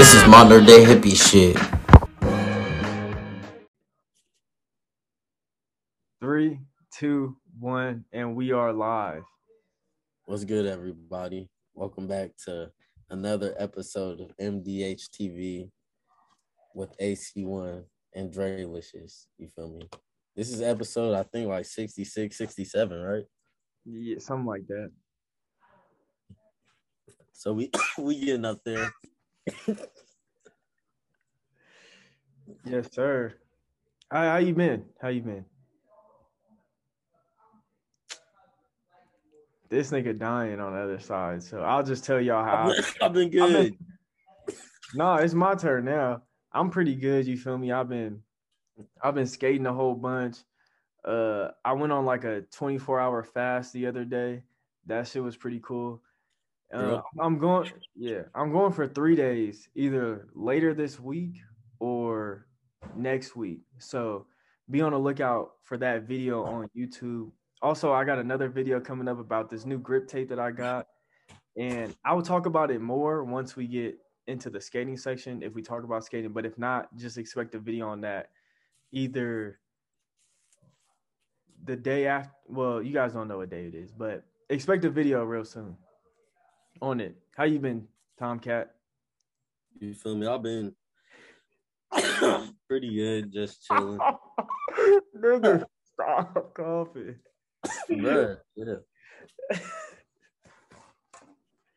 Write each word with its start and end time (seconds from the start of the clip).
This 0.00 0.14
is 0.14 0.26
modern 0.26 0.64
day 0.64 0.82
hippie 0.82 1.14
shit. 1.14 1.58
Three, 6.22 6.58
two, 6.90 7.36
one, 7.58 8.06
and 8.10 8.34
we 8.34 8.50
are 8.52 8.72
live. 8.72 9.24
What's 10.24 10.44
good, 10.44 10.64
everybody? 10.64 11.50
Welcome 11.74 12.08
back 12.08 12.30
to 12.46 12.70
another 13.10 13.54
episode 13.58 14.22
of 14.22 14.34
MDH 14.38 15.10
TV 15.10 15.70
with 16.74 16.96
AC1 16.96 17.84
and 18.14 18.32
Dre 18.32 18.64
Licious. 18.64 19.26
You 19.36 19.48
feel 19.48 19.68
me? 19.68 19.86
This 20.34 20.50
is 20.50 20.62
episode, 20.62 21.14
I 21.14 21.24
think, 21.24 21.50
like 21.50 21.66
66, 21.66 22.38
67, 22.38 22.98
right? 22.98 23.24
Yeah, 23.84 24.16
something 24.18 24.46
like 24.46 24.66
that. 24.68 24.92
So 27.34 27.52
we 27.52 27.70
we 27.98 28.18
getting 28.18 28.46
up 28.46 28.60
there. 28.64 28.90
Yes, 32.64 32.92
sir. 32.92 33.34
How, 34.10 34.22
how 34.32 34.36
you 34.38 34.54
been? 34.54 34.84
How 35.00 35.08
you 35.08 35.22
been? 35.22 35.44
This 39.68 39.90
nigga 39.92 40.18
dying 40.18 40.58
on 40.58 40.72
the 40.74 40.80
other 40.80 40.98
side, 40.98 41.42
so 41.42 41.60
I'll 41.60 41.84
just 41.84 42.04
tell 42.04 42.20
y'all 42.20 42.44
how. 42.44 42.74
I've 43.02 43.12
been 43.12 43.26
I've 43.26 43.30
good. 43.32 43.76
been- 44.48 44.56
No, 44.94 45.14
it's 45.14 45.34
my 45.34 45.54
turn 45.54 45.84
now. 45.84 46.22
I'm 46.52 46.70
pretty 46.70 46.96
good. 46.96 47.26
You 47.26 47.36
feel 47.36 47.56
me? 47.56 47.70
I've 47.70 47.88
been, 47.88 48.20
I've 49.00 49.14
been 49.14 49.26
skating 49.26 49.66
a 49.66 49.72
whole 49.72 49.94
bunch. 49.94 50.38
Uh, 51.04 51.50
I 51.64 51.72
went 51.74 51.92
on 51.92 52.04
like 52.04 52.24
a 52.24 52.42
24 52.50 52.98
hour 52.98 53.22
fast 53.22 53.72
the 53.72 53.86
other 53.86 54.04
day. 54.04 54.42
That 54.86 55.06
shit 55.06 55.22
was 55.22 55.36
pretty 55.36 55.60
cool. 55.62 56.02
Uh, 56.72 57.00
I'm 57.18 57.38
going, 57.38 57.70
yeah, 57.96 58.22
I'm 58.34 58.52
going 58.52 58.72
for 58.72 58.86
three 58.86 59.16
days, 59.16 59.68
either 59.74 60.28
later 60.34 60.72
this 60.72 61.00
week 61.00 61.40
or 61.80 62.46
next 62.94 63.34
week. 63.34 63.62
So 63.78 64.26
be 64.70 64.80
on 64.80 64.92
the 64.92 64.98
lookout 64.98 65.52
for 65.62 65.76
that 65.78 66.04
video 66.04 66.44
on 66.44 66.68
YouTube. 66.76 67.32
Also, 67.60 67.92
I 67.92 68.04
got 68.04 68.18
another 68.18 68.48
video 68.48 68.80
coming 68.80 69.08
up 69.08 69.18
about 69.18 69.50
this 69.50 69.66
new 69.66 69.78
grip 69.78 70.06
tape 70.06 70.28
that 70.28 70.38
I 70.38 70.52
got. 70.52 70.86
And 71.56 71.94
I 72.04 72.14
will 72.14 72.22
talk 72.22 72.46
about 72.46 72.70
it 72.70 72.80
more 72.80 73.24
once 73.24 73.56
we 73.56 73.66
get 73.66 73.98
into 74.28 74.48
the 74.48 74.60
skating 74.60 74.96
section 74.96 75.42
if 75.42 75.54
we 75.54 75.62
talk 75.62 75.82
about 75.82 76.04
skating. 76.04 76.32
But 76.32 76.46
if 76.46 76.56
not, 76.56 76.96
just 76.96 77.18
expect 77.18 77.54
a 77.56 77.58
video 77.58 77.88
on 77.88 78.00
that 78.02 78.30
either 78.92 79.58
the 81.64 81.74
day 81.74 82.06
after. 82.06 82.30
Well, 82.46 82.80
you 82.80 82.92
guys 82.92 83.12
don't 83.12 83.26
know 83.26 83.38
what 83.38 83.50
day 83.50 83.66
it 83.66 83.74
is, 83.74 83.90
but 83.90 84.22
expect 84.48 84.84
a 84.84 84.90
video 84.90 85.24
real 85.24 85.44
soon 85.44 85.76
on 86.80 87.00
it. 87.00 87.16
How 87.36 87.44
you 87.44 87.58
been, 87.58 87.86
Tomcat? 88.18 88.74
You 89.78 89.94
feel 89.94 90.16
me? 90.16 90.26
I've 90.26 90.42
been 90.42 90.74
pretty 92.68 92.94
good, 92.94 93.32
just 93.32 93.64
chilling. 93.66 93.98
Nigga, 95.16 95.64
stop 95.92 96.54
coughing. 96.54 97.16
Yeah. 97.88 98.34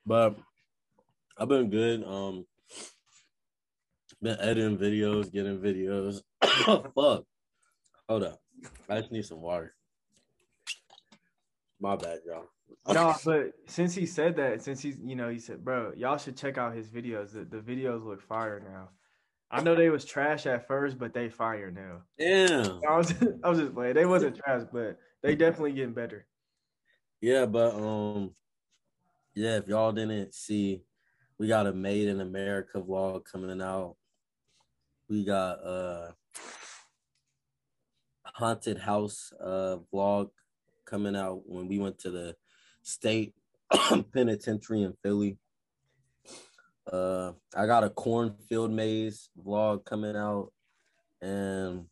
But 0.06 0.36
I've 1.38 1.48
been 1.48 1.70
good. 1.70 2.04
Um, 2.04 2.46
been 4.22 4.40
editing 4.40 4.78
videos, 4.78 5.32
getting 5.32 5.60
videos. 5.60 6.22
Fuck. 6.42 7.26
Hold 8.10 8.24
up. 8.24 8.40
I 8.90 9.00
just 9.00 9.12
need 9.12 9.26
some 9.26 9.42
water. 9.42 9.76
My 11.80 11.96
bad, 11.96 12.20
y'all. 12.26 12.46
No, 12.92 13.16
but 13.26 13.54
since 13.68 13.96
he 13.96 14.06
said 14.06 14.36
that, 14.38 14.62
since 14.62 14.82
he's 14.82 14.98
you 15.04 15.16
know, 15.16 15.30
he 15.30 15.40
said, 15.40 15.64
bro, 15.64 15.94
y'all 15.96 16.18
should 16.18 16.38
check 16.38 16.58
out 16.58 16.76
his 16.76 16.88
videos. 16.90 17.34
The, 17.34 17.46
the 17.46 17.62
videos 17.62 18.06
look 18.06 18.22
fire 18.22 18.60
now. 18.60 18.90
I 19.50 19.62
know 19.62 19.76
they 19.76 19.90
was 19.90 20.04
trash 20.04 20.48
at 20.48 20.68
first, 20.68 20.98
but 20.98 21.14
they 21.14 21.30
fire 21.30 21.72
now. 21.72 22.02
Yeah, 22.18 22.80
I 22.90 22.98
was 22.98 23.14
I 23.44 23.50
was 23.50 23.60
just 23.60 23.74
playing. 23.74 23.94
They 23.94 24.06
wasn't 24.06 24.36
trash, 24.36 24.64
but 24.72 24.98
they 25.22 25.36
definitely 25.36 25.74
getting 25.74 25.94
better. 25.94 26.26
Yeah, 27.22 27.46
but 27.46 27.76
um, 27.76 28.32
yeah. 29.36 29.58
If 29.58 29.68
y'all 29.68 29.92
didn't 29.92 30.34
see, 30.34 30.84
we 31.38 31.48
got 31.48 31.68
a 31.68 31.74
Made 31.74 32.08
in 32.08 32.20
America 32.20 32.82
vlog 32.82 33.26
coming 33.26 33.62
out. 33.62 33.96
We 35.10 35.24
got 35.24 35.64
uh 35.64 36.12
haunted 38.26 38.80
house 38.80 39.32
uh 39.40 39.78
vlog 39.94 40.32
coming 40.86 41.16
out 41.16 41.44
when 41.46 41.68
we 41.68 41.78
went 41.78 42.00
to 42.00 42.10
the 42.10 42.36
state 42.84 43.34
penitentiary 44.14 44.84
in 44.84 44.94
Philly. 45.02 45.38
Uh, 46.92 47.32
I 47.56 47.66
got 47.66 47.84
a 47.84 47.90
cornfield 47.90 48.72
maze 48.72 49.30
vlog 49.44 49.86
coming 49.86 50.16
out, 50.16 50.52
and 51.22 51.86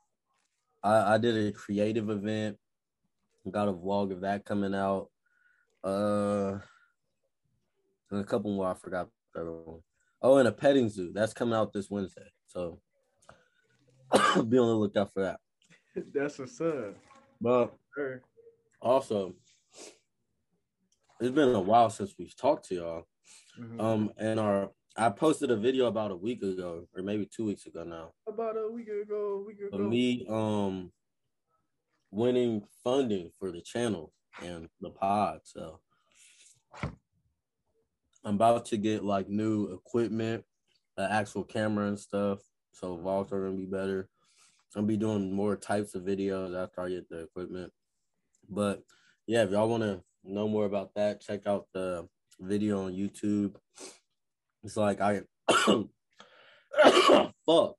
I, 0.84 1.16
I 1.16 1.18
did 1.18 1.47
a 1.47 1.51
creative 1.53 2.09
event. 2.09 2.57
Got 3.50 3.69
a 3.69 3.74
vlog 3.74 4.12
of 4.12 4.22
that 4.22 4.46
coming 4.46 4.75
out. 4.75 5.09
Uh, 5.84 6.59
and 8.12 8.19
a 8.22 8.24
couple 8.24 8.51
more 8.51 8.68
I 8.69 8.74
forgot. 8.75 9.09
the 9.34 9.41
other 9.41 9.51
one. 9.51 9.80
Oh, 10.22 10.38
and 10.38 10.47
a 10.47 10.51
petting 10.51 10.90
zoo 10.90 11.12
that's 11.13 11.34
coming 11.34 11.56
out 11.56 11.74
this 11.74 11.90
Wednesday. 11.90 12.30
So 12.47 12.80
be 14.12 14.57
on 14.59 14.68
the 14.68 14.75
lookout 14.75 15.12
for 15.13 15.24
that. 15.24 15.40
That's 16.13 16.38
what's 16.38 16.59
up. 16.62 16.96
But 17.40 17.74
Sure. 17.96 18.22
also, 18.81 19.34
it's 21.21 21.31
been 21.33 21.53
a 21.55 21.59
while 21.61 21.89
since 21.89 22.15
we've 22.17 22.35
talked 22.35 22.65
to 22.69 22.75
y'all. 22.75 23.07
Mhm. 23.57 23.79
Um, 23.79 24.13
and 24.17 24.39
our 24.39 24.71
I 24.97 25.09
posted 25.09 25.51
a 25.51 25.55
video 25.55 25.85
about 25.85 26.11
a 26.11 26.15
week 26.17 26.43
ago, 26.43 26.85
or 26.93 27.01
maybe 27.01 27.25
two 27.25 27.45
weeks 27.45 27.65
ago 27.65 27.85
now, 27.85 28.11
About 28.27 28.57
a 28.57 28.69
week 28.69 28.89
ago, 28.89 29.35
a 29.35 29.43
week 29.43 29.61
ago. 29.61 29.77
me 29.77 30.25
um 30.27 30.91
winning 32.11 32.67
funding 32.83 33.31
for 33.39 33.51
the 33.53 33.61
channel 33.61 34.11
and 34.41 34.67
the 34.81 34.89
pod. 34.89 35.41
So 35.45 35.79
I'm 36.83 38.35
about 38.35 38.65
to 38.67 38.77
get 38.77 39.03
like 39.05 39.29
new 39.29 39.71
equipment, 39.73 40.43
an 40.97 41.09
actual 41.09 41.43
camera 41.45 41.88
and 41.88 41.99
stuff. 41.99 42.39
So 42.73 42.97
vlogs 42.97 43.31
are 43.31 43.45
gonna 43.45 43.57
be 43.57 43.65
better. 43.65 44.09
I'll 44.75 44.83
be 44.83 44.97
doing 44.97 45.31
more 45.31 45.55
types 45.55 45.95
of 45.95 46.03
videos 46.03 46.55
after 46.55 46.81
I 46.81 46.89
get 46.89 47.09
the 47.09 47.19
equipment. 47.23 47.71
But 48.49 48.83
yeah, 49.25 49.43
if 49.43 49.51
y'all 49.51 49.69
want 49.69 49.83
to 49.83 50.03
know 50.23 50.47
more 50.47 50.65
about 50.65 50.93
that, 50.95 51.21
check 51.21 51.47
out 51.47 51.67
the 51.73 52.07
video 52.39 52.85
on 52.85 52.93
YouTube. 52.93 53.55
It's 54.63 54.77
like 54.77 54.99
I 55.01 55.21
fuck. 57.45 57.75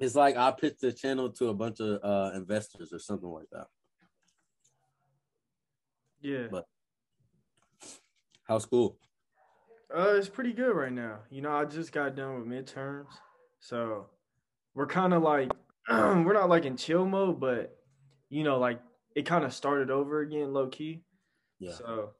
It's 0.00 0.14
like 0.16 0.36
I 0.36 0.50
pitched 0.50 0.80
the 0.80 0.92
channel 0.92 1.30
to 1.30 1.48
a 1.48 1.54
bunch 1.54 1.78
of 1.80 2.00
uh, 2.02 2.32
investors 2.34 2.92
or 2.92 2.98
something 2.98 3.28
like 3.28 3.46
that. 3.52 3.66
yeah. 6.20 6.46
but- 6.50 6.66
How's 8.44 8.64
school? 8.64 8.98
Uh, 9.96 10.14
it's 10.16 10.28
pretty 10.28 10.52
good 10.52 10.74
right 10.74 10.92
now. 10.92 11.18
You 11.30 11.42
know, 11.42 11.52
I 11.52 11.64
just 11.64 11.92
got 11.92 12.16
done 12.16 12.34
with 12.38 12.46
midterms, 12.48 13.06
so 13.60 14.06
we're 14.74 14.86
kind 14.88 15.14
of 15.14 15.22
like 15.22 15.52
we're 15.90 16.32
not 16.32 16.48
like 16.48 16.64
in 16.64 16.76
chill 16.76 17.06
mode, 17.06 17.38
but 17.38 17.76
you 18.30 18.42
know, 18.42 18.58
like 18.58 18.80
it 19.14 19.26
kind 19.26 19.44
of 19.44 19.52
started 19.54 19.90
over 19.90 20.20
again, 20.20 20.52
low 20.52 20.66
key. 20.66 21.02
Yeah. 21.62 21.74
So, 21.74 22.10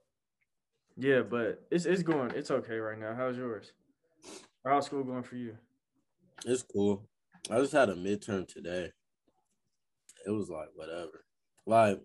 yeah, 0.97 1.23
but 1.23 1.67
it's 1.73 1.85
it's 1.85 2.05
going, 2.05 2.31
it's 2.31 2.53
okay 2.53 2.77
right 2.77 2.99
now. 2.99 3.13
How's 3.13 3.37
yours? 3.37 3.73
How's 4.65 4.87
school 4.87 5.03
going 5.03 5.25
for 5.25 5.35
you? 5.35 5.57
It's 6.47 6.63
cool. 6.63 7.09
I 7.51 7.59
just 7.59 7.73
had 7.73 7.89
a 7.89 7.97
midterm 7.97 8.47
today. 8.47 8.93
It 10.25 10.31
was 10.31 10.49
like 10.49 10.69
whatever. 10.77 11.25
Like 11.67 11.99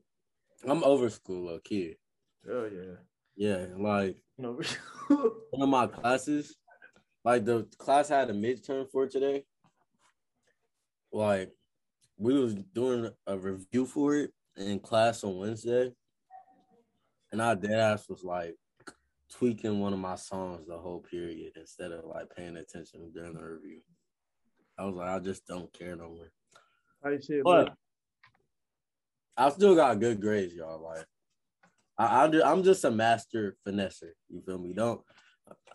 I'm 0.67 0.83
over 0.83 1.11
school, 1.11 1.45
low 1.45 1.59
key. 1.59 1.97
Oh 2.49 2.67
yeah. 2.73 2.95
Yeah, 3.35 3.67
like 3.77 4.17
You 4.39 4.43
know, 4.43 4.59
one 5.51 5.61
of 5.61 5.69
my 5.69 5.85
classes, 5.85 6.55
like 7.23 7.45
the 7.45 7.67
class 7.77 8.09
I 8.09 8.17
had 8.21 8.31
a 8.31 8.33
midterm 8.33 8.89
for 8.91 9.05
today. 9.05 9.43
Like 11.13 11.51
we 12.17 12.33
was 12.33 12.55
doing 12.55 13.11
a 13.27 13.37
review 13.37 13.85
for 13.85 14.15
it 14.15 14.31
in 14.55 14.79
class 14.79 15.23
on 15.23 15.37
Wednesday, 15.37 15.93
and 17.31 17.41
our 17.41 17.55
dead 17.55 17.79
ass 17.79 18.07
was 18.09 18.23
like 18.23 18.55
tweaking 19.31 19.79
one 19.79 19.93
of 19.93 19.99
my 19.99 20.15
songs 20.15 20.67
the 20.67 20.77
whole 20.77 20.99
period 20.99 21.53
instead 21.57 21.91
of 21.91 22.05
like 22.05 22.33
paying 22.35 22.57
attention 22.57 23.11
during 23.13 23.33
the 23.33 23.43
review. 23.43 23.81
I 24.77 24.85
was 24.85 24.95
like, 24.95 25.09
I 25.09 25.19
just 25.19 25.45
don't 25.47 25.71
care 25.73 25.95
no 25.95 26.09
more. 26.09 27.19
Shit, 27.21 27.43
But 27.43 27.73
I 29.35 29.49
still 29.49 29.75
got 29.75 29.99
good 29.99 30.19
grades, 30.19 30.53
y'all. 30.53 30.81
Like 30.81 31.05
I, 31.97 32.23
I 32.23 32.27
do, 32.27 32.43
I'm 32.43 32.63
just 32.63 32.83
a 32.83 32.91
master 32.91 33.55
finesser. 33.65 34.11
You 34.29 34.41
feel 34.41 34.57
me? 34.57 34.73
Don't 34.73 35.01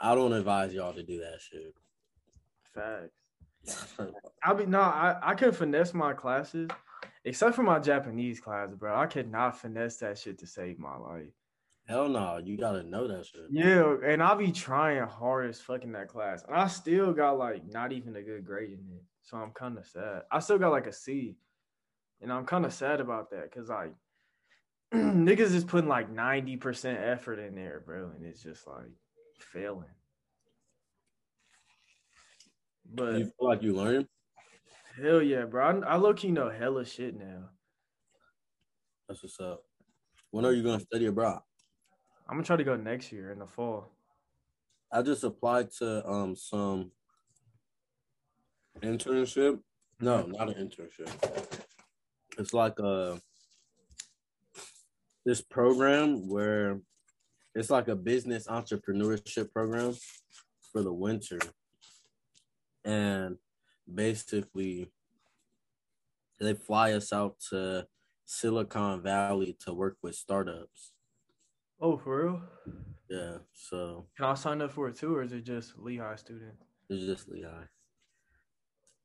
I 0.00 0.14
don't 0.14 0.32
advise 0.32 0.74
y'all 0.74 0.92
to 0.92 1.02
do 1.02 1.20
that 1.20 1.40
shit. 1.40 1.74
facts. 2.74 3.96
I'll 4.42 4.54
be 4.54 4.66
no, 4.66 4.80
I 4.80 5.16
I 5.22 5.34
can 5.34 5.52
finesse 5.52 5.94
my 5.94 6.12
classes, 6.12 6.68
except 7.24 7.54
for 7.54 7.62
my 7.62 7.78
Japanese 7.78 8.40
class, 8.40 8.70
bro. 8.74 8.96
I 8.96 9.06
could 9.06 9.30
not 9.30 9.58
finesse 9.58 9.96
that 9.98 10.18
shit 10.18 10.38
to 10.38 10.46
save 10.46 10.78
my 10.78 10.96
life. 10.96 11.32
Hell 11.88 12.08
no, 12.08 12.38
you 12.38 12.56
gotta 12.56 12.82
know 12.84 13.08
that 13.08 13.26
shit. 13.26 13.42
Yeah, 13.50 13.96
and 14.04 14.22
I 14.22 14.34
be 14.34 14.52
trying 14.52 15.02
hard 15.06 15.50
as 15.50 15.60
fucking 15.60 15.92
that 15.92 16.08
class, 16.08 16.44
and 16.46 16.56
I 16.56 16.68
still 16.68 17.12
got 17.12 17.38
like 17.38 17.66
not 17.70 17.92
even 17.92 18.16
a 18.16 18.22
good 18.22 18.44
grade 18.44 18.70
in 18.70 18.96
it. 18.96 19.02
So 19.22 19.36
I'm 19.36 19.50
kind 19.50 19.76
of 19.76 19.86
sad. 19.86 20.22
I 20.30 20.38
still 20.38 20.58
got 20.58 20.70
like 20.70 20.86
a 20.86 20.92
C, 20.92 21.36
and 22.20 22.32
I'm 22.32 22.46
kind 22.46 22.64
of 22.64 22.72
sad 22.72 23.00
about 23.00 23.30
that 23.30 23.50
because 23.50 23.68
like 23.68 23.94
niggas 24.94 25.54
is 25.54 25.64
putting 25.64 25.88
like 25.88 26.08
ninety 26.08 26.56
percent 26.56 26.98
effort 27.00 27.38
in 27.38 27.54
there, 27.54 27.82
bro, 27.84 28.10
and 28.16 28.24
it's 28.24 28.42
just 28.42 28.66
like 28.66 28.90
failing. 29.38 29.88
But 32.94 33.14
You 33.14 33.24
feel 33.24 33.48
like 33.48 33.62
you 33.62 33.74
learn? 33.74 34.06
hell 35.00 35.22
yeah, 35.22 35.44
bro, 35.44 35.82
I, 35.82 35.94
I 35.94 35.96
low 35.96 36.14
key 36.14 36.30
know 36.30 36.48
hella 36.50 36.84
shit 36.84 37.18
now. 37.18 37.50
That's 39.08 39.22
what's 39.22 39.40
up. 39.40 39.64
When 40.30 40.44
are 40.44 40.52
you 40.52 40.62
gonna 40.62 40.80
study 40.80 41.06
abroad? 41.06 41.42
I'm 42.28 42.36
gonna 42.36 42.44
try 42.44 42.56
to 42.56 42.64
go 42.64 42.76
next 42.76 43.12
year 43.12 43.30
in 43.30 43.38
the 43.38 43.46
fall. 43.46 43.88
I 44.90 45.02
just 45.02 45.24
applied 45.24 45.70
to 45.78 46.08
um 46.08 46.36
some 46.36 46.90
internship. 48.80 49.60
No, 50.00 50.26
not 50.26 50.48
an 50.48 50.54
internship. 50.54 51.10
It's 52.38 52.54
like 52.54 52.78
a 52.78 53.20
this 55.24 55.40
program 55.40 56.28
where 56.28 56.80
it's 57.54 57.70
like 57.70 57.88
a 57.88 57.96
business 57.96 58.46
entrepreneurship 58.46 59.52
program 59.52 59.94
for 60.72 60.82
the 60.82 60.92
winter. 60.92 61.38
And 62.84 63.36
basically 63.92 64.90
they 66.40 66.54
fly 66.54 66.92
us 66.92 67.12
out 67.12 67.36
to 67.50 67.86
Silicon 68.24 69.02
Valley 69.02 69.56
to 69.60 69.72
work 69.72 69.96
with 70.02 70.14
startups. 70.14 70.91
Oh, 71.84 71.96
for 71.96 72.24
real? 72.24 72.40
Yeah, 73.10 73.38
so 73.52 74.06
Can 74.16 74.26
I 74.26 74.34
sign 74.34 74.62
up 74.62 74.70
for 74.70 74.88
it 74.88 74.94
too, 74.94 75.16
or 75.16 75.22
is 75.22 75.32
it 75.32 75.42
just 75.42 75.76
Lehigh 75.76 76.14
student? 76.14 76.54
it's 76.88 77.04
just 77.04 77.28
Lehigh. 77.28 77.66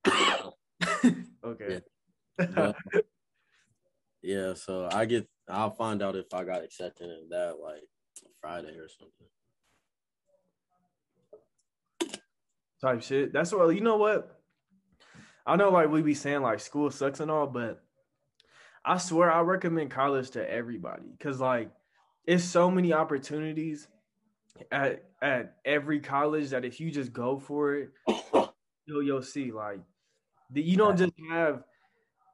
okay. 1.43 1.81
But, 2.37 2.75
yeah, 4.21 4.53
so 4.53 4.87
I 4.91 5.05
get 5.05 5.27
I'll 5.49 5.71
find 5.71 6.03
out 6.03 6.15
if 6.15 6.31
I 6.33 6.43
got 6.43 6.63
accepted 6.63 7.09
in 7.09 7.29
that 7.31 7.55
like 7.59 7.81
Friday 8.39 8.77
or 8.77 8.87
something. 8.87 9.27
Type 12.79 13.01
shit. 13.01 13.33
That's 13.33 13.51
what 13.51 13.69
you 13.73 13.81
know 13.81 13.97
what? 13.97 14.39
I 15.47 15.55
know 15.55 15.69
like 15.69 15.89
we 15.89 16.03
be 16.03 16.13
saying 16.13 16.43
like 16.43 16.59
school 16.59 16.91
sucks 16.91 17.21
and 17.21 17.31
all, 17.31 17.47
but 17.47 17.83
I 18.85 18.99
swear 18.99 19.31
I 19.31 19.41
recommend 19.41 19.89
college 19.89 20.29
to 20.31 20.47
everybody 20.47 21.07
because 21.17 21.39
like 21.39 21.71
it's 22.27 22.43
so 22.43 22.69
many 22.69 22.93
opportunities 22.93 23.87
at 24.71 25.05
at 25.21 25.55
every 25.65 25.99
college 25.99 26.49
that 26.49 26.65
if 26.65 26.79
you 26.79 26.91
just 26.91 27.13
go 27.13 27.39
for 27.39 27.75
it, 27.75 27.89
you'll 28.85 29.01
you'll 29.01 29.23
see 29.23 29.51
like 29.51 29.79
the, 30.51 30.61
you 30.61 30.77
don't 30.77 30.97
just 30.97 31.13
have 31.29 31.63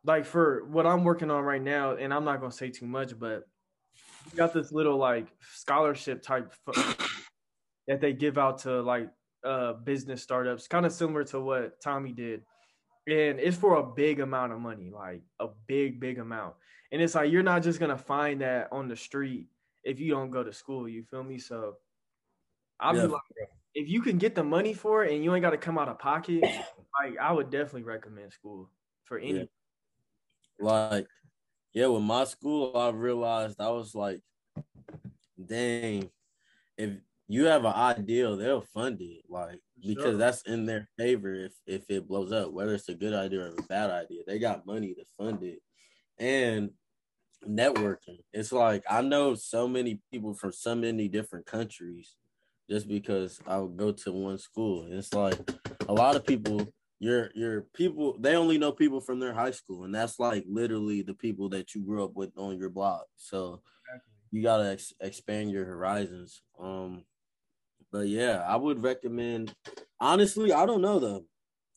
like 0.03 0.25
for 0.25 0.65
what 0.65 0.85
I'm 0.85 1.03
working 1.03 1.31
on 1.31 1.43
right 1.43 1.61
now, 1.61 1.95
and 1.95 2.13
I'm 2.13 2.25
not 2.25 2.41
gonna 2.41 2.51
say 2.51 2.69
too 2.69 2.87
much, 2.87 3.17
but 3.17 3.47
you 4.31 4.37
got 4.37 4.53
this 4.53 4.71
little 4.71 4.97
like 4.97 5.27
scholarship 5.53 6.23
type 6.23 6.53
that 7.87 8.01
they 8.01 8.13
give 8.13 8.37
out 8.37 8.57
to 8.59 8.81
like 8.81 9.09
uh 9.43 9.73
business 9.73 10.23
startups, 10.23 10.67
kind 10.67 10.87
of 10.87 10.91
similar 10.91 11.23
to 11.25 11.39
what 11.39 11.79
Tommy 11.81 12.11
did. 12.11 12.41
And 13.05 13.37
it's 13.37 13.57
for 13.57 13.75
a 13.75 13.83
big 13.83 14.21
amount 14.21 14.53
of 14.53 14.59
money, 14.59 14.89
like 14.89 15.21
a 15.39 15.47
big, 15.67 15.99
big 15.99 16.19
amount. 16.19 16.55
And 16.91 17.01
it's 17.01 17.15
like 17.15 17.31
you're 17.31 17.43
not 17.43 17.61
just 17.61 17.79
gonna 17.79 17.97
find 17.97 18.41
that 18.41 18.69
on 18.71 18.87
the 18.87 18.95
street 18.95 19.47
if 19.83 19.99
you 19.99 20.11
don't 20.11 20.31
go 20.31 20.43
to 20.43 20.53
school. 20.53 20.87
You 20.87 21.03
feel 21.03 21.23
me? 21.23 21.37
So 21.39 21.77
I'll 22.79 22.95
Yeah. 22.95 23.03
be 23.03 23.07
like, 23.07 23.21
if 23.75 23.89
you 23.89 24.01
can 24.01 24.17
get 24.17 24.35
the 24.35 24.43
money 24.43 24.73
for 24.73 25.03
it 25.03 25.13
and 25.13 25.23
you 25.23 25.33
ain't 25.33 25.41
got 25.41 25.51
to 25.51 25.57
come 25.57 25.77
out 25.77 25.89
of 25.89 25.99
pocket, 25.99 26.43
like 27.01 27.17
I 27.19 27.31
would 27.31 27.49
definitely 27.49 27.83
recommend 27.83 28.31
school 28.31 28.69
for 29.03 29.17
any. 29.17 29.39
Yeah. 29.39 29.43
Like, 30.59 31.07
yeah, 31.73 31.87
with 31.87 32.03
my 32.03 32.23
school, 32.25 32.77
I 32.77 32.89
realized 32.89 33.59
I 33.59 33.69
was 33.69 33.95
like, 33.95 34.21
dang, 35.43 36.09
if 36.77 36.91
you 37.27 37.45
have 37.45 37.65
an 37.65 37.73
idea, 37.73 38.35
they'll 38.35 38.61
fund 38.61 39.01
it. 39.01 39.23
Like, 39.27 39.59
because 39.79 40.03
Sure. 40.03 40.17
that's 40.17 40.43
in 40.43 40.65
their 40.65 40.87
favor 40.97 41.33
if 41.33 41.53
if 41.65 41.89
it 41.89 42.07
blows 42.07 42.31
up, 42.31 42.51
whether 42.51 42.75
it's 42.75 42.89
a 42.89 42.93
good 42.93 43.13
idea 43.13 43.41
or 43.41 43.47
a 43.47 43.63
bad 43.63 43.89
idea. 43.89 44.21
They 44.25 44.39
got 44.39 44.65
money 44.67 44.93
to 44.93 45.03
fund 45.17 45.41
it. 45.43 45.59
And 46.19 46.71
networking. 47.47 48.19
It's 48.31 48.51
like 48.51 48.83
I 48.89 49.01
know 49.01 49.35
so 49.35 49.67
many 49.67 49.99
people 50.11 50.33
from 50.33 50.51
so 50.51 50.75
many 50.75 51.07
different 51.07 51.45
countries 51.45 52.15
just 52.69 52.87
because 52.87 53.39
I 53.47 53.57
would 53.57 53.77
go 53.77 53.91
to 53.91 54.11
one 54.11 54.37
school. 54.37 54.83
And 54.83 54.93
it's 54.93 55.13
like 55.13 55.37
a 55.87 55.93
lot 55.93 56.15
of 56.15 56.25
people 56.25 56.67
your 56.99 57.31
your 57.35 57.61
people 57.73 58.15
they 58.19 58.35
only 58.35 58.57
know 58.57 58.71
people 58.71 59.01
from 59.01 59.19
their 59.19 59.33
high 59.33 59.51
school. 59.51 59.83
And 59.83 59.93
that's 59.93 60.19
like 60.19 60.45
literally 60.47 61.01
the 61.01 61.13
people 61.13 61.49
that 61.49 61.75
you 61.75 61.81
grew 61.81 62.03
up 62.03 62.15
with 62.15 62.31
on 62.37 62.57
your 62.57 62.69
block. 62.69 63.05
So 63.17 63.61
you 64.31 64.41
got 64.41 64.57
to 64.57 64.71
ex- 64.71 64.93
expand 64.99 65.51
your 65.51 65.65
horizons. 65.65 66.41
Um 66.59 67.03
but 67.93 68.07
yeah 68.07 68.43
i 68.47 68.55
would 68.55 68.83
recommend 68.83 69.53
honestly 70.01 70.51
i 70.51 70.65
don't 70.65 70.81
know 70.81 70.99
though. 70.99 71.23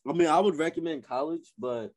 I 0.09 0.13
mean 0.15 0.29
i 0.29 0.41
would 0.41 0.57
recommend 0.57 1.07
college 1.07 1.53
but 1.59 1.93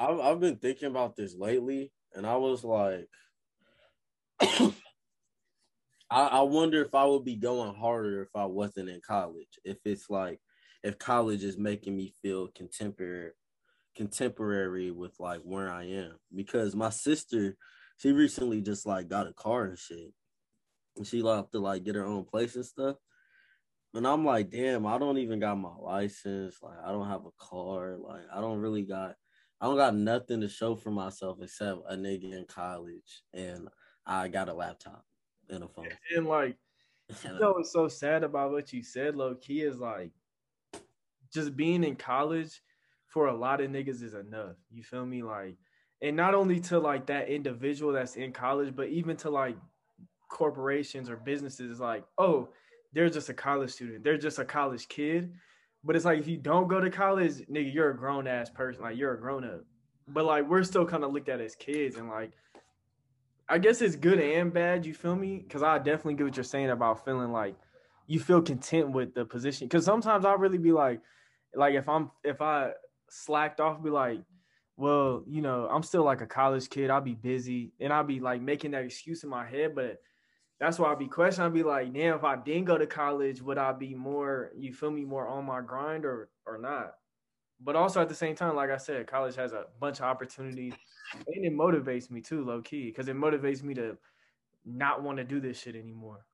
i've, 0.00 0.20
I've 0.20 0.40
been 0.40 0.56
thinking 0.56 0.88
about 0.88 1.16
this 1.16 1.36
lately 1.36 1.92
and 2.14 2.26
i 2.26 2.36
was 2.36 2.64
like 2.64 3.08
I, 6.10 6.26
I 6.26 6.40
wonder 6.42 6.82
if 6.82 6.94
i 6.94 7.04
would 7.04 7.24
be 7.24 7.36
going 7.36 7.74
harder 7.74 8.22
if 8.22 8.30
i 8.34 8.46
wasn't 8.46 8.88
in 8.88 9.00
college 9.06 9.58
if 9.64 9.78
it's 9.84 10.10
like 10.10 10.40
if 10.82 10.98
college 10.98 11.44
is 11.44 11.58
making 11.58 11.96
me 11.96 12.14
feel 12.22 12.48
contemporary 12.48 13.32
contemporary 13.96 14.90
with 14.90 15.12
like 15.18 15.40
where 15.42 15.70
I 15.70 15.84
am. 15.84 16.12
Because 16.34 16.74
my 16.74 16.90
sister 16.90 17.56
she 17.98 18.12
recently 18.12 18.62
just 18.62 18.86
like 18.86 19.08
got 19.08 19.26
a 19.26 19.32
car 19.34 19.64
and 19.64 19.78
shit. 19.78 20.12
And 20.96 21.06
she 21.06 21.22
like 21.22 21.50
to 21.50 21.58
like 21.58 21.84
get 21.84 21.96
her 21.96 22.06
own 22.06 22.24
place 22.24 22.56
and 22.56 22.64
stuff. 22.64 22.96
And 23.92 24.06
I'm 24.06 24.24
like 24.24 24.50
damn 24.50 24.86
I 24.86 24.98
don't 24.98 25.18
even 25.18 25.40
got 25.40 25.58
my 25.58 25.74
license. 25.78 26.56
Like 26.62 26.78
I 26.84 26.92
don't 26.92 27.08
have 27.08 27.26
a 27.26 27.44
car. 27.44 27.96
Like 27.98 28.22
I 28.34 28.40
don't 28.40 28.60
really 28.60 28.82
got 28.82 29.14
I 29.60 29.66
don't 29.66 29.76
got 29.76 29.94
nothing 29.94 30.40
to 30.40 30.48
show 30.48 30.74
for 30.74 30.90
myself 30.90 31.38
except 31.42 31.80
a 31.88 31.94
nigga 31.94 32.32
in 32.32 32.46
college 32.46 33.22
and 33.34 33.68
I 34.06 34.28
got 34.28 34.48
a 34.48 34.54
laptop 34.54 35.04
and 35.48 35.64
a 35.64 35.68
phone 35.68 35.88
And 36.16 36.26
like, 36.26 36.56
you 37.24 37.38
know 37.38 37.52
what's 37.52 37.72
so 37.72 37.88
sad 37.88 38.24
about 38.24 38.52
what 38.52 38.72
you 38.72 38.82
said, 38.82 39.16
low 39.16 39.34
key, 39.34 39.62
is 39.62 39.78
like 39.78 40.12
just 41.32 41.56
being 41.56 41.84
in 41.84 41.96
college 41.96 42.62
for 43.06 43.26
a 43.26 43.36
lot 43.36 43.60
of 43.60 43.70
niggas 43.70 44.02
is 44.02 44.14
enough. 44.14 44.56
You 44.70 44.82
feel 44.82 45.04
me? 45.04 45.22
Like, 45.22 45.56
and 46.00 46.16
not 46.16 46.34
only 46.34 46.60
to 46.60 46.78
like 46.78 47.06
that 47.06 47.28
individual 47.28 47.92
that's 47.92 48.16
in 48.16 48.32
college, 48.32 48.74
but 48.74 48.88
even 48.88 49.16
to 49.18 49.30
like 49.30 49.56
corporations 50.30 51.10
or 51.10 51.16
businesses, 51.16 51.80
like, 51.80 52.04
oh, 52.18 52.48
they're 52.92 53.10
just 53.10 53.28
a 53.28 53.34
college 53.34 53.70
student, 53.70 54.04
they're 54.04 54.16
just 54.16 54.38
a 54.38 54.44
college 54.44 54.88
kid. 54.88 55.34
But 55.82 55.96
it's 55.96 56.04
like 56.04 56.18
if 56.18 56.28
you 56.28 56.36
don't 56.36 56.68
go 56.68 56.80
to 56.80 56.90
college, 56.90 57.46
nigga, 57.50 57.72
you're 57.72 57.90
a 57.90 57.96
grown 57.96 58.26
ass 58.26 58.50
person. 58.50 58.82
Like 58.82 58.96
you're 58.96 59.14
a 59.14 59.20
grown 59.20 59.44
up. 59.44 59.64
But 60.08 60.24
like 60.24 60.48
we're 60.48 60.62
still 60.64 60.86
kind 60.86 61.04
of 61.04 61.12
looked 61.12 61.28
at 61.28 61.40
as 61.40 61.54
kids, 61.54 61.96
and 61.96 62.08
like 62.08 62.32
I 63.48 63.58
guess 63.58 63.80
it's 63.80 63.96
good 63.96 64.20
and 64.20 64.52
bad. 64.52 64.86
You 64.86 64.94
feel 64.94 65.16
me? 65.16 65.38
Because 65.38 65.62
I 65.62 65.78
definitely 65.78 66.14
get 66.14 66.24
what 66.24 66.36
you're 66.36 66.44
saying 66.44 66.70
about 66.70 67.04
feeling 67.04 67.32
like 67.32 67.56
you 68.06 68.20
feel 68.20 68.42
content 68.42 68.90
with 68.90 69.14
the 69.14 69.24
position. 69.24 69.68
Because 69.68 69.84
sometimes 69.84 70.24
I 70.24 70.34
really 70.34 70.58
be 70.58 70.72
like, 70.72 71.00
like 71.54 71.74
if 71.74 71.88
I'm 71.88 72.10
if 72.24 72.42
I 72.42 72.72
slacked 73.08 73.60
off, 73.60 73.82
be 73.82 73.90
like, 73.90 74.20
well, 74.76 75.24
you 75.26 75.42
know, 75.42 75.68
I'm 75.70 75.82
still 75.82 76.04
like 76.04 76.20
a 76.20 76.26
college 76.26 76.68
kid. 76.68 76.90
I'll 76.90 77.00
be 77.00 77.14
busy, 77.14 77.72
and 77.80 77.92
I'll 77.92 78.04
be 78.04 78.20
like 78.20 78.42
making 78.42 78.72
that 78.72 78.84
excuse 78.84 79.24
in 79.24 79.30
my 79.30 79.46
head. 79.46 79.74
But 79.74 80.00
that's 80.60 80.78
why 80.78 80.88
I'll 80.88 80.96
be 80.96 81.06
questioning. 81.06 81.46
I'll 81.46 81.54
be 81.54 81.62
like, 81.62 81.92
damn, 81.92 82.16
if 82.16 82.24
I 82.24 82.36
didn't 82.36 82.66
go 82.66 82.78
to 82.78 82.86
college, 82.86 83.40
would 83.42 83.58
I 83.58 83.72
be 83.72 83.94
more? 83.94 84.52
You 84.56 84.72
feel 84.72 84.90
me? 84.90 85.04
More 85.04 85.26
on 85.26 85.46
my 85.46 85.60
grind 85.60 86.04
or 86.04 86.28
or 86.46 86.58
not? 86.58 86.94
but 87.62 87.76
also 87.76 88.00
at 88.00 88.08
the 88.08 88.14
same 88.14 88.34
time, 88.34 88.56
like 88.56 88.70
I 88.70 88.76
said, 88.76 89.06
college 89.06 89.36
has 89.36 89.52
a 89.52 89.66
bunch 89.78 89.98
of 89.98 90.06
opportunities, 90.06 90.74
and 91.26 91.44
it 91.44 91.52
motivates 91.52 92.10
me 92.10 92.20
too, 92.20 92.44
low 92.44 92.62
key, 92.62 92.86
because 92.86 93.08
it 93.08 93.16
motivates 93.16 93.62
me 93.62 93.74
to 93.74 93.98
not 94.64 95.02
want 95.02 95.18
to 95.18 95.24
do 95.24 95.40
this 95.40 95.60
shit 95.60 95.76
anymore. 95.76 96.24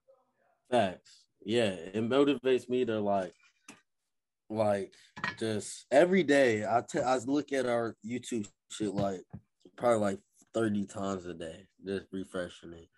Facts. 0.71 1.25
Yeah, 1.45 1.71
it 1.71 2.09
motivates 2.09 2.69
me 2.69 2.85
to 2.85 3.01
like, 3.01 3.35
like 4.49 4.93
just 5.39 5.87
every 5.91 6.23
day. 6.23 6.65
I 6.65 6.83
t- 6.89 7.01
I 7.01 7.17
look 7.19 7.53
at 7.53 7.67
our 7.67 7.97
YouTube 8.07 8.49
shit 8.71 8.95
like 8.95 9.23
probably 9.77 9.99
like 9.99 10.19
thirty 10.55 10.87
times 10.87 11.27
a 11.27 11.35
day, 11.35 11.67
just 11.85 12.07
refreshing 12.13 12.73
it, 12.73 12.89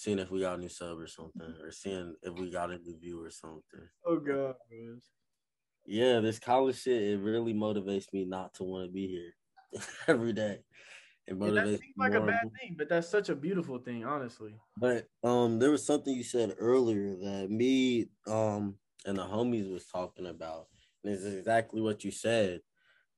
seeing 0.00 0.18
if 0.18 0.30
we 0.30 0.40
got 0.40 0.58
a 0.58 0.62
new 0.62 0.68
sub 0.68 0.98
or 0.98 1.06
something, 1.06 1.54
or 1.60 1.70
seeing 1.70 2.14
if 2.22 2.32
we 2.34 2.50
got 2.50 2.70
a 2.70 2.78
new 2.78 2.98
view 2.98 3.22
or 3.22 3.30
something. 3.30 3.86
Oh 4.06 4.16
god, 4.18 4.56
man. 4.70 5.00
Yeah, 5.86 6.20
this 6.20 6.38
college 6.38 6.80
shit 6.80 7.02
it 7.02 7.18
really 7.18 7.52
motivates 7.52 8.12
me 8.12 8.24
not 8.24 8.54
to 8.54 8.64
want 8.64 8.88
to 8.88 8.92
be 8.92 9.08
here 9.08 9.82
every 10.08 10.32
day. 10.32 10.60
It 11.26 11.34
Yeah, 11.38 11.50
that 11.52 11.68
seems 11.68 11.94
like 11.98 12.14
a 12.14 12.20
bad 12.20 12.48
thing, 12.58 12.76
but 12.78 12.88
that's 12.88 13.08
such 13.08 13.28
a 13.28 13.34
beautiful 13.34 13.78
thing, 13.78 14.04
honestly. 14.04 14.54
But 14.76 15.06
um, 15.22 15.58
there 15.58 15.70
was 15.70 15.84
something 15.84 16.14
you 16.14 16.22
said 16.24 16.54
earlier 16.58 17.16
that 17.16 17.50
me 17.50 18.06
um 18.26 18.76
and 19.04 19.18
the 19.18 19.22
homies 19.24 19.70
was 19.70 19.86
talking 19.86 20.26
about, 20.26 20.68
and 21.04 21.12
it's 21.12 21.24
exactly 21.24 21.80
what 21.80 22.04
you 22.04 22.10
said. 22.10 22.60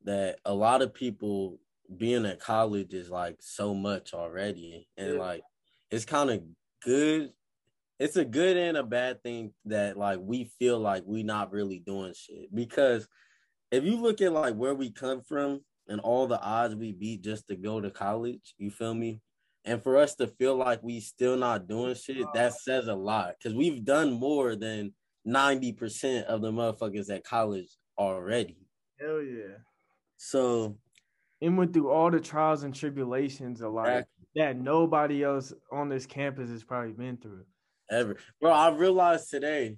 That 0.05 0.41
a 0.45 0.55
lot 0.55 0.83
of 0.83 0.93
people 0.95 1.61
being 1.97 2.27
at 2.27 2.41
college 2.41 2.93
is 2.95 3.11
like 3.11 3.37
so 3.41 3.75
much 3.75 4.15
already, 4.15 4.89
and 4.97 5.15
Yeah. 5.15 5.19
like 5.19 5.43
it's 5.91 6.05
kind 6.05 6.31
of 6.31 6.43
good. 6.85 7.31
It's 7.99 8.17
a 8.17 8.25
good 8.25 8.57
and 8.57 8.77
a 8.77 8.83
bad 8.83 9.23
thing 9.23 9.53
that 9.67 9.97
like 9.97 10.19
we 10.21 10.51
feel 10.59 10.79
like 10.79 11.05
we 11.07 11.23
not 11.23 11.53
really 11.53 11.79
doing 11.79 12.15
shit 12.17 12.53
because 12.53 13.07
if 13.71 13.85
you 13.85 13.97
look 13.97 14.21
at 14.21 14.33
like 14.33 14.55
where 14.55 14.75
we 14.75 14.91
come 14.91 15.23
from 15.23 15.61
and 15.89 16.01
all 16.01 16.27
the 16.27 16.41
odds 16.41 16.75
we 16.75 16.93
beat 16.93 17.23
just 17.23 17.49
to 17.49 17.57
go 17.57 17.81
to 17.81 17.91
college, 17.91 18.55
you 18.59 18.71
feel 18.71 18.95
me? 18.95 19.21
And 19.65 19.83
for 19.83 19.97
us 19.97 20.17
to 20.17 20.27
feel 20.27 20.57
like 20.57 20.83
we 20.83 21.01
still 21.01 21.37
not 21.37 21.69
doing 21.69 21.95
shit, 21.95 22.27
that 22.35 22.55
says 22.55 22.89
a 22.89 22.95
lot 22.95 23.35
because 23.39 23.57
we've 23.57 23.85
done 23.85 24.12
more 24.12 24.57
than 24.57 24.93
90% 25.27 26.25
of 26.25 26.43
the 26.43 26.51
motherfuckers 26.51 27.11
at 27.11 27.25
college 27.25 27.69
already. 27.97 28.59
Hell 29.01 29.23
yeah. 29.23 29.59
So 30.17 30.77
And 31.41 31.57
went 31.57 31.73
through 31.73 31.91
all 31.91 32.11
the 32.11 32.21
trials 32.21 32.65
and 32.65 32.75
tribulations 32.75 33.61
of 33.61 33.73
like 33.73 33.89
Exactly. 33.89 34.22
That 34.35 34.57
nobody 34.57 35.23
else 35.23 35.53
on 35.71 35.89
this 35.89 36.07
campus 36.07 36.51
has 36.51 36.65
probably 36.65 36.93
been 36.93 37.17
through. 37.17 37.45
ever. 37.91 38.17
Bro, 38.41 38.53
I 38.53 38.71
realized 38.71 39.31
today. 39.31 39.77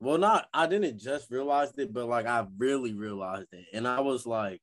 Well, 0.00 0.18
not 0.18 0.46
I 0.52 0.66
didn't 0.66 0.98
just 0.98 1.30
realize 1.30 1.72
it, 1.78 1.92
but 1.92 2.06
like 2.06 2.26
I 2.26 2.46
really 2.58 2.94
realized 2.94 3.48
it. 3.52 3.66
And 3.72 3.86
I 3.86 4.00
was 4.00 4.26
like, 4.26 4.60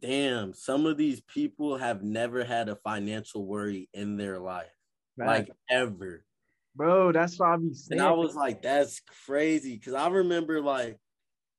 damn, 0.00 0.54
some 0.54 0.86
of 0.86 0.96
these 0.96 1.20
people 1.22 1.76
have 1.76 2.02
never 2.02 2.44
had 2.44 2.68
a 2.68 2.76
financial 2.76 3.46
worry 3.46 3.88
in 3.94 4.16
their 4.16 4.38
life. 4.38 4.70
Like 5.16 5.50
ever. 5.68 6.24
bro, 6.74 7.12
that's 7.12 7.38
what 7.38 7.48
I 7.50 7.56
be 7.56 7.74
saying. 7.74 8.00
And 8.00 8.08
I 8.08 8.12
was 8.12 8.34
like, 8.34 8.62
that's 8.62 9.02
crazy. 9.26 9.78
Cause 9.78 9.92
I 9.92 10.08
remember 10.08 10.62
like 10.62 10.98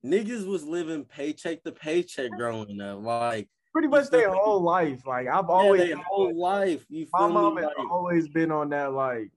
niggas 0.05 0.47
was 0.47 0.63
living 0.63 1.05
paycheck 1.05 1.63
to 1.63 1.71
paycheck 1.71 2.31
growing 2.31 2.81
up. 2.81 3.03
Like 3.03 3.49
pretty 3.71 3.87
much 3.87 4.09
their 4.09 4.31
whole 4.33 4.61
life. 4.61 5.05
Like 5.05 5.27
I've 5.27 5.49
always 5.49 5.93
whole 6.07 6.35
life. 6.39 6.85
You 6.89 7.07
my 7.13 7.27
mom 7.27 7.57
has 7.57 7.65
Like, 7.65 7.89
always 7.91 8.27
been 8.27 8.51
on 8.51 8.69
that 8.69 8.93
like 8.93 9.31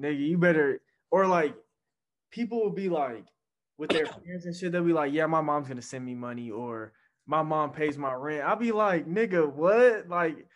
nigga, 0.00 0.18
you 0.26 0.38
better 0.38 0.80
or 1.10 1.26
like 1.26 1.54
people 2.30 2.60
will 2.62 2.70
be 2.70 2.88
like 2.88 3.24
with 3.78 3.90
their 3.90 4.06
parents 4.24 4.46
and 4.46 4.54
shit, 4.56 4.72
they'll 4.72 4.84
be 4.84 4.92
like, 4.92 5.12
Yeah, 5.12 5.26
my 5.26 5.40
mom's 5.40 5.68
gonna 5.68 5.82
send 5.82 6.04
me 6.04 6.14
money 6.14 6.50
or 6.50 6.92
my 7.26 7.42
mom 7.42 7.72
pays 7.72 7.98
my 7.98 8.14
rent. 8.14 8.44
I'll 8.44 8.56
be 8.56 8.72
like, 8.72 9.06
nigga, 9.06 9.50
what? 9.52 10.08
Like 10.08 10.46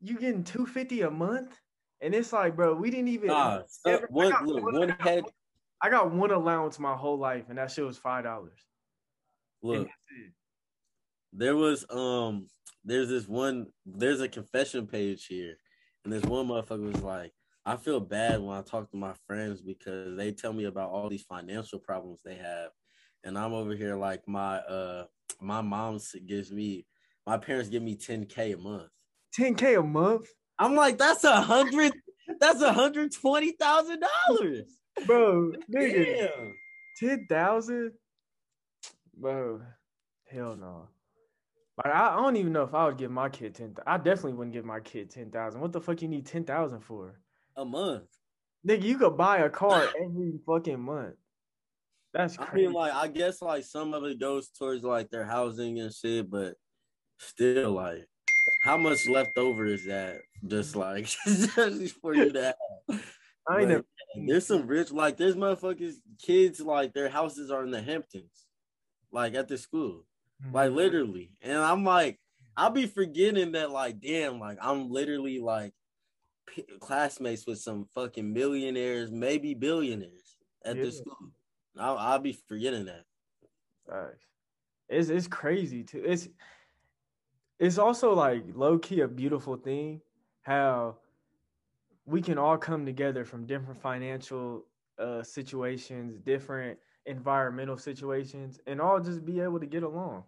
you 0.00 0.18
getting 0.18 0.42
250 0.44 1.02
a 1.02 1.10
month? 1.10 1.56
And 2.00 2.12
it's 2.12 2.32
like, 2.32 2.56
bro, 2.56 2.74
we 2.74 2.90
didn't 2.90 3.08
even 3.08 3.28
nah, 3.28 3.60
Ever- 3.86 4.06
I 4.06 4.12
one 4.12 4.30
got 4.30 4.44
look, 4.46 4.62
one- 4.64 4.74
one 4.78 4.88
head 4.98 5.24
I 5.84 5.90
got 5.90 6.12
one 6.12 6.30
allowance 6.30 6.78
my 6.78 6.94
whole 6.94 7.18
life, 7.18 7.46
and 7.48 7.58
that 7.58 7.70
shit 7.72 7.84
was 7.84 7.98
five 7.98 8.22
dollars. 8.24 8.58
look. 9.62 9.88
There 11.32 11.56
was 11.56 11.84
um 11.90 12.46
there's 12.84 13.08
this 13.08 13.26
one 13.26 13.66
there's 13.86 14.20
a 14.20 14.28
confession 14.28 14.86
page 14.86 15.26
here 15.26 15.56
and 16.04 16.12
this 16.12 16.24
one 16.24 16.46
motherfucker 16.48 16.92
was 16.92 17.02
like 17.02 17.32
i 17.64 17.76
feel 17.76 18.00
bad 18.00 18.40
when 18.40 18.56
i 18.56 18.62
talk 18.62 18.90
to 18.90 18.96
my 18.96 19.12
friends 19.26 19.60
because 19.60 20.16
they 20.16 20.32
tell 20.32 20.52
me 20.52 20.64
about 20.64 20.90
all 20.90 21.08
these 21.08 21.22
financial 21.22 21.78
problems 21.78 22.20
they 22.24 22.34
have 22.34 22.70
and 23.24 23.38
i'm 23.38 23.52
over 23.52 23.74
here 23.74 23.96
like 23.96 24.26
my 24.26 24.56
uh 24.58 25.04
my 25.40 25.60
mom 25.60 25.98
gives 26.26 26.50
me 26.50 26.86
my 27.26 27.36
parents 27.36 27.68
give 27.68 27.82
me 27.82 27.96
10k 27.96 28.54
a 28.54 28.58
month 28.58 28.90
10k 29.38 29.78
a 29.78 29.82
month, 29.82 30.26
i'm 30.58 30.74
like 30.74 30.98
that's 30.98 31.24
a 31.24 31.40
hundred 31.40 31.92
that's 32.40 32.60
a 32.60 32.72
hundred 32.72 33.12
twenty 33.12 33.52
thousand 33.52 34.02
dollars 34.28 34.78
bro. 35.06 35.52
Nigga, 35.74 36.28
Damn. 36.28 36.54
ten 36.96 37.26
thousand, 37.28 37.92
bro. 39.16 39.60
Hell 40.30 40.56
no. 40.56 40.88
Like 41.78 41.94
I, 41.94 42.14
I 42.14 42.16
don't 42.16 42.36
even 42.36 42.52
know 42.52 42.64
if 42.64 42.74
I 42.74 42.86
would 42.86 42.98
give 42.98 43.10
my 43.10 43.28
kid 43.28 43.54
ten. 43.54 43.74
I 43.86 43.96
definitely 43.96 44.34
wouldn't 44.34 44.54
give 44.54 44.64
my 44.64 44.80
kid 44.80 45.10
ten 45.10 45.30
thousand. 45.30 45.60
What 45.60 45.72
the 45.72 45.80
fuck 45.80 46.02
you 46.02 46.08
need 46.08 46.26
ten 46.26 46.44
thousand 46.44 46.80
for? 46.80 47.18
a 47.56 47.64
month 47.64 48.04
Nigga, 48.66 48.82
you 48.82 48.96
could 48.96 49.16
buy 49.16 49.38
a 49.38 49.50
car 49.50 49.88
every 50.04 50.34
fucking 50.46 50.80
month. 50.80 51.16
That's 52.14 52.38
I 52.38 52.44
crazy. 52.44 52.66
mean, 52.68 52.74
like, 52.74 52.94
I 52.94 53.08
guess 53.08 53.42
like 53.42 53.64
some 53.64 53.92
of 53.92 54.04
it 54.04 54.20
goes 54.20 54.50
towards 54.50 54.84
like 54.84 55.10
their 55.10 55.24
housing 55.24 55.80
and 55.80 55.92
shit, 55.92 56.30
but 56.30 56.54
still, 57.18 57.72
like, 57.72 58.06
how 58.62 58.76
much 58.76 59.08
left 59.08 59.36
over 59.36 59.66
is 59.66 59.84
that? 59.86 60.20
Just 60.46 60.76
like 60.76 61.06
just 61.26 61.96
for 62.00 62.14
you 62.14 62.32
to 62.32 62.44
have. 62.44 63.00
I 63.48 63.60
ain't 63.62 63.68
But. 63.70 63.84
There's 64.28 64.46
some 64.46 64.68
rich, 64.68 64.92
like, 64.92 65.16
there's 65.16 65.34
motherfuckers, 65.34 65.94
kids, 66.22 66.60
like, 66.60 66.92
their 66.92 67.08
houses 67.08 67.50
are 67.50 67.64
in 67.64 67.72
the 67.72 67.82
Hamptons, 67.82 68.46
like 69.10 69.34
at 69.34 69.48
the 69.48 69.58
school, 69.58 70.04
like 70.50 70.72
literally. 70.72 71.32
And 71.42 71.58
I'm 71.58 71.84
like, 71.84 72.18
I'll 72.56 72.70
be 72.70 72.86
forgetting 72.86 73.52
that, 73.52 73.70
like, 73.70 74.00
damn, 74.00 74.38
like, 74.38 74.58
I'm 74.60 74.90
literally 74.90 75.40
like 75.40 75.72
p- 76.46 76.64
classmates 76.80 77.46
with 77.46 77.58
some 77.58 77.86
fucking 77.94 78.32
millionaires, 78.32 79.10
maybe 79.10 79.54
billionaires 79.54 80.36
at 80.64 80.76
Yeah. 80.76 80.84
the 80.84 80.92
school. 80.92 81.16
I'll, 81.78 81.96
I'll 81.96 82.18
be 82.18 82.32
forgetting 82.32 82.86
that. 82.86 83.04
Facts. 83.88 84.24
It's 84.88 85.08
it's 85.08 85.26
crazy 85.26 85.84
too. 85.84 86.02
It's 86.04 86.28
it's 87.58 87.78
also 87.78 88.12
like 88.14 88.44
low 88.54 88.78
key 88.78 89.00
a 89.00 89.08
beautiful 89.08 89.56
thing 89.56 90.02
how 90.42 90.96
we 92.04 92.20
can 92.20 92.36
all 92.36 92.58
come 92.58 92.84
together 92.84 93.24
from 93.24 93.46
different 93.46 93.80
financial 93.80 94.66
uh, 94.98 95.22
situations, 95.22 96.18
different 96.18 96.78
environmental 97.06 97.76
situations, 97.76 98.60
and 98.66 98.80
all 98.80 99.00
just 99.00 99.24
be 99.24 99.40
able 99.40 99.60
to 99.60 99.66
get 99.66 99.82
along. 99.82 100.24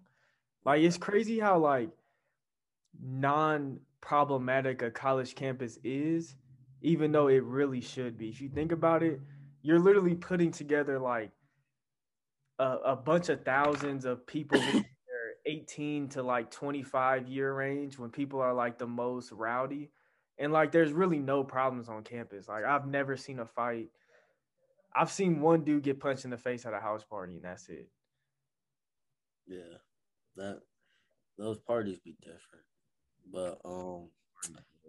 Like 0.64 0.82
it's 0.82 0.96
crazy 0.96 1.38
how 1.38 1.58
like 1.58 1.90
non 3.02 3.80
problematic 4.00 4.82
a 4.82 4.90
college 4.90 5.34
campus 5.34 5.78
is, 5.84 6.36
even 6.82 7.12
though 7.12 7.28
it 7.28 7.42
really 7.44 7.80
should 7.80 8.18
be. 8.18 8.28
If 8.28 8.40
you 8.40 8.48
think 8.48 8.72
about 8.72 9.02
it, 9.02 9.20
you're 9.62 9.78
literally 9.78 10.14
putting 10.14 10.50
together 10.50 10.98
like 10.98 11.30
a, 12.58 12.76
a 12.84 12.96
bunch 12.96 13.28
of 13.28 13.44
thousands 13.44 14.04
of 14.04 14.26
people 14.26 14.60
in 14.60 14.72
their 14.72 15.34
18 15.46 16.08
to 16.10 16.22
like 16.22 16.50
25 16.50 17.26
year 17.28 17.52
range 17.52 17.98
when 17.98 18.10
people 18.10 18.40
are 18.40 18.54
like 18.54 18.78
the 18.78 18.86
most 18.86 19.32
rowdy 19.32 19.90
and 20.38 20.52
like 20.52 20.72
there's 20.72 20.92
really 20.92 21.18
no 21.18 21.42
problems 21.42 21.88
on 21.88 22.02
campus 22.02 22.48
like 22.48 22.64
i've 22.64 22.86
never 22.86 23.16
seen 23.16 23.38
a 23.40 23.46
fight 23.46 23.88
i've 24.94 25.10
seen 25.10 25.40
one 25.40 25.64
dude 25.64 25.82
get 25.82 26.00
punched 26.00 26.24
in 26.24 26.30
the 26.30 26.36
face 26.38 26.64
at 26.66 26.74
a 26.74 26.80
house 26.80 27.04
party 27.04 27.34
and 27.34 27.44
that's 27.44 27.68
it 27.68 27.88
Yeah, 29.46 29.78
that 30.36 30.60
those 31.38 31.58
parties 31.58 31.98
be 31.98 32.16
different, 32.22 32.64
but 33.32 33.58
um, 33.64 34.08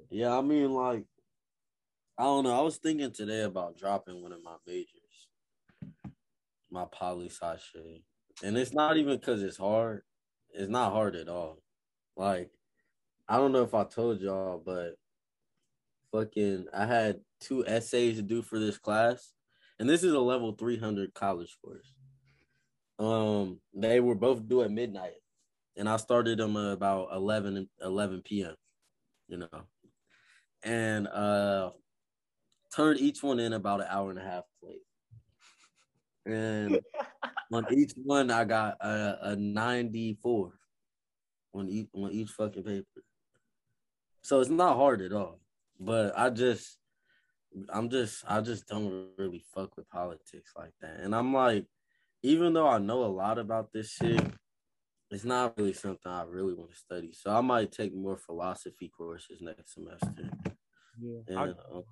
yeah, 0.10 0.38
I 0.38 0.42
mean, 0.42 0.72
like, 0.74 1.06
I 2.18 2.24
don't 2.24 2.44
know. 2.44 2.58
I 2.58 2.62
was 2.62 2.78
thinking 2.78 3.12
today 3.12 3.42
about 3.42 3.78
dropping 3.78 4.22
one 4.22 4.32
of 4.32 4.44
my 4.44 4.56
majors, 4.68 5.28
my 6.72 6.86
poli 6.92 7.30
sci 7.30 7.58
shit, 7.58 8.04
and 8.44 8.58
it's 8.58 8.74
not 8.74 8.98
even 8.98 9.18
because 9.18 9.42
it's 9.44 9.58
hard. 9.58 10.04
It's 10.52 10.70
not 10.70 10.94
hard 10.94 11.16
at 11.16 11.28
all. 11.28 11.62
Like, 12.16 12.52
I 13.28 13.38
don't 13.38 13.52
know 13.52 13.64
if 13.64 13.74
I 13.74 13.84
told 13.84 14.22
y'all, 14.22 14.62
but 14.64 14.96
fucking, 16.12 16.68
I 16.74 16.86
had 16.86 17.20
two 17.42 17.66
essays 17.68 18.18
to 18.18 18.22
do 18.22 18.42
for 18.42 18.60
this 18.60 18.78
class, 18.78 19.34
and 19.79 19.89
this 19.89 20.03
is 20.03 20.13
a 20.13 20.20
level 20.20 20.53
three 20.53 20.77
hundred 20.77 21.13
college 21.13 21.58
course. 21.63 21.94
Um, 22.98 23.60
they 23.74 24.00
were 24.00 24.15
both 24.15 24.48
due 24.48 24.63
at 24.63 24.72
midnight, 24.72 25.15
and 25.75 25.89
I 25.89 25.98
started 25.98 26.39
them 26.39 26.55
about 26.55 27.10
11, 27.13 27.67
11 27.82 28.22
p.m. 28.24 28.55
You 29.27 29.38
know, 29.38 29.62
and 30.63 31.08
uh, 31.08 31.72
turned 32.74 33.00
each 33.00 33.22
one 33.22 33.39
in 33.39 33.53
about 33.53 33.82
an 33.82 33.88
hour 33.89 34.10
and 34.12 34.20
a 34.20 34.24
half 34.24 34.44
late. 34.62 34.82
And 36.25 36.79
on 37.53 37.65
each 37.74 37.94
one, 37.96 38.32
I 38.32 38.46
got 38.46 38.77
a, 38.82 39.17
a 39.32 39.36
ninety-four. 39.36 40.53
on 41.53 41.70
each 41.70 41.88
on 41.94 42.12
each 42.12 42.29
fucking 42.29 42.63
paper. 42.63 43.03
So 44.22 44.39
it's 44.39 44.50
not 44.50 44.77
hard 44.77 45.01
at 45.01 45.13
all. 45.13 45.39
But 45.79 46.17
I 46.17 46.29
just 46.29 46.77
I'm 47.70 47.90
just 47.90 48.24
I 48.28 48.42
just 48.42 48.68
don't 48.68 49.10
really 49.18 49.44
fuck 49.54 49.78
with 49.78 49.90
politics 49.90 50.52
like 50.58 50.74
that. 50.82 51.00
And 51.00 51.16
I'm 51.16 51.34
like, 51.34 51.66
even 52.24 52.54
though 52.54 52.68
I 52.68 52.78
know 52.80 53.04
a 53.04 53.08
lot 53.08 53.38
about 53.38 53.72
this 53.72 53.92
shit, 53.92 54.22
it's 55.12 55.24
not 55.24 55.58
really 55.58 55.74
something 55.74 56.12
I 56.12 56.24
really 56.24 56.54
want 56.54 56.72
to 56.72 56.78
study. 56.78 57.14
So 57.14 57.32
I 57.32 57.42
might 57.42 57.72
take 57.72 57.94
more 57.94 58.18
philosophy 58.18 58.92
courses 58.96 59.42
next 59.42 59.74
semester. 59.76 60.30
Yeah, 61.00 61.20
And, 61.28 61.40
I, 61.40 61.44
um, 61.44 61.84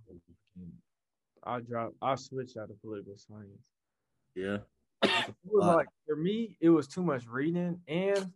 I 1.44 1.60
drop. 1.60 1.94
I 2.02 2.16
switch 2.16 2.52
out 2.58 2.70
of 2.70 2.82
political 2.82 3.18
science. 3.18 3.62
yeah. 4.36 4.58
It 5.04 5.36
was 5.44 5.66
Uh, 5.68 5.76
like 5.76 5.88
for 6.08 6.16
me, 6.16 6.58
it 6.62 6.70
was 6.70 6.88
too 6.88 7.04
much 7.04 7.28
reading, 7.28 7.82
and 7.90 8.32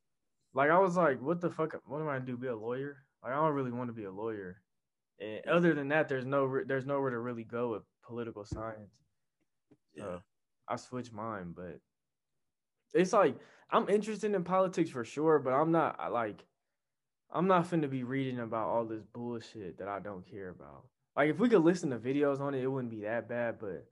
like 0.53 0.69
I 0.69 0.77
was 0.79 0.97
like, 0.97 1.21
what 1.21 1.39
the 1.39 1.49
fuck? 1.49 1.73
What 1.85 2.01
am 2.01 2.09
I 2.09 2.15
gonna 2.15 2.25
do? 2.25 2.35
Be 2.37 2.47
a 2.47 2.55
lawyer? 2.55 2.97
Like 3.23 3.31
I 3.31 3.35
don't 3.35 3.53
really 3.53 3.71
want 3.71 3.89
to 3.89 3.93
be 3.93 4.03
a 4.03 4.11
lawyer. 4.11 4.61
And 5.19 5.45
other 5.47 5.73
than 5.73 5.89
that, 5.89 6.09
there's 6.09 6.25
no 6.25 6.61
there's 6.65 6.85
nowhere 6.85 7.11
to 7.11 7.19
really 7.19 7.43
go 7.43 7.71
with 7.71 7.83
political 8.05 8.45
science. 8.45 8.91
Yeah. 9.95 10.03
So 10.03 10.21
I 10.67 10.75
switched 10.75 11.13
mine, 11.13 11.53
but 11.55 11.79
it's 12.93 13.13
like 13.13 13.35
I'm 13.71 13.89
interested 13.89 14.33
in 14.33 14.43
politics 14.43 14.89
for 14.89 15.03
sure, 15.03 15.39
but 15.39 15.51
I'm 15.51 15.71
not 15.71 16.11
like 16.11 16.43
I'm 17.31 17.47
not 17.47 17.69
finna 17.69 17.89
be 17.89 18.03
reading 18.03 18.39
about 18.39 18.67
all 18.67 18.85
this 18.85 19.03
bullshit 19.13 19.79
that 19.79 19.87
I 19.87 19.99
don't 19.99 20.29
care 20.29 20.49
about. 20.49 20.85
Like 21.15 21.29
if 21.29 21.39
we 21.39 21.49
could 21.49 21.63
listen 21.63 21.89
to 21.89 21.97
videos 21.97 22.39
on 22.39 22.53
it, 22.53 22.63
it 22.63 22.67
wouldn't 22.67 22.91
be 22.91 23.01
that 23.01 23.27
bad, 23.27 23.57
but 23.59 23.85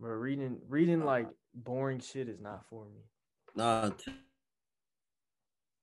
but 0.00 0.08
reading 0.08 0.58
reading 0.68 1.04
like 1.04 1.28
boring 1.54 2.00
shit 2.00 2.28
is 2.28 2.40
not 2.40 2.64
for 2.68 2.84
me. 2.86 3.02
Nah, 3.54 3.90
t- 3.90 4.12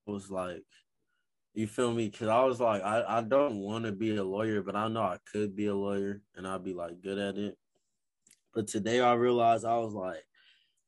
was 0.06 0.30
like, 0.30 0.64
you 1.54 1.68
feel 1.68 1.94
me? 1.94 2.10
Cause 2.10 2.28
I 2.28 2.44
was 2.44 2.60
like, 2.60 2.82
I, 2.82 3.04
I 3.08 3.22
don't 3.22 3.60
want 3.60 3.86
to 3.86 3.92
be 3.92 4.16
a 4.16 4.24
lawyer, 4.24 4.62
but 4.62 4.76
I 4.76 4.88
know 4.88 5.02
I 5.02 5.18
could 5.32 5.56
be 5.56 5.68
a 5.68 5.76
lawyer 5.76 6.22
and 6.36 6.48
I'd 6.48 6.64
be 6.64 6.74
like 6.74 7.02
good 7.02 7.18
at 7.18 7.38
it. 7.38 7.58
But 8.54 8.68
today 8.68 9.02
I 9.02 9.14
realized 9.14 9.66
I 9.66 9.78
was 9.78 9.94
like, 9.94 10.24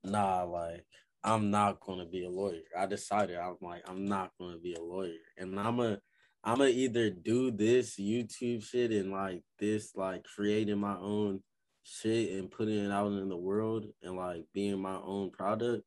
nah, 0.03 0.43
like 0.43 0.85
I'm 1.23 1.51
not 1.51 1.79
gonna 1.79 2.05
be 2.05 2.25
a 2.25 2.29
lawyer. 2.29 2.61
I 2.77 2.85
decided 2.85 3.37
I'm 3.37 3.57
like 3.61 3.83
I'm 3.89 4.05
not 4.05 4.31
gonna 4.39 4.57
be 4.57 4.73
a 4.73 4.81
lawyer, 4.81 5.11
and 5.37 5.59
I'm 5.59 5.79
a 5.79 5.99
I'm 6.43 6.57
gonna 6.57 6.69
either 6.69 7.09
do 7.09 7.51
this 7.51 7.95
YouTube 7.97 8.63
shit 8.63 8.91
and 8.91 9.11
like 9.11 9.43
this 9.59 9.95
like 9.95 10.23
creating 10.23 10.79
my 10.79 10.97
own 10.97 11.41
shit 11.83 12.37
and 12.37 12.51
putting 12.51 12.85
it 12.85 12.91
out 12.91 13.07
in 13.07 13.29
the 13.29 13.37
world 13.37 13.85
and 14.01 14.15
like 14.17 14.45
being 14.53 14.81
my 14.81 14.97
own 14.97 15.31
product, 15.31 15.83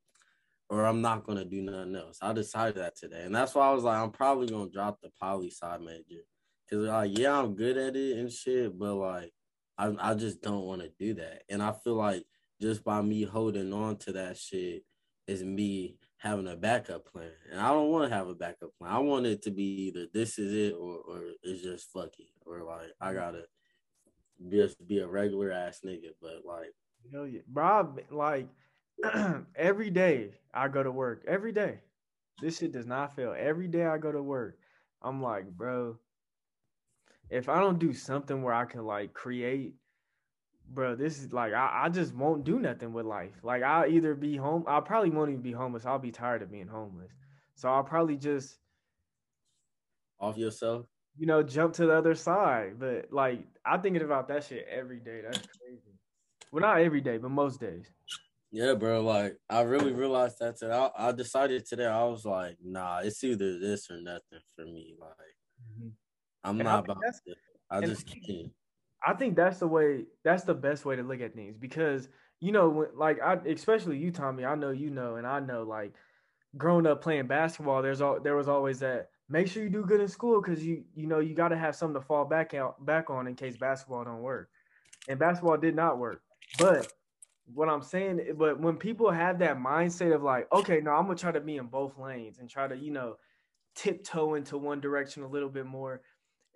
or 0.69 0.85
I'm 0.85 1.01
not 1.01 1.25
gonna 1.25 1.45
do 1.45 1.63
nothing 1.63 1.97
else. 1.97 2.19
I 2.23 2.33
decided 2.33 2.77
that 2.77 2.97
today, 2.97 3.23
and 3.25 3.35
that's 3.35 3.55
why 3.55 3.69
I 3.69 3.73
was 3.73 3.85
like, 3.85 3.99
I'm 3.99 4.11
probably 4.11 4.49
gonna 4.49 4.71
drop 4.71 5.01
the 5.01 5.11
poli 5.21 5.51
sci 5.51 5.79
major 5.79 6.23
because 6.69 6.87
like 6.89 7.17
yeah, 7.19 7.39
I'm 7.39 7.55
good 7.55 7.77
at 7.77 7.97
it 7.97 8.19
and 8.19 8.31
shit, 8.33 8.79
but 8.79 8.95
like 8.95 9.33
I 9.79 9.95
I 10.01 10.15
just 10.15 10.43
don't 10.43 10.65
want 10.65 10.83
to 10.83 10.91
do 10.99 11.15
that, 11.15 11.43
and 11.49 11.63
I 11.63 11.73
feel 11.73 11.95
like 11.95 12.25
just 12.61 12.83
by 12.85 13.03
me 13.03 13.23
holding 13.25 13.73
on 13.73 13.97
to 13.99 14.13
that 14.13 14.37
shit 14.39 14.83
is 15.27 15.43
me 15.45 15.99
having 16.19 16.49
a 16.49 16.57
backup 16.57 17.05
plan, 17.13 17.31
and 17.53 17.61
I 17.61 17.69
don't 17.69 17.91
want 17.91 18.09
to 18.11 18.17
have 18.17 18.29
a 18.29 18.35
backup 18.35 18.71
plan. 18.79 18.91
I 18.93 18.99
want 18.99 19.27
it 19.27 19.43
to 19.43 19.51
be 19.51 19.89
either 19.89 20.07
this 20.13 20.39
is 20.39 20.53
it 20.53 20.75
or 20.75 20.97
or 20.97 21.21
it's 21.43 21.63
just 21.63 21.93
fuck 21.93 22.19
it, 22.19 22.29
or 22.47 22.63
like 22.65 22.89
I 23.01 23.13
gotta 23.13 23.45
just 24.51 24.87
be 24.87 24.99
a 24.99 25.07
regular 25.07 25.53
ass 25.53 25.81
nigga, 25.85 26.11
but 26.21 26.43
like. 26.45 26.73
Hell 27.13 27.27
yeah, 27.27 27.41
bro! 27.47 27.65
I've- 27.67 28.03
Like 28.11 28.49
every 29.57 29.91
day 29.91 30.31
I 30.55 30.69
go 30.69 30.83
to 30.83 30.91
work. 30.91 31.25
Every 31.27 31.53
day, 31.53 31.79
this 32.41 32.59
shit 32.59 32.73
does 32.73 32.87
not 32.87 33.15
fail. 33.15 33.35
Every 33.39 33.69
day 33.69 33.85
I 33.87 33.99
go 33.99 34.13
to 34.13 34.23
work, 34.23 34.59
I'm 35.03 35.23
like, 35.23 35.47
bro. 35.51 35.99
If 37.29 37.49
I 37.49 37.59
don't 37.59 37.79
do 37.79 37.93
something 37.93 38.43
where 38.43 38.55
I 38.55 38.65
can 38.65 38.85
like 38.85 39.13
create, 39.13 39.75
bro, 40.69 40.95
this 40.95 41.19
is 41.19 41.33
like 41.33 41.53
I, 41.53 41.83
I 41.85 41.89
just 41.89 42.15
won't 42.15 42.45
do 42.45 42.61
nothing 42.61 42.93
with 42.93 43.05
life. 43.07 43.35
Like 43.43 43.63
I'll 43.63 43.91
either 43.91 44.15
be 44.15 44.37
home. 44.37 44.65
I 44.69 44.81
probably 44.81 45.11
won't 45.11 45.31
even 45.31 45.43
be 45.43 45.53
homeless. 45.53 45.87
I'll 45.87 45.99
be 45.99 46.13
tired 46.13 46.43
of 46.43 46.53
being 46.53 46.69
homeless. 46.69 47.13
So 47.57 47.69
I'll 47.69 47.83
probably 47.85 48.17
just 48.17 48.59
off 50.21 50.37
yourself. 50.37 50.87
you 51.19 51.27
know 51.27 51.43
jump 51.43 51.75
to 51.75 51.87
the 51.87 51.93
other 51.93 52.15
side. 52.15 52.79
But 52.79 53.13
like 53.13 53.41
I'm 53.65 53.83
thinking 53.83 54.03
about 54.03 54.29
that 54.29 54.45
shit 54.45 54.67
every 54.71 55.01
day. 55.01 55.21
That's 55.25 55.39
crazy. 55.39 55.99
Well, 56.53 56.63
not 56.63 56.81
every 56.81 57.01
day, 57.01 57.19
but 57.19 57.31
most 57.31 57.61
days. 57.61 57.91
Yeah, 58.57 58.73
bro. 58.73 59.03
Like 59.03 59.37
I 59.51 59.61
really 59.61 59.93
realized 59.93 60.39
that 60.41 60.57
today. 60.57 60.73
I, 60.73 61.09
I 61.09 61.13
decided 61.13 61.67
today. 61.67 61.85
I 61.85 62.05
was 62.05 62.25
like, 62.25 62.57
nah, 62.65 63.01
it's 63.01 63.23
either 63.23 63.59
this 63.59 63.91
or 63.91 64.01
nothing 64.01 64.41
for 64.55 64.65
me. 64.65 64.95
Like 64.99 65.11
mm-hmm. 65.11 65.89
I'm 66.43 66.61
And 66.61 66.65
not 66.65 66.85
about 66.85 67.03
it. 67.27 67.37
I 67.71 67.83
just 67.83 68.07
can't. 68.07 68.51
I 69.07 69.13
think 69.13 69.37
that's 69.37 69.59
the 69.59 69.69
way. 69.69 70.05
That's 70.25 70.45
the 70.45 70.55
best 70.55 70.87
way 70.87 70.97
to 70.97 71.03
look 71.03 71.21
at 71.21 71.35
things 71.35 71.59
because 71.59 72.09
you 72.41 72.51
know, 72.51 72.71
when, 72.71 72.89
like 72.97 73.21
I, 73.21 73.35
especially 73.47 73.99
you, 73.99 74.11
Tommy. 74.11 74.47
I 74.47 74.55
know 74.55 74.71
you 74.71 74.89
know, 74.89 75.17
and 75.17 75.27
I 75.27 75.39
know, 75.39 75.63
like 75.63 75.93
growing 76.57 76.87
up 76.87 77.03
playing 77.03 77.27
basketball, 77.27 77.83
there's 77.83 78.01
all 78.01 78.21
there 78.21 78.37
was 78.37 78.49
always 78.49 78.79
that. 78.79 79.11
Make 79.29 79.49
sure 79.49 79.65
you 79.65 79.69
do 79.69 79.85
good 79.85 80.01
in 80.01 80.09
school 80.09 80.41
because 80.41 80.65
you 80.65 80.83
you 80.95 81.07
know 81.07 81.19
you 81.19 81.35
got 81.35 81.49
to 81.49 81.59
have 81.59 81.77
something 81.77 82.01
to 82.01 82.07
fall 82.07 82.25
back 82.25 82.55
out 82.55 82.83
back 82.87 83.11
on 83.11 83.27
in 83.27 83.35
case 83.35 83.59
basketball 83.59 84.05
don't 84.05 84.23
work, 84.23 84.49
and 85.09 85.19
basketball 85.19 85.59
did 85.59 85.77
not 85.77 85.99
work. 85.99 86.23
But 86.59 86.91
what 87.53 87.69
I'm 87.69 87.83
saying, 87.83 88.35
but 88.37 88.61
when 88.61 88.77
people 88.77 89.11
have 89.11 89.39
that 89.39 89.59
mindset 89.59 90.15
of 90.15 90.23
like, 90.23 90.49
okay, 90.53 90.81
no, 90.81 90.93
I'm 90.93 91.07
gonna 91.07 91.17
try 91.17 91.33
to 91.33 91.41
be 91.41 91.57
in 91.57 91.67
both 91.67 91.99
lanes 91.99 92.39
and 92.39 92.51
try 92.51 92.67
to 92.67 92.77
you 92.77 92.91
know 92.91 93.17
tiptoe 93.75 94.35
into 94.35 94.57
one 94.59 94.81
direction 94.81 95.23
a 95.23 95.29
little 95.29 95.51
bit 95.51 95.67
more 95.67 96.01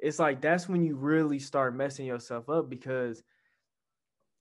it's 0.02 0.18
like 0.18 0.40
that's 0.40 0.68
when 0.68 0.82
you 0.82 0.96
really 0.96 1.38
start 1.38 1.76
messing 1.76 2.06
yourself 2.06 2.48
up 2.48 2.68
because 2.68 3.22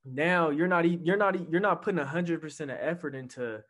now 0.05 0.49
you're 0.49 0.67
not 0.67 0.89
you're 0.89 1.17
not 1.17 1.51
you're 1.51 1.61
not 1.61 1.81
putting 1.81 2.03
hundred 2.03 2.41
percent 2.41 2.71
of 2.71 2.77
effort 2.79 3.13
into 3.15 3.61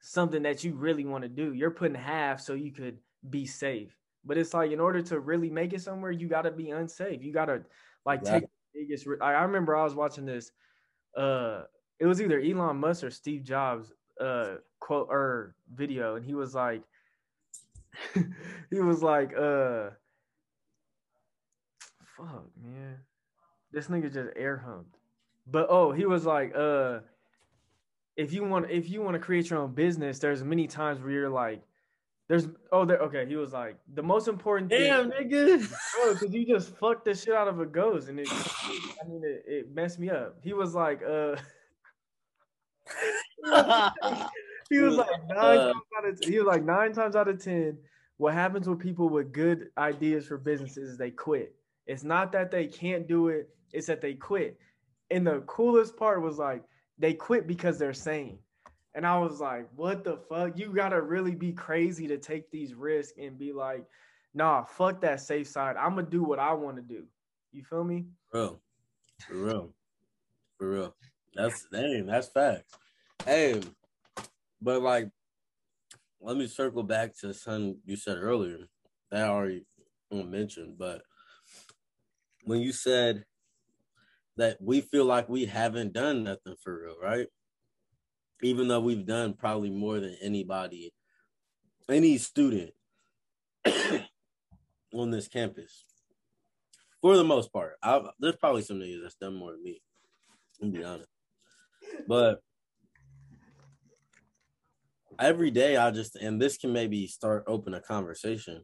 something 0.00 0.42
that 0.42 0.64
you 0.64 0.74
really 0.74 1.04
want 1.04 1.22
to 1.22 1.28
do. 1.28 1.52
You're 1.52 1.70
putting 1.70 1.94
half 1.94 2.40
so 2.40 2.54
you 2.54 2.72
could 2.72 2.98
be 3.28 3.46
safe. 3.46 3.96
But 4.24 4.36
it's 4.36 4.52
like 4.52 4.72
in 4.72 4.80
order 4.80 5.00
to 5.02 5.20
really 5.20 5.50
make 5.50 5.72
it 5.72 5.80
somewhere, 5.80 6.10
you 6.10 6.28
got 6.28 6.42
to 6.42 6.50
be 6.50 6.70
unsafe. 6.70 7.22
You 7.22 7.32
got 7.32 7.46
to 7.46 7.62
like 8.04 8.22
take 8.22 8.42
the 8.42 8.48
biggest. 8.80 9.06
I 9.22 9.32
I 9.32 9.42
remember 9.42 9.76
I 9.76 9.84
was 9.84 9.94
watching 9.94 10.26
this. 10.26 10.50
Uh, 11.16 11.62
it 12.00 12.06
was 12.06 12.20
either 12.20 12.40
Elon 12.40 12.78
Musk 12.78 13.04
or 13.04 13.10
Steve 13.10 13.44
Jobs. 13.44 13.92
Uh, 14.20 14.56
quote 14.80 15.08
or 15.08 15.54
video, 15.72 16.16
and 16.16 16.24
he 16.24 16.34
was 16.34 16.54
like, 16.54 16.82
he 18.70 18.80
was 18.80 19.02
like, 19.02 19.32
uh 19.36 19.90
fuck, 22.16 22.44
man. 22.60 22.96
This 23.72 23.86
nigga 23.86 24.12
just 24.12 24.30
air 24.36 24.56
humped. 24.56 24.96
But 25.46 25.68
oh, 25.70 25.92
he 25.92 26.06
was 26.06 26.26
like, 26.26 26.52
uh, 26.56 27.00
if 28.16 28.32
you 28.32 28.44
want 28.44 28.70
if 28.70 28.90
you 28.90 29.02
want 29.02 29.14
to 29.14 29.20
create 29.20 29.48
your 29.48 29.60
own 29.60 29.74
business, 29.74 30.18
there's 30.18 30.42
many 30.42 30.66
times 30.66 31.00
where 31.00 31.12
you're 31.12 31.30
like, 31.30 31.62
there's 32.28 32.48
oh 32.72 32.84
there 32.84 32.98
okay. 32.98 33.26
He 33.26 33.36
was 33.36 33.52
like, 33.52 33.76
the 33.94 34.02
most 34.02 34.28
important 34.28 34.70
thing 34.70 34.90
Damn, 34.90 35.10
nigga. 35.10 35.68
bro, 35.94 36.14
because 36.14 36.34
you 36.34 36.46
just 36.46 36.76
fucked 36.78 37.04
the 37.04 37.14
shit 37.14 37.34
out 37.34 37.48
of 37.48 37.60
a 37.60 37.66
ghost 37.66 38.08
and 38.08 38.18
it 38.18 38.28
I 38.30 39.08
mean 39.08 39.22
it, 39.24 39.44
it 39.46 39.74
messed 39.74 39.98
me 39.98 40.10
up. 40.10 40.36
He 40.42 40.52
was 40.52 40.74
like, 40.74 41.00
uh 41.02 41.36
he 44.70 44.78
was 44.78 44.96
like 44.96 45.08
nine 45.28 45.58
Uh, 45.58 45.72
times 45.72 45.84
out 45.96 46.08
of 46.08 46.18
he 46.24 46.38
was 46.38 46.46
like 46.46 46.64
nine 46.64 46.92
times 46.92 47.16
out 47.16 47.28
of 47.28 47.42
ten. 47.42 47.78
What 48.16 48.34
happens 48.34 48.68
with 48.68 48.78
people 48.78 49.08
with 49.08 49.32
good 49.32 49.70
ideas 49.78 50.26
for 50.26 50.36
businesses 50.36 50.90
is 50.90 50.98
they 50.98 51.10
quit. 51.10 51.54
It's 51.86 52.04
not 52.04 52.32
that 52.32 52.50
they 52.50 52.66
can't 52.66 53.06
do 53.08 53.28
it; 53.28 53.48
it's 53.72 53.86
that 53.86 54.00
they 54.00 54.14
quit. 54.14 54.58
And 55.10 55.26
the 55.26 55.40
coolest 55.46 55.96
part 55.96 56.22
was 56.22 56.38
like 56.38 56.62
they 56.98 57.14
quit 57.14 57.46
because 57.46 57.78
they're 57.78 57.94
sane. 57.94 58.38
And 58.94 59.06
I 59.06 59.18
was 59.18 59.40
like, 59.40 59.68
"What 59.76 60.04
the 60.04 60.18
fuck? 60.28 60.58
You 60.58 60.72
gotta 60.74 61.00
really 61.00 61.34
be 61.34 61.52
crazy 61.52 62.06
to 62.08 62.18
take 62.18 62.50
these 62.50 62.74
risks 62.74 63.16
and 63.18 63.38
be 63.38 63.52
like, 63.52 63.86
nah, 64.34 64.64
fuck 64.64 65.00
that 65.00 65.20
safe 65.20 65.48
side. 65.48 65.76
I'm 65.76 65.94
gonna 65.94 66.08
do 66.08 66.22
what 66.22 66.38
I 66.38 66.52
want 66.52 66.76
to 66.76 66.82
do. 66.82 67.04
You 67.52 67.64
feel 67.64 67.84
me? 67.84 68.06
Bro, 68.30 68.60
for 69.26 69.34
real, 69.34 69.74
for 70.58 70.70
real. 70.70 70.94
That's 71.34 71.66
dang, 71.72 72.06
that's 72.06 72.28
facts. 72.28 72.74
Hey, 73.24 73.60
but 74.60 74.82
like, 74.82 75.10
let 76.20 76.36
me 76.36 76.46
circle 76.46 76.82
back 76.82 77.16
to 77.18 77.32
something 77.32 77.78
you 77.84 77.96
said 77.96 78.18
earlier 78.18 78.58
that 79.10 79.24
I 79.24 79.28
already 79.28 79.64
mentioned. 80.10 80.76
But 80.78 81.02
when 82.44 82.60
you 82.60 82.72
said 82.72 83.24
that 84.36 84.56
we 84.60 84.80
feel 84.80 85.04
like 85.04 85.28
we 85.28 85.44
haven't 85.44 85.92
done 85.92 86.24
nothing 86.24 86.56
for 86.62 86.82
real, 86.82 86.96
right? 87.02 87.26
Even 88.42 88.68
though 88.68 88.80
we've 88.80 89.06
done 89.06 89.34
probably 89.34 89.70
more 89.70 90.00
than 90.00 90.16
anybody, 90.22 90.92
any 91.88 92.16
student 92.18 92.70
on 94.94 95.10
this 95.10 95.28
campus 95.28 95.84
for 97.00 97.16
the 97.16 97.24
most 97.24 97.52
part. 97.52 97.74
I, 97.82 98.00
there's 98.18 98.36
probably 98.36 98.62
some 98.62 98.78
niggas 98.78 99.02
that's 99.02 99.14
done 99.14 99.34
more 99.34 99.52
than 99.52 99.62
me. 99.62 99.82
To 100.60 100.66
be 100.66 100.84
honest, 100.84 101.08
but 102.06 102.40
every 105.18 105.50
day 105.50 105.76
I 105.76 105.90
just 105.90 106.16
and 106.16 106.40
this 106.40 106.56
can 106.56 106.72
maybe 106.72 107.06
start 107.06 107.44
open 107.46 107.74
a 107.74 107.80
conversation. 107.80 108.62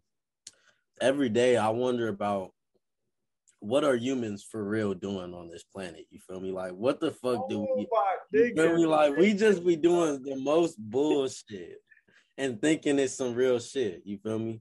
Every 1.01 1.29
day 1.29 1.57
I 1.57 1.69
wonder 1.69 2.09
about 2.09 2.53
what 3.61 3.85
are 3.85 3.97
humans 3.97 4.47
for 4.49 4.62
real 4.62 4.95
doing 4.95 5.35
on 5.35 5.49
this 5.49 5.65
planet? 5.65 6.07
You 6.11 6.21
feel 6.21 6.41
me? 6.41 6.53
Like 6.53 6.73
what 6.73 7.01
the 7.01 7.11
fuck 7.11 7.49
do 7.49 7.61
we 7.61 7.87
Oh, 7.91 8.17
you 8.33 8.55
feel 8.55 8.77
me? 8.77 8.87
Like 8.87 9.17
we 9.17 9.35
just 9.35 9.65
be 9.65 9.77
doing 9.77 10.23
the 10.23 10.37
most 10.37 10.79
bullshit 10.79 11.79
and 12.39 12.61
thinking 12.61 12.99
it's 12.99 13.15
some 13.15 13.35
real 13.35 13.59
shit. 13.59 14.03
You 14.05 14.19
feel 14.19 14.39
me? 14.39 14.61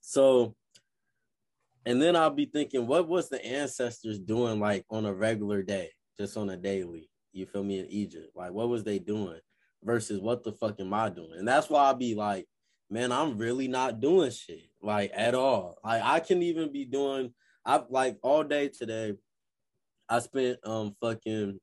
So, 0.00 0.54
and 1.84 2.00
then 2.00 2.16
I'll 2.16 2.30
be 2.30 2.46
thinking, 2.46 2.86
what 2.86 3.08
was 3.08 3.28
the 3.28 3.44
ancestors 3.44 4.18
doing 4.18 4.58
like 4.58 4.84
on 4.90 5.06
a 5.06 5.14
regular 5.14 5.62
day, 5.62 5.90
just 6.18 6.36
on 6.36 6.50
a 6.50 6.56
daily? 6.56 7.09
You 7.32 7.46
feel 7.46 7.64
me? 7.64 7.78
In 7.80 7.86
Egypt, 7.86 8.32
like 8.34 8.52
what 8.52 8.68
was 8.68 8.84
they 8.84 8.98
doing 8.98 9.40
versus 9.82 10.20
what 10.20 10.44
the 10.44 10.52
fuck 10.52 10.80
am 10.80 10.92
I 10.92 11.08
doing? 11.10 11.38
And 11.38 11.48
that's 11.48 11.70
why 11.70 11.84
I'll 11.84 11.94
be 11.94 12.14
like, 12.14 12.46
man, 12.90 13.12
I'm 13.12 13.38
really 13.38 13.68
not 13.68 14.00
doing 14.00 14.30
shit 14.30 14.70
like 14.82 15.12
at 15.14 15.34
all. 15.34 15.78
Like 15.84 16.02
I 16.02 16.20
can 16.20 16.42
even 16.42 16.72
be 16.72 16.84
doing. 16.84 17.32
I 17.64 17.82
like 17.88 18.18
all 18.22 18.42
day 18.44 18.68
today. 18.68 19.14
I 20.08 20.18
spent 20.18 20.58
um 20.64 20.96
fucking 21.00 21.60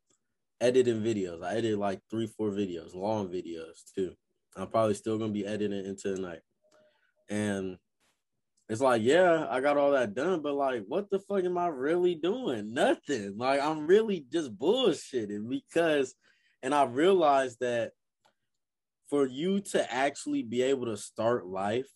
editing 0.62 1.02
videos. 1.02 1.44
I 1.44 1.52
edited 1.52 1.80
like 1.80 2.02
three, 2.10 2.28
four 2.28 2.50
videos, 2.50 2.96
long 2.96 3.28
videos 3.30 3.84
too. 3.94 4.14
I'm 4.56 4.68
probably 4.68 4.96
still 4.96 5.18
gonna 5.18 5.32
be 5.32 5.46
editing 5.46 5.86
into 5.86 6.16
the 6.16 6.22
night. 6.22 6.42
And 7.30 7.78
it's 8.70 8.82
like, 8.82 9.02
yeah, 9.02 9.48
I 9.50 9.62
got 9.62 9.78
all 9.78 9.92
that 9.92 10.14
done, 10.14 10.42
but 10.42 10.56
like, 10.56 10.84
what 10.88 11.10
the 11.10 11.20
fuck 11.20 11.44
am 11.46 11.58
I 11.58 11.68
really 11.68 12.16
doing? 12.16 12.74
Nothing. 12.74 13.38
Like, 13.38 13.62
I'm 13.62 13.88
really 13.88 14.26
just 14.32 14.58
bullshitting 14.58 15.48
because, 15.50 16.14
and 16.62 16.76
I 16.76 16.84
realized 16.84 17.62
that 17.62 17.92
for 19.10 19.26
you 19.26 19.62
to 19.62 19.94
actually 19.94 20.44
be 20.44 20.64
able 20.64 20.88
to 20.88 20.98
start 20.98 21.48
life, 21.48 21.88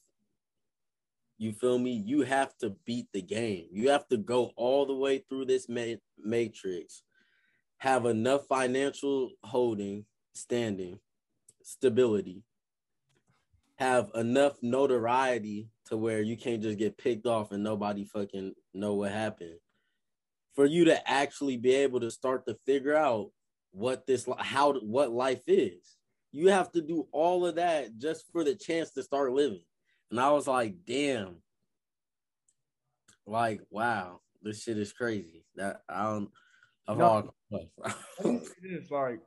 you 1.38 1.52
feel 1.52 1.78
me? 1.78 1.92
You 2.06 2.22
have 2.22 2.56
to 2.60 2.76
beat 2.86 3.08
the 3.12 3.22
game. 3.22 3.66
You 3.72 3.90
have 3.90 4.08
to 4.10 4.18
go 4.18 4.52
all 4.56 4.86
the 4.86 4.96
way 4.96 5.26
through 5.28 5.46
this 5.46 5.68
ma- 5.68 6.00
matrix, 6.18 7.02
have 7.80 8.06
enough 8.06 8.46
financial 8.48 9.32
holding, 9.44 10.06
standing, 10.34 11.00
stability, 11.64 12.44
have 13.76 14.12
enough 14.14 14.54
notoriety 14.62 15.68
to 15.92 15.98
where 15.98 16.22
you 16.22 16.36
can't 16.38 16.62
just 16.62 16.80
get 16.80 16.98
picked 16.98 17.28
off 17.28 17.52
and 17.52 17.64
nobody 17.64 18.06
fucking 18.06 18.54
know 18.74 18.96
what 18.96 19.12
happened. 19.12 19.58
For 20.56 20.66
you 20.66 20.86
to 20.86 21.10
actually 21.10 21.58
be 21.58 21.76
able 21.76 22.00
to 22.00 22.10
start 22.10 22.46
to 22.48 22.58
figure 22.66 22.96
out 22.96 23.30
what 23.72 24.08
this 24.08 24.28
how 24.40 24.74
what 24.80 25.12
life 25.12 25.44
is. 25.48 25.98
You 26.32 26.48
have 26.48 26.72
to 26.72 26.82
do 26.82 27.08
all 27.12 27.46
of 27.46 27.56
that 27.56 27.98
just 27.98 28.26
for 28.32 28.44
the 28.44 28.56
chance 28.56 28.92
to 28.92 29.04
start 29.04 29.34
living. 29.34 29.64
And 30.10 30.20
I 30.20 30.32
was 30.32 30.48
like, 30.48 30.76
damn. 30.86 31.38
Like, 33.28 33.62
wow, 33.70 34.22
this 34.42 34.64
shit 34.64 34.78
is 34.78 34.94
crazy. 34.94 35.46
That 35.56 35.82
I 35.88 36.04
don't 36.04 36.30
of 36.88 36.98
No. 36.98 37.06
all 37.06 37.36
it's 38.64 38.92
like 38.92 39.20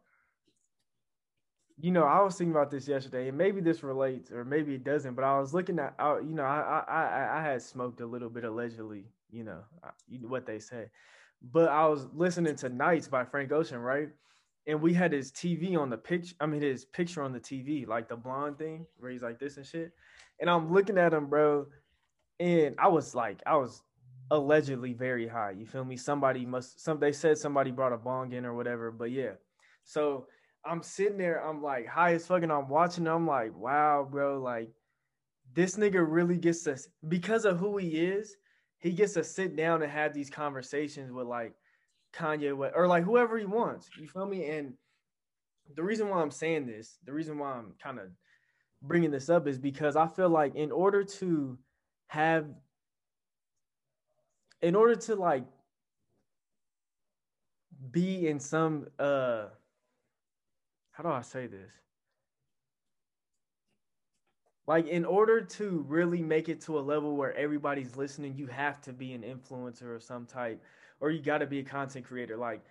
you 1.81 1.91
know 1.91 2.05
i 2.05 2.21
was 2.21 2.37
thinking 2.37 2.53
about 2.53 2.71
this 2.71 2.87
yesterday 2.87 3.29
and 3.29 3.37
maybe 3.37 3.61
this 3.61 3.83
relates 3.83 4.31
or 4.31 4.45
maybe 4.45 4.75
it 4.75 4.85
doesn't 4.85 5.15
but 5.15 5.25
i 5.25 5.39
was 5.39 5.53
looking 5.53 5.79
at 5.79 5.95
I, 5.99 6.19
you 6.19 6.35
know 6.35 6.45
I, 6.45 6.85
I 6.87 7.39
i 7.39 7.43
had 7.43 7.63
smoked 7.63 8.01
a 8.01 8.07
little 8.07 8.31
bit 8.31 8.45
allegedly 8.45 9.05
you 9.31 9.45
know 9.45 9.61
you 10.09 10.21
know 10.21 10.29
what 10.29 10.47
they 10.47 10.59
say 10.59 10.87
but 11.43 11.69
i 11.69 11.87
was 11.87 12.07
listening 12.15 12.57
to 12.57 12.69
nights 12.69 13.09
by 13.09 13.25
frank 13.25 13.51
ocean 13.51 13.79
right 13.79 14.09
and 14.67 14.81
we 14.81 14.95
had 14.95 15.13
his 15.13 15.33
tv 15.33 15.77
on 15.77 15.91
the 15.91 15.97
picture 15.97 16.35
i 16.41 16.47
mean 16.47 16.63
his 16.63 16.85
picture 16.85 17.23
on 17.23 17.33
the 17.33 17.41
tv 17.41 17.87
like 17.87 18.09
the 18.09 18.17
blonde 18.17 18.57
thing 18.57 18.87
where 18.99 19.11
he's 19.11 19.23
like 19.23 19.41
this 19.41 19.57
and 19.57 19.67
shit 19.67 19.93
and 20.41 20.49
i'm 20.49 20.73
looking 20.73 20.97
at 20.97 21.13
him 21.13 21.27
bro 21.27 21.67
and 22.39 22.77
i 22.79 22.87
was 22.87 23.15
like 23.15 23.43
i 23.47 23.57
was 23.57 23.83
allegedly 24.31 24.93
very 24.93 25.29
high. 25.29 25.53
You 25.53 25.67
feel 25.67 25.85
me? 25.85 25.97
Somebody 25.97 26.47
must 26.47 26.83
some 26.83 26.99
they 26.99 27.13
said 27.13 27.39
somebody 27.39 27.71
brought 27.71 27.93
a 27.93 27.97
bong 27.97 28.33
in 28.33 28.45
or 28.45 28.55
whatever, 28.55 28.91
but 28.91 29.11
yeah. 29.11 29.33
So 29.85 30.27
I'm 30.67 30.83
sitting 30.83 31.19
there, 31.19 31.47
I'm 31.47 31.63
like 31.63 31.87
high 31.87 32.15
as 32.15 32.27
fucking, 32.27 32.51
I'm 32.51 32.69
watching, 32.69 33.07
I'm 33.07 33.27
like, 33.27 33.55
wow, 33.55 34.07
bro, 34.11 34.41
like 34.41 34.71
this 35.55 35.77
nigga 35.77 36.05
really 36.07 36.37
gets 36.37 36.65
to 36.65 36.77
because 37.09 37.45
of 37.45 37.59
who 37.59 37.77
he 37.77 37.89
is, 37.89 38.37
he 38.79 38.93
gets 38.93 39.15
to 39.15 39.25
sit 39.25 39.57
down 39.57 39.83
and 39.83 39.91
have 39.91 40.13
these 40.13 40.31
conversations 40.31 41.13
with 41.13 41.27
like 41.27 41.55
Kanye 42.15 42.57
West 42.57 42.75
or 42.77 42.87
like 42.87 43.05
whoever 43.05 43.39
he 43.39 43.45
wants. 43.45 43.89
You 43.99 44.09
feel 44.09 44.27
me? 44.27 44.49
And 44.51 44.75
the 45.75 45.83
reason 45.83 46.09
why 46.09 46.21
I'm 46.21 46.31
saying 46.31 46.67
this, 46.67 46.99
the 47.05 47.13
reason 47.13 47.39
why 47.39 47.53
I'm 47.53 47.75
kind 47.83 47.99
of 47.99 48.07
bringing 48.83 49.11
this 49.11 49.31
up 49.31 49.47
is 49.47 49.59
because 49.59 49.97
I 49.97 50.07
feel 50.07 50.29
like 50.29 50.55
in 50.55 50.71
order 50.71 51.05
to 51.05 51.59
have 52.09 52.47
in 54.63 54.75
order 54.75 54.95
to 54.95 55.15
like 55.15 55.45
be 57.91 58.29
in 58.29 58.39
some 58.41 58.87
uh 58.99 59.47
how 60.95 61.03
do 61.03 61.11
I 61.11 61.23
say 61.23 61.47
this? 61.47 61.73
Like 64.67 64.87
in 64.87 65.05
order 65.05 65.41
to 65.43 65.85
really 65.89 66.23
make 66.23 66.49
it 66.49 66.61
to 66.63 66.79
a 66.79 66.81
level 66.81 67.17
where 67.17 67.37
everybody's 67.37 67.97
listening, 67.97 68.35
you 68.37 68.47
have 68.47 68.81
to 68.83 68.93
be 68.93 69.13
an 69.13 69.23
influencer 69.23 69.95
of 69.95 70.03
some 70.03 70.25
type 70.25 70.63
or 71.01 71.11
you 71.11 71.21
got 71.21 71.39
to 71.39 71.47
be 71.47 71.59
a 71.59 71.65
content 71.65 72.07
creator 72.07 72.37
like 72.37 72.63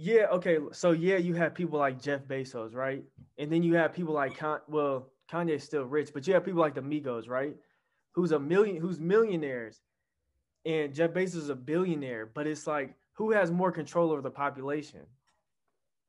yeah, 0.00 0.26
okay, 0.30 0.58
so 0.70 0.92
yeah, 0.92 1.16
you 1.16 1.34
have 1.34 1.54
people 1.54 1.76
like 1.76 2.00
Jeff 2.00 2.20
Bezos, 2.22 2.72
right? 2.72 3.02
And 3.36 3.50
then 3.50 3.64
you 3.64 3.74
have 3.74 3.92
people 3.92 4.14
like 4.14 4.38
Con- 4.38 4.60
well, 4.68 5.08
Kanye's 5.28 5.64
still 5.64 5.82
rich, 5.82 6.10
but 6.14 6.24
you 6.24 6.34
have 6.34 6.44
people 6.44 6.60
like 6.60 6.76
the 6.76 6.80
Migos, 6.80 7.28
right? 7.28 7.56
Who's 8.12 8.30
a 8.30 8.38
million 8.38 8.76
who's 8.76 9.00
millionaires 9.00 9.80
and 10.64 10.94
Jeff 10.94 11.10
Bezos 11.10 11.34
is 11.34 11.48
a 11.48 11.56
billionaire, 11.56 12.26
but 12.26 12.46
it's 12.46 12.66
like 12.66 12.94
who 13.14 13.32
has 13.32 13.50
more 13.50 13.72
control 13.72 14.12
over 14.12 14.20
the 14.20 14.30
population? 14.30 15.00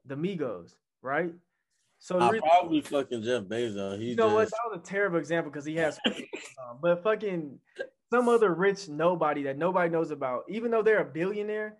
The 0.05 0.15
Migos, 0.15 0.75
right? 1.01 1.31
So 1.99 2.17
I 2.17 2.29
reason- 2.29 2.47
probably 2.47 2.81
fucking 2.81 3.23
Jeff 3.23 3.43
Bezos. 3.43 3.99
He 3.99 4.09
you 4.11 4.15
know 4.15 4.33
what? 4.33 4.49
That 4.49 4.59
was 4.71 4.79
a 4.79 4.83
terrible 4.83 5.17
example 5.19 5.51
because 5.51 5.65
he 5.65 5.75
has, 5.75 5.99
um, 6.05 6.79
but 6.81 7.03
fucking 7.03 7.59
some 8.11 8.29
other 8.29 8.53
rich 8.53 8.87
nobody 8.87 9.43
that 9.43 9.57
nobody 9.57 9.89
knows 9.89 10.11
about, 10.11 10.43
even 10.49 10.71
though 10.71 10.81
they're 10.81 11.01
a 11.01 11.05
billionaire, 11.05 11.77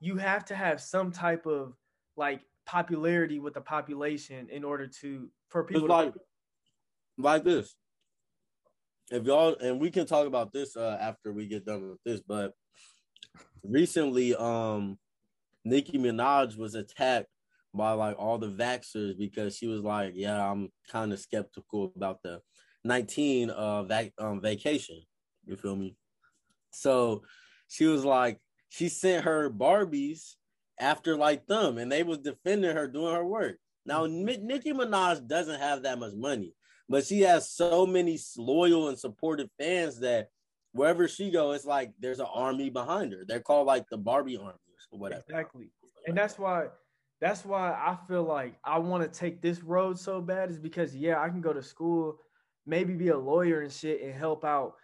you 0.00 0.16
have 0.16 0.44
to 0.46 0.54
have 0.54 0.80
some 0.80 1.12
type 1.12 1.46
of 1.46 1.74
like 2.16 2.40
popularity 2.66 3.38
with 3.38 3.54
the 3.54 3.60
population 3.60 4.48
in 4.50 4.64
order 4.64 4.88
to 4.88 5.30
for 5.48 5.62
It's 5.62 5.72
people. 5.72 5.88
to- 5.88 5.94
like 5.94 6.14
like 7.18 7.44
this. 7.44 7.74
If 9.12 9.24
y'all 9.24 9.54
and 9.60 9.80
we 9.80 9.92
can 9.92 10.04
talk 10.06 10.26
about 10.26 10.52
this 10.52 10.76
uh 10.76 10.98
after 11.00 11.32
we 11.32 11.46
get 11.46 11.64
done 11.64 11.90
with 11.90 12.02
this, 12.04 12.20
but 12.20 12.52
recently 13.62 14.34
um 14.34 14.98
Nicki 15.64 15.98
Minaj 15.98 16.56
was 16.56 16.74
attacked 16.74 17.28
by 17.76 17.92
like 17.92 18.16
all 18.18 18.38
the 18.38 18.48
vaxxers 18.48 19.18
because 19.18 19.56
she 19.56 19.66
was 19.66 19.82
like, 19.82 20.12
Yeah, 20.14 20.50
I'm 20.50 20.70
kind 20.90 21.12
of 21.12 21.18
skeptical 21.18 21.92
about 21.96 22.22
the 22.22 22.40
19 22.84 23.50
uh 23.50 23.82
vac- 23.84 24.14
um 24.18 24.40
vacation. 24.40 25.00
You 25.44 25.56
feel 25.56 25.76
me? 25.76 25.96
So 26.72 27.22
she 27.68 27.86
was 27.86 28.04
like, 28.04 28.38
she 28.68 28.88
sent 28.88 29.24
her 29.24 29.50
Barbies 29.50 30.34
after 30.78 31.16
like 31.16 31.46
them, 31.46 31.78
and 31.78 31.90
they 31.90 32.02
was 32.02 32.18
defending 32.18 32.74
her 32.74 32.86
doing 32.86 33.14
her 33.14 33.24
work. 33.24 33.56
Now 33.84 34.06
Ni- 34.06 34.38
Nicki 34.38 34.72
Minaj 34.72 35.26
doesn't 35.26 35.60
have 35.60 35.82
that 35.82 35.98
much 35.98 36.14
money, 36.14 36.54
but 36.88 37.04
she 37.04 37.20
has 37.22 37.50
so 37.50 37.86
many 37.86 38.18
loyal 38.36 38.88
and 38.88 38.98
supportive 38.98 39.48
fans 39.58 40.00
that 40.00 40.28
wherever 40.72 41.08
she 41.08 41.30
go, 41.30 41.52
it's 41.52 41.64
like 41.64 41.92
there's 41.98 42.20
an 42.20 42.26
army 42.32 42.70
behind 42.70 43.12
her. 43.12 43.24
They're 43.26 43.40
called 43.40 43.66
like 43.66 43.86
the 43.90 43.96
Barbie 43.96 44.36
army 44.36 44.58
or 44.92 44.98
whatever. 44.98 45.24
Exactly. 45.28 45.70
And 46.06 46.16
that's 46.16 46.38
why 46.38 46.66
that's 47.20 47.44
why 47.44 47.70
I 47.70 47.96
feel 48.06 48.24
like 48.24 48.58
I 48.64 48.78
want 48.78 49.02
to 49.02 49.18
take 49.18 49.40
this 49.40 49.62
road 49.62 49.98
so 49.98 50.20
bad 50.20 50.50
is 50.50 50.58
because 50.58 50.94
yeah, 50.94 51.20
I 51.20 51.28
can 51.28 51.40
go 51.40 51.52
to 51.52 51.62
school, 51.62 52.18
maybe 52.66 52.94
be 52.94 53.08
a 53.08 53.18
lawyer 53.18 53.62
and 53.62 53.72
shit 53.72 54.02
and 54.02 54.14
help 54.14 54.44
out, 54.44 54.74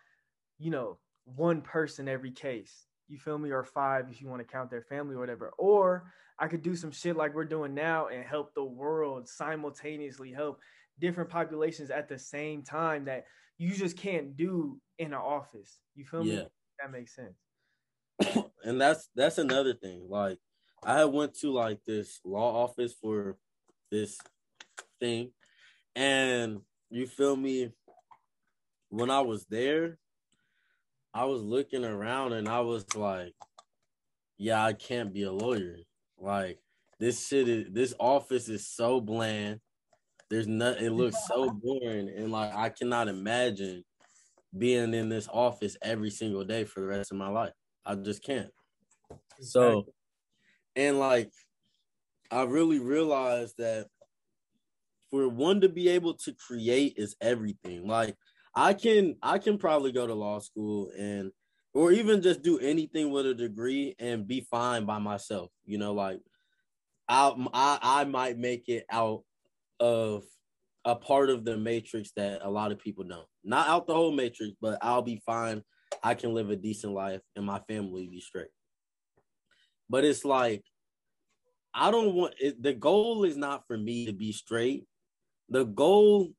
you 0.58 0.70
know, 0.70 0.98
one 1.24 1.60
person 1.60 2.08
every 2.08 2.30
case. 2.30 2.86
You 3.08 3.18
feel 3.18 3.38
me? 3.38 3.50
Or 3.50 3.64
five 3.64 4.06
if 4.10 4.22
you 4.22 4.28
want 4.28 4.40
to 4.40 4.50
count 4.50 4.70
their 4.70 4.82
family 4.82 5.14
or 5.14 5.18
whatever. 5.18 5.52
Or 5.58 6.10
I 6.38 6.48
could 6.48 6.62
do 6.62 6.74
some 6.74 6.90
shit 6.90 7.16
like 7.16 7.34
we're 7.34 7.44
doing 7.44 7.74
now 7.74 8.08
and 8.08 8.24
help 8.24 8.54
the 8.54 8.64
world 8.64 9.28
simultaneously 9.28 10.32
help 10.32 10.58
different 10.98 11.28
populations 11.28 11.90
at 11.90 12.08
the 12.08 12.18
same 12.18 12.62
time 12.62 13.04
that 13.04 13.24
you 13.58 13.74
just 13.74 13.96
can't 13.96 14.36
do 14.36 14.80
in 14.98 15.08
an 15.08 15.14
office. 15.14 15.80
You 15.94 16.04
feel 16.04 16.24
me? 16.24 16.36
Yeah. 16.36 16.44
That 16.80 16.90
makes 16.90 17.14
sense. 17.14 18.46
and 18.64 18.80
that's 18.80 19.08
that's 19.14 19.38
another 19.38 19.74
thing. 19.74 20.06
Like 20.08 20.38
I 20.84 21.04
went 21.04 21.34
to 21.40 21.52
like 21.52 21.78
this 21.86 22.20
law 22.24 22.64
office 22.64 22.94
for 23.00 23.36
this 23.90 24.18
thing, 25.00 25.32
and 25.94 26.60
you 26.90 27.06
feel 27.06 27.36
me. 27.36 27.70
When 28.88 29.10
I 29.10 29.22
was 29.22 29.46
there, 29.46 29.98
I 31.14 31.24
was 31.24 31.40
looking 31.42 31.82
around 31.82 32.34
and 32.34 32.46
I 32.46 32.60
was 32.60 32.84
like, 32.94 33.32
"Yeah, 34.36 34.62
I 34.62 34.74
can't 34.74 35.14
be 35.14 35.22
a 35.22 35.32
lawyer. 35.32 35.78
Like 36.18 36.58
this 36.98 37.26
shit 37.26 37.48
is 37.48 37.66
this 37.72 37.94
office 37.98 38.48
is 38.48 38.66
so 38.68 39.00
bland. 39.00 39.60
There's 40.30 40.46
nothing. 40.46 40.84
It 40.84 40.92
looks 40.92 41.16
so 41.26 41.50
boring, 41.62 42.08
and 42.08 42.32
like 42.32 42.54
I 42.54 42.68
cannot 42.68 43.08
imagine 43.08 43.84
being 44.56 44.94
in 44.94 45.08
this 45.08 45.28
office 45.32 45.76
every 45.82 46.10
single 46.10 46.44
day 46.44 46.64
for 46.64 46.80
the 46.80 46.86
rest 46.86 47.10
of 47.10 47.18
my 47.18 47.28
life. 47.28 47.52
I 47.84 47.94
just 47.94 48.22
can't. 48.22 48.50
So, 49.40 49.86
and 50.76 50.98
like, 50.98 51.30
I 52.30 52.44
really 52.44 52.78
realized 52.78 53.56
that 53.58 53.88
for 55.10 55.28
one 55.28 55.60
to 55.60 55.68
be 55.68 55.88
able 55.90 56.14
to 56.14 56.32
create 56.32 56.94
is 56.96 57.16
everything. 57.20 57.86
Like, 57.86 58.16
I 58.54 58.74
can 58.74 59.16
I 59.22 59.38
can 59.38 59.58
probably 59.58 59.92
go 59.92 60.06
to 60.06 60.14
law 60.14 60.38
school 60.38 60.90
and 60.98 61.32
or 61.74 61.90
even 61.92 62.20
just 62.20 62.42
do 62.42 62.58
anything 62.58 63.10
with 63.10 63.26
a 63.26 63.34
degree 63.34 63.94
and 63.98 64.26
be 64.26 64.46
fine 64.50 64.84
by 64.84 64.98
myself. 64.98 65.50
You 65.64 65.78
know, 65.78 65.94
like 65.94 66.20
I 67.08 67.34
I 67.52 67.78
I 67.82 68.04
might 68.04 68.38
make 68.38 68.68
it 68.68 68.84
out 68.90 69.22
of 69.80 70.24
a 70.84 70.96
part 70.96 71.30
of 71.30 71.44
the 71.44 71.56
matrix 71.56 72.12
that 72.16 72.40
a 72.42 72.50
lot 72.50 72.72
of 72.72 72.78
people 72.78 73.04
don't. 73.04 73.26
Not 73.44 73.68
out 73.68 73.86
the 73.86 73.94
whole 73.94 74.12
matrix, 74.12 74.52
but 74.60 74.78
I'll 74.82 75.02
be 75.02 75.22
fine. 75.24 75.62
I 76.02 76.14
can 76.14 76.34
live 76.34 76.50
a 76.50 76.56
decent 76.56 76.92
life 76.92 77.20
and 77.36 77.44
my 77.44 77.60
family 77.68 78.08
be 78.08 78.20
straight. 78.20 78.48
But 79.92 80.06
it's 80.06 80.24
like 80.24 80.64
I 81.74 81.90
don't 81.90 82.14
want 82.14 82.34
it, 82.40 82.62
the 82.62 82.72
goal 82.72 83.24
is 83.24 83.36
not 83.36 83.66
for 83.66 83.76
me 83.76 84.06
to 84.06 84.14
be 84.14 84.32
straight. 84.32 84.86
The 85.50 85.64
goal 85.64 86.30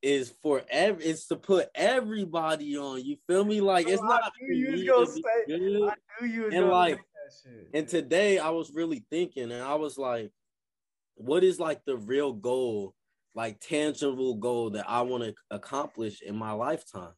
is 0.00 0.32
for 0.40 0.62
every 0.70 1.04
it's 1.06 1.26
to 1.26 1.36
put 1.36 1.70
everybody 1.74 2.76
on. 2.76 3.04
You 3.04 3.16
feel 3.26 3.44
me? 3.44 3.60
Like 3.60 3.88
it's 3.88 4.00
not 4.00 4.22
to 4.26 4.30
be 4.48 4.86
good. 4.86 6.54
and 6.54 6.68
like 6.68 7.00
and 7.72 7.88
today 7.88 8.38
I 8.38 8.50
was 8.50 8.72
really 8.72 9.04
thinking 9.10 9.50
and 9.50 9.62
I 9.62 9.74
was 9.74 9.98
like, 9.98 10.30
what 11.16 11.42
is 11.42 11.58
like 11.58 11.84
the 11.84 11.96
real 11.96 12.32
goal, 12.32 12.94
like 13.34 13.58
tangible 13.58 14.36
goal 14.36 14.70
that 14.70 14.88
I 14.88 15.02
want 15.02 15.24
to 15.24 15.34
accomplish 15.50 16.22
in 16.22 16.36
my 16.36 16.52
lifetime? 16.52 17.14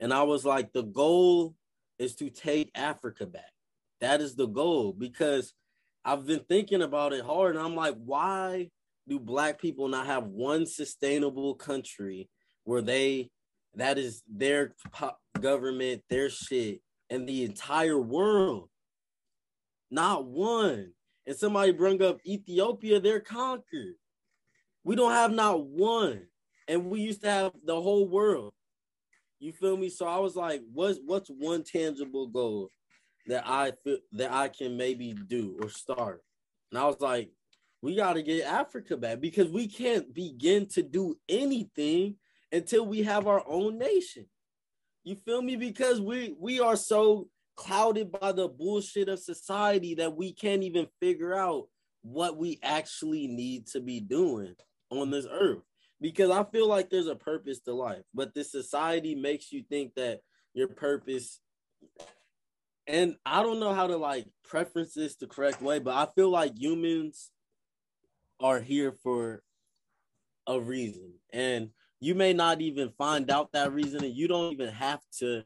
And 0.00 0.14
I 0.14 0.22
was 0.22 0.46
like, 0.46 0.72
the 0.72 0.82
goal 0.82 1.56
is 1.98 2.14
to 2.16 2.30
take 2.30 2.70
Africa 2.74 3.26
back. 3.26 3.53
That 4.04 4.20
is 4.20 4.34
the 4.34 4.46
goal 4.46 4.92
because 4.92 5.54
I've 6.04 6.26
been 6.26 6.44
thinking 6.46 6.82
about 6.82 7.14
it 7.14 7.24
hard 7.24 7.56
and 7.56 7.64
I'm 7.64 7.74
like, 7.74 7.94
why 7.96 8.68
do 9.08 9.18
black 9.18 9.58
people 9.58 9.88
not 9.88 10.04
have 10.04 10.24
one 10.24 10.66
sustainable 10.66 11.54
country 11.54 12.28
where 12.64 12.82
they 12.82 13.30
that 13.76 13.96
is 13.96 14.22
their 14.30 14.74
government, 15.40 16.02
their 16.10 16.28
shit, 16.28 16.82
and 17.08 17.26
the 17.26 17.44
entire 17.44 17.98
world? 17.98 18.68
Not 19.90 20.26
one. 20.26 20.92
And 21.26 21.34
somebody 21.34 21.72
bring 21.72 22.02
up 22.02 22.20
Ethiopia, 22.26 23.00
they're 23.00 23.20
conquered. 23.20 23.94
We 24.84 24.96
don't 24.96 25.12
have 25.12 25.32
not 25.32 25.64
one. 25.64 26.26
And 26.68 26.90
we 26.90 27.00
used 27.00 27.22
to 27.22 27.30
have 27.30 27.52
the 27.64 27.80
whole 27.80 28.06
world. 28.06 28.52
You 29.38 29.54
feel 29.54 29.78
me? 29.78 29.88
So 29.88 30.06
I 30.06 30.18
was 30.18 30.36
like, 30.36 30.60
what's 30.74 30.98
what's 31.06 31.30
one 31.30 31.62
tangible 31.64 32.26
goal 32.26 32.70
that 33.26 33.46
I 33.46 33.72
feel 33.82 33.98
that 34.12 34.32
I 34.32 34.48
can 34.48 34.76
maybe 34.76 35.12
do 35.12 35.56
or 35.60 35.68
start? 35.68 36.22
And 36.70 36.78
I 36.78 36.86
was 36.86 37.00
like, 37.00 37.30
we 37.82 37.94
got 37.94 38.14
to 38.14 38.22
get 38.22 38.46
Africa 38.46 38.96
back 38.96 39.20
because 39.20 39.50
we 39.50 39.68
can't 39.68 40.12
begin 40.14 40.66
to 40.70 40.82
do 40.82 41.16
anything 41.28 42.16
until 42.50 42.86
we 42.86 43.02
have 43.02 43.26
our 43.26 43.44
own 43.46 43.78
nation. 43.78 44.26
You 45.02 45.16
feel 45.16 45.42
me? 45.42 45.56
Because 45.56 46.00
we 46.00 46.34
we 46.38 46.60
are 46.60 46.76
so 46.76 47.28
clouded 47.56 48.10
by 48.10 48.32
the 48.32 48.48
bullshit 48.48 49.08
of 49.08 49.18
society 49.18 49.94
that 49.96 50.16
we 50.16 50.32
can't 50.32 50.62
even 50.62 50.86
figure 51.00 51.34
out 51.34 51.68
what 52.02 52.36
we 52.36 52.58
actually 52.62 53.26
need 53.26 53.66
to 53.68 53.80
be 53.80 54.00
doing 54.00 54.54
on 54.90 55.10
this 55.10 55.26
earth. 55.30 55.62
Because 56.00 56.30
I 56.30 56.44
feel 56.44 56.68
like 56.68 56.90
there's 56.90 57.06
a 57.06 57.14
purpose 57.14 57.60
to 57.60 57.74
life, 57.74 58.02
but 58.12 58.34
this 58.34 58.50
society 58.50 59.14
makes 59.14 59.52
you 59.52 59.62
think 59.68 59.94
that 59.94 60.20
your 60.52 60.68
purpose 60.68 61.40
and 62.86 63.16
I 63.24 63.42
don't 63.42 63.60
know 63.60 63.72
how 63.72 63.86
to 63.86 63.96
like 63.96 64.26
preference 64.44 64.94
this 64.94 65.16
the 65.16 65.26
correct 65.26 65.62
way, 65.62 65.78
but 65.78 65.94
I 65.94 66.10
feel 66.14 66.30
like 66.30 66.58
humans 66.58 67.30
are 68.40 68.60
here 68.60 68.92
for 69.02 69.42
a 70.46 70.60
reason. 70.60 71.14
And 71.32 71.70
you 72.00 72.14
may 72.14 72.32
not 72.32 72.60
even 72.60 72.90
find 72.98 73.30
out 73.30 73.52
that 73.52 73.72
reason, 73.72 74.04
and 74.04 74.14
you 74.14 74.28
don't 74.28 74.52
even 74.52 74.68
have 74.68 75.00
to 75.20 75.44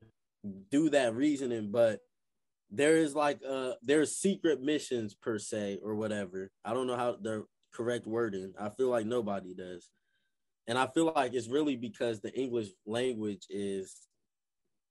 do 0.70 0.90
that 0.90 1.14
reasoning, 1.14 1.70
but 1.70 2.00
there 2.70 2.96
is 2.96 3.14
like 3.14 3.40
uh 3.48 3.72
there's 3.82 4.16
secret 4.16 4.60
missions 4.60 5.14
per 5.14 5.38
se 5.38 5.78
or 5.82 5.94
whatever. 5.94 6.50
I 6.64 6.74
don't 6.74 6.86
know 6.86 6.96
how 6.96 7.16
the 7.20 7.44
correct 7.72 8.06
wording. 8.06 8.52
I 8.58 8.70
feel 8.70 8.88
like 8.88 9.06
nobody 9.06 9.54
does. 9.54 9.88
And 10.66 10.76
I 10.76 10.86
feel 10.86 11.12
like 11.14 11.32
it's 11.32 11.48
really 11.48 11.76
because 11.76 12.20
the 12.20 12.32
English 12.38 12.68
language 12.84 13.46
is 13.48 13.96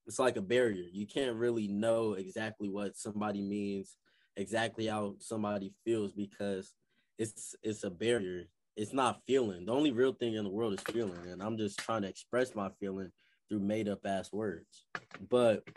it's 0.07 0.19
like 0.19 0.37
a 0.37 0.41
barrier. 0.41 0.85
You 0.91 1.05
can't 1.05 1.35
really 1.35 1.67
know 1.67 2.13
exactly 2.13 2.69
what 2.69 2.97
somebody 2.97 3.41
means, 3.41 3.97
exactly 4.37 4.87
how 4.87 5.15
somebody 5.19 5.73
feels 5.83 6.13
because 6.13 6.73
it's 7.19 7.55
it's 7.61 7.83
a 7.83 7.89
barrier. 7.89 8.45
It's 8.77 8.93
not 8.93 9.21
feeling. 9.27 9.65
The 9.65 9.73
only 9.73 9.91
real 9.91 10.13
thing 10.13 10.35
in 10.35 10.43
the 10.43 10.49
world 10.49 10.73
is 10.73 10.93
feeling, 10.93 11.27
and 11.29 11.41
I'm 11.41 11.57
just 11.57 11.79
trying 11.79 12.03
to 12.03 12.07
express 12.07 12.55
my 12.55 12.69
feeling 12.79 13.11
through 13.49 13.59
made 13.59 13.89
up 13.89 14.05
ass 14.05 14.31
words. 14.31 14.85
But 15.29 15.67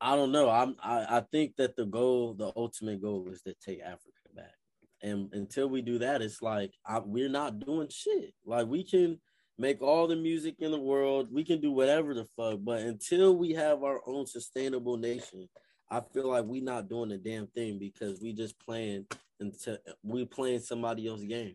I 0.00 0.14
don't 0.14 0.32
know. 0.32 0.48
I'm 0.48 0.76
I, 0.82 1.18
I 1.18 1.20
think 1.32 1.56
that 1.56 1.76
the 1.76 1.86
goal, 1.86 2.34
the 2.34 2.52
ultimate 2.54 3.02
goal, 3.02 3.28
is 3.32 3.42
to 3.42 3.54
take 3.54 3.80
Africa 3.80 4.06
back. 4.34 4.54
And 5.02 5.32
until 5.32 5.68
we 5.68 5.82
do 5.82 5.98
that, 5.98 6.22
it's 6.22 6.40
like 6.40 6.72
I, 6.86 7.00
we're 7.00 7.28
not 7.28 7.58
doing 7.58 7.88
shit. 7.88 8.34
Like 8.44 8.68
we 8.68 8.84
can 8.84 9.18
make 9.60 9.82
all 9.82 10.06
the 10.06 10.16
music 10.16 10.54
in 10.60 10.70
the 10.70 10.80
world, 10.80 11.28
we 11.30 11.44
can 11.44 11.60
do 11.60 11.70
whatever 11.70 12.14
the 12.14 12.24
fuck, 12.34 12.58
but 12.62 12.80
until 12.80 13.36
we 13.36 13.52
have 13.52 13.84
our 13.84 14.00
own 14.06 14.26
sustainable 14.26 14.96
nation, 14.96 15.46
I 15.90 16.00
feel 16.00 16.28
like 16.28 16.46
we 16.46 16.60
not 16.60 16.88
doing 16.88 17.12
a 17.12 17.18
damn 17.18 17.46
thing 17.48 17.78
because 17.78 18.22
we 18.22 18.32
just 18.32 18.58
playing 18.58 19.06
until 19.38 19.76
we 20.02 20.24
playing 20.24 20.60
somebody 20.60 21.06
else's 21.06 21.26
game. 21.26 21.54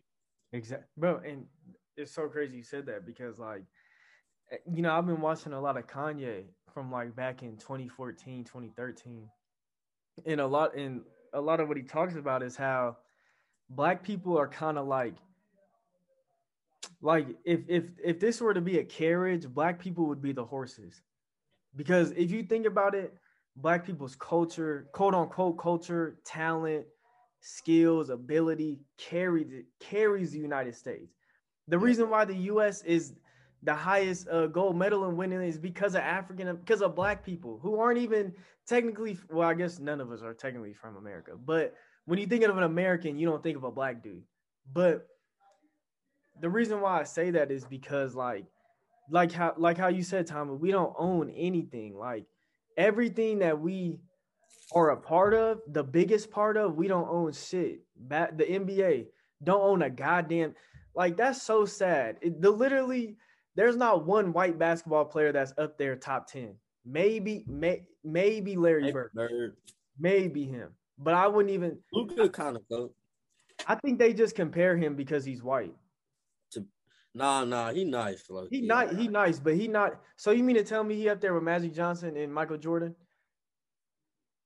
Exactly, 0.52 0.86
bro. 0.96 1.20
And 1.26 1.46
it's 1.96 2.12
so 2.12 2.28
crazy 2.28 2.58
you 2.58 2.62
said 2.62 2.86
that 2.86 3.04
because 3.04 3.40
like, 3.40 3.64
eh, 4.52 4.58
you 4.72 4.82
know, 4.82 4.96
I've 4.96 5.06
been 5.06 5.20
watching 5.20 5.52
a 5.52 5.60
lot 5.60 5.76
of 5.76 5.88
Kanye 5.88 6.44
from 6.72 6.92
like 6.92 7.16
back 7.16 7.42
in 7.42 7.56
2014, 7.56 8.44
2013, 8.44 9.28
and 10.26 10.40
a 10.40 10.46
lot 10.46 10.76
and 10.76 11.00
a 11.32 11.40
lot 11.40 11.58
of 11.58 11.66
what 11.66 11.76
he 11.76 11.82
talks 11.82 12.14
about 12.14 12.44
is 12.44 12.54
how 12.54 12.98
black 13.68 14.04
people 14.04 14.38
are 14.38 14.46
kind 14.46 14.78
of 14.78 14.86
like 14.86 15.14
like 17.02 17.28
if 17.44 17.60
if 17.68 17.84
if 18.02 18.20
this 18.20 18.40
were 18.40 18.54
to 18.54 18.60
be 18.60 18.78
a 18.78 18.84
carriage 18.84 19.46
black 19.48 19.78
people 19.78 20.06
would 20.06 20.22
be 20.22 20.32
the 20.32 20.44
horses 20.44 21.02
because 21.76 22.10
if 22.12 22.30
you 22.30 22.42
think 22.42 22.66
about 22.66 22.94
it 22.94 23.14
black 23.56 23.84
people's 23.84 24.16
culture, 24.16 24.88
quote 24.92 25.14
unquote 25.14 25.58
culture, 25.58 26.18
talent, 26.24 26.86
skills, 27.40 28.10
ability 28.10 28.80
carries 28.98 29.64
carries 29.80 30.30
the 30.32 30.38
United 30.38 30.74
States. 30.74 31.14
The 31.68 31.78
reason 31.78 32.08
why 32.10 32.24
the 32.24 32.36
U.S. 32.36 32.82
is 32.82 33.14
the 33.62 33.74
highest 33.74 34.28
uh, 34.28 34.46
gold 34.46 34.76
medal 34.76 35.08
in 35.08 35.16
winning 35.16 35.42
is 35.42 35.58
because 35.58 35.94
of 35.94 36.02
African, 36.02 36.54
because 36.56 36.82
of 36.82 36.94
black 36.94 37.24
people 37.24 37.58
who 37.60 37.80
aren't 37.80 37.98
even 37.98 38.32
technically. 38.66 39.18
Well, 39.30 39.48
I 39.48 39.54
guess 39.54 39.78
none 39.78 40.00
of 40.00 40.12
us 40.12 40.22
are 40.22 40.34
technically 40.34 40.74
from 40.74 40.96
America, 40.96 41.32
but 41.44 41.74
when 42.04 42.18
you 42.18 42.26
think 42.26 42.44
of 42.44 42.56
an 42.56 42.62
American, 42.62 43.18
you 43.18 43.26
don't 43.26 43.42
think 43.42 43.56
of 43.56 43.64
a 43.64 43.70
black 43.70 44.02
dude. 44.02 44.22
But 44.72 45.08
the 46.40 46.50
reason 46.50 46.80
why 46.80 47.00
I 47.00 47.04
say 47.04 47.30
that 47.30 47.50
is 47.50 47.64
because 47.64 48.14
like, 48.14 48.44
like 49.10 49.32
how 49.32 49.54
like 49.56 49.78
how 49.78 49.88
you 49.88 50.02
said, 50.02 50.26
Tommy, 50.26 50.54
we 50.54 50.70
don't 50.70 50.94
own 50.98 51.30
anything. 51.30 51.96
Like 51.96 52.24
everything 52.76 53.38
that 53.40 53.58
we 53.58 53.98
are 54.72 54.90
a 54.90 54.96
part 54.96 55.34
of, 55.34 55.60
the 55.68 55.84
biggest 55.84 56.30
part 56.30 56.56
of, 56.56 56.76
we 56.76 56.88
don't 56.88 57.08
own 57.08 57.32
shit. 57.32 57.80
Back 57.96 58.36
the 58.36 58.44
NBA 58.44 59.06
don't 59.42 59.60
own 59.60 59.82
a 59.82 59.90
goddamn 59.90 60.54
like 60.94 61.16
that's 61.16 61.42
so 61.42 61.64
sad. 61.64 62.16
It, 62.22 62.40
the 62.40 62.50
literally 62.50 63.16
there's 63.54 63.76
not 63.76 64.06
one 64.06 64.32
white 64.32 64.58
basketball 64.58 65.04
player 65.04 65.32
that's 65.32 65.52
up 65.58 65.78
there 65.78 65.96
top 65.96 66.30
10. 66.30 66.54
Maybe 66.84 67.44
may, 67.48 67.82
maybe 68.04 68.56
Larry 68.56 68.92
Bird. 68.92 69.12
Bird. 69.14 69.56
Maybe 69.98 70.44
him. 70.44 70.70
But 70.98 71.14
I 71.14 71.26
wouldn't 71.26 71.52
even 71.52 71.78
Luka 71.92 72.28
kind 72.28 72.56
of 72.56 72.62
go. 72.68 72.92
I 73.66 73.74
think 73.76 73.98
they 73.98 74.12
just 74.12 74.34
compare 74.34 74.76
him 74.76 74.94
because 74.94 75.24
he's 75.24 75.42
white. 75.42 75.74
Nah, 77.16 77.44
nah, 77.46 77.72
he 77.72 77.84
nice. 77.84 78.28
Look. 78.28 78.48
He 78.50 78.60
nice. 78.60 78.94
He 78.94 79.08
nice, 79.08 79.40
but 79.40 79.54
he 79.54 79.68
not. 79.68 79.98
So 80.16 80.32
you 80.32 80.44
mean 80.44 80.56
to 80.56 80.64
tell 80.64 80.84
me 80.84 80.96
he 80.96 81.08
up 81.08 81.18
there 81.18 81.32
with 81.32 81.42
Magic 81.42 81.72
Johnson 81.72 82.14
and 82.14 82.32
Michael 82.32 82.58
Jordan? 82.58 82.94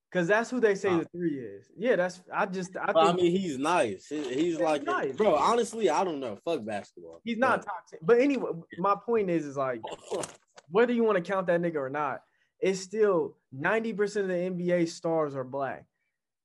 Because 0.09 0.29
that's 0.29 0.51
who 0.51 0.61
they 0.61 0.77
say 0.77 0.91
the 0.91 1.05
three 1.07 1.39
is. 1.39 1.69
Yeah, 1.77 1.97
that's. 1.97 2.23
I 2.33 2.47
just. 2.47 2.77
I, 2.77 2.93
I 2.95 3.13
mean, 3.13 3.33
he's 3.33 3.59
nice. 3.59 4.07
He, 4.07 4.23
he's 4.23 4.61
like, 4.61 4.85
nice. 4.85 5.17
bro. 5.17 5.35
Honestly, 5.35 5.91
I 5.91 6.05
don't 6.05 6.21
know. 6.21 6.39
Fuck 6.45 6.65
basketball. 6.65 7.21
He's 7.25 7.39
not 7.39 7.65
toxic. 7.65 7.99
But 8.03 8.21
anyway, 8.21 8.51
my 8.79 8.95
point 9.05 9.31
is, 9.31 9.45
is 9.45 9.57
like, 9.57 9.81
whether 10.69 10.93
you 10.93 11.03
want 11.03 11.17
to 11.17 11.33
count 11.33 11.49
that 11.49 11.61
nigga 11.61 11.77
or 11.77 11.91
not, 11.91 12.23
it's 12.61 12.79
still 12.79 13.37
ninety 13.53 13.93
percent 13.93 14.31
of 14.31 14.31
the 14.31 14.65
NBA 14.65 14.89
stars 14.89 15.35
are 15.35 15.45
black. 15.45 15.87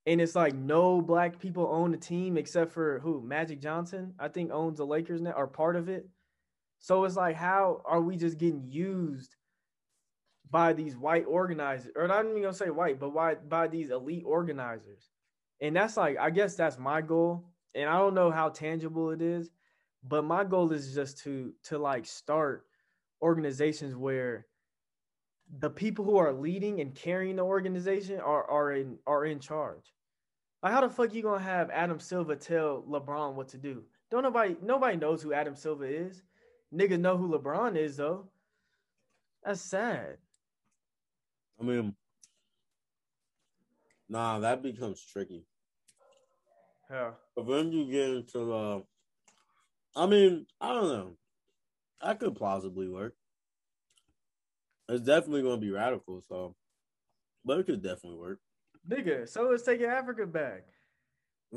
and 0.07 0.21
it's 0.21 0.35
like 0.35 0.53
no 0.55 1.01
black 1.01 1.39
people 1.39 1.67
own 1.71 1.91
the 1.91 1.97
team 1.97 2.37
except 2.37 2.71
for 2.71 2.99
who 2.99 3.21
Magic 3.21 3.59
Johnson, 3.61 4.13
I 4.19 4.27
think 4.27 4.51
owns 4.51 4.77
the 4.77 4.85
Lakers 4.85 5.21
now 5.21 5.31
or 5.31 5.47
part 5.47 5.75
of 5.75 5.89
it. 5.89 6.07
So 6.79 7.03
it's 7.03 7.15
like, 7.15 7.35
how 7.35 7.81
are 7.85 8.01
we 8.01 8.17
just 8.17 8.37
getting 8.37 8.63
used 8.67 9.35
by 10.49 10.73
these 10.73 10.95
white 10.95 11.25
organizers, 11.27 11.91
or 11.95 12.07
not 12.07 12.25
even 12.25 12.41
gonna 12.41 12.53
say 12.53 12.69
white, 12.69 12.99
but 12.99 13.13
by 13.13 13.35
by 13.35 13.67
these 13.67 13.89
elite 13.89 14.23
organizers? 14.25 15.09
And 15.61 15.75
that's 15.75 15.97
like, 15.97 16.17
I 16.19 16.29
guess 16.29 16.55
that's 16.55 16.77
my 16.77 17.01
goal. 17.01 17.45
And 17.73 17.89
I 17.89 17.97
don't 17.97 18.13
know 18.13 18.31
how 18.31 18.49
tangible 18.49 19.11
it 19.11 19.21
is, 19.21 19.49
but 20.03 20.23
my 20.23 20.43
goal 20.43 20.71
is 20.71 20.93
just 20.93 21.17
to 21.23 21.53
to 21.63 21.77
like 21.77 22.05
start 22.05 22.65
organizations 23.21 23.95
where 23.95 24.45
the 25.59 25.69
people 25.69 26.05
who 26.05 26.17
are 26.17 26.33
leading 26.33 26.81
and 26.81 26.95
carrying 26.95 27.37
the 27.37 27.43
organization 27.43 28.19
are 28.19 28.49
are 28.49 28.73
in 28.73 28.97
are 29.07 29.25
in 29.25 29.39
charge. 29.39 29.93
Like 30.61 30.73
how 30.73 30.81
the 30.81 30.89
fuck 30.89 31.13
you 31.13 31.21
gonna 31.21 31.43
have 31.43 31.69
Adam 31.69 31.99
Silver 31.99 32.35
tell 32.35 32.83
LeBron 32.89 33.33
what 33.33 33.47
to 33.49 33.57
do? 33.57 33.83
Don't 34.11 34.23
nobody 34.23 34.55
nobody 34.61 34.97
knows 34.97 35.21
who 35.21 35.33
Adam 35.33 35.55
Silver 35.55 35.85
is. 35.85 36.23
Niggas 36.75 36.99
know 36.99 37.17
who 37.17 37.29
LeBron 37.29 37.77
is 37.77 37.97
though. 37.97 38.27
That's 39.43 39.61
sad. 39.61 40.17
I 41.59 41.63
mean, 41.63 41.95
nah, 44.09 44.39
that 44.39 44.61
becomes 44.61 45.01
tricky. 45.01 45.45
Yeah. 46.91 47.11
But 47.35 47.47
then 47.47 47.71
you 47.71 47.89
get 47.89 48.09
into 48.09 48.53
uh 48.53 48.81
I 49.95 50.05
mean, 50.07 50.45
I 50.59 50.73
don't 50.73 50.89
know. 50.89 51.17
That 52.01 52.19
could 52.19 52.35
plausibly 52.35 52.89
work. 52.89 53.15
It's 54.89 55.05
definitely 55.05 55.43
gonna 55.43 55.57
be 55.57 55.71
radical, 55.71 56.21
so 56.27 56.55
but 57.45 57.59
it 57.59 57.65
could 57.67 57.81
definitely 57.81 58.19
work. 58.19 58.39
Nigga, 58.89 59.27
so 59.29 59.51
it's 59.51 59.63
taking 59.63 59.85
Africa 59.85 60.25
back. 60.27 60.65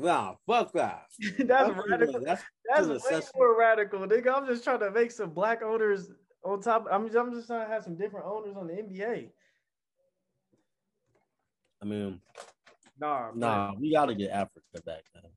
Nah, 0.01 0.35
fuck 0.47 0.71
that. 0.73 1.05
That's 1.37 1.47
That's- 1.47 1.81
radical. 1.89 2.21
That's, 2.21 2.43
That's 2.69 2.85
a 2.85 2.89
way 2.89 2.93
necessity. 2.95 3.31
more 3.35 3.59
radical, 3.59 3.99
nigga. 4.01 4.33
I'm 4.33 4.45
just 4.47 4.63
trying 4.63 4.79
to 4.79 4.91
make 4.91 5.11
some 5.11 5.31
black 5.31 5.61
owners 5.61 6.09
on 6.43 6.61
top. 6.61 6.87
I'm 6.89 7.05
just, 7.05 7.17
I'm 7.17 7.33
just 7.33 7.47
trying 7.47 7.67
to 7.67 7.73
have 7.73 7.83
some 7.83 7.97
different 7.97 8.25
owners 8.25 8.55
on 8.55 8.67
the 8.67 8.73
NBA. 8.73 9.29
I 11.81 11.85
mean, 11.85 12.21
Nah, 12.99 13.31
nah, 13.33 13.73
we 13.79 13.93
gotta 13.93 14.13
get 14.13 14.31
Africa 14.31 14.81
back, 14.85 15.03
man. 15.15 15.31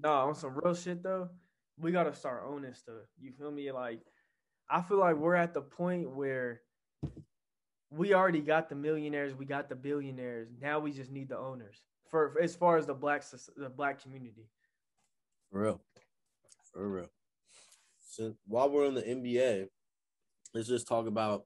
Nah, 0.00 0.26
on 0.26 0.34
some 0.36 0.54
real 0.62 0.74
shit 0.74 1.02
though, 1.02 1.28
we 1.76 1.90
gotta 1.90 2.14
start 2.14 2.44
owning 2.46 2.74
stuff. 2.74 3.02
You 3.20 3.32
feel 3.32 3.50
me? 3.50 3.72
Like, 3.72 4.00
I 4.70 4.80
feel 4.82 4.98
like 4.98 5.16
we're 5.16 5.34
at 5.34 5.52
the 5.54 5.60
point 5.62 6.08
where 6.08 6.60
we 7.90 8.14
already 8.14 8.38
got 8.40 8.68
the 8.68 8.76
millionaires, 8.76 9.34
we 9.34 9.46
got 9.46 9.68
the 9.68 9.74
billionaires. 9.74 10.48
Now 10.60 10.78
we 10.78 10.92
just 10.92 11.10
need 11.10 11.28
the 11.28 11.38
owners 11.38 11.80
for, 12.10 12.30
for 12.30 12.40
as 12.40 12.54
far 12.54 12.76
as 12.76 12.86
the 12.86 12.94
black 12.94 13.24
the 13.56 13.68
black 13.68 14.02
community. 14.02 14.48
For 15.50 15.62
real. 15.62 15.80
For 16.72 16.88
real. 16.88 17.10
Since 18.00 18.36
while 18.46 18.70
we're 18.70 18.86
in 18.86 18.94
the 18.94 19.02
NBA, 19.02 19.68
let's 20.54 20.68
just 20.68 20.88
talk 20.88 21.06
about 21.06 21.44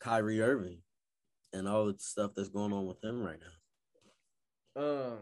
Kyrie 0.00 0.42
Irving 0.42 0.78
and 1.52 1.66
all 1.66 1.86
the 1.86 1.94
stuff 1.98 2.32
that's 2.36 2.48
going 2.48 2.72
on 2.72 2.86
with 2.86 3.02
him 3.02 3.22
right 3.22 3.38
now. 3.40 4.82
Um, 4.82 5.18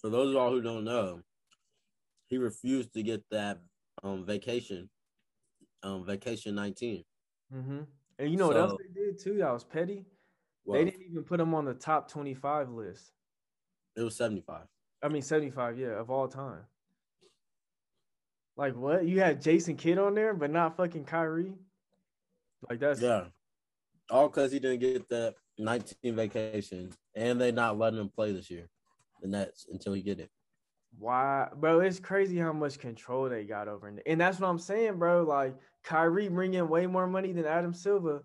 For 0.00 0.10
those 0.10 0.28
of 0.28 0.34
y'all 0.34 0.50
who 0.50 0.60
don't 0.60 0.84
know, 0.84 1.20
he 2.28 2.38
refused 2.38 2.92
to 2.94 3.02
get 3.02 3.22
that 3.30 3.58
um 4.02 4.24
vacation, 4.24 4.88
um 5.82 6.04
vacation 6.04 6.54
19. 6.54 7.04
mm-hmm. 7.54 7.80
and 8.18 8.30
you 8.30 8.36
know 8.36 8.48
what 8.48 8.56
else 8.56 8.74
they 8.78 9.00
did 9.00 9.18
too? 9.18 9.38
That 9.38 9.52
was 9.52 9.64
petty. 9.64 10.04
Well, 10.64 10.78
they 10.78 10.90
didn't 10.90 11.02
even 11.10 11.24
put 11.24 11.40
him 11.40 11.54
on 11.54 11.64
the 11.64 11.74
top 11.74 12.10
twenty-five 12.10 12.70
list. 12.70 13.12
it 13.96 14.02
was 14.02 14.16
75. 14.16 14.62
I 15.04 15.08
mean, 15.08 15.22
75, 15.22 15.78
yeah, 15.78 15.98
of 15.98 16.10
all 16.10 16.28
time. 16.28 16.60
Like 18.56 18.74
what? 18.76 19.06
You 19.06 19.20
had 19.20 19.40
Jason 19.42 19.76
Kidd 19.76 19.98
on 19.98 20.14
there, 20.14 20.34
but 20.34 20.50
not 20.50 20.76
fucking 20.76 21.04
Kyrie. 21.04 21.54
Like 22.68 22.78
that's 22.80 23.00
Yeah. 23.00 23.24
All 24.10 24.28
because 24.28 24.52
he 24.52 24.58
didn't 24.58 24.80
get 24.80 25.08
that 25.08 25.34
19 25.58 26.14
vacation, 26.14 26.90
and 27.14 27.40
they 27.40 27.50
not 27.50 27.78
letting 27.78 27.98
him 27.98 28.08
play 28.10 28.32
this 28.32 28.50
year, 28.50 28.68
the 29.22 29.28
Nets, 29.28 29.66
until 29.70 29.94
he 29.94 30.02
get 30.02 30.20
it. 30.20 30.30
why, 30.98 31.48
bro. 31.56 31.80
It's 31.80 31.98
crazy 31.98 32.38
how 32.38 32.52
much 32.52 32.78
control 32.78 33.28
they 33.28 33.44
got 33.44 33.68
over 33.68 33.88
and 34.06 34.20
that's 34.20 34.38
what 34.38 34.48
I'm 34.48 34.58
saying, 34.58 34.98
bro. 34.98 35.22
Like 35.24 35.56
Kyrie 35.82 36.28
bringing 36.28 36.68
way 36.68 36.86
more 36.86 37.06
money 37.06 37.32
than 37.32 37.46
Adam 37.46 37.72
Silver, 37.72 38.22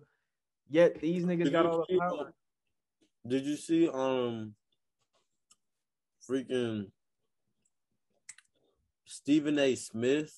yet 0.68 1.00
these 1.00 1.24
niggas 1.24 1.44
Did 1.44 1.52
got 1.52 1.66
all 1.66 1.84
the 1.88 1.98
power. 1.98 2.20
uh, 2.20 2.30
Did 3.28 3.44
you 3.46 3.56
see 3.56 3.88
um 3.88 4.54
freaking 6.28 6.90
Stephen 9.04 9.58
A. 9.58 9.74
Smith 9.74 10.34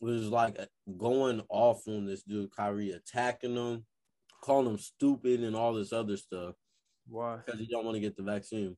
was 0.00 0.28
like 0.28 0.58
going 0.98 1.40
off 1.48 1.88
on 1.88 2.04
this 2.04 2.22
dude 2.22 2.54
Kyrie, 2.54 2.90
attacking 2.90 3.56
him, 3.56 3.86
calling 4.42 4.68
him 4.68 4.78
stupid 4.78 5.40
and 5.40 5.56
all 5.56 5.72
this 5.72 5.92
other 5.92 6.16
stuff 6.18 6.54
Why? 7.08 7.36
because 7.38 7.58
he 7.58 7.66
don't 7.66 7.84
want 7.86 7.94
to 7.94 8.00
get 8.00 8.16
the 8.16 8.22
vaccine. 8.22 8.76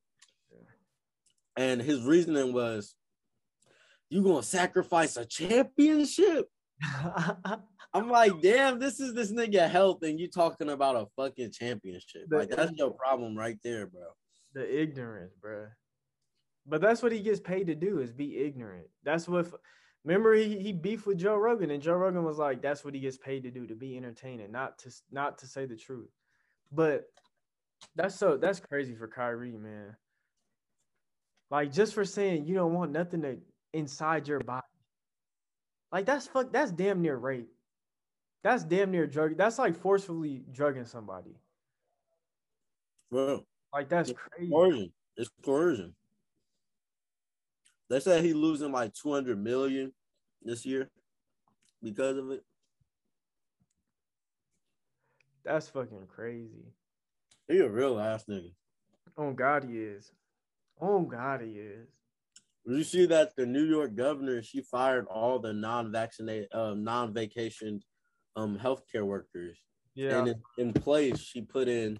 And 1.57 1.81
his 1.81 2.03
reasoning 2.05 2.53
was, 2.53 2.95
"You 4.11 4.23
gonna 4.23 4.43
sacrifice 4.43 5.17
a 5.17 5.25
championship?" 5.25 6.49
I'm 7.97 8.11
like, 8.11 8.41
damn, 8.43 8.79
this 8.79 9.01
is 9.01 9.15
this 9.15 9.33
nigga 9.33 9.69
health, 9.71 10.03
and 10.03 10.19
you 10.21 10.29
talking 10.29 10.71
about 10.71 10.97
a 10.97 11.07
fucking 11.17 11.53
championship. 11.53 12.29
The- 12.29 12.39
Like 12.39 12.51
that's 12.51 12.73
your 12.73 12.91
problem 12.93 13.37
right 13.37 13.59
there, 13.63 13.87
bro. 13.87 14.03
the 14.55 14.81
ignorance, 14.83 15.35
bro. 15.41 15.67
But 16.67 16.81
that's 16.81 17.03
what 17.03 17.13
he 17.13 17.21
gets 17.21 17.41
paid 17.41 17.69
to 17.69 17.75
do 17.75 18.01
is 18.01 18.13
be 18.13 18.39
ignorant. 18.39 18.89
That's 19.05 19.29
what. 19.29 19.47
Remember, 20.05 20.35
he, 20.35 20.59
he 20.61 20.73
beefed 20.73 21.07
with 21.07 21.19
Joe 21.19 21.35
Rogan, 21.37 21.71
and 21.73 21.83
Joe 21.83 21.95
Rogan 21.95 22.23
was 22.25 22.39
like, 22.39 22.63
"That's 22.63 22.85
what 22.85 22.95
he 22.95 23.01
gets 23.01 23.19
paid 23.19 23.43
to 23.45 23.51
do, 23.51 23.67
to 23.67 23.75
be 23.75 23.97
entertaining, 23.97 24.53
not 24.53 24.79
to 24.81 24.91
not 25.11 25.39
to 25.39 25.47
say 25.47 25.67
the 25.67 25.77
truth." 25.77 26.11
But 26.73 27.05
that's 27.95 28.15
so 28.15 28.37
that's 28.37 28.61
crazy 28.61 28.95
for 28.95 29.09
Kyrie, 29.09 29.57
man. 29.57 29.97
Like 31.51 31.73
just 31.73 31.95
for 31.95 32.05
saying 32.05 32.47
you 32.47 32.55
don't 32.55 32.73
want 32.75 32.93
nothing 32.93 33.23
to 33.23 33.39
inside 33.73 34.27
your 34.29 34.41
body. 34.41 34.67
Like 35.93 36.07
that's 36.07 36.27
fuck. 36.27 36.53
That's 36.53 36.73
damn 36.73 37.03
near 37.03 37.17
rape. 37.17 37.49
That's 38.47 38.63
damn 38.63 38.93
near 38.93 39.09
drug. 39.09 39.37
That's 39.37 39.59
like 39.59 39.75
forcefully 39.75 40.45
drugging 40.53 40.85
somebody. 40.85 41.35
Bro, 43.11 43.45
Like 43.75 43.89
that's 43.89 44.11
it's 44.11 44.21
crazy. 44.21 44.53
coercion. 44.53 44.93
It's 45.17 45.31
coercion. 45.45 45.97
They 47.91 47.99
said 47.99 48.25
he 48.25 48.35
losing 48.35 48.71
like 48.71 48.95
200 48.95 49.37
million 49.37 49.93
this 50.45 50.65
year 50.65 50.89
because 51.83 52.19
of 52.19 52.31
it. 52.31 52.45
That's 55.45 55.69
fucking 55.69 56.07
crazy. 56.07 56.67
He 57.49 57.59
a 57.59 57.69
real 57.69 57.99
ass 57.99 58.27
nigga. 58.31 58.53
Oh 59.19 59.33
God, 59.33 59.65
he 59.65 59.77
is. 59.77 60.13
Oh 60.81 61.01
God, 61.01 61.41
he 61.41 61.59
is. 61.59 61.89
You 62.65 62.85
see 62.85 63.07
that 63.07 63.35
the 63.35 63.45
New 63.45 63.65
York 63.65 63.97
governor 63.97 64.41
she 64.41 64.61
fired 64.61 65.07
all 65.09 65.41
the 65.41 65.53
non-vaccinated, 65.53 66.47
uh, 66.53 66.75
non-vacation, 66.75 67.83
um, 68.37 68.59
healthcare 68.59 69.05
workers, 69.05 69.57
Yeah, 69.95 70.19
and 70.19 70.29
in, 70.29 70.43
in 70.59 70.73
place 70.73 71.19
she 71.19 71.41
put 71.43 71.69
in 71.69 71.99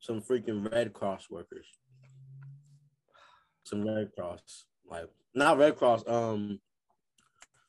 some 0.00 0.20
freaking 0.22 0.70
Red 0.72 0.92
Cross 0.92 1.28
workers, 1.30 1.66
some 3.64 3.84
Red 3.86 4.10
Cross, 4.16 4.66
like 4.88 5.08
not 5.34 5.58
Red 5.58 5.76
Cross, 5.76 6.04
um, 6.06 6.60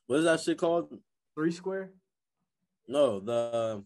what 0.07 0.19
is 0.19 0.25
that 0.25 0.39
shit 0.41 0.57
called? 0.57 0.93
three 1.33 1.51
square. 1.51 1.91
No, 2.87 3.19
the 3.19 3.83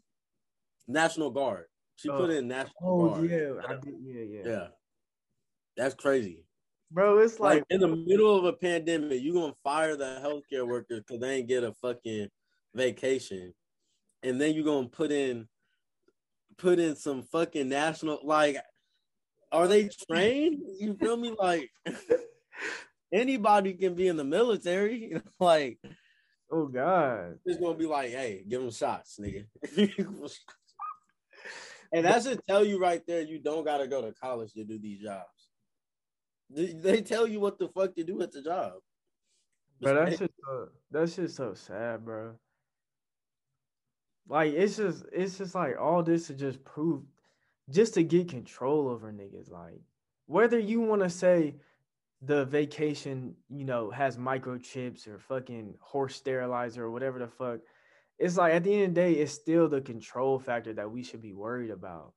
National 0.88 1.32
Guard. 1.32 1.66
She 1.96 2.10
put 2.10 2.30
Oh. 2.30 2.34
in 2.34 2.48
National 2.48 2.76
Oh 2.84 3.10
Guard. 3.10 3.30
yeah, 3.30 3.54
I 3.68 3.76
did, 3.76 3.94
yeah, 4.02 4.22
yeah, 4.24 4.42
yeah, 4.46 4.68
that's 5.76 5.96
crazy. 5.96 6.46
Bro, 6.92 7.20
it's 7.20 7.40
like 7.40 7.60
like, 7.60 7.64
in 7.70 7.80
the 7.82 7.88
middle 7.88 8.36
of 8.36 8.46
a 8.46 8.54
pandemic, 8.54 9.22
you 9.22 9.34
gonna 9.34 9.54
fire 9.64 9.96
the 9.96 10.20
healthcare 10.24 10.68
workers 10.68 11.02
because 11.06 11.22
they 11.22 11.36
ain't 11.38 11.48
get 11.48 11.64
a 11.64 11.74
fucking 11.74 12.28
vacation, 12.74 13.54
and 14.24 14.40
then 14.40 14.54
you're 14.54 14.66
gonna 14.66 14.88
put 14.88 15.12
in 15.12 15.48
put 16.58 16.80
in 16.80 16.96
some 16.96 17.24
fucking 17.24 17.70
national 17.70 18.20
like, 18.24 18.58
are 19.52 19.68
they 19.68 19.90
trained? 20.10 20.62
You 20.80 20.96
feel 20.96 21.18
me? 21.18 21.34
Like 21.38 21.70
anybody 23.14 23.74
can 23.74 23.96
be 23.96 24.08
in 24.08 24.18
the 24.18 24.24
military. 24.24 25.20
like 25.40 25.80
oh 26.52 26.68
God, 26.68 27.40
it's 27.46 27.60
gonna 27.60 27.78
be 27.78 27.86
like, 27.86 28.12
hey, 28.12 28.44
give 28.48 28.62
them 28.62 28.72
shots, 28.72 29.20
nigga. 29.20 29.46
and 31.94 32.06
that 32.06 32.24
should 32.24 32.42
tell 32.48 32.66
you 32.66 32.80
right 32.80 33.02
there, 33.08 33.22
you 33.22 33.40
don't 33.40 33.66
gotta 33.66 33.88
go 33.88 34.02
to 34.02 34.14
college 34.14 34.54
to 34.54 34.64
do 34.64 34.80
these 34.80 35.02
jobs. 35.02 35.26
They, 36.50 36.74
they 36.74 37.02
tell 37.02 37.28
you 37.28 37.40
what 37.40 37.60
the 37.60 37.70
fuck 37.70 37.96
to 37.96 38.04
do 38.04 38.22
at 38.22 38.32
the 38.32 38.42
job. 38.42 38.74
But 39.82 39.94
that's 39.94 40.20
just 40.20 40.34
so, 40.44 40.68
that's 40.92 41.16
just 41.16 41.36
so 41.36 41.54
sad, 41.54 42.04
bro. 42.04 42.34
Like 44.30 44.54
it's 44.54 44.78
just 44.78 45.06
it's 45.12 45.40
just 45.40 45.56
like 45.56 45.76
all 45.80 46.04
this 46.04 46.28
to 46.28 46.36
just 46.36 46.64
prove, 46.64 47.02
just 47.70 47.96
to 47.96 48.04
get 48.04 48.30
control 48.30 48.88
over 48.88 49.12
niggas. 49.12 49.52
Like 49.52 49.82
whether 50.28 50.60
you 50.60 50.82
want 50.82 51.02
to 51.02 51.10
say 51.10 51.56
the 52.22 52.46
vacation, 52.46 53.36
you 53.50 53.66
know, 53.66 53.90
has 53.90 54.18
microchips 54.18 55.08
or 55.08 55.18
fucking 55.18 55.74
horse 55.80 56.16
sterilizer 56.16 56.84
or 56.84 56.92
whatever 56.92 57.18
the 57.18 57.28
fuck, 57.28 57.62
it's 58.20 58.38
like 58.38 58.54
at 58.54 58.64
the 58.64 58.74
end 58.74 58.84
of 58.84 58.90
the 58.90 59.02
day, 59.02 59.14
it's 59.14 59.32
still 59.32 59.68
the 59.68 59.82
control 59.82 60.38
factor 60.38 60.74
that 60.74 60.92
we 60.92 61.02
should 61.02 61.22
be 61.22 61.34
worried 61.34 61.72
about. 61.72 62.14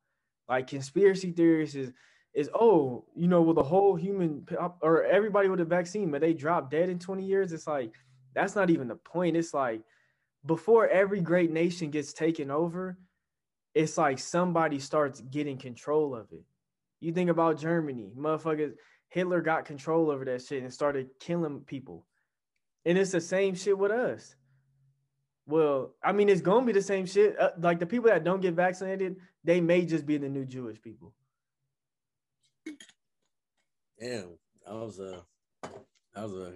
Like 0.49 0.67
conspiracy 0.67 1.33
theories 1.33 1.75
is 1.75 1.93
is 2.35 2.51
oh, 2.55 3.07
you 3.15 3.27
know, 3.27 3.41
will 3.41 3.55
the 3.55 3.63
whole 3.63 3.97
human 3.97 4.47
uh, 4.61 4.69
or 4.83 5.05
everybody 5.05 5.49
with 5.49 5.61
a 5.61 5.65
vaccine, 5.65 6.11
but 6.11 6.21
they 6.21 6.35
drop 6.35 6.71
dead 6.71 6.91
in 6.91 6.99
20 6.99 7.25
years? 7.25 7.53
It's 7.53 7.67
like 7.67 7.95
that's 8.35 8.55
not 8.55 8.69
even 8.69 8.89
the 8.89 8.97
point. 8.97 9.37
It's 9.37 9.55
like 9.55 9.81
before 10.45 10.89
every 10.89 11.21
great 11.21 11.51
nation 11.51 11.91
gets 11.91 12.13
taken 12.13 12.51
over, 12.51 12.99
it's 13.75 13.97
like 13.97 14.19
somebody 14.19 14.79
starts 14.79 15.21
getting 15.21 15.57
control 15.57 16.15
of 16.15 16.31
it. 16.33 16.45
You 17.01 17.13
think 17.13 17.31
about 17.31 17.59
Germany, 17.59 18.13
motherfuckers, 18.17 18.75
Hitler 19.09 19.41
got 19.41 19.65
control 19.65 20.11
over 20.11 20.25
that 20.25 20.43
shit 20.43 20.63
and 20.63 20.73
started 20.73 21.09
killing 21.21 21.61
people. 21.61 22.07
And 22.85 22.97
it's 22.97 23.13
the 23.13 23.21
same 23.21 23.55
shit 23.55 23.77
with 23.77 23.93
us. 23.93 24.35
Well, 25.47 25.95
I 26.03 26.13
mean, 26.13 26.29
it's 26.29 26.41
gonna 26.41 26.67
be 26.67 26.73
the 26.73 26.83
same 26.83 27.07
shit. 27.07 27.39
Uh, 27.39 27.51
like 27.59 27.79
the 27.79 27.87
people 27.87 28.09
that 28.09 28.25
don't 28.25 28.41
get 28.41 28.55
vaccinated, 28.55 29.17
they 29.45 29.61
may 29.61 29.85
just 29.85 30.07
be 30.07 30.17
the 30.17 30.29
new 30.29 30.45
Jewish 30.45 30.81
people. 30.81 31.13
Damn, 34.01 34.39
that 34.67 34.75
was 34.75 34.99
a 34.99 35.23
that 35.63 36.23
was 36.23 36.35
a 36.35 36.53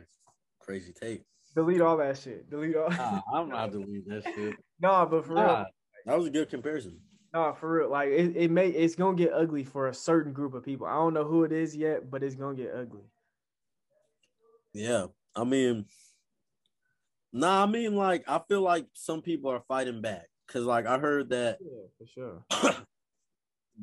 crazy 0.60 0.92
take. 0.92 1.24
Delete 1.56 1.80
all 1.80 1.96
that 1.96 2.18
shit. 2.18 2.50
Delete 2.50 2.76
all. 2.76 2.90
Nah, 2.90 3.20
I'm 3.32 3.48
not 3.48 3.72
deleting 3.72 4.04
that 4.08 4.24
shit. 4.24 4.56
nah, 4.78 5.06
but 5.06 5.24
for 5.24 5.32
nah, 5.32 5.42
real, 5.42 5.66
that 6.04 6.18
was 6.18 6.26
a 6.26 6.30
good 6.30 6.50
comparison. 6.50 7.00
Nah, 7.32 7.54
for 7.54 7.78
real. 7.78 7.90
Like 7.90 8.10
it, 8.10 8.36
it 8.36 8.50
may 8.50 8.68
it's 8.68 8.94
gonna 8.94 9.16
get 9.16 9.32
ugly 9.32 9.64
for 9.64 9.88
a 9.88 9.94
certain 9.94 10.34
group 10.34 10.52
of 10.52 10.62
people. 10.62 10.86
I 10.86 10.92
don't 10.92 11.14
know 11.14 11.24
who 11.24 11.44
it 11.44 11.52
is 11.52 11.74
yet, 11.74 12.10
but 12.10 12.22
it's 12.22 12.34
gonna 12.34 12.56
get 12.56 12.74
ugly. 12.74 13.04
Yeah, 14.74 15.06
I 15.34 15.44
mean, 15.44 15.86
nah, 17.32 17.62
I 17.62 17.66
mean, 17.66 17.96
like 17.96 18.24
I 18.28 18.38
feel 18.46 18.60
like 18.60 18.86
some 18.92 19.22
people 19.22 19.50
are 19.50 19.62
fighting 19.66 20.02
back 20.02 20.26
because, 20.46 20.66
like, 20.66 20.84
I 20.84 20.98
heard 20.98 21.30
that 21.30 21.56
yeah, 21.62 21.86
for 21.96 22.06
sure. 22.06 22.84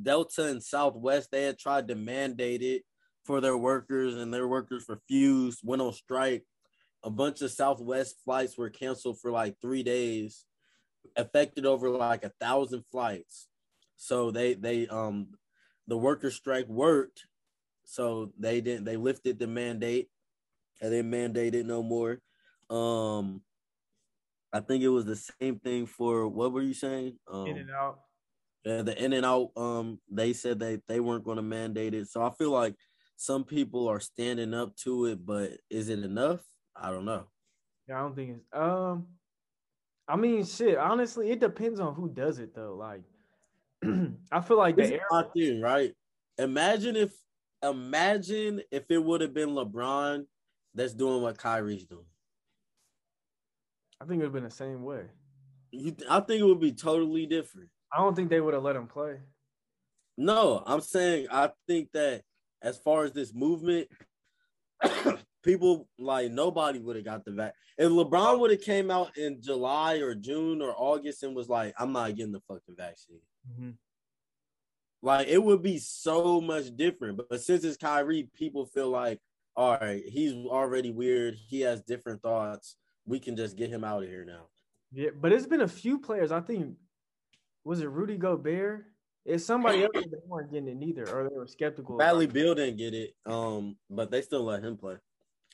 Delta 0.02 0.46
and 0.46 0.64
Southwest 0.64 1.30
they 1.32 1.44
had 1.46 1.58
tried 1.58 1.88
to 1.88 1.96
mandate 1.96 2.62
it 2.62 2.84
for 3.26 3.42
their 3.42 3.58
workers, 3.58 4.14
and 4.16 4.32
their 4.32 4.48
workers 4.48 4.86
refused, 4.88 5.62
went 5.64 5.82
on 5.82 5.94
strike 5.94 6.44
a 7.04 7.10
bunch 7.10 7.42
of 7.42 7.52
Southwest 7.52 8.18
flights 8.24 8.58
were 8.58 8.70
canceled 8.70 9.20
for 9.20 9.32
like 9.32 9.56
three 9.62 9.84
days, 9.84 10.46
affected 11.16 11.66
over 11.66 11.90
like 11.90 12.24
a 12.24 12.32
thousand 12.40 12.84
flights. 12.92 13.48
So 13.98 14.32
they 14.32 14.54
they 14.54 14.88
um 14.88 15.30
the 15.88 15.98
worker 15.98 16.32
strike 16.32 16.68
worked, 16.68 17.26
so 17.84 18.32
they 18.40 18.62
didn't 18.62 18.86
they 18.86 18.98
lifted 18.98 19.40
the 19.40 19.48
mandate 19.48 20.10
and 20.82 20.92
they 20.92 21.02
mandated 21.02 21.66
no 21.66 21.84
more. 21.84 22.20
Um, 22.70 23.42
I 24.52 24.60
think 24.60 24.84
it 24.84 24.90
was 24.90 25.06
the 25.06 25.16
same 25.16 25.60
thing 25.60 25.86
for 25.86 26.28
what 26.28 26.52
were 26.52 26.62
you 26.62 26.74
saying? 26.74 27.18
Um, 27.32 27.48
in 27.48 27.58
and 27.58 27.72
out. 27.72 28.00
Yeah, 28.66 28.82
the 28.82 29.04
in 29.04 29.14
and 29.14 29.26
out. 29.26 29.52
Um, 29.58 30.00
they 30.10 30.34
said 30.34 30.60
they 30.60 30.80
they 30.88 31.00
weren't 31.00 31.26
going 31.26 31.38
to 31.38 31.44
mandate 31.44 31.94
it. 31.94 32.08
So 32.08 32.24
I 32.24 32.32
feel 32.32 32.52
like 32.52 32.76
some 33.18 33.44
people 33.44 33.88
are 33.88 34.00
standing 34.00 34.54
up 34.54 34.76
to 34.78 35.06
it, 35.06 35.26
but 35.26 35.52
is 35.70 35.90
it 35.90 36.00
enough? 36.00 36.42
I 36.76 36.92
don't 36.92 37.06
know. 37.06 37.26
Yeah, 37.88 38.00
I 38.00 38.02
don't 38.02 38.16
think 38.16 38.38
it's 38.38 38.46
um 38.54 39.08
I 40.08 40.16
mean 40.16 40.46
shit, 40.46 40.78
honestly, 40.78 41.32
it 41.32 41.40
depends 41.40 41.80
on 41.80 41.96
who 41.96 42.10
does 42.10 42.40
it 42.40 42.54
though. 42.56 42.76
Like 42.76 43.02
I 44.32 44.42
feel 44.42 44.58
like 44.58 44.76
the 44.76 44.94
air- 44.94 45.26
thing, 45.36 45.62
right? 45.62 45.94
Imagine 46.38 46.96
if 46.96 47.14
imagine 47.62 48.62
if 48.72 48.84
it 48.90 49.04
would 49.04 49.22
have 49.22 49.34
been 49.34 49.50
LeBron 49.50 50.26
that's 50.74 50.94
doing 50.94 51.22
what 51.22 51.38
Kyrie's 51.38 51.86
doing. 51.86 52.06
I 54.02 54.06
think 54.06 54.16
it 54.16 54.18
would 54.18 54.26
have 54.26 54.34
been 54.34 54.44
the 54.44 54.52
same 54.52 54.84
way. 54.84 55.04
You, 55.72 55.96
I 56.10 56.20
think 56.20 56.42
it 56.42 56.46
would 56.46 56.60
be 56.60 56.74
totally 56.74 57.26
different. 57.26 57.70
I 57.92 57.98
don't 57.98 58.16
think 58.16 58.30
they 58.30 58.42
would 58.42 58.54
have 58.54 58.64
let 58.64 58.76
him 58.76 58.88
play. 58.88 59.18
No, 60.18 60.62
I'm 60.66 60.82
saying 60.82 61.28
I 61.32 61.52
think 61.68 61.90
that 61.94 62.24
as 62.62 62.78
far 62.78 63.04
as 63.04 63.12
this 63.14 63.34
movement, 63.34 63.88
people 65.44 65.88
like 66.00 66.32
nobody 66.32 66.80
would 66.80 66.96
have 66.96 67.06
got 67.06 67.26
the 67.26 67.32
vaccine. 67.32 67.54
If 67.78 67.90
LeBron 67.90 68.40
would 68.40 68.52
have 68.52 68.62
came 68.62 68.90
out 68.90 69.18
in 69.18 69.42
July 69.42 69.96
or 69.96 70.16
June 70.16 70.62
or 70.62 70.74
August 70.76 71.24
and 71.24 71.36
was 71.36 71.50
like, 71.50 71.74
"I'm 71.78 71.92
not 71.92 72.16
getting 72.16 72.32
the 72.32 72.42
fucking 72.48 72.76
vaccine," 72.76 73.20
mm-hmm. 73.52 73.72
like 75.02 75.28
it 75.28 75.44
would 75.44 75.62
be 75.62 75.78
so 75.78 76.42
much 76.42 76.76
different. 76.76 77.18
But, 77.18 77.30
but 77.30 77.42
since 77.42 77.64
it's 77.64 77.78
Kyrie, 77.78 78.30
people 78.34 78.66
feel 78.66 78.90
like, 78.90 79.20
all 79.56 79.78
right, 79.80 80.04
he's 80.06 80.34
already 80.34 80.92
weird. 80.92 81.36
He 81.48 81.62
has 81.62 81.82
different 81.82 82.22
thoughts. 82.22 82.76
We 83.06 83.20
can 83.20 83.36
just 83.36 83.58
get 83.58 83.70
him 83.70 83.84
out 83.84 84.04
of 84.04 84.10
here 84.10 84.26
now. 84.26 84.48
Yeah, 84.92 85.10
but 85.20 85.32
it's 85.34 85.48
been 85.48 85.62
a 85.62 85.68
few 85.68 86.00
players. 86.00 86.32
I 86.32 86.42
think 86.42 86.76
was 87.64 87.82
it 87.82 87.90
Rudy 87.90 88.18
Gobert? 88.18 88.86
It's 89.26 89.46
somebody 89.46 89.84
else 89.84 89.92
they 89.94 90.18
weren't 90.28 90.52
getting 90.52 90.68
it 90.68 90.76
neither, 90.76 91.08
or 91.10 91.30
they 91.30 91.36
were 91.36 91.48
skeptical. 91.48 91.96
Bradley 91.96 92.28
Beal 92.28 92.56
didn't 92.56 92.78
get 92.78 92.94
it, 92.94 93.16
um, 93.26 93.78
but 93.90 94.12
they 94.12 94.22
still 94.22 94.44
let 94.44 94.64
him 94.64 94.76
play. 94.76 94.96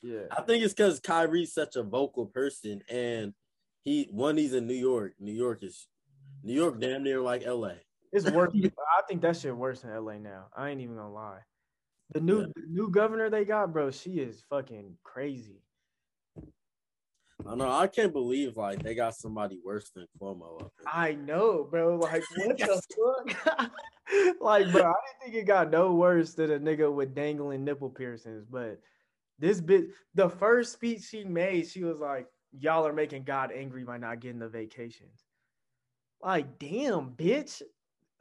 Yeah. 0.02 0.24
I 0.32 0.42
think 0.42 0.64
it's 0.64 0.74
because 0.74 1.00
Kyrie's 1.00 1.54
such 1.54 1.76
a 1.76 1.84
vocal 1.84 2.26
person 2.26 2.82
and 2.90 3.34
he 3.82 4.08
one 4.12 4.38
he's 4.38 4.54
in 4.54 4.68
New 4.68 4.74
York. 4.74 5.14
New 5.20 5.34
York 5.34 5.64
is 5.64 5.88
New 6.44 6.54
York 6.54 6.80
damn 6.80 7.04
near 7.04 7.22
like 7.22 7.46
LA. 7.46 7.74
It's 8.12 8.30
worse. 8.30 8.54
I 8.64 9.02
think 9.08 9.22
that 9.22 9.38
shit 9.38 9.56
worse 9.56 9.82
than 9.82 9.94
LA 9.94 10.18
now. 10.18 10.46
I 10.56 10.70
ain't 10.70 10.82
even 10.82 10.96
gonna 10.96 11.12
lie. 11.12 11.40
The 12.12 12.22
new 12.22 12.42
yeah. 12.42 12.48
the 12.56 12.64
new 12.68 12.90
governor 12.90 13.30
they 13.30 13.46
got, 13.46 13.74
bro, 13.74 13.92
she 13.92 14.12
is 14.20 14.44
fucking 14.50 14.98
crazy. 15.04 15.62
I 17.48 17.56
know. 17.56 17.72
I 17.72 17.88
can't 17.88 18.12
believe 18.12 18.58
like 18.58 18.84
they 18.84 18.96
got 18.96 19.16
somebody 19.16 19.60
worse 19.64 19.90
than 19.92 20.08
Cuomo 20.22 20.62
up 20.62 20.74
there. 20.78 20.94
I 20.94 21.14
know, 21.14 21.68
bro. 21.70 21.98
Like 21.98 22.24
what 22.36 22.58
the 22.58 22.82
fuck? 23.28 23.72
like, 24.42 24.72
bro, 24.72 24.82
I 24.82 24.94
didn't 24.94 25.20
think 25.24 25.36
it 25.36 25.48
got 25.48 25.72
no 25.72 25.94
worse 25.94 26.34
than 26.34 26.52
a 26.52 26.60
nigga 26.60 26.92
with 26.92 27.16
dangling 27.16 27.64
nipple 27.64 27.90
piercings, 27.90 28.46
but 28.50 28.80
this 29.40 29.62
bit, 29.62 29.90
the 30.16 30.30
first 30.30 30.74
speech 30.74 31.04
she 31.04 31.24
made, 31.24 31.68
she 31.68 31.84
was 31.84 31.98
like, 31.98 32.28
"Y'all 32.52 32.86
are 32.86 32.94
making 32.94 33.24
God 33.24 33.52
angry 33.52 33.84
by 33.84 33.98
not 33.98 34.20
getting 34.20 34.40
the 34.40 34.50
vacations." 34.50 35.24
Like, 36.22 36.60
damn, 36.60 37.12
bitch! 37.12 37.62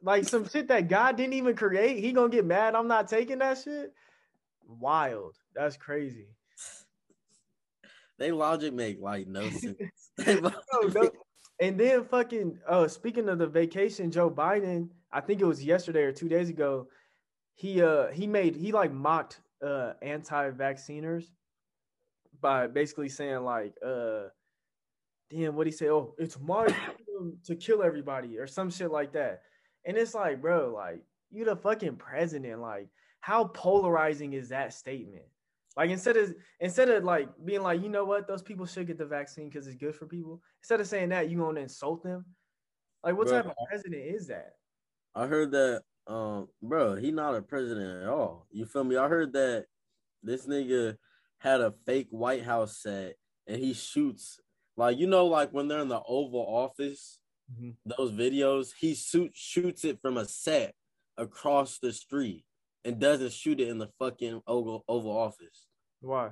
Like 0.03 0.25
some 0.29 0.49
shit 0.49 0.69
that 0.69 0.89
God 0.89 1.17
didn't 1.17 1.33
even 1.35 1.57
create. 1.57 1.99
He 1.99 2.13
gonna 2.13 2.29
get 2.29 2.45
mad. 2.45 2.75
I'm 2.75 2.89
not 2.89 3.09
taking 3.09 3.39
that 3.39 3.59
shit. 3.59 3.93
Wild. 4.67 5.35
That's 5.55 5.77
crazy. 5.77 6.29
They 8.19 8.33
logic 8.33 8.75
make 8.75 9.01
like 9.01 9.27
no 9.27 9.49
sense. 9.51 9.79
no, 10.27 10.53
no. 10.95 11.11
And 11.61 11.79
then 11.79 12.05
fucking 12.05 12.59
uh 12.69 12.87
speaking 12.87 13.29
of 13.29 13.39
the 13.39 13.47
vacation, 13.47 14.11
Joe 14.11 14.31
Biden, 14.31 14.89
I 15.13 15.21
think 15.21 15.41
it 15.41 15.47
was 15.47 15.65
yesterday 15.65 16.03
or 16.03 16.13
two 16.13 16.29
days 16.29 16.49
ago, 16.49 16.89
he 17.55 17.83
uh 17.83 18.09
he 18.09 18.27
made 18.27 18.55
he 18.55 18.71
like 18.73 18.93
mocked 18.93 19.41
uh 19.67 19.93
anti-vacciners 20.03 21.31
by 22.41 22.67
basically 22.67 23.09
saying 23.09 23.43
like 23.43 23.75
uh 23.85 24.25
damn 25.31 25.57
what 25.57 25.67
he 25.67 25.73
say 25.73 25.89
oh 25.89 26.15
it's 26.19 26.39
my 26.41 26.67
to 27.45 27.57
kill 27.57 27.83
everybody 27.83 28.39
or 28.39 28.47
some 28.47 28.71
shit 28.71 28.91
like 28.91 29.13
that. 29.13 29.43
And 29.85 29.97
it's 29.97 30.15
like 30.15 30.41
bro 30.41 30.73
like 30.75 31.03
you 31.31 31.45
the 31.45 31.57
fucking 31.57 31.97
president. 31.97 32.61
Like 32.61 32.89
how 33.21 33.45
polarizing 33.45 34.33
is 34.33 34.49
that 34.51 34.73
statement? 34.73 35.25
Like 35.77 35.91
instead 35.91 36.17
of 36.17 36.35
instead 36.61 36.89
of 36.89 37.05
like 37.05 37.29
being 37.45 37.63
like 37.63 37.83
you 37.83 37.89
know 37.89 38.05
what? 38.05 38.27
Those 38.27 38.43
people 38.43 38.67
should 38.67 38.87
get 38.87 38.99
the 38.99 39.07
vaccine 39.07 39.49
because 39.49 39.67
it's 39.67 39.77
good 39.77 39.95
for 39.95 40.07
people. 40.07 40.43
Instead 40.63 40.81
of 40.81 40.87
saying 40.87 41.11
that 41.11 41.31
you 41.31 41.39
to 41.39 41.61
insult 41.61 42.03
them. 42.03 42.25
Like 43.05 43.17
what 43.17 43.29
bro, 43.29 43.43
type 43.43 43.47
of 43.47 43.57
president 43.69 44.03
is 44.05 44.27
that? 44.29 44.55
I 45.15 45.27
heard 45.27 45.53
that 45.53 45.83
um, 46.09 46.49
bro, 46.63 46.97
he 46.97 47.11
not 47.11 47.35
a 47.35 47.43
president 47.43 48.03
at 48.03 48.09
all. 48.09 48.47
You 48.51 48.65
feel 48.65 48.85
me? 48.85 48.97
I 48.97 49.09
heard 49.09 49.35
that 49.35 49.67
this 50.23 50.47
nigga 50.47 50.97
had 51.39 51.61
a 51.61 51.75
fake 51.87 52.09
White 52.11 52.45
House 52.45 52.79
set 52.79 53.15
and 53.47 53.63
he 53.63 53.75
shoots 53.75 54.41
like 54.77 54.97
you 54.97 55.09
know, 55.09 55.27
like 55.27 55.51
when 55.53 55.69
they're 55.69 55.81
in 55.81 55.89
the 55.89 56.01
Oval 56.01 56.41
Office, 56.41 57.19
mm-hmm. 57.53 57.71
those 57.85 58.13
videos, 58.13 58.71
he 58.79 58.95
shoot, 58.95 59.33
shoots 59.35 59.85
it 59.85 60.01
from 60.01 60.17
a 60.17 60.25
set 60.25 60.75
across 61.17 61.79
the 61.81 61.93
street 61.93 62.45
and 62.85 63.01
doesn't 63.01 63.33
shoot 63.33 63.61
it 63.61 63.69
in 63.69 63.79
the 63.79 63.89
fucking 63.99 64.41
Oval, 64.47 64.85
Oval 64.89 65.11
Office. 65.11 65.67
Why? 66.01 66.31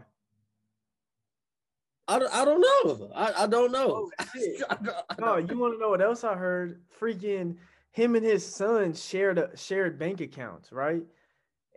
I 2.07 2.21
don't, 2.21 2.33
I 2.33 2.45
don't 2.45 2.61
know. 2.61 3.11
I, 3.17 3.33
I 3.43 3.47
don't 3.49 3.73
know. 3.73 4.09
Oh, 4.09 4.11
I 4.21 4.27
I 4.71 4.77
don't 4.77 5.21
no, 5.21 5.37
you 5.39 5.59
want 5.59 5.75
to 5.75 5.81
know 5.81 5.89
what 5.89 6.01
else 6.01 6.23
I 6.23 6.35
heard? 6.35 6.81
Freaking 7.01 7.57
him 7.97 8.15
and 8.15 8.25
his 8.25 8.45
son 8.45 8.93
shared 8.93 9.39
a, 9.39 9.57
shared 9.57 9.99
bank 9.99 10.21
accounts, 10.21 10.71
right? 10.71 11.03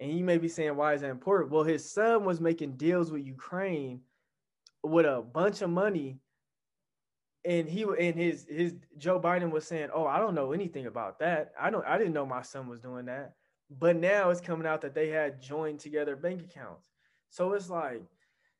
And 0.01 0.11
you 0.11 0.23
may 0.23 0.37
be 0.37 0.47
saying, 0.47 0.75
why 0.75 0.93
is 0.93 1.01
that 1.01 1.09
important? 1.09 1.51
Well, 1.51 1.63
his 1.63 1.89
son 1.89 2.25
was 2.25 2.41
making 2.41 2.73
deals 2.73 3.11
with 3.11 3.25
Ukraine 3.25 4.01
with 4.83 5.05
a 5.05 5.21
bunch 5.21 5.61
of 5.61 5.69
money, 5.69 6.19
and 7.45 7.69
he 7.69 7.83
and 7.83 8.15
his 8.15 8.45
his 8.49 8.73
Joe 8.97 9.19
Biden 9.19 9.49
was 9.49 9.65
saying, 9.65 9.89
"Oh, 9.93 10.05
I 10.05 10.19
don't 10.19 10.35
know 10.35 10.51
anything 10.51 10.87
about 10.87 11.19
that. 11.19 11.53
I 11.59 11.69
don't. 11.69 11.85
I 11.85 11.97
didn't 11.97 12.13
know 12.13 12.25
my 12.25 12.41
son 12.41 12.67
was 12.67 12.79
doing 12.81 13.05
that." 13.05 13.33
but 13.69 13.95
now 13.95 14.29
it's 14.29 14.41
coming 14.41 14.65
out 14.65 14.81
that 14.81 14.95
they 14.95 15.09
had 15.09 15.41
joined 15.41 15.79
together 15.79 16.15
bank 16.15 16.41
accounts. 16.41 16.87
So 17.29 17.53
it's 17.53 17.69
like, 17.69 18.01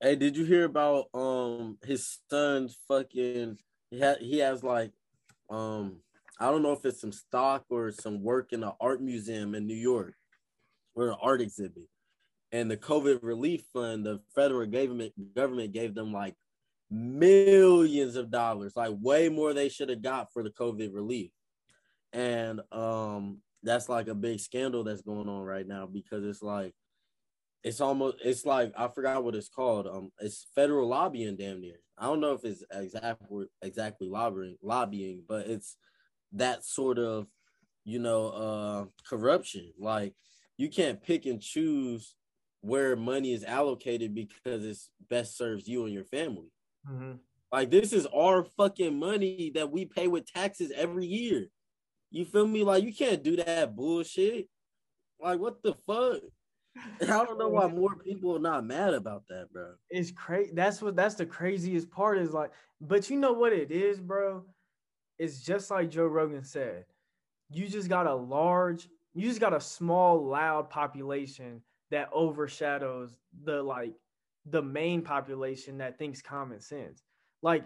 Hey, 0.02 0.16
did 0.16 0.38
you 0.38 0.46
hear 0.46 0.66
about 0.66 1.06
um 1.14 1.78
his 1.84 2.20
son's 2.30 2.78
fucking 2.88 3.58
he 3.90 4.00
ha- 4.00 4.16
he 4.20 4.38
has 4.40 4.64
like 4.64 4.92
um 5.50 5.98
I 6.40 6.50
don't 6.50 6.64
know 6.64 6.72
if 6.72 6.86
it's 6.86 7.02
some 7.02 7.12
stock 7.12 7.66
or 7.70 7.92
some 7.92 8.24
work 8.24 8.54
in 8.54 8.64
an 8.64 8.72
art 8.80 9.02
museum 9.02 9.56
in 9.56 9.68
New 9.68 9.76
York 9.76 10.16
or 10.96 11.10
an 11.10 11.18
art 11.22 11.42
exhibit. 11.42 11.88
And 12.52 12.72
the 12.72 12.78
COVID 12.78 13.20
relief 13.22 13.64
fund, 13.74 14.06
the 14.06 14.22
federal 14.34 14.66
government 14.66 15.14
government 15.36 15.74
gave 15.74 15.94
them 15.94 16.14
like 16.14 16.36
millions 16.90 18.16
of 18.16 18.32
dollars, 18.32 18.74
like 18.76 18.94
way 19.00 19.30
more 19.30 19.54
they 19.54 19.70
should 19.70 19.90
have 19.90 20.02
got 20.02 20.32
for 20.34 20.42
the 20.42 20.50
COVID 20.50 20.94
relief. 20.94 21.32
And 22.14 22.62
um 22.72 23.42
that's 23.62 23.90
like 23.90 24.08
a 24.08 24.16
big 24.16 24.40
scandal 24.40 24.84
that's 24.84 25.02
going 25.02 25.28
on 25.28 25.44
right 25.44 25.68
now 25.68 25.86
because 25.86 26.24
it's 26.24 26.42
like 26.42 26.74
it's 27.64 27.82
almost 27.82 28.18
it's 28.24 28.46
like 28.46 28.72
I 28.78 28.88
forgot 28.88 29.24
what 29.24 29.36
it's 29.36 29.50
called. 29.50 29.88
Um, 29.88 30.12
it's 30.20 30.48
federal 30.56 30.88
lobbying, 30.88 31.36
damn 31.36 31.60
near. 31.60 31.82
I 31.98 32.06
don't 32.06 32.22
know 32.22 32.34
if 32.34 32.46
it's 32.46 32.64
exactly 32.72 33.48
exactly 33.62 34.08
lobbying, 34.08 34.58
lobbying, 34.64 35.24
but 35.28 35.48
it's 35.48 35.76
that 36.34 36.64
sort 36.64 37.00
of 37.00 37.28
you 37.86 38.00
know 38.00 38.28
uh 38.28 38.86
corruption. 39.08 39.72
Like 39.80 40.14
you 40.58 40.70
can't 40.70 41.02
pick 41.02 41.26
and 41.26 41.42
choose 41.42 42.16
where 42.62 42.96
money 42.96 43.34
is 43.34 43.44
allocated 43.44 44.14
because 44.14 44.66
it's 44.66 44.90
best 45.10 45.38
serves 45.38 45.68
you 45.68 45.86
and 45.86 45.94
your 45.94 46.04
family. 46.04 46.52
mm-hmm. 46.88 47.14
Like 47.52 47.72
this 47.72 47.94
is 47.94 48.06
our 48.08 48.44
fucking 48.58 49.00
money 49.00 49.52
that 49.56 49.72
we 49.72 49.86
pay 49.86 50.08
with 50.08 50.32
taxes 50.32 50.72
every 50.76 51.08
year. 51.08 51.48
You 52.12 52.26
feel 52.26 52.46
me? 52.48 52.64
Like 52.64 52.84
you 52.84 52.94
can't 52.94 53.24
do 53.24 53.38
that 53.38 53.76
bullshit. 53.76 54.48
Like 55.22 55.40
what 55.40 55.62
the 55.64 55.74
fuck? 55.74 56.22
I 57.02 57.26
don't 57.26 57.40
know 57.40 57.50
why 57.50 57.68
more 57.68 57.96
people 57.96 58.36
are 58.36 58.40
not 58.40 58.66
mad 58.66 58.94
about 58.94 59.24
that, 59.30 59.52
bro. 59.52 59.74
it's 59.90 60.12
crazy. 60.12 60.52
That's 60.54 60.82
what 60.82 60.96
that's 60.96 61.16
the 61.16 61.26
craziest 61.26 61.90
part 61.90 62.20
is 62.20 62.32
like, 62.32 62.52
but 62.80 63.10
you 63.10 63.18
know 63.18 63.34
what 63.34 63.54
it 63.54 63.72
is, 63.72 64.00
bro? 64.00 64.46
It's 65.20 65.42
just 65.42 65.70
like 65.70 65.92
Joe 65.92 66.08
Rogan 66.08 66.44
said. 66.44 66.86
You 67.52 67.68
just 67.68 67.90
got 67.90 68.08
a 68.08 68.16
large, 68.16 68.88
you 69.14 69.28
just 69.28 69.42
got 69.42 69.54
a 69.54 69.60
small, 69.62 70.26
loud 70.26 70.70
population 70.70 71.62
that 71.92 72.10
overshadows 72.14 73.16
the 73.44 73.62
like 73.62 73.94
the 74.46 74.62
main 74.62 75.02
population 75.02 75.78
that 75.80 76.00
thinks 76.00 76.22
common 76.22 76.62
sense. 76.62 77.04
Like, 77.42 77.66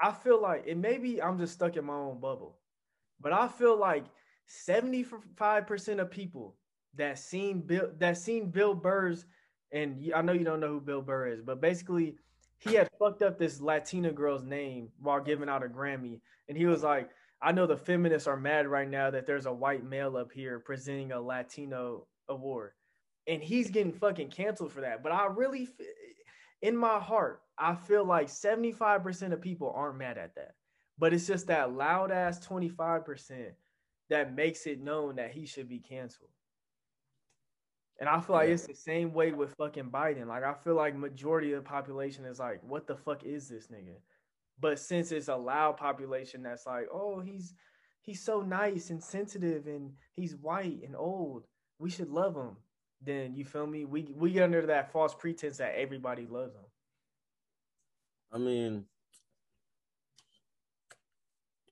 I 0.00 0.12
feel 0.12 0.40
like 0.40 0.64
it 0.66 0.76
maybe 0.76 1.22
I'm 1.22 1.38
just 1.38 1.54
stuck 1.54 1.76
in 1.76 1.84
my 1.84 1.94
own 1.94 2.20
bubble, 2.20 2.58
but 3.20 3.32
I 3.32 3.48
feel 3.48 3.76
like 3.76 4.04
75% 4.68 6.00
of 6.00 6.10
people 6.10 6.56
that 6.96 7.18
seen 7.18 7.60
Bill 7.60 7.90
that 7.98 8.18
seen 8.18 8.50
Bill 8.50 8.74
Burr's 8.74 9.24
and 9.72 10.12
I 10.14 10.22
know 10.22 10.32
you 10.32 10.44
don't 10.44 10.60
know 10.60 10.68
who 10.68 10.80
Bill 10.80 11.02
Burr 11.02 11.28
is, 11.28 11.40
but 11.40 11.60
basically 11.60 12.16
he 12.64 12.74
had 12.74 12.88
fucked 12.98 13.22
up 13.22 13.38
this 13.38 13.60
Latina 13.60 14.10
girl's 14.10 14.42
name 14.42 14.88
while 14.98 15.20
giving 15.20 15.48
out 15.48 15.62
a 15.62 15.68
Grammy, 15.68 16.20
and 16.48 16.56
he 16.56 16.66
was 16.66 16.82
like, 16.82 17.10
"I 17.42 17.52
know 17.52 17.66
the 17.66 17.76
feminists 17.76 18.26
are 18.26 18.36
mad 18.36 18.66
right 18.66 18.88
now 18.88 19.10
that 19.10 19.26
there's 19.26 19.46
a 19.46 19.52
white 19.52 19.84
male 19.84 20.16
up 20.16 20.32
here 20.32 20.58
presenting 20.60 21.12
a 21.12 21.20
Latino 21.20 22.06
award, 22.28 22.72
and 23.26 23.42
he's 23.42 23.70
getting 23.70 23.92
fucking 23.92 24.30
canceled 24.30 24.72
for 24.72 24.80
that." 24.80 25.02
But 25.02 25.12
I 25.12 25.26
really, 25.26 25.68
in 26.62 26.76
my 26.76 26.98
heart, 26.98 27.42
I 27.58 27.74
feel 27.74 28.04
like 28.04 28.28
75% 28.28 29.32
of 29.32 29.40
people 29.40 29.70
aren't 29.70 29.98
mad 29.98 30.18
at 30.18 30.34
that, 30.36 30.54
but 30.98 31.12
it's 31.12 31.26
just 31.26 31.46
that 31.48 31.72
loud 31.72 32.10
ass 32.10 32.44
25% 32.44 33.54
that 34.08 34.34
makes 34.34 34.66
it 34.66 34.80
known 34.80 35.16
that 35.16 35.32
he 35.32 35.46
should 35.46 35.68
be 35.68 35.80
canceled. 35.80 36.30
And 38.00 38.08
I 38.08 38.20
feel 38.20 38.36
like 38.36 38.48
Yeah. 38.48 38.54
it's 38.54 38.66
the 38.66 38.74
same 38.74 39.12
way 39.12 39.32
with 39.32 39.54
fucking 39.54 39.90
Biden. 39.90 40.26
Like 40.26 40.42
I 40.42 40.54
feel 40.54 40.74
like 40.74 40.96
majority 40.96 41.52
of 41.52 41.62
the 41.62 41.68
population 41.68 42.24
is 42.24 42.38
like, 42.40 42.62
what 42.62 42.86
the 42.86 42.96
fuck 42.96 43.24
is 43.24 43.48
this 43.48 43.68
nigga? 43.68 43.96
But 44.58 44.78
since 44.78 45.12
it's 45.12 45.28
a 45.28 45.36
loud 45.36 45.76
population 45.76 46.42
that's 46.42 46.66
like, 46.66 46.86
oh, 46.92 47.20
he's 47.20 47.54
he's 48.02 48.20
so 48.22 48.40
nice 48.42 48.90
and 48.90 49.02
sensitive 49.02 49.66
and 49.66 49.92
he's 50.14 50.36
white 50.36 50.82
and 50.84 50.94
old, 50.96 51.46
we 51.78 51.90
should 51.90 52.10
love 52.10 52.34
him. 52.36 52.56
Then 53.00 53.34
you 53.34 53.44
feel 53.44 53.66
me? 53.66 53.84
We 53.84 54.08
we 54.14 54.32
get 54.32 54.42
under 54.42 54.66
that 54.66 54.90
false 54.92 55.14
pretense 55.14 55.58
that 55.58 55.74
everybody 55.76 56.26
loves 56.26 56.54
him. 56.54 56.64
I 58.32 58.38
mean, 58.38 58.86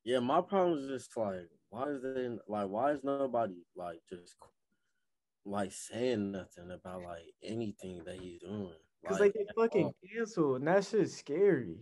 yeah, 0.05 0.21
my 0.21 0.41
problem 0.41 0.79
is 0.79 0.89
just 0.89 1.17
like, 1.17 1.49
why 1.71 1.85
is 1.89 2.03
there 2.03 2.39
like, 2.47 2.69
why 2.69 2.93
is 2.93 3.03
nobody 3.03 3.55
like 3.77 4.01
just 4.09 4.37
like 5.45 5.73
saying 5.73 6.33
nothing 6.33 6.71
about 6.71 7.03
like 7.03 7.25
anything 7.43 8.03
that 8.05 8.17
he's 8.21 8.41
doing? 8.41 8.73
Because 9.03 9.21
Like, 9.21 9.33
they 9.33 9.41
get 9.41 9.55
fucking 9.57 9.85
all? 9.85 9.97
canceled, 10.15 10.57
and 10.59 10.69
that 10.69 10.85
shit's 10.85 11.17
scary. 11.17 11.79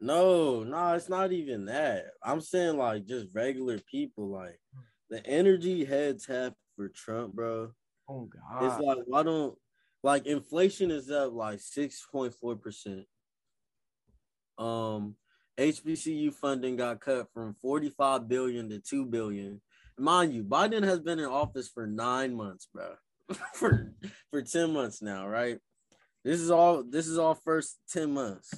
No, 0.00 0.62
no, 0.62 0.92
it's 0.94 1.08
not 1.08 1.32
even 1.32 1.66
that. 1.66 2.06
I'm 2.22 2.40
saying 2.40 2.76
like 2.76 3.06
just 3.06 3.34
regular 3.34 3.78
people, 3.90 4.28
like 4.28 4.60
the 5.08 5.24
energy 5.26 5.84
heads 5.84 6.26
have 6.26 6.54
for 6.74 6.88
Trump, 6.88 7.34
bro. 7.34 7.70
Oh 8.08 8.26
god. 8.26 8.64
It's 8.64 8.84
like 8.84 8.98
why 9.06 9.22
don't 9.22 9.56
like 10.02 10.26
inflation 10.26 10.90
is 10.90 11.10
up 11.10 11.32
like 11.32 11.60
six 11.60 12.04
point 12.10 12.34
four 12.34 12.56
percent. 12.56 13.06
Um, 14.58 15.16
HBCU 15.58 16.34
funding 16.34 16.76
got 16.76 17.00
cut 17.00 17.28
from 17.32 17.54
forty 17.54 17.88
five 17.90 18.28
billion 18.28 18.68
to 18.70 18.78
two 18.78 19.06
billion. 19.06 19.60
Mind 19.98 20.34
you, 20.34 20.44
Biden 20.44 20.84
has 20.84 21.00
been 21.00 21.18
in 21.18 21.24
office 21.24 21.68
for 21.68 21.86
nine 21.86 22.34
months, 22.34 22.68
bro. 22.72 22.94
for 23.54 23.92
for 24.30 24.42
ten 24.42 24.72
months 24.72 25.02
now, 25.02 25.26
right? 25.26 25.58
This 26.24 26.40
is 26.40 26.50
all. 26.50 26.82
This 26.82 27.06
is 27.06 27.18
all 27.18 27.34
first 27.34 27.78
ten 27.90 28.12
months. 28.12 28.52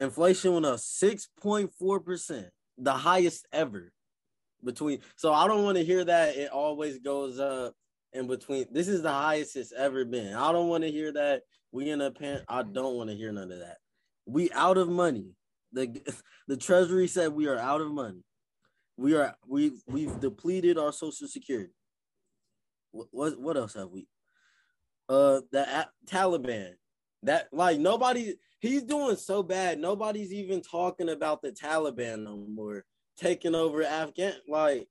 Inflation 0.00 0.52
went 0.52 0.66
up 0.66 0.78
six 0.78 1.28
point 1.40 1.72
four 1.78 2.00
percent, 2.00 2.48
the 2.76 2.92
highest 2.92 3.46
ever. 3.52 3.92
Between 4.64 5.00
so 5.16 5.32
I 5.32 5.46
don't 5.46 5.64
want 5.64 5.78
to 5.78 5.84
hear 5.84 6.04
that 6.04 6.36
it 6.36 6.50
always 6.50 6.98
goes 6.98 7.38
up 7.38 7.74
in 8.12 8.26
between. 8.26 8.66
This 8.72 8.88
is 8.88 9.02
the 9.02 9.12
highest 9.12 9.56
it's 9.56 9.72
ever 9.72 10.04
been. 10.04 10.34
I 10.34 10.52
don't 10.52 10.68
want 10.68 10.84
to 10.84 10.90
hear 10.90 11.12
that 11.12 11.42
we 11.72 11.90
in 11.90 12.00
a 12.00 12.10
pan. 12.10 12.42
I 12.48 12.62
don't 12.62 12.96
want 12.96 13.10
to 13.10 13.16
hear 13.16 13.32
none 13.32 13.52
of 13.52 13.58
that. 13.58 13.78
We 14.26 14.50
out 14.52 14.78
of 14.78 14.88
money. 14.88 15.30
The 15.72 16.00
the 16.48 16.56
treasury 16.56 17.06
said 17.08 17.32
we 17.32 17.46
are 17.48 17.58
out 17.58 17.80
of 17.80 17.90
money. 17.90 18.22
We 18.98 19.14
are 19.14 19.34
we've 19.46 19.80
we've 19.86 20.18
depleted 20.18 20.76
our 20.76 20.92
social 20.92 21.28
security. 21.28 21.72
What 22.90 23.06
what, 23.12 23.40
what 23.40 23.56
else 23.56 23.74
have 23.74 23.90
we? 23.90 24.08
Uh, 25.08 25.40
the 25.52 25.60
A- 25.62 25.90
Taliban. 26.06 26.72
That 27.22 27.48
like 27.52 27.78
nobody. 27.78 28.34
He's 28.60 28.82
doing 28.82 29.14
so 29.16 29.44
bad. 29.44 29.78
Nobody's 29.78 30.32
even 30.32 30.60
talking 30.62 31.08
about 31.10 31.42
the 31.42 31.52
Taliban 31.52 32.24
no 32.24 32.36
more 32.36 32.84
taking 33.16 33.54
over 33.54 33.84
Afghan. 33.84 34.34
Like 34.48 34.88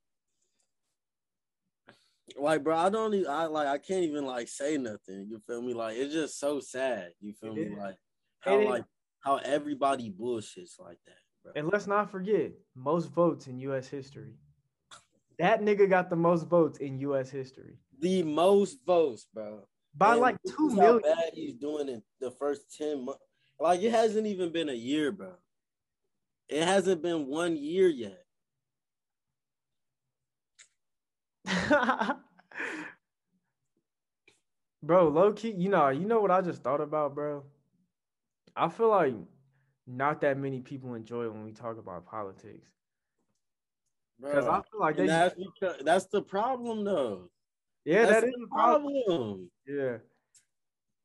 like 2.35 2.61
bro 2.61 2.75
i 2.77 2.89
don't 2.89 3.13
even 3.13 3.31
i 3.31 3.45
like 3.45 3.67
i 3.67 3.77
can't 3.77 4.03
even 4.03 4.25
like 4.25 4.49
say 4.49 4.77
nothing 4.77 5.27
you 5.29 5.39
feel 5.47 5.61
me 5.61 5.73
like 5.73 5.95
it's 5.95 6.13
just 6.13 6.37
so 6.37 6.59
sad 6.59 7.11
you 7.21 7.33
feel 7.33 7.55
me 7.55 7.69
Yeah. 7.71 7.81
like 7.83 7.95
how 8.41 8.61
like 8.65 8.83
how 9.23 9.37
everybody 9.37 10.11
bullshits 10.11 10.77
like 10.77 10.97
that 11.05 11.15
And 11.55 11.69
let's 11.71 11.87
not 11.87 12.09
forget, 12.11 12.51
most 12.75 13.09
votes 13.09 13.47
in 13.47 13.59
U.S. 13.59 13.87
history. 13.87 14.33
That 15.39 15.61
nigga 15.61 15.89
got 15.89 16.09
the 16.09 16.15
most 16.15 16.47
votes 16.47 16.79
in 16.79 16.99
U.S. 16.99 17.29
history 17.29 17.77
the 17.99 18.23
most 18.23 18.85
votes 18.85 19.27
bro 19.33 19.67
by 19.95 20.11
And 20.11 20.21
like 20.21 20.37
two 20.43 20.69
million. 20.75 21.01
how 21.03 21.15
bad 21.15 21.33
he's 21.33 21.55
doing 21.55 21.89
in 21.89 22.03
the 22.19 22.31
first 22.31 22.75
10 22.77 23.05
months 23.05 23.21
like 23.59 23.81
it 23.81 23.91
hasn't 23.91 24.27
even 24.27 24.51
been 24.51 24.69
a 24.69 24.73
year 24.73 25.11
bro 25.11 25.33
it 26.49 26.63
hasn't 26.63 27.01
been 27.01 27.27
one 27.27 27.57
year 27.57 27.87
yet 27.87 28.23
bro, 34.83 35.07
low 35.09 35.33
key, 35.33 35.51
you 35.51 35.69
know, 35.69 35.89
you 35.89 36.05
know 36.05 36.19
what 36.19 36.31
I 36.31 36.41
just 36.41 36.63
thought 36.63 36.81
about, 36.81 37.15
bro. 37.15 37.43
I 38.55 38.69
feel 38.69 38.89
like 38.89 39.15
not 39.87 40.21
that 40.21 40.37
many 40.37 40.59
people 40.59 40.93
enjoy 40.93 41.29
when 41.29 41.43
we 41.43 41.51
talk 41.51 41.77
about 41.77 42.05
politics 42.05 42.67
because 44.19 44.45
I 44.45 44.55
feel 44.55 44.79
like 44.79 44.97
they, 44.97 45.07
that's, 45.07 45.35
because 45.35 45.81
that's 45.83 46.05
the 46.07 46.21
problem 46.21 46.83
though 46.83 47.29
yeah, 47.85 48.05
that's 48.05 48.21
that 48.21 48.27
is 48.27 48.33
the 48.37 48.47
problem. 48.47 48.93
problem 49.05 49.51
Yeah, 49.65 49.97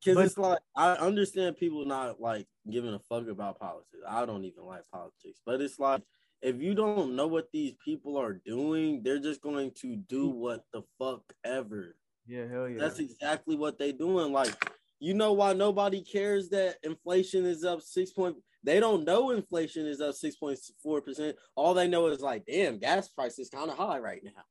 Cause 0.03 0.15
But- 0.15 0.25
it's 0.25 0.37
like 0.37 0.59
I 0.75 0.91
understand 0.93 1.57
people 1.57 1.85
not 1.85 2.19
like 2.19 2.45
giving 2.69 2.93
a 2.93 2.99
fuck 2.99 3.27
about 3.27 3.59
politics. 3.59 4.03
I 4.07 4.25
don't 4.25 4.43
even 4.43 4.65
like 4.65 4.83
politics, 4.91 5.39
but 5.45 5.61
it's 5.61 5.79
like 5.79 6.01
if 6.41 6.61
you 6.61 6.75
don't 6.75 7.15
know 7.15 7.27
what 7.27 7.49
these 7.53 7.73
people 7.85 8.17
are 8.17 8.33
doing, 8.33 9.01
they're 9.01 9.19
just 9.19 9.41
going 9.41 9.71
to 9.75 9.95
do 9.95 10.29
mm. 10.29 10.35
what 10.35 10.65
the 10.73 10.81
fuck 10.99 11.21
ever. 11.45 11.95
yeah, 12.27 12.47
hell 12.47 12.67
yeah. 12.67 12.79
That's 12.79 12.99
exactly 12.99 13.55
what 13.55 13.79
they 13.79 13.93
doing. 13.93 14.33
Like, 14.33 14.53
you 14.99 15.13
know 15.13 15.31
why 15.31 15.53
nobody 15.53 16.01
cares 16.01 16.49
that 16.49 16.79
inflation 16.83 17.45
is 17.45 17.63
up 17.63 17.81
six 17.81 18.11
point? 18.11 18.35
They 18.63 18.79
don't 18.79 19.03
know 19.03 19.31
inflation 19.31 19.85
is 19.85 19.99
up 19.99 20.15
six 20.15 20.35
point 20.35 20.59
four 20.81 21.01
percent. 21.01 21.35
All 21.55 21.73
they 21.73 21.87
know 21.87 22.07
is 22.07 22.21
like, 22.21 22.45
damn, 22.45 22.79
gas 22.79 23.09
prices 23.09 23.49
kind 23.49 23.69
of 23.69 23.77
high 23.77 23.99
right 23.99 24.21
now. 24.23 24.43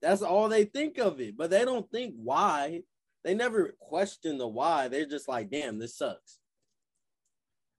That's 0.00 0.22
all 0.22 0.48
they 0.48 0.64
think 0.64 0.98
of 0.98 1.20
it, 1.20 1.36
but 1.36 1.50
they 1.50 1.64
don't 1.64 1.90
think 1.90 2.14
why. 2.16 2.82
They 3.24 3.34
never 3.34 3.74
question 3.80 4.38
the 4.38 4.46
why. 4.46 4.86
They're 4.88 5.06
just 5.06 5.28
like, 5.28 5.50
damn, 5.50 5.78
this 5.78 5.96
sucks. 5.96 6.38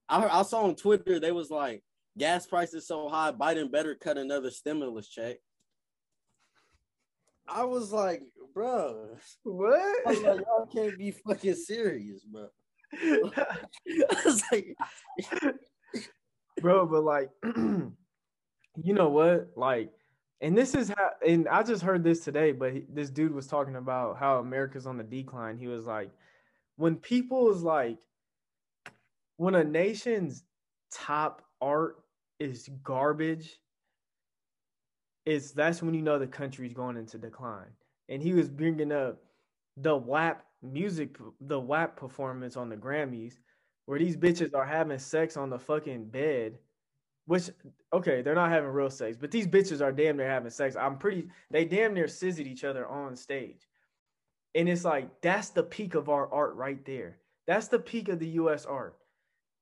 I, 0.08 0.26
I 0.26 0.42
saw 0.42 0.64
on 0.64 0.74
Twitter 0.74 1.18
they 1.18 1.32
was 1.32 1.50
like, 1.50 1.82
gas 2.18 2.46
prices 2.46 2.86
so 2.86 3.08
high, 3.08 3.32
Biden 3.32 3.72
better 3.72 3.94
cut 3.94 4.18
another 4.18 4.50
stimulus 4.50 5.08
check. 5.08 5.36
I 7.46 7.64
was 7.64 7.92
like, 7.92 8.22
bro, 8.52 9.16
What? 9.44 9.80
I 10.06 10.10
was 10.10 10.20
like, 10.20 10.40
y'all 10.40 10.66
can't 10.66 10.98
be 10.98 11.12
fucking 11.12 11.54
serious, 11.54 12.24
bro. 12.24 12.48
Like, 14.52 14.76
bro 16.60 16.86
but 16.86 17.02
like 17.04 17.30
you 17.56 17.92
know 18.94 19.08
what? 19.08 19.50
Like 19.56 19.92
and 20.40 20.56
this 20.56 20.74
is 20.74 20.88
how 20.90 21.10
and 21.26 21.48
i 21.48 21.62
just 21.64 21.82
heard 21.82 22.04
this 22.04 22.20
today 22.20 22.52
but 22.52 22.72
he- 22.72 22.86
this 22.92 23.10
dude 23.10 23.34
was 23.34 23.48
talking 23.48 23.74
about 23.76 24.18
how 24.18 24.38
america's 24.38 24.86
on 24.86 24.96
the 24.96 25.04
decline. 25.04 25.58
He 25.58 25.66
was 25.66 25.86
like 25.86 26.10
when 26.76 26.96
people 26.96 27.50
is 27.54 27.62
like 27.62 27.98
when 29.36 29.54
a 29.54 29.64
nation's 29.64 30.44
top 30.92 31.42
art 31.60 31.98
is 32.40 32.68
garbage 32.82 33.58
it's 35.26 35.52
that's 35.52 35.82
when 35.82 35.94
you 35.94 36.02
know 36.02 36.18
the 36.18 36.26
country's 36.26 36.72
going 36.72 36.96
into 36.96 37.18
decline. 37.18 37.68
And 38.08 38.22
he 38.22 38.32
was 38.32 38.48
bringing 38.48 38.92
up 38.92 39.18
the 39.76 39.94
WAP 39.96 40.42
music 40.62 41.16
the 41.40 41.58
WAP 41.58 41.96
performance 41.96 42.56
on 42.56 42.68
the 42.68 42.76
grammys 42.76 43.34
where 43.86 43.98
these 43.98 44.16
bitches 44.16 44.54
are 44.54 44.66
having 44.66 44.98
sex 44.98 45.36
on 45.36 45.50
the 45.50 45.58
fucking 45.58 46.06
bed, 46.06 46.58
which 47.26 47.50
okay, 47.92 48.22
they're 48.22 48.34
not 48.34 48.50
having 48.50 48.70
real 48.70 48.90
sex, 48.90 49.16
but 49.18 49.30
these 49.30 49.46
bitches 49.46 49.80
are 49.80 49.92
damn 49.92 50.16
near 50.16 50.28
having 50.28 50.50
sex. 50.50 50.76
I'm 50.76 50.98
pretty 50.98 51.28
they 51.50 51.64
damn 51.64 51.94
near 51.94 52.08
scissored 52.08 52.46
each 52.46 52.64
other 52.64 52.86
on 52.86 53.16
stage. 53.16 53.66
And 54.54 54.68
it's 54.68 54.84
like 54.84 55.08
that's 55.22 55.50
the 55.50 55.62
peak 55.62 55.94
of 55.94 56.08
our 56.08 56.32
art 56.32 56.54
right 56.56 56.84
there. 56.84 57.18
That's 57.46 57.68
the 57.68 57.78
peak 57.78 58.08
of 58.08 58.18
the 58.18 58.28
US 58.28 58.66
art. 58.66 58.96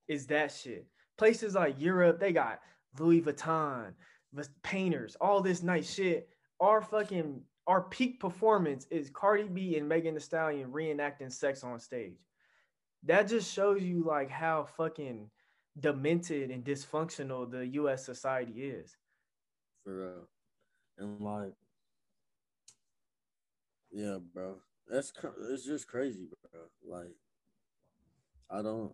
Is 0.07 0.27
that 0.27 0.51
shit. 0.51 0.87
Places 1.17 1.55
like 1.55 1.79
Europe, 1.79 2.19
they 2.19 2.31
got 2.31 2.59
Louis 2.99 3.21
Vuitton, 3.21 3.93
painters, 4.63 5.15
all 5.19 5.41
this 5.41 5.63
nice 5.63 5.93
shit. 5.93 6.29
Our 6.59 6.81
fucking 6.81 7.41
our 7.67 7.81
peak 7.81 8.19
performance 8.19 8.87
is 8.89 9.09
Cardi 9.09 9.43
B 9.43 9.77
and 9.77 9.87
Megan 9.87 10.15
Thee 10.15 10.19
Stallion 10.21 10.71
reenacting 10.71 11.31
sex 11.31 11.63
on 11.63 11.79
stage 11.79 12.17
that 13.03 13.27
just 13.27 13.51
shows 13.53 13.81
you 13.83 14.03
like 14.03 14.29
how 14.29 14.67
fucking 14.77 15.29
demented 15.79 16.49
and 16.49 16.63
dysfunctional 16.63 17.49
the 17.49 17.65
US 17.67 18.05
society 18.05 18.63
is. 18.63 18.95
for 19.83 19.97
real. 19.97 20.27
And 20.97 21.21
like, 21.21 21.53
yeah, 23.91 24.17
bro, 24.33 24.57
that's 24.89 25.13
it's 25.51 25.65
just 25.65 25.87
crazy, 25.87 26.27
bro. 26.51 26.61
Like, 26.99 27.15
I 28.49 28.61
don't 28.61 28.91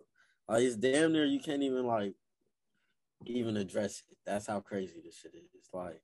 like 0.47 0.63
it's 0.63 0.75
damn 0.75 1.13
near 1.13 1.25
you 1.25 1.39
can't 1.39 1.63
even 1.63 1.85
like 1.85 2.13
even 3.25 3.55
address 3.55 4.03
it. 4.11 4.17
That's 4.25 4.47
how 4.47 4.59
crazy 4.59 5.01
this 5.03 5.17
shit 5.17 5.33
is. 5.33 5.69
Like 5.71 6.01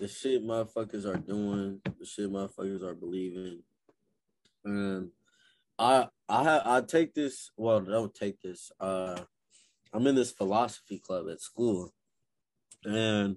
the 0.00 0.08
shit 0.08 0.44
motherfuckers 0.44 1.04
are 1.04 1.18
doing, 1.18 1.80
the 1.98 2.06
shit 2.06 2.30
motherfuckers 2.30 2.82
are 2.82 2.94
believing, 2.94 3.62
and 4.64 5.10
I 5.78 6.08
I 6.28 6.44
ha- 6.44 6.62
I 6.64 6.80
take 6.80 7.14
this. 7.14 7.50
Well, 7.56 7.80
don't 7.80 8.14
take 8.14 8.40
this. 8.40 8.70
Uh, 8.80 9.20
I'm 9.92 10.06
in 10.06 10.14
this 10.14 10.32
philosophy 10.32 10.98
club 10.98 11.26
at 11.30 11.40
school, 11.40 11.92
and 12.84 13.36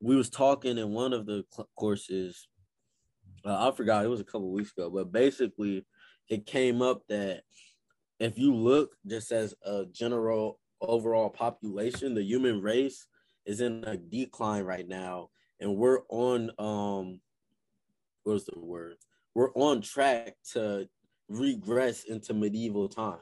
we 0.00 0.16
was 0.16 0.30
talking 0.30 0.78
in 0.78 0.90
one 0.90 1.12
of 1.12 1.26
the 1.26 1.44
cl- 1.52 1.68
courses. 1.76 2.48
Uh, 3.44 3.68
I 3.68 3.76
forgot 3.76 4.04
it 4.04 4.08
was 4.08 4.20
a 4.20 4.24
couple 4.24 4.50
weeks 4.50 4.72
ago, 4.72 4.90
but 4.90 5.12
basically, 5.12 5.84
it 6.28 6.46
came 6.46 6.82
up 6.82 7.02
that 7.08 7.42
if 8.18 8.38
you 8.38 8.54
look 8.54 8.96
just 9.06 9.30
as 9.32 9.54
a 9.64 9.84
general 9.92 10.58
overall 10.80 11.30
population, 11.30 12.14
the 12.14 12.22
human 12.22 12.60
race 12.60 13.06
is 13.44 13.60
in 13.60 13.84
a 13.86 13.96
decline 13.96 14.64
right 14.64 14.88
now, 14.88 15.30
and 15.60 15.76
we're 15.76 16.00
on 16.08 16.50
um, 16.58 17.20
what's 18.24 18.44
the 18.44 18.58
word? 18.58 18.96
We're 19.34 19.52
on 19.54 19.82
track 19.82 20.34
to 20.52 20.88
regress 21.28 22.04
into 22.04 22.34
medieval 22.34 22.88
times 22.88 23.20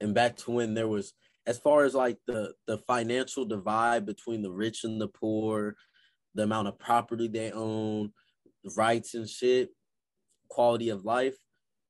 and 0.00 0.14
back 0.14 0.36
to 0.36 0.50
when 0.50 0.74
there 0.74 0.88
was 0.88 1.14
as 1.46 1.58
far 1.58 1.84
as 1.84 1.94
like 1.94 2.18
the 2.26 2.52
the 2.66 2.78
financial 2.78 3.44
divide 3.44 4.06
between 4.06 4.42
the 4.42 4.50
rich 4.52 4.84
and 4.84 5.00
the 5.00 5.08
poor 5.08 5.74
the 6.34 6.44
amount 6.44 6.68
of 6.68 6.78
property 6.78 7.28
they 7.28 7.50
own 7.50 8.12
rights 8.76 9.14
and 9.14 9.28
shit 9.28 9.70
quality 10.48 10.90
of 10.90 11.04
life 11.04 11.34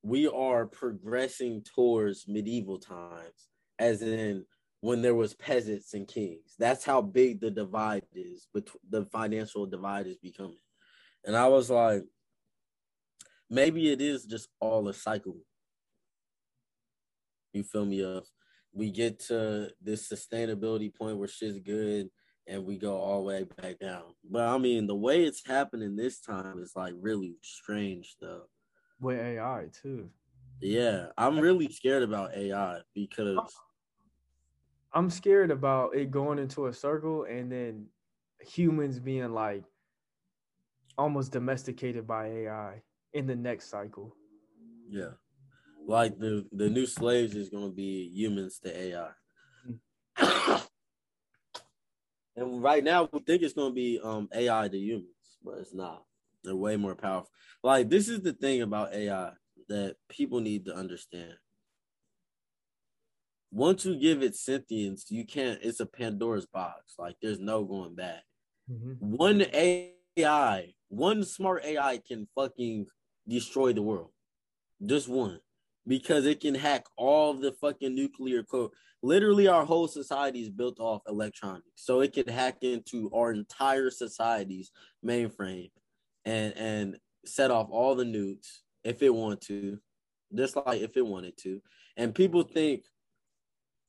we 0.03 0.27
are 0.29 0.67
progressing 0.67 1.63
towards 1.75 2.27
medieval 2.27 2.79
times 2.79 3.49
as 3.79 4.03
in 4.03 4.45
when 4.85 5.01
there 5.03 5.15
was 5.15 5.35
peasants 5.35 5.95
and 5.95 6.07
kings 6.07 6.55
that's 6.59 6.85
how 6.85 7.01
big 7.01 7.41
the 7.41 7.51
divide 7.51 8.05
is 8.15 8.47
but 8.53 8.69
the 8.91 9.05
financial 9.07 9.67
divide 9.67 10.07
is 10.07 10.19
becoming 10.19 10.59
and 11.25 11.37
i 11.37 11.47
was 11.47 11.71
like 11.71 12.05
maybe 13.51 13.91
it 13.91 14.01
is 14.01 14.25
just 14.25 14.49
all 14.61 14.89
a 14.89 14.95
cycle. 14.95 15.37
You 17.53 17.63
feel 17.63 17.87
me? 17.87 18.03
Of 18.03 18.27
we 18.73 18.91
get 18.91 19.21
to 19.27 19.71
this 19.81 20.09
sustainability 20.09 20.95
point 20.95 21.19
where 21.19 21.29
shit's 21.29 21.61
good 21.61 22.11
and 22.47 22.65
we 22.65 22.77
go 22.77 22.97
all 22.97 23.23
the 23.23 23.29
way 23.29 23.45
back 23.45 23.79
down. 23.79 24.03
But 24.29 24.47
I 24.49 24.59
mean, 24.59 24.87
the 24.87 24.97
way 24.97 25.25
it's 25.25 25.47
happening 25.47 25.97
this 25.97 26.21
time 26.21 26.59
is 26.59 26.73
like 26.75 26.95
really 26.99 27.37
strange, 27.43 28.17
though. 28.21 28.43
With 29.01 29.19
AI 29.19 29.69
too. 29.83 30.11
Yeah, 30.61 31.07
I'm 31.17 31.39
really 31.39 31.71
scared 31.71 32.03
about 32.03 32.35
AI 32.35 32.81
because 32.95 33.39
I'm 34.95 35.11
scared 35.11 35.51
about 35.51 35.97
it 35.97 36.11
going 36.13 36.39
into 36.39 36.67
a 36.67 36.75
circle 36.75 37.25
and 37.25 37.51
then 37.53 37.87
humans 38.41 39.01
being 39.01 39.33
like 39.35 39.65
almost 40.99 41.33
domesticated 41.33 42.07
by 42.07 42.29
AI 42.29 42.83
in 43.13 43.27
the 43.27 43.37
next 43.37 43.71
cycle. 43.71 44.17
yeah, 44.91 45.13
like 45.87 46.19
the 46.19 46.47
the 46.53 46.71
new 46.71 46.87
slaves 46.87 47.37
is 47.37 47.51
gonna 47.51 47.71
be 47.71 48.11
humans 48.15 48.61
to 48.61 48.77
AI. 48.79 49.11
and 52.37 52.63
right 52.63 52.85
now 52.85 53.09
we 53.13 53.21
think 53.21 53.43
it's 53.43 53.55
gonna 53.55 53.75
be 53.75 54.01
um 54.03 54.29
AI 54.35 54.69
to 54.69 54.79
humans, 54.79 55.39
but 55.45 55.59
it's 55.59 55.75
not. 55.75 56.05
They're 56.45 56.57
way 56.57 56.77
more 56.77 56.95
powerful. 56.95 57.31
Like 57.63 57.89
this 57.91 58.09
is 58.09 58.23
the 58.23 58.33
thing 58.35 58.63
about 58.63 58.95
AI 58.95 59.33
that 59.69 59.97
people 60.09 60.41
need 60.41 60.67
to 60.67 60.75
understand. 60.77 61.35
Once 63.55 63.85
you 63.85 63.95
give 63.95 64.21
it 64.21 64.35
sentience, 64.35 65.07
you 65.11 65.25
can't. 65.25 65.61
It's 65.63 65.79
a 65.79 65.87
Pandora's 65.87 66.45
box. 66.45 66.95
Like 66.99 67.15
there's 67.23 67.39
no 67.39 67.63
going 67.63 67.95
back. 67.95 68.25
Mm-hmm. 68.69 69.17
One 69.17 69.47
AI, 69.55 70.75
one 70.89 71.23
smart 71.23 71.65
AI 71.65 72.01
can 72.05 72.27
fucking 72.35 72.87
destroy 73.29 73.73
the 73.73 73.81
world. 73.81 74.11
Just 74.85 75.09
one. 75.09 75.39
Because 75.87 76.27
it 76.27 76.41
can 76.41 76.57
hack 76.57 76.87
all 76.97 77.33
the 77.33 77.53
fucking 77.53 77.95
nuclear 77.95 78.43
code. 78.43 78.73
Literally, 79.05 79.47
our 79.47 79.65
whole 79.65 79.87
society 79.87 80.41
is 80.41 80.51
built 80.51 80.81
off 80.81 81.03
electronics. 81.07 81.69
So 81.77 82.01
it 82.01 82.13
can 82.13 82.27
hack 82.27 82.57
into 82.63 83.09
our 83.15 83.31
entire 83.31 83.91
society's 83.91 84.73
mainframe 85.07 85.71
and 86.25 86.57
and 86.57 86.97
set 87.25 87.53
off 87.53 87.69
all 87.71 87.95
the 87.95 88.05
nukes 88.05 88.63
if 88.83 89.01
it 89.01 89.15
want 89.15 89.43
to. 89.43 89.79
Just 90.35 90.57
like 90.57 90.81
if 90.81 90.97
it 90.97 91.07
wanted 91.07 91.37
to. 91.43 91.61
And 91.97 92.13
people 92.13 92.43
think, 92.43 92.83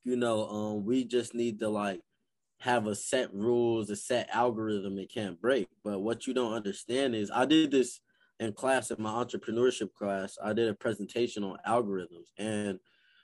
you 0.06 0.14
know, 0.14 0.48
um, 0.48 0.84
we 0.84 1.04
just 1.04 1.34
need 1.34 1.58
to 1.58 1.68
like 1.68 2.00
have 2.60 2.86
a 2.86 2.94
set 2.94 3.34
rules, 3.34 3.90
a 3.90 3.96
set 3.96 4.28
algorithm 4.32 4.98
it 4.98 5.12
can't 5.12 5.40
break. 5.40 5.68
But 5.82 5.98
what 5.98 6.28
you 6.28 6.32
don't 6.32 6.52
understand 6.52 7.16
is 7.16 7.28
I 7.30 7.44
did 7.44 7.72
this 7.72 8.00
in 8.38 8.52
class 8.52 8.92
in 8.92 9.02
my 9.02 9.10
entrepreneurship 9.10 9.92
class. 9.94 10.38
I 10.42 10.52
did 10.52 10.68
a 10.68 10.74
presentation 10.74 11.42
on 11.42 11.58
algorithms 11.66 12.28
and 12.38 12.78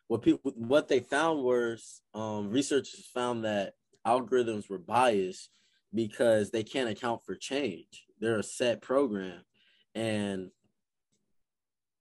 what 0.09 0.23
people 0.23 0.53
what 0.57 0.89
they 0.89 0.99
found 0.99 1.45
was 1.45 2.03
um, 2.15 2.51
researchers 2.51 3.09
found 3.15 3.45
that 3.45 3.75
algorithms 4.05 4.69
were 4.69 4.79
biased 4.79 5.51
because 5.95 6.51
they 6.51 6.65
can't 6.65 6.91
account 6.91 7.25
for 7.25 7.37
change. 7.37 8.07
They're 8.21 8.41
a 8.41 8.43
set 8.43 8.83
program 8.83 9.43
and 9.95 10.51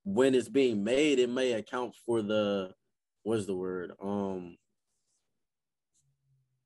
when 0.03 0.33
it's 0.33 0.49
being 0.49 0.83
made, 0.83 1.19
it 1.19 1.29
may 1.29 1.51
account 1.51 1.93
for 2.03 2.23
the 2.23 2.73
what's 3.21 3.45
the 3.45 3.55
word? 3.55 3.91
Um 4.01 4.57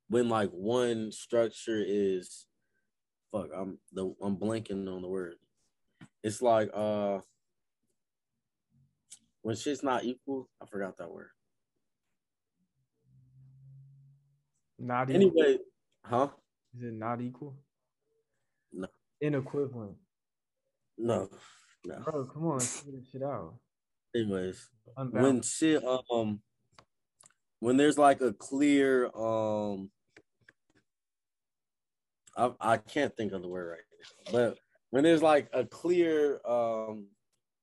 when 0.10 0.30
like 0.30 0.50
one 0.50 1.12
structure 1.12 1.84
is 1.86 2.46
fuck 3.32 3.50
i'm 3.56 3.78
the 3.92 4.14
i'm 4.22 4.38
blanking 4.38 4.88
on 4.94 5.02
the 5.02 5.08
word 5.08 5.36
it's 6.24 6.42
like 6.42 6.70
uh 6.74 7.20
when 9.42 9.56
shit's 9.56 9.84
not 9.84 10.04
equal 10.04 10.48
i 10.62 10.66
forgot 10.66 10.98
that 10.98 11.10
word 11.12 11.30
Not 14.78 15.10
equal. 15.10 15.22
anyway 15.22 15.58
huh 16.04 16.28
Is 16.76 16.84
it 16.84 16.94
not 16.94 17.22
equal? 17.22 17.56
No. 18.74 18.88
Inequivalent. 19.22 19.96
No, 20.98 21.30
no. 21.86 22.00
Bro, 22.04 22.26
come 22.26 22.48
on, 22.48 22.58
let's 22.58 22.80
figure 22.82 23.00
this 23.00 23.10
shit 23.10 23.24
out. 23.24 23.56
Anyways, 24.14 24.70
when 25.12 25.42
shit 25.42 25.82
um 26.12 26.42
when 27.60 27.78
there's 27.78 27.98
like 27.98 28.22
a 28.22 28.34
clear 28.34 29.10
um 29.16 29.90
I 32.36 32.52
I 32.60 32.78
can't 32.78 33.16
think 33.16 33.34
of 33.34 33.42
the 33.42 33.48
word 33.48 33.70
right 33.70 33.80
now, 34.26 34.32
but 34.32 34.58
when 34.92 35.04
there's 35.04 35.24
like 35.24 35.50
a 35.54 35.66
clear 35.66 36.40
um 36.46 37.08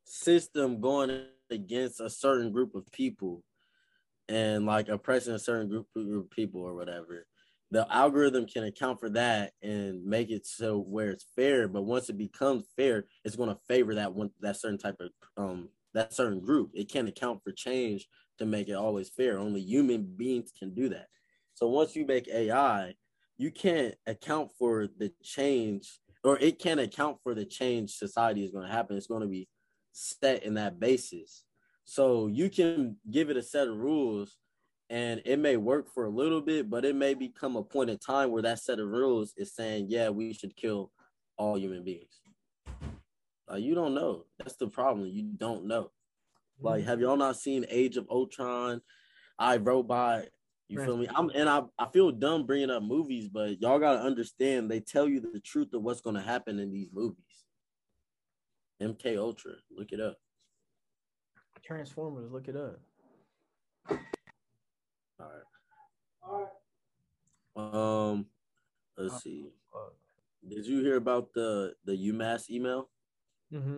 system 0.04 0.80
going 0.80 1.26
against 1.50 2.00
a 2.00 2.10
certain 2.10 2.52
group 2.52 2.74
of 2.74 2.90
people 2.92 3.42
and 4.28 4.66
like 4.66 4.88
oppressing 4.88 5.34
a 5.34 5.38
certain 5.38 5.68
group 5.68 5.86
of 5.96 6.30
people 6.30 6.62
or 6.62 6.74
whatever, 6.74 7.26
the 7.70 7.86
algorithm 7.90 8.46
can 8.46 8.64
account 8.64 9.00
for 9.00 9.10
that 9.10 9.52
and 9.62 10.04
make 10.04 10.30
it 10.30 10.46
so 10.46 10.78
where 10.78 11.10
it's 11.10 11.26
fair. 11.34 11.68
But 11.68 11.82
once 11.82 12.08
it 12.10 12.18
becomes 12.18 12.66
fair, 12.76 13.06
it's 13.24 13.36
going 13.36 13.48
to 13.48 13.58
favor 13.66 13.94
that 13.94 14.14
one 14.14 14.30
that 14.40 14.56
certain 14.56 14.78
type 14.78 14.96
of 15.00 15.10
um 15.36 15.68
that 15.94 16.12
certain 16.12 16.40
group. 16.40 16.70
It 16.74 16.90
can't 16.90 17.08
account 17.08 17.42
for 17.42 17.52
change 17.52 18.06
to 18.38 18.46
make 18.46 18.68
it 18.68 18.74
always 18.74 19.08
fair. 19.10 19.38
Only 19.38 19.60
human 19.60 20.04
beings 20.16 20.52
can 20.58 20.74
do 20.74 20.88
that. 20.90 21.06
So 21.54 21.68
once 21.68 21.94
you 21.94 22.06
make 22.06 22.28
AI, 22.28 22.94
you 23.38 23.50
can't 23.50 23.94
account 24.06 24.50
for 24.58 24.88
the 24.98 25.12
change, 25.22 26.00
or 26.24 26.38
it 26.38 26.58
can't 26.58 26.80
account 26.80 27.18
for 27.22 27.34
the 27.34 27.44
change 27.44 27.92
society 27.92 28.44
is 28.44 28.52
going 28.52 28.66
to 28.66 28.72
happen. 28.72 28.96
It's 28.96 29.06
going 29.06 29.22
to 29.22 29.28
be 29.28 29.48
set 29.92 30.44
in 30.44 30.54
that 30.54 30.78
basis. 30.78 31.44
So 31.84 32.28
you 32.28 32.48
can 32.48 32.96
give 33.10 33.30
it 33.30 33.36
a 33.36 33.42
set 33.42 33.68
of 33.68 33.76
rules 33.76 34.36
and 34.88 35.22
it 35.24 35.38
may 35.38 35.56
work 35.56 35.88
for 35.92 36.04
a 36.04 36.10
little 36.10 36.40
bit, 36.40 36.68
but 36.68 36.84
it 36.84 36.94
may 36.94 37.14
become 37.14 37.56
a 37.56 37.62
point 37.62 37.90
in 37.90 37.98
time 37.98 38.30
where 38.30 38.42
that 38.42 38.58
set 38.58 38.78
of 38.78 38.88
rules 38.88 39.32
is 39.36 39.54
saying, 39.54 39.86
yeah, 39.88 40.10
we 40.10 40.32
should 40.32 40.54
kill 40.54 40.92
all 41.38 41.58
human 41.58 41.82
beings. 41.82 42.20
Uh, 43.50 43.56
you 43.56 43.74
don't 43.74 43.94
know. 43.94 44.24
That's 44.38 44.56
the 44.56 44.68
problem. 44.68 45.08
You 45.08 45.24
don't 45.36 45.66
know. 45.66 45.90
Like, 46.60 46.84
have 46.84 47.00
y'all 47.00 47.16
not 47.16 47.36
seen 47.36 47.66
Age 47.68 47.96
of 47.96 48.06
Ultron, 48.10 48.82
I 49.38 49.56
Robot? 49.56 50.26
You 50.72 50.82
feel 50.82 50.96
me? 50.96 51.06
I'm 51.14 51.28
and 51.34 51.50
I, 51.50 51.62
I 51.78 51.86
feel 51.92 52.10
dumb 52.10 52.46
bringing 52.46 52.70
up 52.70 52.82
movies, 52.82 53.28
but 53.28 53.60
y'all 53.60 53.78
gotta 53.78 54.00
understand 54.00 54.70
they 54.70 54.80
tell 54.80 55.06
you 55.06 55.20
the 55.20 55.38
truth 55.38 55.74
of 55.74 55.82
what's 55.82 56.00
gonna 56.00 56.22
happen 56.22 56.58
in 56.58 56.72
these 56.72 56.88
movies. 56.90 57.44
MK 58.82 59.18
Ultra, 59.18 59.52
look 59.70 59.92
it 59.92 60.00
up. 60.00 60.16
Transformers, 61.62 62.32
look 62.32 62.48
it 62.48 62.56
up. 62.56 62.80
All 63.90 63.98
right. 65.20 65.44
All 66.22 66.48
right. 67.54 68.10
Um, 68.10 68.26
let's 68.96 69.22
see. 69.22 69.50
Fuck. 69.70 69.92
Did 70.48 70.66
you 70.66 70.82
hear 70.82 70.96
about 70.96 71.34
the 71.34 71.74
the 71.84 71.92
UMass 71.92 72.48
email? 72.48 72.88
Mm-hmm. 73.52 73.76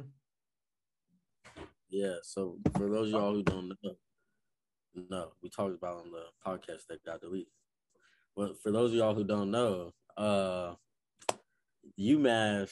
Yeah. 1.90 2.14
So 2.22 2.58
for 2.76 2.88
those 2.88 3.08
of 3.08 3.14
y'all 3.14 3.34
who 3.34 3.42
don't 3.42 3.68
know, 3.82 3.96
no, 5.10 5.32
we 5.42 5.48
talked 5.48 5.74
about 5.74 6.04
on 6.04 6.10
the 6.10 6.24
podcast 6.46 6.86
that 6.88 7.04
got 7.04 7.20
deleted. 7.20 7.48
But 8.36 8.60
for 8.62 8.70
those 8.70 8.90
of 8.90 8.96
y'all 8.96 9.14
who 9.14 9.24
don't 9.24 9.50
know, 9.50 9.92
uh, 10.16 10.74
UMass, 11.98 12.70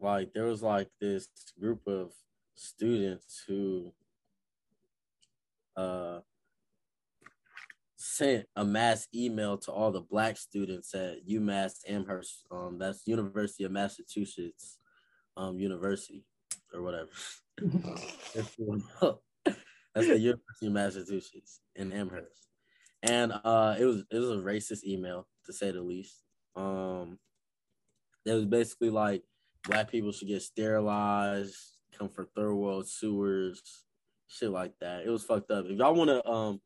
like 0.00 0.32
there 0.32 0.44
was 0.44 0.62
like 0.62 0.88
this 1.00 1.28
group 1.58 1.86
of 1.86 2.12
students 2.54 3.42
who 3.46 3.92
uh 5.76 6.20
sent 7.96 8.46
a 8.56 8.64
mass 8.64 9.06
email 9.14 9.56
to 9.56 9.70
all 9.70 9.92
the 9.92 10.00
black 10.00 10.36
students 10.36 10.92
at 10.94 11.26
UMass 11.26 11.78
Amherst. 11.88 12.44
Um, 12.50 12.78
that's 12.78 13.06
University 13.06 13.64
of 13.64 13.70
Massachusetts, 13.70 14.78
um, 15.36 15.58
University 15.58 16.24
or 16.74 16.82
whatever. 16.82 17.10
That's 19.94 20.06
the- 20.08 20.18
University 20.18 20.66
of 20.66 20.72
Massachusetts 20.72 21.60
in 21.76 21.92
Amherst, 21.92 22.48
and 23.02 23.32
uh, 23.32 23.76
it 23.78 23.84
was 23.84 24.04
it 24.10 24.18
was 24.18 24.30
a 24.30 24.36
racist 24.42 24.84
email 24.84 25.26
to 25.46 25.52
say 25.52 25.70
the 25.70 25.82
least. 25.82 26.22
Um, 26.56 27.18
it 28.24 28.32
was 28.32 28.44
basically 28.46 28.90
like 28.90 29.22
black 29.66 29.90
people 29.90 30.12
should 30.12 30.28
get 30.28 30.42
sterilized, 30.42 31.56
come 31.96 32.08
from 32.08 32.28
third 32.34 32.54
world 32.54 32.88
sewers, 32.88 33.62
shit 34.28 34.50
like 34.50 34.72
that. 34.80 35.04
It 35.04 35.10
was 35.10 35.24
fucked 35.24 35.50
up. 35.50 35.66
If 35.66 35.78
y'all 35.78 35.94
want 35.94 36.10
to 36.10 36.26
um 36.28 36.60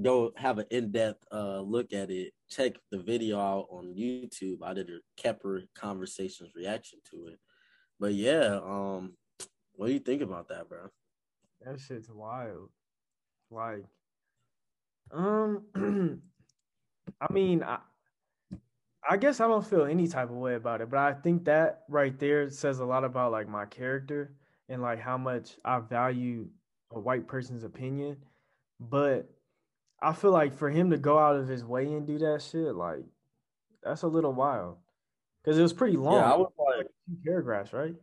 go 0.00 0.32
have 0.36 0.58
an 0.58 0.64
in-depth 0.70 1.24
uh 1.30 1.60
look 1.60 1.92
at 1.92 2.10
it, 2.10 2.32
check 2.48 2.72
the 2.90 2.98
video 2.98 3.38
out 3.38 3.66
on 3.70 3.94
YouTube. 3.94 4.58
I 4.62 4.72
did 4.72 4.90
a 4.90 5.00
Kepper 5.20 5.62
conversations 5.74 6.52
reaction 6.54 7.00
to 7.10 7.26
it. 7.28 7.38
But 8.00 8.14
yeah, 8.14 8.58
um, 8.64 9.16
what 9.74 9.88
do 9.88 9.92
you 9.92 10.00
think 10.00 10.22
about 10.22 10.48
that, 10.48 10.68
bro? 10.68 10.88
That 11.64 11.78
shit's 11.80 12.10
wild. 12.10 12.70
Like, 13.50 13.84
um, 15.10 15.62
I 17.20 17.32
mean, 17.32 17.62
I, 17.62 17.78
I 19.08 19.16
guess 19.16 19.40
I 19.40 19.46
don't 19.46 19.66
feel 19.66 19.84
any 19.84 20.08
type 20.08 20.30
of 20.30 20.36
way 20.36 20.54
about 20.54 20.80
it, 20.80 20.90
but 20.90 20.98
I 20.98 21.12
think 21.12 21.44
that 21.44 21.82
right 21.88 22.18
there 22.18 22.50
says 22.50 22.78
a 22.80 22.84
lot 22.84 23.04
about 23.04 23.32
like 23.32 23.48
my 23.48 23.66
character 23.66 24.34
and 24.68 24.80
like 24.82 25.00
how 25.00 25.18
much 25.18 25.56
I 25.64 25.80
value 25.80 26.48
a 26.90 26.98
white 26.98 27.26
person's 27.26 27.64
opinion. 27.64 28.16
But 28.80 29.28
I 30.00 30.12
feel 30.12 30.32
like 30.32 30.54
for 30.54 30.70
him 30.70 30.90
to 30.90 30.98
go 30.98 31.18
out 31.18 31.36
of 31.36 31.48
his 31.48 31.64
way 31.64 31.84
and 31.84 32.06
do 32.06 32.18
that 32.18 32.42
shit, 32.42 32.74
like, 32.74 33.04
that's 33.82 34.02
a 34.02 34.08
little 34.08 34.32
wild. 34.32 34.76
Because 35.42 35.58
it 35.58 35.62
was 35.62 35.72
pretty 35.72 35.96
long. 35.96 36.14
Yeah, 36.14 36.32
I 36.32 36.36
was 36.36 36.52
like, 36.58 36.86
two 37.06 37.16
paragraphs, 37.24 37.72
right? 37.72 37.94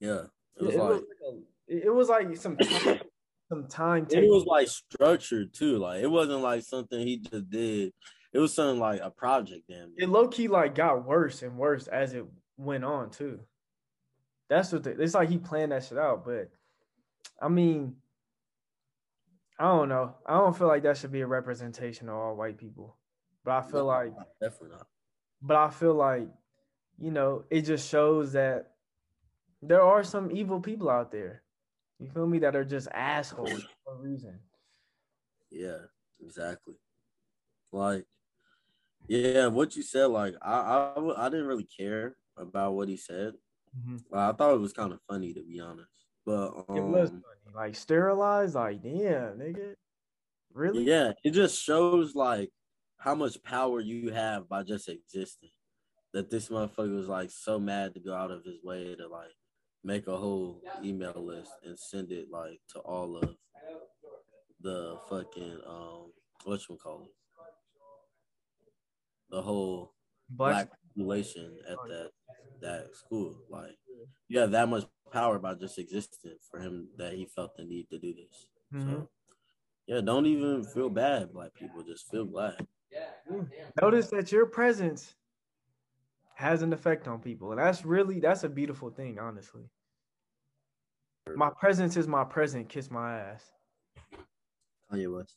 yeah, 0.00 0.22
it 0.58 0.64
was 0.64 0.74
it, 0.74 0.78
like 0.78 0.88
was 0.90 1.02
like 1.26 1.34
it 1.68 1.92
was 1.92 2.08
like 2.08 2.36
some 2.36 2.56
time, 2.56 3.00
some 3.48 3.66
time 3.68 4.06
it 4.10 4.28
was 4.28 4.44
like 4.44 4.68
structured 4.68 5.52
too. 5.52 5.78
Like 5.78 6.02
it 6.02 6.10
wasn't 6.10 6.40
like 6.40 6.62
something 6.62 6.98
he 6.98 7.18
just 7.18 7.50
did. 7.50 7.92
It 8.32 8.38
was 8.38 8.52
something 8.52 8.80
like 8.80 9.00
a 9.02 9.10
project, 9.10 9.64
damn. 9.68 9.92
it 9.96 10.08
low 10.08 10.28
key 10.28 10.48
like 10.48 10.74
got 10.74 11.06
worse 11.06 11.42
and 11.42 11.56
worse 11.56 11.86
as 11.86 12.12
it 12.12 12.24
went 12.56 12.84
on 12.84 13.10
too. 13.10 13.40
That's 14.48 14.72
what 14.72 14.84
the, 14.84 14.90
it's 14.90 15.14
like 15.14 15.28
he 15.28 15.38
planned 15.38 15.72
that 15.72 15.84
shit 15.84 15.98
out, 15.98 16.24
but 16.24 16.50
I 17.40 17.48
mean, 17.48 17.96
I 19.58 19.64
don't 19.64 19.88
know. 19.88 20.14
I 20.26 20.34
don't 20.34 20.56
feel 20.56 20.68
like 20.68 20.82
that 20.82 20.98
should 20.98 21.12
be 21.12 21.22
a 21.22 21.26
representation 21.26 22.08
of 22.08 22.14
all 22.14 22.36
white 22.36 22.58
people, 22.58 22.96
but 23.44 23.52
I 23.52 23.62
feel 23.62 23.86
like, 23.86 24.12
definitely 24.40 24.76
not. 24.76 24.86
but 25.42 25.56
I 25.56 25.70
feel 25.70 25.94
like, 25.94 26.28
you 26.98 27.10
know, 27.10 27.44
it 27.50 27.62
just 27.62 27.88
shows 27.88 28.32
that 28.32 28.72
there 29.62 29.82
are 29.82 30.04
some 30.04 30.30
evil 30.30 30.60
people 30.60 30.90
out 30.90 31.10
there. 31.10 31.42
You 31.98 32.10
feel 32.10 32.26
me? 32.26 32.38
That 32.40 32.56
are 32.56 32.64
just 32.64 32.88
assholes 32.92 33.62
for 33.84 33.94
no 33.94 34.02
reason. 34.02 34.38
Yeah, 35.50 35.78
exactly. 36.20 36.74
Like, 37.72 38.04
yeah, 39.08 39.46
what 39.46 39.76
you 39.76 39.82
said, 39.82 40.06
like, 40.06 40.34
I, 40.42 40.92
I, 40.96 41.26
I 41.26 41.28
didn't 41.28 41.46
really 41.46 41.68
care 41.78 42.16
about 42.36 42.74
what 42.74 42.88
he 42.88 42.96
said. 42.96 43.34
Like, 44.10 44.34
I 44.34 44.36
thought 44.36 44.54
it 44.54 44.60
was 44.60 44.72
kind 44.72 44.92
of 44.92 45.00
funny 45.08 45.34
to 45.34 45.42
be 45.42 45.60
honest, 45.60 45.90
but 46.24 46.64
um, 46.68 46.76
It 46.76 46.82
was 46.82 47.10
funny. 47.10 47.22
Like 47.54 47.74
sterilized, 47.76 48.54
like 48.54 48.82
damn, 48.82 49.38
nigga. 49.38 49.74
Really? 50.52 50.84
yeah, 50.84 51.12
it 51.24 51.32
just 51.32 51.62
shows 51.62 52.14
like 52.14 52.50
how 52.98 53.14
much 53.14 53.42
power 53.42 53.80
you 53.80 54.10
have 54.12 54.48
by 54.48 54.62
just 54.62 54.88
existing. 54.88 55.50
That 56.14 56.30
this 56.30 56.48
motherfucker 56.48 56.96
was 56.96 57.08
like 57.08 57.30
so 57.30 57.58
mad 57.58 57.92
to 57.94 58.00
go 58.00 58.14
out 58.14 58.30
of 58.30 58.44
his 58.44 58.62
way 58.62 58.94
to 58.94 59.08
like 59.08 59.35
make 59.86 60.08
a 60.08 60.16
whole 60.16 60.60
email 60.84 61.14
list 61.16 61.52
and 61.64 61.78
send 61.78 62.10
it 62.10 62.28
like 62.30 62.60
to 62.68 62.80
all 62.80 63.16
of 63.16 63.36
the 64.60 64.98
fucking 65.08 65.60
um 65.66 66.12
what 66.44 66.60
you 66.68 66.76
call 66.76 67.02
it, 67.04 67.14
the 69.30 69.40
whole 69.40 69.94
black 70.30 70.70
population 70.96 71.56
at 71.68 71.78
that 71.88 72.10
that 72.60 72.94
school. 72.96 73.36
Like 73.48 73.76
you 74.28 74.40
have 74.40 74.50
that 74.50 74.68
much 74.68 74.84
power 75.12 75.38
by 75.38 75.54
just 75.54 75.78
existing 75.78 76.36
for 76.50 76.58
him 76.58 76.88
that 76.98 77.12
he 77.12 77.26
felt 77.26 77.56
the 77.56 77.64
need 77.64 77.88
to 77.90 77.98
do 77.98 78.12
this. 78.12 78.48
Mhm. 78.74 78.84
So 78.84 79.08
yeah, 79.86 80.00
don't 80.00 80.26
even 80.26 80.64
feel 80.64 80.90
bad, 80.90 81.32
black 81.32 81.54
people. 81.54 81.84
Just 81.84 82.10
feel 82.10 82.24
glad. 82.24 82.66
Notice 83.80 84.08
that 84.10 84.32
your 84.32 84.46
presence 84.46 85.14
has 86.34 86.62
an 86.62 86.72
effect 86.72 87.08
on 87.08 87.20
people, 87.20 87.52
and 87.52 87.60
that's 87.60 87.84
really 87.84 88.20
that's 88.20 88.44
a 88.44 88.48
beautiful 88.48 88.90
thing, 88.90 89.18
honestly. 89.18 89.70
My 91.34 91.50
presence 91.50 91.96
is 91.96 92.06
my 92.06 92.24
present. 92.24 92.68
Kiss 92.68 92.90
my 92.90 93.18
ass. 93.18 93.50
Kanye 94.92 95.12
West. 95.12 95.34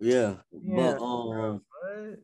Yeah, 0.00 0.36
Yeah, 0.50 0.96
but 0.96 1.02
um, 1.02 1.60
What? 1.82 2.18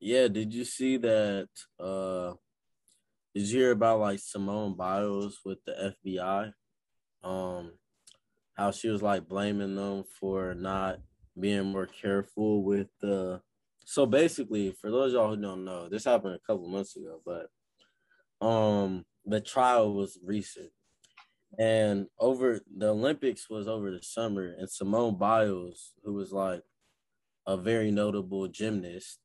yeah. 0.00 0.26
Did 0.28 0.52
you 0.52 0.64
see 0.64 0.96
that? 0.96 1.48
Uh, 1.78 2.32
did 3.34 3.48
you 3.48 3.58
hear 3.58 3.70
about 3.70 4.00
like 4.00 4.18
Simone 4.18 4.74
Biles 4.74 5.38
with 5.44 5.58
the 5.64 5.94
FBI? 6.04 6.52
Um, 7.22 7.72
how 8.54 8.72
she 8.72 8.88
was 8.88 9.02
like 9.02 9.28
blaming 9.28 9.76
them 9.76 10.04
for 10.18 10.54
not 10.54 10.98
being 11.38 11.66
more 11.66 11.86
careful 11.86 12.64
with 12.64 12.88
the. 13.00 13.40
So 13.84 14.04
basically, 14.04 14.72
for 14.72 14.90
those 14.90 15.12
of 15.12 15.18
y'all 15.18 15.36
who 15.36 15.40
don't 15.40 15.64
know, 15.64 15.88
this 15.88 16.04
happened 16.06 16.34
a 16.34 16.40
couple 16.44 16.66
months 16.68 16.96
ago, 16.96 17.20
but 17.24 18.44
um, 18.44 19.04
the 19.24 19.40
trial 19.40 19.94
was 19.94 20.18
recent, 20.24 20.70
and 21.58 22.06
over 22.18 22.60
the 22.76 22.88
Olympics 22.88 23.48
was 23.48 23.68
over 23.68 23.90
the 23.90 24.02
summer, 24.02 24.54
and 24.58 24.68
Simone 24.68 25.16
Biles, 25.16 25.92
who 26.04 26.14
was 26.14 26.32
like 26.32 26.62
a 27.46 27.56
very 27.56 27.90
notable 27.90 28.48
gymnast, 28.48 29.18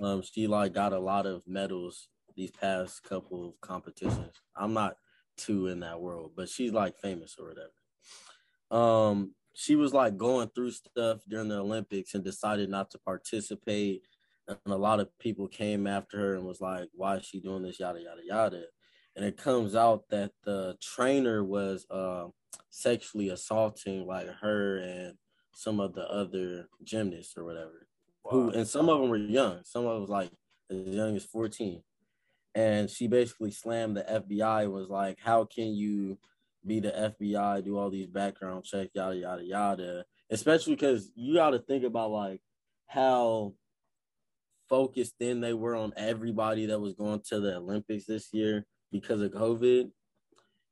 um, 0.00 0.22
she 0.22 0.46
like 0.46 0.72
got 0.72 0.92
a 0.92 0.98
lot 0.98 1.26
of 1.26 1.46
medals 1.46 2.08
these 2.36 2.50
past 2.50 3.02
couple 3.02 3.48
of 3.48 3.60
competitions. 3.60 4.32
I'm 4.56 4.72
not 4.72 4.96
too 5.36 5.66
in 5.66 5.80
that 5.80 6.00
world, 6.00 6.32
but 6.36 6.48
she's 6.48 6.72
like 6.72 6.98
famous 6.98 7.36
or 7.38 7.48
whatever. 7.48 7.72
Um, 8.70 9.34
she 9.54 9.76
was 9.76 9.92
like 9.92 10.16
going 10.16 10.48
through 10.54 10.70
stuff 10.70 11.20
during 11.28 11.48
the 11.48 11.58
Olympics 11.58 12.14
and 12.14 12.24
decided 12.24 12.70
not 12.70 12.90
to 12.92 12.98
participate. 12.98 14.02
And 14.48 14.58
a 14.66 14.76
lot 14.76 15.00
of 15.00 15.16
people 15.18 15.48
came 15.48 15.86
after 15.86 16.18
her 16.18 16.34
and 16.36 16.44
was 16.44 16.60
like, 16.60 16.88
why 16.94 17.16
is 17.16 17.24
she 17.24 17.40
doing 17.40 17.62
this? 17.62 17.80
Yada, 17.80 18.00
yada, 18.00 18.22
yada. 18.24 18.62
And 19.16 19.24
it 19.24 19.36
comes 19.36 19.74
out 19.74 20.08
that 20.10 20.32
the 20.44 20.76
trainer 20.80 21.44
was 21.44 21.86
uh, 21.90 22.28
sexually 22.70 23.28
assaulting 23.28 24.06
like 24.06 24.28
her 24.40 24.78
and 24.78 25.14
some 25.54 25.80
of 25.80 25.94
the 25.94 26.08
other 26.08 26.68
gymnasts 26.82 27.36
or 27.36 27.44
whatever. 27.44 27.86
Wow. 28.24 28.30
Who 28.32 28.50
and 28.50 28.66
some 28.66 28.88
of 28.88 29.00
them 29.00 29.10
were 29.10 29.16
young. 29.16 29.60
Some 29.64 29.84
of 29.84 29.92
them 29.92 30.00
was 30.02 30.10
like 30.10 30.30
as 30.70 30.94
young 30.94 31.16
as 31.16 31.24
14. 31.24 31.82
And 32.54 32.90
she 32.90 33.06
basically 33.06 33.50
slammed 33.50 33.96
the 33.96 34.02
FBI 34.02 34.70
was 34.70 34.88
like, 34.88 35.18
How 35.20 35.44
can 35.44 35.74
you 35.74 36.18
be 36.66 36.80
the 36.80 37.14
FBI, 37.20 37.64
do 37.64 37.78
all 37.78 37.90
these 37.90 38.06
background 38.06 38.64
checks, 38.64 38.90
yada 38.94 39.16
yada 39.16 39.44
yada. 39.44 40.04
Especially 40.30 40.74
because 40.74 41.10
you 41.14 41.34
got 41.34 41.50
to 41.50 41.58
think 41.58 41.84
about 41.84 42.10
like 42.10 42.40
how 42.86 43.54
focused 44.68 45.14
in 45.20 45.40
they 45.40 45.52
were 45.52 45.74
on 45.74 45.92
everybody 45.96 46.66
that 46.66 46.78
was 46.78 46.94
going 46.94 47.20
to 47.28 47.40
the 47.40 47.56
Olympics 47.56 48.06
this 48.06 48.32
year 48.32 48.66
because 48.90 49.20
of 49.20 49.32
COVID. 49.32 49.90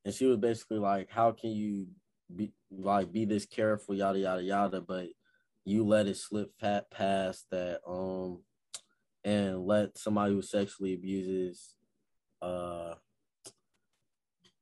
And 0.04 0.14
she 0.14 0.26
was 0.26 0.38
basically 0.38 0.78
like, 0.78 1.10
"How 1.10 1.32
can 1.32 1.50
you 1.50 1.88
be 2.34 2.52
like 2.70 3.12
be 3.12 3.24
this 3.24 3.46
careful, 3.46 3.94
yada 3.94 4.18
yada 4.18 4.42
yada, 4.42 4.80
but 4.80 5.08
you 5.64 5.84
let 5.84 6.06
it 6.06 6.16
slip 6.16 6.50
past 6.58 7.46
that 7.50 7.80
um 7.86 8.42
and 9.24 9.66
let 9.66 9.98
somebody 9.98 10.32
who 10.32 10.42
sexually 10.42 10.94
abuses 10.94 11.74
uh 12.40 12.94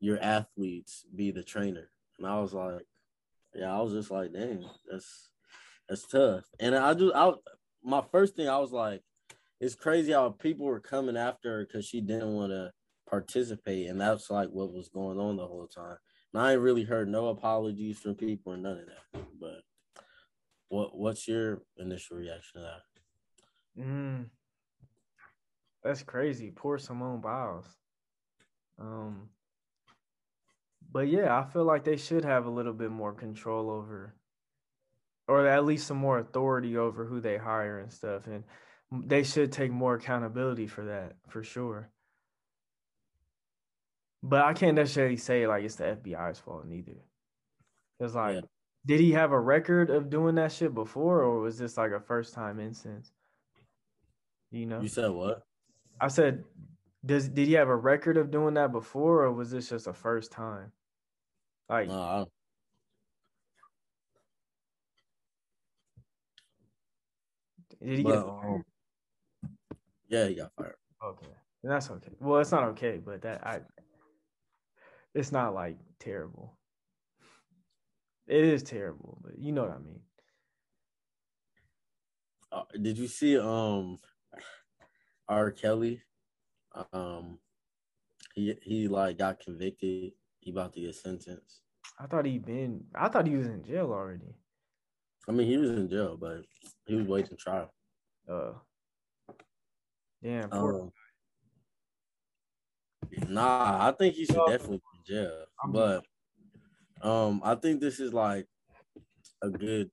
your 0.00 0.18
athletes 0.20 1.04
be 1.14 1.30
the 1.30 1.42
trainer. 1.42 1.88
And 2.18 2.26
I 2.26 2.40
was 2.40 2.52
like, 2.52 2.86
yeah, 3.54 3.74
I 3.74 3.80
was 3.80 3.92
just 3.92 4.10
like, 4.10 4.32
dang, 4.32 4.64
that's 4.90 5.30
that's 5.88 6.06
tough. 6.06 6.44
And 6.60 6.74
I 6.74 6.94
do 6.94 7.12
I 7.14 7.32
my 7.82 8.02
first 8.10 8.36
thing 8.36 8.48
I 8.48 8.58
was 8.58 8.72
like, 8.72 9.02
it's 9.60 9.74
crazy 9.74 10.12
how 10.12 10.30
people 10.30 10.66
were 10.66 10.80
coming 10.80 11.16
after 11.16 11.58
her 11.58 11.66
because 11.66 11.86
she 11.86 12.00
didn't 12.00 12.34
want 12.34 12.50
to 12.50 12.72
participate, 13.08 13.88
and 13.88 14.00
that's 14.00 14.30
like 14.30 14.48
what 14.50 14.72
was 14.72 14.88
going 14.88 15.18
on 15.18 15.36
the 15.36 15.46
whole 15.46 15.66
time. 15.66 15.96
And 16.32 16.42
I 16.42 16.52
ain't 16.52 16.60
really 16.60 16.84
heard 16.84 17.08
no 17.08 17.28
apologies 17.28 17.98
from 17.98 18.14
people 18.14 18.52
or 18.52 18.56
none 18.56 18.78
of 18.78 18.86
that. 18.86 19.24
But 19.40 19.62
what 20.68 20.96
what's 20.96 21.26
your 21.28 21.62
initial 21.78 22.16
reaction 22.16 22.60
to 22.60 22.66
that? 22.66 23.82
Mm, 23.82 24.26
that's 25.82 26.02
crazy. 26.02 26.52
Poor 26.54 26.78
Simone 26.78 27.20
Biles. 27.20 27.66
Um, 28.78 29.28
but 30.90 31.08
yeah, 31.08 31.38
I 31.38 31.44
feel 31.44 31.64
like 31.64 31.84
they 31.84 31.96
should 31.96 32.24
have 32.24 32.46
a 32.46 32.50
little 32.50 32.72
bit 32.72 32.90
more 32.90 33.12
control 33.12 33.70
over, 33.70 34.14
or 35.28 35.46
at 35.46 35.64
least 35.64 35.86
some 35.86 35.96
more 35.96 36.18
authority 36.18 36.76
over 36.76 37.04
who 37.04 37.20
they 37.20 37.36
hire 37.36 37.78
and 37.78 37.92
stuff. 37.92 38.26
And 38.26 38.44
they 38.92 39.22
should 39.22 39.52
take 39.52 39.70
more 39.70 39.94
accountability 39.94 40.66
for 40.66 40.84
that, 40.86 41.14
for 41.28 41.42
sure. 41.42 41.90
But 44.22 44.44
I 44.44 44.52
can't 44.54 44.74
necessarily 44.74 45.16
say 45.16 45.46
like 45.46 45.64
it's 45.64 45.76
the 45.76 45.84
FBI's 45.84 46.38
fault 46.38 46.66
neither. 46.66 46.96
It's 48.00 48.14
like, 48.14 48.36
yeah. 48.36 48.40
did 48.84 49.00
he 49.00 49.12
have 49.12 49.32
a 49.32 49.40
record 49.40 49.90
of 49.90 50.10
doing 50.10 50.34
that 50.36 50.52
shit 50.52 50.74
before, 50.74 51.22
or 51.22 51.40
was 51.40 51.58
this 51.58 51.76
like 51.76 51.92
a 51.92 52.00
first 52.00 52.34
time 52.34 52.60
instance? 52.60 53.12
You 54.50 54.66
know, 54.66 54.80
you 54.80 54.88
said 54.88 55.10
what? 55.10 55.42
I 56.00 56.08
said, 56.08 56.44
does 57.04 57.28
did 57.28 57.46
he 57.46 57.54
have 57.54 57.68
a 57.68 57.76
record 57.76 58.16
of 58.16 58.30
doing 58.30 58.54
that 58.54 58.72
before, 58.72 59.24
or 59.24 59.32
was 59.32 59.50
this 59.50 59.68
just 59.68 59.86
a 59.86 59.92
first 59.92 60.32
time? 60.32 60.72
Like, 61.68 61.88
no, 61.88 62.28
did 67.80 67.98
he 67.98 68.04
get 68.04 68.14
fired? 68.14 68.44
Um, 68.44 68.64
yeah, 70.08 70.28
he 70.28 70.34
got 70.34 70.50
fired. 70.56 70.74
Okay, 71.04 71.26
and 71.62 71.72
that's 71.72 71.90
okay. 71.90 72.12
Well, 72.20 72.40
it's 72.40 72.52
not 72.52 72.64
okay, 72.64 73.00
but 73.04 73.22
that 73.22 73.46
I, 73.46 73.60
it's 75.16 75.32
not 75.32 75.54
like 75.54 75.78
terrible. 75.98 76.58
It 78.26 78.44
is 78.44 78.62
terrible, 78.62 79.18
but 79.22 79.38
you 79.38 79.52
know 79.52 79.62
what 79.62 79.72
I 79.72 79.78
mean. 79.78 80.00
Uh, 82.52 82.62
did 82.80 82.98
you 82.98 83.08
see 83.08 83.38
um 83.38 83.98
R. 85.28 85.50
Kelly? 85.50 86.02
Um, 86.92 87.38
he 88.34 88.54
he 88.62 88.88
like 88.88 89.18
got 89.18 89.40
convicted. 89.40 90.12
He 90.40 90.50
about 90.50 90.74
to 90.74 90.80
get 90.80 90.94
sentenced. 90.94 91.62
I 91.98 92.06
thought 92.06 92.26
he 92.26 92.38
been. 92.38 92.84
I 92.94 93.08
thought 93.08 93.26
he 93.26 93.36
was 93.36 93.46
in 93.46 93.64
jail 93.64 93.92
already. 93.92 94.34
I 95.28 95.32
mean, 95.32 95.46
he 95.46 95.56
was 95.56 95.70
in 95.70 95.88
jail, 95.88 96.16
but 96.20 96.42
he 96.84 96.94
was 96.94 97.06
waiting 97.06 97.36
trial. 97.36 97.72
Uh. 98.30 98.52
Damn. 100.22 100.52
Um, 100.52 100.92
nah, 103.28 103.88
I 103.88 103.92
think 103.92 104.14
he 104.14 104.24
should 104.24 104.40
definitely 104.46 104.80
jail. 105.06 105.44
But 105.68 106.04
um, 107.02 107.40
I 107.44 107.54
think 107.54 107.80
this 107.80 108.00
is 108.00 108.12
like 108.12 108.46
a 109.42 109.50
good. 109.50 109.90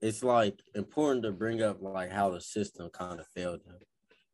It's 0.00 0.22
like 0.22 0.60
important 0.74 1.24
to 1.24 1.32
bring 1.32 1.60
up 1.60 1.78
like 1.80 2.12
how 2.12 2.30
the 2.30 2.40
system 2.40 2.88
kind 2.90 3.18
of 3.18 3.26
failed 3.34 3.60
him 3.66 3.78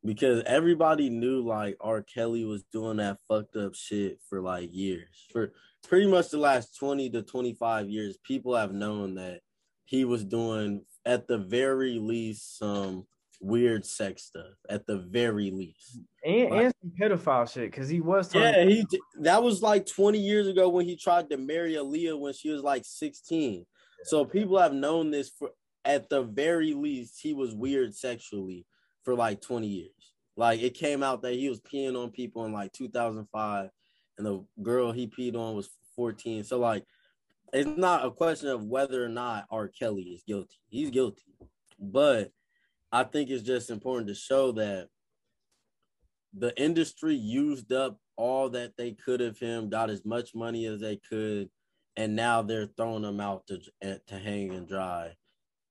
because 0.05 0.43
everybody 0.45 1.09
knew 1.09 1.41
like 1.41 1.75
R. 1.81 2.03
Kelly 2.03 2.45
was 2.45 2.63
doing 2.71 2.97
that 2.97 3.17
fucked 3.27 3.55
up 3.55 3.73
shit 3.73 4.19
for 4.29 4.41
like 4.41 4.69
years. 4.71 5.25
For 5.31 5.53
pretty 5.87 6.07
much 6.07 6.29
the 6.29 6.37
last 6.37 6.77
20 6.77 7.09
to 7.11 7.23
25 7.23 7.89
years, 7.89 8.17
people 8.23 8.55
have 8.55 8.71
known 8.71 9.15
that 9.15 9.41
he 9.85 10.05
was 10.05 10.23
doing 10.23 10.83
at 11.05 11.27
the 11.27 11.37
very 11.37 11.97
least 11.99 12.57
some 12.57 13.05
weird 13.41 13.85
sex 13.85 14.23
stuff 14.23 14.53
at 14.69 14.85
the 14.85 14.97
very 14.97 15.51
least. 15.51 15.99
And, 16.25 16.49
like, 16.49 16.65
and 16.65 16.73
some 16.81 16.91
pedophile 16.99 17.51
shit 17.51 17.71
because 17.71 17.89
he 17.89 18.01
was 18.01 18.33
yeah 18.33 18.63
he 18.63 18.85
that 19.21 19.43
was 19.43 19.61
like 19.61 19.85
20 19.85 20.17
years 20.17 20.47
ago 20.47 20.69
when 20.69 20.85
he 20.85 20.95
tried 20.95 21.29
to 21.29 21.37
marry 21.37 21.73
Aaliyah 21.73 22.19
when 22.19 22.33
she 22.33 22.49
was 22.49 22.61
like 22.61 22.83
16. 22.85 23.65
So 24.03 24.25
people 24.25 24.59
have 24.59 24.73
known 24.73 25.11
this 25.11 25.29
for 25.29 25.51
at 25.85 26.09
the 26.09 26.23
very 26.23 26.73
least 26.73 27.19
he 27.21 27.33
was 27.33 27.53
weird 27.53 27.95
sexually 27.95 28.65
for 29.03 29.15
like 29.15 29.41
20 29.41 29.67
years. 29.67 29.91
Like 30.35 30.61
it 30.61 30.73
came 30.73 31.03
out 31.03 31.21
that 31.21 31.35
he 31.35 31.47
was 31.47 31.61
peeing 31.61 32.01
on 32.01 32.11
people 32.11 32.45
in 32.45 32.51
like 32.51 32.73
2005, 32.73 33.69
and 34.17 34.25
the 34.25 34.43
girl 34.61 34.91
he 34.91 35.07
peed 35.07 35.35
on 35.35 35.55
was 35.55 35.69
14. 35.95 36.43
So 36.43 36.59
like, 36.59 36.83
it's 37.53 37.69
not 37.77 38.05
a 38.05 38.11
question 38.11 38.49
of 38.49 38.65
whether 38.65 39.03
or 39.03 39.09
not 39.09 39.45
R. 39.49 39.69
Kelly 39.69 40.03
is 40.03 40.23
guilty. 40.27 40.57
He's 40.67 40.89
guilty, 40.89 41.23
but 41.79 42.31
I 42.91 43.03
think 43.03 43.29
it's 43.29 43.43
just 43.43 43.69
important 43.69 44.07
to 44.07 44.15
show 44.15 44.51
that 44.53 44.87
the 46.37 46.59
industry 46.61 47.15
used 47.15 47.71
up 47.71 47.97
all 48.17 48.49
that 48.49 48.77
they 48.77 48.91
could 48.91 49.21
of 49.21 49.39
him, 49.39 49.69
got 49.69 49.89
as 49.89 50.05
much 50.05 50.35
money 50.35 50.65
as 50.65 50.79
they 50.79 50.97
could, 50.97 51.49
and 51.97 52.15
now 52.15 52.41
they're 52.41 52.69
throwing 52.77 53.03
him 53.03 53.19
out 53.19 53.47
to 53.47 53.59
to 54.07 54.17
hang 54.17 54.51
and 54.51 54.67
dry 54.67 55.13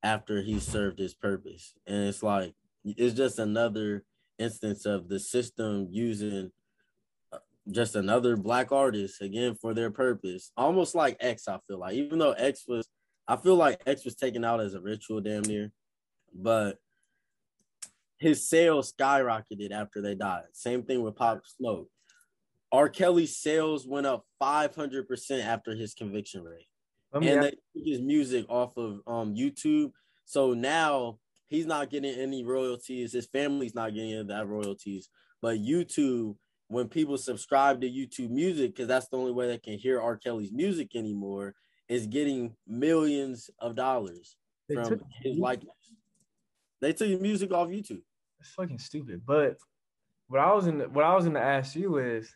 after 0.03 0.43
he 0.43 0.59
served 0.61 0.99
his 0.99 1.15
purpose. 1.15 1.75
And 1.87 2.09
it's 2.09 2.23
like 2.23 2.55
it's 2.85 3.15
just 3.15 3.39
another 3.39 4.05
instance 4.39 4.85
of 4.87 5.09
the 5.09 5.19
system 5.19 5.89
using 5.91 6.51
uh, 7.33 7.39
just 7.71 7.95
another 7.95 8.37
black 8.37 8.73
artist 8.73 9.23
again 9.23 9.55
for 9.55 9.75
their 9.75 9.91
purpose. 9.91 10.53
Almost 10.57 10.95
like 10.95 11.17
X, 11.21 11.49
I 11.49 11.59
feel 11.67 11.79
like, 11.79 11.95
even 11.95 12.19
though 12.19 12.33
X 12.33 12.65
was, 12.69 12.89
I 13.27 13.37
feel 13.37 13.57
like 13.57 13.81
X 13.87 14.05
was 14.05 14.15
taken 14.15 14.45
out 14.45 14.61
as 14.61 14.75
a 14.75 14.81
ritual 14.81 15.21
damn 15.21 15.43
near, 15.43 15.73
but 16.35 16.79
his 18.19 18.49
sales 18.49 18.93
skyrocketed 18.93 19.71
after 19.71 20.01
they 20.01 20.15
died. 20.15 20.45
Same 20.53 20.83
thing 20.83 21.03
with 21.03 21.17
Pop 21.17 21.43
Smoke. 21.45 21.89
R. 22.73 22.89
Kelly's 22.89 23.37
sales 23.37 23.87
went 23.87 24.07
up 24.07 24.25
500% 24.43 25.45
after 25.45 25.75
his 25.75 25.95
conviction 25.95 26.43
rate. 26.43 26.67
and 27.29 27.43
they 27.43 27.51
took 27.51 27.87
his 27.87 28.01
music 28.01 28.47
off 28.49 28.77
of 28.77 29.01
um, 29.07 29.35
YouTube. 29.35 29.93
So 30.25 30.55
now 30.55 31.19
he's 31.49 31.67
not 31.67 31.91
getting 31.91 32.15
any 32.15 32.45
royalties. 32.45 33.13
His 33.13 33.27
family's 33.27 33.75
not 33.75 33.95
getting 33.95 34.13
any 34.13 34.25
that 34.25 34.49
royalties. 34.49 35.09
But 35.41 35.59
YouTube, 35.59 36.37
when 36.69 36.89
people 36.89 37.17
subscribe 37.17 37.81
to 37.83 37.89
YouTube 37.89 38.31
Music, 38.31 38.75
because 38.75 38.89
that's 38.89 39.09
the 39.09 39.19
only 39.19 39.33
way 39.33 39.47
they 39.47 39.59
can 39.59 39.79
hear 39.79 40.01
R. 40.01 40.17
Kelly's 40.17 40.53
music 40.53 40.97
anymore, 40.97 41.55
is 41.89 42.07
getting 42.07 42.57
millions 42.67 43.51
of 43.61 43.77
dollars 43.77 44.37
they 44.69 44.75
from 44.75 45.01
his 45.23 45.37
likeness. 45.39 45.84
They 46.85 46.93
took 46.93 47.09
your 47.09 47.21
music 47.21 47.53
off 47.53 47.69
YouTube. 47.69 48.03
It's 48.41 48.51
fucking 48.51 48.79
stupid. 48.79 49.23
But 49.27 49.57
what 50.29 50.41
I 50.41 50.53
was 50.53 50.67
in 50.67 50.81
what 50.81 51.05
I 51.05 51.15
was 51.15 51.25
gonna 51.27 51.41
ask 51.41 51.77
you 51.77 51.99
is 51.99 52.31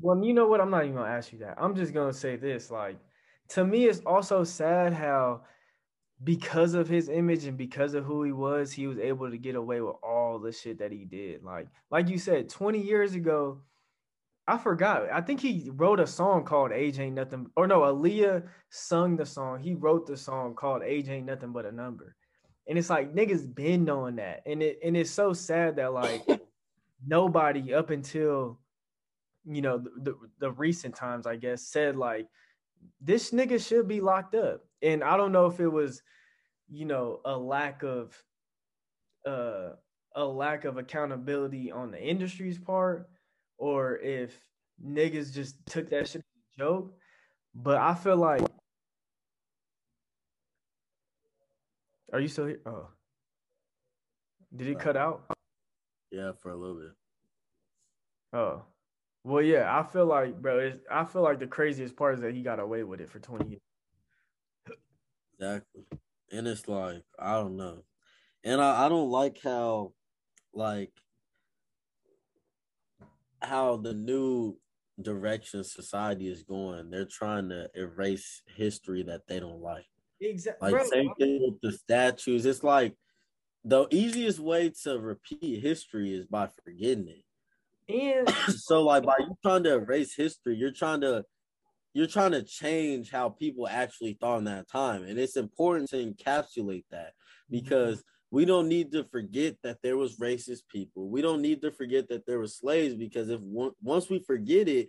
Well, 0.00 0.24
you 0.24 0.34
know 0.34 0.46
what? 0.48 0.60
I'm 0.60 0.70
not 0.70 0.84
even 0.84 0.96
gonna 0.96 1.10
ask 1.10 1.32
you 1.32 1.38
that. 1.40 1.56
I'm 1.58 1.76
just 1.76 1.94
gonna 1.94 2.12
say 2.12 2.36
this. 2.36 2.70
Like, 2.70 2.98
to 3.50 3.64
me, 3.64 3.86
it's 3.86 4.00
also 4.06 4.44
sad 4.44 4.92
how 4.92 5.42
because 6.24 6.74
of 6.74 6.88
his 6.88 7.08
image 7.08 7.44
and 7.46 7.58
because 7.58 7.94
of 7.94 8.04
who 8.04 8.24
he 8.24 8.32
was, 8.32 8.72
he 8.72 8.86
was 8.86 8.98
able 8.98 9.30
to 9.30 9.38
get 9.38 9.56
away 9.56 9.80
with 9.80 9.96
all 10.02 10.38
the 10.38 10.52
shit 10.52 10.78
that 10.78 10.92
he 10.92 11.04
did. 11.04 11.42
Like, 11.44 11.68
like 11.90 12.08
you 12.08 12.18
said, 12.18 12.48
20 12.48 12.80
years 12.80 13.14
ago, 13.14 13.62
I 14.48 14.58
forgot. 14.58 15.10
I 15.12 15.20
think 15.20 15.40
he 15.40 15.70
wrote 15.74 16.00
a 16.00 16.06
song 16.06 16.44
called 16.44 16.72
Age 16.72 16.98
Ain't 16.98 17.14
Nothing. 17.16 17.48
Or 17.56 17.66
no, 17.66 17.80
Aaliyah 17.82 18.44
sung 18.70 19.16
the 19.16 19.26
song. 19.26 19.60
He 19.60 19.74
wrote 19.74 20.06
the 20.06 20.16
song 20.16 20.54
called 20.54 20.82
Age 20.82 21.08
Ain't 21.08 21.26
Nothing 21.26 21.52
But 21.52 21.66
a 21.66 21.72
Number. 21.72 22.16
And 22.68 22.78
it's 22.78 22.90
like 22.90 23.14
niggas 23.14 23.52
been 23.52 23.84
knowing 23.84 24.16
that. 24.16 24.42
And 24.46 24.62
it 24.62 24.78
and 24.84 24.96
it's 24.96 25.10
so 25.10 25.32
sad 25.32 25.76
that 25.76 25.92
like 25.92 26.22
nobody 27.06 27.74
up 27.74 27.90
until 27.90 28.58
you 29.44 29.62
know 29.62 29.78
the, 29.78 29.90
the, 30.02 30.16
the 30.38 30.50
recent 30.52 30.94
times, 30.94 31.26
I 31.26 31.36
guess, 31.36 31.62
said 31.62 31.96
like 31.96 32.28
this 33.00 33.30
nigga 33.30 33.64
should 33.64 33.88
be 33.88 34.00
locked 34.00 34.34
up. 34.34 34.64
And 34.80 35.02
I 35.02 35.16
don't 35.16 35.32
know 35.32 35.46
if 35.46 35.60
it 35.60 35.68
was, 35.68 36.02
you 36.70 36.84
know, 36.84 37.20
a 37.24 37.36
lack 37.36 37.82
of 37.82 38.16
uh 39.26 39.70
a 40.14 40.24
lack 40.24 40.64
of 40.64 40.76
accountability 40.76 41.72
on 41.72 41.90
the 41.90 42.02
industry's 42.02 42.58
part 42.58 43.08
or 43.56 43.98
if 43.98 44.38
niggas 44.84 45.32
just 45.32 45.56
took 45.66 45.88
that 45.90 46.08
shit 46.08 46.22
as 46.22 46.54
a 46.54 46.58
joke. 46.58 46.92
But 47.54 47.78
I 47.78 47.94
feel 47.94 48.16
like 48.16 48.42
Are 52.12 52.20
you 52.20 52.28
still 52.28 52.46
here? 52.46 52.60
Oh. 52.66 52.88
Did 54.54 54.68
it 54.68 54.78
cut 54.78 54.96
uh, 54.96 55.00
out? 55.00 55.36
Yeah, 56.10 56.32
for 56.40 56.50
a 56.50 56.56
little 56.56 56.76
bit. 56.76 56.92
Oh. 58.34 58.62
Well, 59.24 59.42
yeah, 59.42 59.78
I 59.78 59.84
feel 59.84 60.06
like, 60.06 60.40
bro, 60.40 60.58
it's, 60.58 60.84
I 60.90 61.04
feel 61.04 61.22
like 61.22 61.38
the 61.38 61.46
craziest 61.46 61.96
part 61.96 62.16
is 62.16 62.20
that 62.20 62.34
he 62.34 62.42
got 62.42 62.60
away 62.60 62.82
with 62.82 63.00
it 63.00 63.08
for 63.08 63.20
20 63.20 63.48
years. 63.48 63.60
Exactly. 65.38 65.84
And 66.30 66.46
it's 66.46 66.68
like, 66.68 67.02
I 67.18 67.34
don't 67.34 67.56
know. 67.56 67.84
And 68.44 68.60
I, 68.60 68.86
I 68.86 68.88
don't 68.88 69.10
like 69.10 69.38
how, 69.42 69.92
like, 70.52 70.92
how 73.40 73.76
the 73.76 73.94
new 73.94 74.58
direction 75.00 75.64
society 75.64 76.28
is 76.28 76.42
going. 76.42 76.90
They're 76.90 77.06
trying 77.06 77.48
to 77.50 77.68
erase 77.74 78.42
history 78.56 79.04
that 79.04 79.26
they 79.28 79.40
don't 79.40 79.62
like. 79.62 79.86
Exactly. 80.22 80.72
Like, 80.72 80.86
same 80.86 81.14
thing 81.18 81.40
with 81.42 81.60
the 81.60 81.76
statues. 81.76 82.46
It's 82.46 82.62
like 82.62 82.94
the 83.64 83.86
easiest 83.90 84.38
way 84.38 84.72
to 84.84 84.98
repeat 84.98 85.62
history 85.62 86.14
is 86.14 86.26
by 86.26 86.48
forgetting 86.64 87.08
it. 87.08 87.24
And 87.88 88.28
so 88.56 88.82
like 88.82 89.04
by 89.04 89.16
you 89.18 89.36
trying 89.42 89.64
to 89.64 89.74
erase 89.74 90.14
history, 90.14 90.56
you're 90.56 90.72
trying 90.72 91.00
to 91.02 91.24
you're 91.94 92.06
trying 92.06 92.30
to 92.32 92.42
change 92.42 93.10
how 93.10 93.28
people 93.28 93.68
actually 93.68 94.16
thought 94.18 94.38
in 94.38 94.44
that 94.44 94.68
time. 94.68 95.04
And 95.04 95.18
it's 95.18 95.36
important 95.36 95.90
to 95.90 95.96
encapsulate 95.96 96.84
that 96.90 97.10
mm-hmm. 97.10 97.50
because 97.50 98.02
we 98.30 98.46
don't 98.46 98.68
need 98.68 98.92
to 98.92 99.04
forget 99.04 99.56
that 99.62 99.78
there 99.82 99.98
was 99.98 100.16
racist 100.16 100.62
people. 100.70 101.10
We 101.10 101.20
don't 101.20 101.42
need 101.42 101.60
to 101.62 101.70
forget 101.70 102.08
that 102.08 102.24
there 102.26 102.38
were 102.38 102.46
slaves 102.46 102.94
because 102.94 103.28
if 103.28 103.40
once 103.42 104.08
we 104.08 104.20
forget 104.20 104.68
it, 104.68 104.88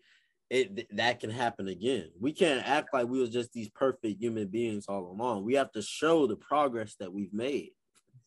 it 0.54 0.96
that 0.96 1.20
can 1.20 1.32
happen 1.32 1.68
again. 1.68 2.10
We 2.20 2.32
can't 2.32 2.66
act 2.68 2.94
like 2.94 3.08
we 3.08 3.20
was 3.20 3.32
just 3.32 3.52
these 3.54 3.70
perfect 3.70 4.22
human 4.22 4.48
beings 4.48 4.86
all 4.88 5.12
along. 5.12 5.46
We 5.46 5.56
have 5.56 5.72
to 5.72 5.82
show 5.82 6.28
the 6.28 6.36
progress 6.36 6.96
that 7.00 7.12
we've 7.12 7.34
made. 7.34 7.72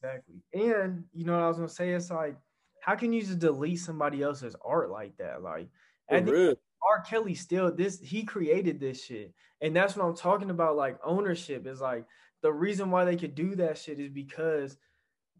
Exactly. 0.02 0.42
And 0.52 1.04
you 1.14 1.24
know 1.24 1.34
what 1.34 1.44
I 1.44 1.48
was 1.48 1.56
gonna 1.56 1.68
say? 1.68 1.90
It's 1.90 2.10
like 2.10 2.36
how 2.80 2.96
can 2.96 3.12
you 3.12 3.20
just 3.20 3.38
delete 3.38 3.78
somebody 3.78 4.22
else's 4.22 4.56
art 4.64 4.90
like 4.90 5.16
that? 5.18 5.42
Like, 5.42 5.68
and 6.08 6.28
R. 6.28 7.00
Kelly 7.08 7.34
still 7.34 7.72
this 7.72 8.00
he 8.00 8.24
created 8.24 8.80
this 8.80 9.04
shit, 9.04 9.32
and 9.60 9.74
that's 9.74 9.96
what 9.96 10.04
I'm 10.04 10.16
talking 10.16 10.50
about. 10.50 10.76
Like 10.76 10.98
ownership 11.04 11.66
is 11.66 11.80
like 11.80 12.06
the 12.42 12.52
reason 12.52 12.90
why 12.90 13.04
they 13.04 13.16
could 13.16 13.34
do 13.34 13.54
that 13.56 13.78
shit 13.78 14.00
is 14.00 14.10
because 14.10 14.76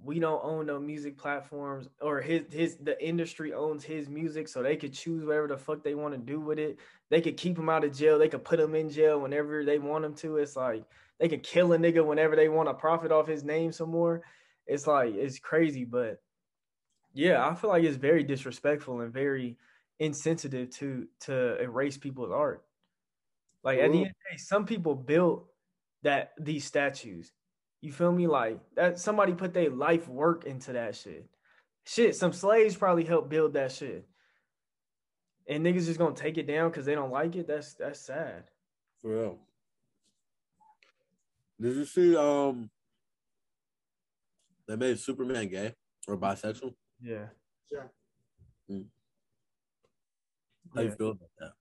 we 0.03 0.20
don't 0.20 0.44
own 0.44 0.66
no 0.66 0.78
music 0.78 1.18
platforms 1.18 1.88
or 2.01 2.20
his 2.20 2.42
his 2.51 2.76
the 2.76 3.03
industry 3.05 3.53
owns 3.53 3.82
his 3.82 4.09
music 4.09 4.49
so 4.49 4.62
they 4.62 4.76
could 4.76 4.92
choose 4.92 5.24
whatever 5.24 5.49
the 5.49 5.57
fuck 5.57 5.82
they 5.82 5.94
want 5.94 6.14
to 6.14 6.18
do 6.18 6.40
with 6.40 6.59
it. 6.59 6.78
They 7.11 7.20
could 7.20 7.36
keep 7.36 7.59
him 7.59 7.68
out 7.68 7.84
of 7.84 7.97
jail. 7.97 8.18
They 8.18 8.28
could 8.28 8.44
put 8.44 8.61
him 8.61 8.74
in 8.74 8.90
jail 8.90 9.20
whenever 9.20 9.64
they 9.64 9.78
want 9.78 10.05
him 10.05 10.14
to. 10.16 10.36
It's 10.36 10.57
like 10.57 10.84
they 11.18 11.28
could 11.28 11.42
kill 11.42 11.72
a 11.72 11.78
nigga 11.78 12.05
whenever 12.05 12.36
they 12.36 12.49
want 12.49 12.68
to 12.68 12.74
profit 12.74 13.11
off 13.11 13.26
his 13.26 13.44
name 13.44 13.72
some 13.72 13.90
more. 13.90 14.22
It's 14.66 14.86
like 14.86 15.14
it's 15.14 15.38
crazy 15.38 15.84
but 15.84 16.20
yeah, 17.14 17.47
I 17.47 17.55
feel 17.55 17.70
like 17.70 17.82
it's 17.82 17.97
very 17.97 18.22
disrespectful 18.22 19.01
and 19.01 19.12
very 19.12 19.57
insensitive 19.99 20.70
to 20.76 21.07
to 21.20 21.61
erase 21.61 21.97
people's 21.97 22.30
art. 22.30 22.62
Like 23.64 23.78
at 23.78 23.90
the 23.90 23.99
end 23.99 24.07
of 24.07 24.12
the 24.12 24.32
day, 24.32 24.36
some 24.36 24.66
people 24.66 24.94
built 24.94 25.47
that 26.03 26.32
these 26.38 26.64
statues. 26.64 27.32
You 27.81 27.93
feel 27.93 28.12
me? 28.12 28.27
Like 28.27 28.61
that 28.74 28.99
somebody 28.99 29.33
put 29.33 29.55
their 29.55 29.70
life 29.70 30.09
work 30.09 30.45
into 30.45 30.72
that 30.72 30.97
shit. 30.97 31.29
Shit, 31.85 32.16
some 32.16 32.33
slaves 32.33 32.77
probably 32.77 33.05
helped 33.05 33.29
build 33.29 33.53
that 33.55 33.72
shit. 33.72 34.09
And 35.49 35.64
niggas 35.64 35.87
just 35.87 35.99
gonna 35.99 36.14
take 36.14 36.39
it 36.39 36.47
down 36.47 36.70
because 36.70 36.87
they 36.87 36.95
don't 36.95 37.12
like 37.12 37.37
it. 37.37 37.47
That's 37.47 37.74
that's 37.74 38.01
sad. 38.01 38.45
For 39.03 39.11
real. 39.11 39.39
Did 41.61 41.77
you 41.77 41.85
see 41.85 42.16
um 42.16 42.70
they 44.66 44.77
made 44.77 44.99
Superman 44.99 45.49
gay 45.49 45.74
or 46.09 46.16
bisexual? 46.16 46.74
Yeah. 47.01 47.27
Yeah. 47.70 47.85
Mm. 48.70 48.87
How 50.74 50.81
yeah. 50.81 50.89
you 50.89 50.95
feel 50.95 51.11
about 51.11 51.31
that? 51.39 51.53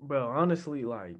Bro, 0.00 0.28
honestly, 0.28 0.84
like 0.84 1.16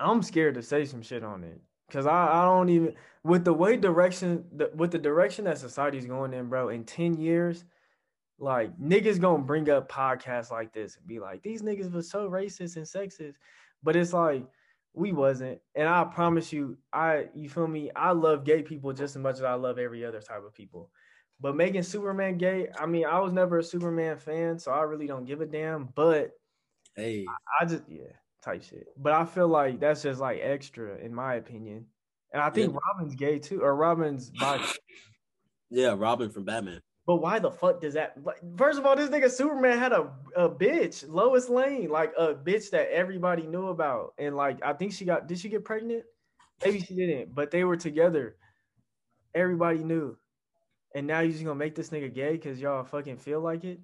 I'm 0.00 0.22
scared 0.22 0.54
to 0.54 0.62
say 0.62 0.84
some 0.84 1.02
shit 1.02 1.24
on 1.24 1.44
it. 1.44 1.60
Cause 1.90 2.06
I, 2.06 2.42
I 2.42 2.44
don't 2.44 2.68
even 2.68 2.94
with 3.24 3.44
the 3.46 3.52
way 3.52 3.78
direction 3.78 4.44
the, 4.54 4.70
with 4.74 4.90
the 4.90 4.98
direction 4.98 5.46
that 5.46 5.56
society's 5.56 6.04
going 6.04 6.34
in, 6.34 6.48
bro, 6.48 6.68
in 6.68 6.84
10 6.84 7.14
years, 7.14 7.64
like 8.38 8.78
niggas 8.78 9.18
gonna 9.18 9.42
bring 9.42 9.70
up 9.70 9.90
podcasts 9.90 10.50
like 10.50 10.74
this 10.74 10.96
and 10.96 11.06
be 11.06 11.18
like, 11.18 11.42
these 11.42 11.62
niggas 11.62 11.90
were 11.90 12.02
so 12.02 12.28
racist 12.28 12.76
and 12.76 12.84
sexist. 12.84 13.36
But 13.82 13.96
it's 13.96 14.12
like 14.12 14.44
we 14.92 15.12
wasn't. 15.12 15.60
And 15.74 15.88
I 15.88 16.04
promise 16.04 16.52
you, 16.52 16.76
I 16.92 17.28
you 17.34 17.48
feel 17.48 17.66
me? 17.66 17.90
I 17.96 18.10
love 18.10 18.44
gay 18.44 18.62
people 18.62 18.92
just 18.92 19.16
as 19.16 19.22
much 19.22 19.36
as 19.36 19.44
I 19.44 19.54
love 19.54 19.78
every 19.78 20.04
other 20.04 20.20
type 20.20 20.44
of 20.44 20.54
people. 20.54 20.90
But 21.40 21.56
making 21.56 21.84
Superman 21.84 22.36
gay, 22.36 22.68
I 22.78 22.86
mean, 22.86 23.06
I 23.06 23.20
was 23.20 23.32
never 23.32 23.58
a 23.58 23.62
Superman 23.62 24.18
fan, 24.18 24.58
so 24.58 24.72
I 24.72 24.82
really 24.82 25.06
don't 25.06 25.24
give 25.24 25.40
a 25.40 25.46
damn. 25.46 25.88
But 25.94 26.32
hey, 26.96 27.24
I, 27.28 27.64
I 27.64 27.66
just 27.66 27.84
yeah, 27.88 28.12
type 28.42 28.62
shit. 28.62 28.86
But 28.96 29.12
I 29.12 29.24
feel 29.24 29.48
like 29.48 29.80
that's 29.80 30.02
just 30.02 30.20
like 30.20 30.40
extra 30.42 30.96
in 30.96 31.14
my 31.14 31.34
opinion. 31.34 31.86
And 32.32 32.42
I 32.42 32.50
think 32.50 32.72
yeah. 32.72 32.78
Robin's 32.86 33.14
gay 33.14 33.38
too, 33.38 33.62
or 33.62 33.74
Robin's 33.74 34.30
bi. 34.30 34.64
yeah, 35.70 35.94
Robin 35.96 36.30
from 36.30 36.44
Batman. 36.44 36.80
But 37.06 37.22
why 37.22 37.38
the 37.38 37.50
fuck 37.50 37.80
does 37.80 37.94
that? 37.94 38.22
Like, 38.22 38.36
first 38.58 38.78
of 38.78 38.84
all, 38.84 38.94
this 38.94 39.08
nigga 39.08 39.30
Superman 39.30 39.78
had 39.78 39.92
a, 39.92 40.10
a 40.36 40.50
bitch, 40.50 41.08
Lois 41.08 41.48
Lane, 41.48 41.88
like 41.88 42.12
a 42.18 42.34
bitch 42.34 42.68
that 42.72 42.92
everybody 42.92 43.46
knew 43.46 43.68
about, 43.68 44.12
and 44.18 44.36
like 44.36 44.58
I 44.62 44.74
think 44.74 44.92
she 44.92 45.06
got. 45.06 45.26
Did 45.26 45.38
she 45.38 45.48
get 45.48 45.64
pregnant? 45.64 46.04
Maybe 46.62 46.80
she 46.80 46.94
didn't, 46.94 47.34
but 47.34 47.50
they 47.50 47.64
were 47.64 47.76
together. 47.76 48.36
Everybody 49.34 49.84
knew, 49.84 50.18
and 50.94 51.06
now 51.06 51.20
you're 51.20 51.32
just 51.32 51.44
gonna 51.44 51.54
make 51.54 51.74
this 51.74 51.88
nigga 51.88 52.12
gay 52.12 52.32
because 52.32 52.60
y'all 52.60 52.84
fucking 52.84 53.16
feel 53.16 53.40
like 53.40 53.64
it. 53.64 53.80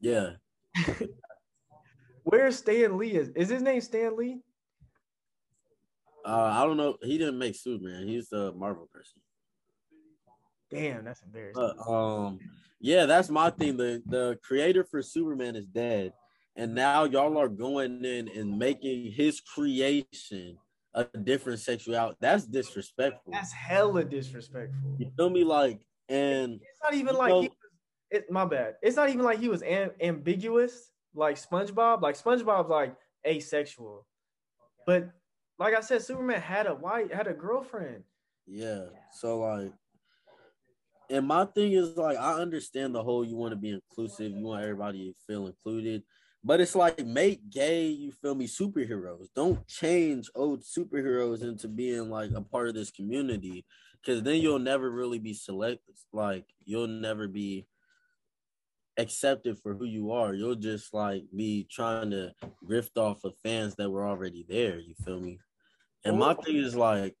Yeah. 0.00 0.30
Where's 2.24 2.58
Stan 2.58 2.96
Lee? 2.98 3.12
Is 3.12 3.30
is 3.30 3.48
his 3.48 3.62
name 3.62 3.80
Stan 3.80 4.16
Lee? 4.16 4.40
Uh, 6.24 6.52
I 6.54 6.64
don't 6.64 6.76
know. 6.76 6.96
He 7.02 7.18
didn't 7.18 7.38
make 7.38 7.56
Superman. 7.56 8.06
He's 8.06 8.30
a 8.32 8.52
Marvel 8.52 8.88
person. 8.92 9.20
Damn, 10.70 11.04
that's 11.04 11.22
embarrassing. 11.22 11.72
Um, 11.86 12.38
yeah, 12.80 13.06
that's 13.06 13.28
my 13.28 13.50
thing. 13.50 13.76
The 13.76 14.02
the 14.06 14.38
creator 14.42 14.84
for 14.84 15.02
Superman 15.02 15.56
is 15.56 15.66
dead, 15.66 16.12
and 16.56 16.74
now 16.74 17.04
y'all 17.04 17.36
are 17.38 17.48
going 17.48 18.04
in 18.04 18.28
and 18.28 18.58
making 18.58 19.12
his 19.12 19.40
creation 19.40 20.58
a 20.94 21.04
different 21.04 21.58
sexuality. 21.58 22.16
That's 22.20 22.44
disrespectful. 22.44 23.32
That's 23.32 23.52
hella 23.52 24.04
disrespectful. 24.04 24.96
You 24.98 25.10
feel 25.16 25.30
me? 25.30 25.42
Like, 25.42 25.80
and 26.08 26.54
it's 26.54 26.80
not 26.82 26.94
even 26.94 27.16
like 27.16 27.30
know, 27.30 27.40
he 27.42 27.48
was, 27.48 27.56
it, 28.10 28.30
my 28.30 28.44
bad. 28.44 28.76
It's 28.82 28.96
not 28.96 29.08
even 29.08 29.24
like 29.24 29.40
he 29.40 29.48
was 29.48 29.62
am- 29.62 29.92
ambiguous 30.00 30.91
like 31.14 31.36
SpongeBob. 31.36 32.02
Like 32.02 32.16
SpongeBob's 32.16 32.70
like 32.70 32.94
asexual, 33.26 34.06
but 34.86 35.10
like 35.58 35.74
I 35.74 35.80
said, 35.80 36.02
Superman 36.02 36.40
had 36.40 36.66
a 36.66 36.74
white 36.74 37.12
had 37.12 37.26
a 37.26 37.34
girlfriend. 37.34 38.04
Yeah. 38.46 38.86
So 39.12 39.40
like 39.40 39.72
and 41.10 41.26
my 41.26 41.44
thing 41.44 41.72
is 41.72 41.96
like 41.96 42.16
I 42.16 42.40
understand 42.40 42.94
the 42.94 43.02
whole 43.02 43.24
you 43.24 43.36
want 43.36 43.52
to 43.52 43.56
be 43.56 43.70
inclusive, 43.70 44.32
you 44.32 44.44
want 44.44 44.62
everybody 44.62 45.10
to 45.10 45.14
feel 45.26 45.46
included, 45.46 46.02
but 46.42 46.60
it's 46.60 46.74
like 46.74 47.04
make 47.04 47.50
gay, 47.50 47.86
you 47.86 48.12
feel 48.12 48.34
me, 48.34 48.46
superheroes. 48.46 49.26
Don't 49.36 49.66
change 49.66 50.30
old 50.34 50.62
superheroes 50.62 51.42
into 51.42 51.68
being 51.68 52.08
like 52.08 52.30
a 52.34 52.40
part 52.40 52.68
of 52.68 52.74
this 52.74 52.90
community 52.90 53.64
because 54.00 54.22
then 54.22 54.40
you'll 54.40 54.58
never 54.58 54.90
really 54.90 55.18
be 55.18 55.34
selected. 55.34 55.94
Like 56.12 56.46
you'll 56.64 56.88
never 56.88 57.28
be 57.28 57.66
accept 58.96 59.46
it 59.46 59.58
for 59.62 59.74
who 59.74 59.84
you 59.84 60.12
are. 60.12 60.34
You'll 60.34 60.54
just 60.54 60.92
like 60.92 61.24
be 61.34 61.66
trying 61.70 62.10
to 62.10 62.32
grift 62.64 62.96
off 62.96 63.24
of 63.24 63.34
fans 63.42 63.74
that 63.76 63.90
were 63.90 64.06
already 64.06 64.44
there. 64.48 64.78
You 64.78 64.94
feel 65.04 65.20
me? 65.20 65.38
And 66.04 66.18
my 66.18 66.34
thing 66.34 66.56
is 66.56 66.74
like, 66.74 67.14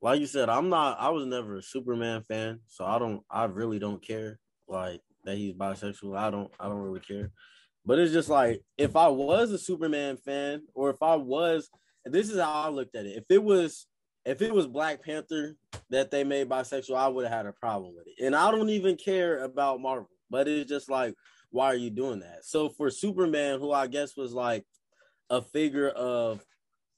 like 0.00 0.20
you 0.20 0.26
said, 0.26 0.48
I'm 0.48 0.68
not. 0.68 1.00
I 1.00 1.10
was 1.10 1.26
never 1.26 1.56
a 1.56 1.62
Superman 1.62 2.22
fan, 2.22 2.60
so 2.66 2.84
I 2.84 2.98
don't. 2.98 3.22
I 3.30 3.44
really 3.44 3.78
don't 3.78 4.04
care. 4.04 4.38
Like 4.68 5.00
that 5.24 5.36
he's 5.36 5.54
bisexual. 5.54 6.16
I 6.16 6.30
don't. 6.30 6.50
I 6.58 6.66
don't 6.66 6.82
really 6.82 7.00
care. 7.00 7.30
But 7.84 7.98
it's 7.98 8.12
just 8.12 8.28
like 8.28 8.62
if 8.78 8.96
I 8.96 9.08
was 9.08 9.50
a 9.50 9.58
Superman 9.58 10.16
fan, 10.16 10.62
or 10.74 10.90
if 10.90 11.02
I 11.02 11.16
was, 11.16 11.68
this 12.04 12.30
is 12.30 12.40
how 12.40 12.52
I 12.52 12.68
looked 12.68 12.96
at 12.96 13.06
it. 13.06 13.16
If 13.16 13.24
it 13.28 13.42
was, 13.42 13.86
if 14.24 14.40
it 14.40 14.54
was 14.54 14.66
Black 14.66 15.04
Panther 15.04 15.56
that 15.90 16.10
they 16.10 16.24
made 16.24 16.48
bisexual, 16.48 16.96
I 16.96 17.08
would 17.08 17.24
have 17.24 17.32
had 17.32 17.46
a 17.46 17.52
problem 17.52 17.94
with 17.96 18.06
it. 18.06 18.24
And 18.24 18.36
I 18.36 18.50
don't 18.50 18.70
even 18.70 18.96
care 18.96 19.42
about 19.42 19.80
Marvel. 19.80 20.08
But 20.32 20.48
it's 20.48 20.68
just 20.68 20.90
like, 20.90 21.14
why 21.50 21.66
are 21.66 21.76
you 21.76 21.90
doing 21.90 22.20
that? 22.20 22.44
So 22.44 22.70
for 22.70 22.90
Superman, 22.90 23.60
who 23.60 23.70
I 23.70 23.86
guess 23.86 24.16
was 24.16 24.32
like 24.32 24.64
a 25.30 25.40
figure 25.40 25.90
of 25.90 26.44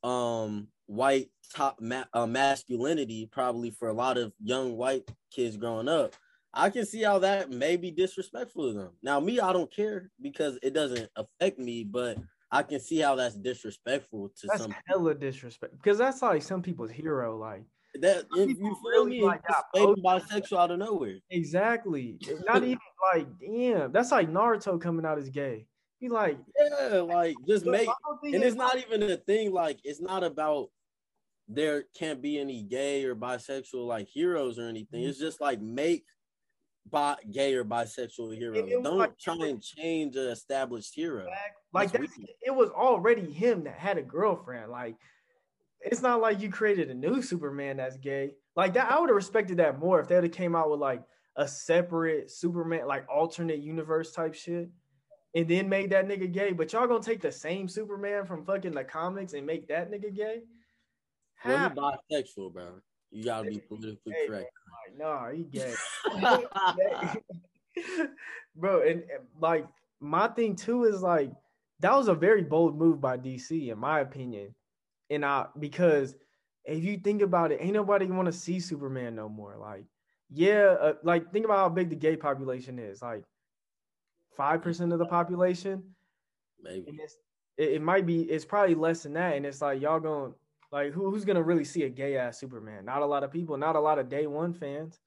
um 0.03 0.69
white 0.87 1.31
top 1.55 1.81
ma- 1.81 2.05
uh, 2.13 2.27
masculinity, 2.27 3.29
probably 3.31 3.71
for 3.71 3.89
a 3.89 3.93
lot 3.93 4.17
of 4.17 4.33
young 4.43 4.77
white 4.77 5.11
kids 5.31 5.57
growing 5.57 5.89
up. 5.89 6.15
I 6.53 6.71
can 6.71 6.87
see 6.87 7.03
how 7.03 7.19
that 7.19 7.51
may 7.51 7.77
be 7.77 7.91
disrespectful 7.91 8.73
to 8.73 8.79
them. 8.79 8.91
Now, 9.03 9.19
me, 9.19 9.41
I 9.41 9.53
don't 9.53 9.75
care 9.75 10.11
because 10.23 10.59
it 10.63 10.73
doesn't 10.73 11.11
affect 11.17 11.59
me, 11.59 11.83
but 11.83 12.19
I 12.51 12.63
can 12.63 12.79
see 12.79 12.99
how 12.99 13.17
that's 13.17 13.35
disrespectful 13.35 14.31
to 14.41 14.47
That's 14.47 14.63
some 14.63 14.75
hella 14.87 15.15
disrespect 15.17 15.77
because 15.77 15.99
that's 15.99 16.23
like 16.23 16.43
some 16.43 16.63
people's 16.63 16.93
hero. 16.93 17.37
Like 17.37 17.65
that. 18.01 18.25
If 18.37 18.59
you 18.59 18.77
feel 18.83 19.05
me, 19.07 19.23
like, 19.23 19.43
got 19.47 19.67
bisexual 19.75 20.59
out 20.59 20.71
of 20.71 20.79
nowhere. 20.79 21.19
exactly, 21.31 22.19
not 22.47 22.63
even 22.65 22.79
like 23.13 23.27
damn. 23.41 23.93
That's 23.93 24.11
like 24.13 24.31
Naruto 24.31 24.81
coming 24.81 25.05
out 25.07 25.19
as 25.19 25.29
gay. 25.31 25.67
He 26.01 26.09
like 26.09 26.39
Yeah, 26.61 26.99
like 27.01 27.37
just 27.47 27.65
make 27.65 27.89
I 27.89 27.93
don't 28.07 28.21
think 28.21 28.35
and 28.35 28.45
it- 28.45 28.47
it's 28.49 28.57
not 28.57 28.77
even 28.77 29.03
a 29.11 29.17
thing 29.17 29.53
like 29.53 29.79
it's 29.85 30.01
not 30.01 30.23
about 30.25 30.69
there 31.49 31.85
can't 31.97 32.21
be 32.23 32.39
any 32.39 32.63
gay 32.63 33.05
or 33.05 33.15
bisexual 33.15 33.87
like 33.87 34.09
heroes 34.09 34.59
or 34.59 34.69
anything 34.69 35.03
Mhm. 35.03 35.09
it's 35.09 35.19
just 35.19 35.41
like 35.41 35.61
make 35.61 36.05
bi- 36.91 37.17
gay 37.31 37.55
or 37.55 37.65
bisexual 37.65 38.37
heroes 38.37 38.71
don't 38.83 38.99
like- 38.99 39.17
try 39.19 39.37
and 39.47 39.63
change 39.63 40.17
an 40.17 40.29
established 40.29 40.95
hero 40.95 41.27
like 41.73 41.91
That's 41.93 42.07
that's, 42.07 42.19
it 42.43 42.51
was 42.55 42.71
already 42.71 43.31
him 43.31 43.65
that 43.65 43.79
had 43.79 43.97
a 43.99 44.03
girlfriend. 44.03 44.71
Like 44.71 44.97
it's 45.85 46.03
not 46.03 46.21
like 46.21 46.41
you 46.41 46.51
created 46.51 46.91
a 46.91 46.95
new 46.95 47.23
Superman 47.23 47.77
that's 47.77 47.97
gay. 47.97 48.33
Like 48.57 48.75
that, 48.75 48.91
I 48.91 48.99
would 48.99 49.09
have 49.09 49.17
respected 49.17 49.59
that 49.59 49.79
more 49.79 50.01
if 50.01 50.09
they 50.09 50.15
would 50.15 50.25
have 50.25 50.33
came 50.33 50.57
out 50.57 50.71
with 50.71 50.81
like 50.81 51.03
a 51.37 51.47
separate 51.47 52.31
Superman, 52.31 52.87
like 52.87 53.07
alternate 53.09 53.59
universe 53.59 54.13
type 54.13 54.35
shit, 54.35 54.71
and 55.35 55.49
then 55.49 55.69
made 55.69 55.91
that 55.91 56.07
nigga 56.07 56.33
gay. 56.33 56.53
But 56.53 56.73
y'all 56.73 56.87
gonna 56.87 57.03
take 57.03 57.21
the 57.21 57.33
same 57.33 57.69
Superman 57.69 58.25
from 58.25 58.45
fucking 58.45 58.73
the 58.73 58.85
comics 58.85 59.33
and 59.35 59.47
make 59.47 59.69
that 59.69 59.91
nigga 59.91 60.15
gay? 60.15 60.43
well 61.45 61.59
How? 61.59 61.69
he 61.69 61.75
bisexual 61.75 62.53
bro 62.53 62.81
you 63.11 63.25
gotta 63.25 63.49
be 63.49 63.59
politically 63.69 64.13
Hey, 64.13 64.27
correct 64.27 64.51
Like, 64.89 64.99
nah, 64.99 65.31
he 65.31 65.45
gay. 65.45 65.75
bro 68.57 68.83
and, 68.83 69.03
and, 69.03 69.27
like 69.41 69.67
my 70.01 70.29
thing 70.29 70.57
too 70.57 70.85
is 70.85 71.03
like 71.03 71.33
that 71.81 71.95
was 71.95 72.09
a 72.09 72.15
very 72.15 72.43
bold 72.43 72.79
move 72.79 73.01
by 73.01 73.17
dc 73.17 73.51
in 73.51 73.79
my 73.79 74.01
opinion 74.01 74.55
and 75.15 75.25
i 75.25 75.47
because 75.59 76.15
if 76.65 76.85
you 76.85 76.97
think 76.99 77.23
about 77.23 77.53
it 77.53 77.59
ain't 77.61 77.73
nobody 77.73 78.07
want 78.07 78.27
to 78.27 78.33
see 78.33 78.61
superman 78.61 79.15
no 79.15 79.29
more 79.29 79.57
like 79.59 79.85
yeah 80.31 80.75
uh, 80.81 80.95
like 81.03 81.33
think 81.33 81.45
about 81.45 81.59
how 81.59 81.69
big 81.69 81.91
the 81.91 81.97
gay 81.97 82.17
population 82.17 82.79
is 82.79 83.03
like 83.03 83.25
5% 84.39 84.93
of 84.93 84.99
the 84.99 85.07
population? 85.07 85.83
Maybe. 86.61 86.99
It, 87.57 87.75
it 87.75 87.83
might 87.83 88.07
be 88.07 88.23
it's 88.23 88.45
probably 88.45 88.75
less 88.75 89.05
than 89.05 89.13
that 89.15 89.37
and 89.37 89.47
it's 89.47 89.63
like 89.63 89.81
y'all 89.81 90.01
going 90.01 90.35
like 90.73 90.93
who, 90.93 91.11
who's 91.11 91.25
gonna 91.25 91.43
really 91.43 91.65
see 91.65 91.85
a 91.85 91.89
gay 91.89 92.17
ass 92.17 92.39
superman? 92.39 92.85
Not 92.85 93.03
a 93.03 93.07
lot 93.07 93.23
of 93.23 93.31
people 93.31 93.57
not 93.57 93.77
a 93.77 93.81
lot 93.81 93.99
of 93.99 94.09
day 94.09 94.27
one 94.27 94.53
fans. 94.53 94.99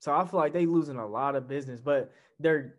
So 0.00 0.12
i 0.14 0.24
feel 0.26 0.40
like 0.40 0.52
they 0.52 0.66
losing 0.66 0.98
a 0.98 1.06
lot 1.06 1.36
of 1.36 1.48
business 1.48 1.80
but 1.80 2.12
their 2.38 2.74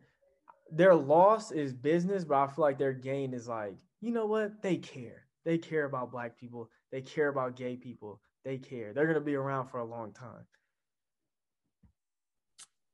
their 0.72 0.94
loss 0.94 1.52
is 1.52 1.74
business 1.74 2.24
but 2.24 2.36
i 2.36 2.48
feel 2.48 2.64
like 2.64 2.78
their 2.78 2.94
gain 2.94 3.34
is 3.34 3.48
like 3.48 3.76
you 4.02 4.12
know 4.12 4.26
what? 4.26 4.62
They 4.62 4.78
care 4.78 5.27
they 5.48 5.58
care 5.58 5.86
about 5.86 6.12
black 6.12 6.38
people. 6.38 6.70
They 6.92 7.00
care 7.00 7.30
about 7.30 7.56
gay 7.56 7.78
people. 7.78 8.20
They 8.44 8.58
care. 8.58 8.92
They're 8.94 9.08
gonna 9.08 9.22
be 9.22 9.36
around 9.36 9.70
for 9.70 9.80
a 9.80 9.86
long 9.86 10.12
time. 10.12 10.46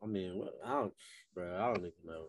I 0.03 0.05
mean 0.05 0.37
what, 0.37 0.53
i 0.65 0.69
don't 0.69 0.93
bro 1.33 1.55
i 1.55 1.67
don't 1.67 1.79
even 1.79 1.93
know. 2.05 2.25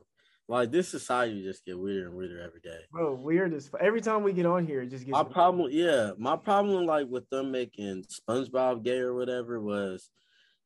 Like 0.49 0.71
this 0.71 0.89
society 0.89 1.43
just 1.43 1.65
get 1.65 1.79
weirder 1.79 2.07
and 2.07 2.17
weirder 2.17 2.41
every 2.41 2.61
day. 2.61 2.81
Bro 2.91 3.17
weird 3.17 3.53
as 3.53 3.71
every 3.79 4.01
time 4.01 4.23
we 4.23 4.33
get 4.33 4.47
on 4.47 4.67
here 4.67 4.81
it 4.81 4.89
just 4.89 5.05
gets 5.05 5.13
my 5.13 5.25
problem, 5.25 5.69
yeah, 5.71 6.13
my 6.17 6.37
problem, 6.37 6.87
like 6.87 7.07
with 7.09 7.29
them 7.29 7.53
making 7.53 8.05
SpongeBob 8.05 8.83
gay 8.83 9.01
or 9.01 9.15
whatever, 9.15 9.61
was 9.61 10.09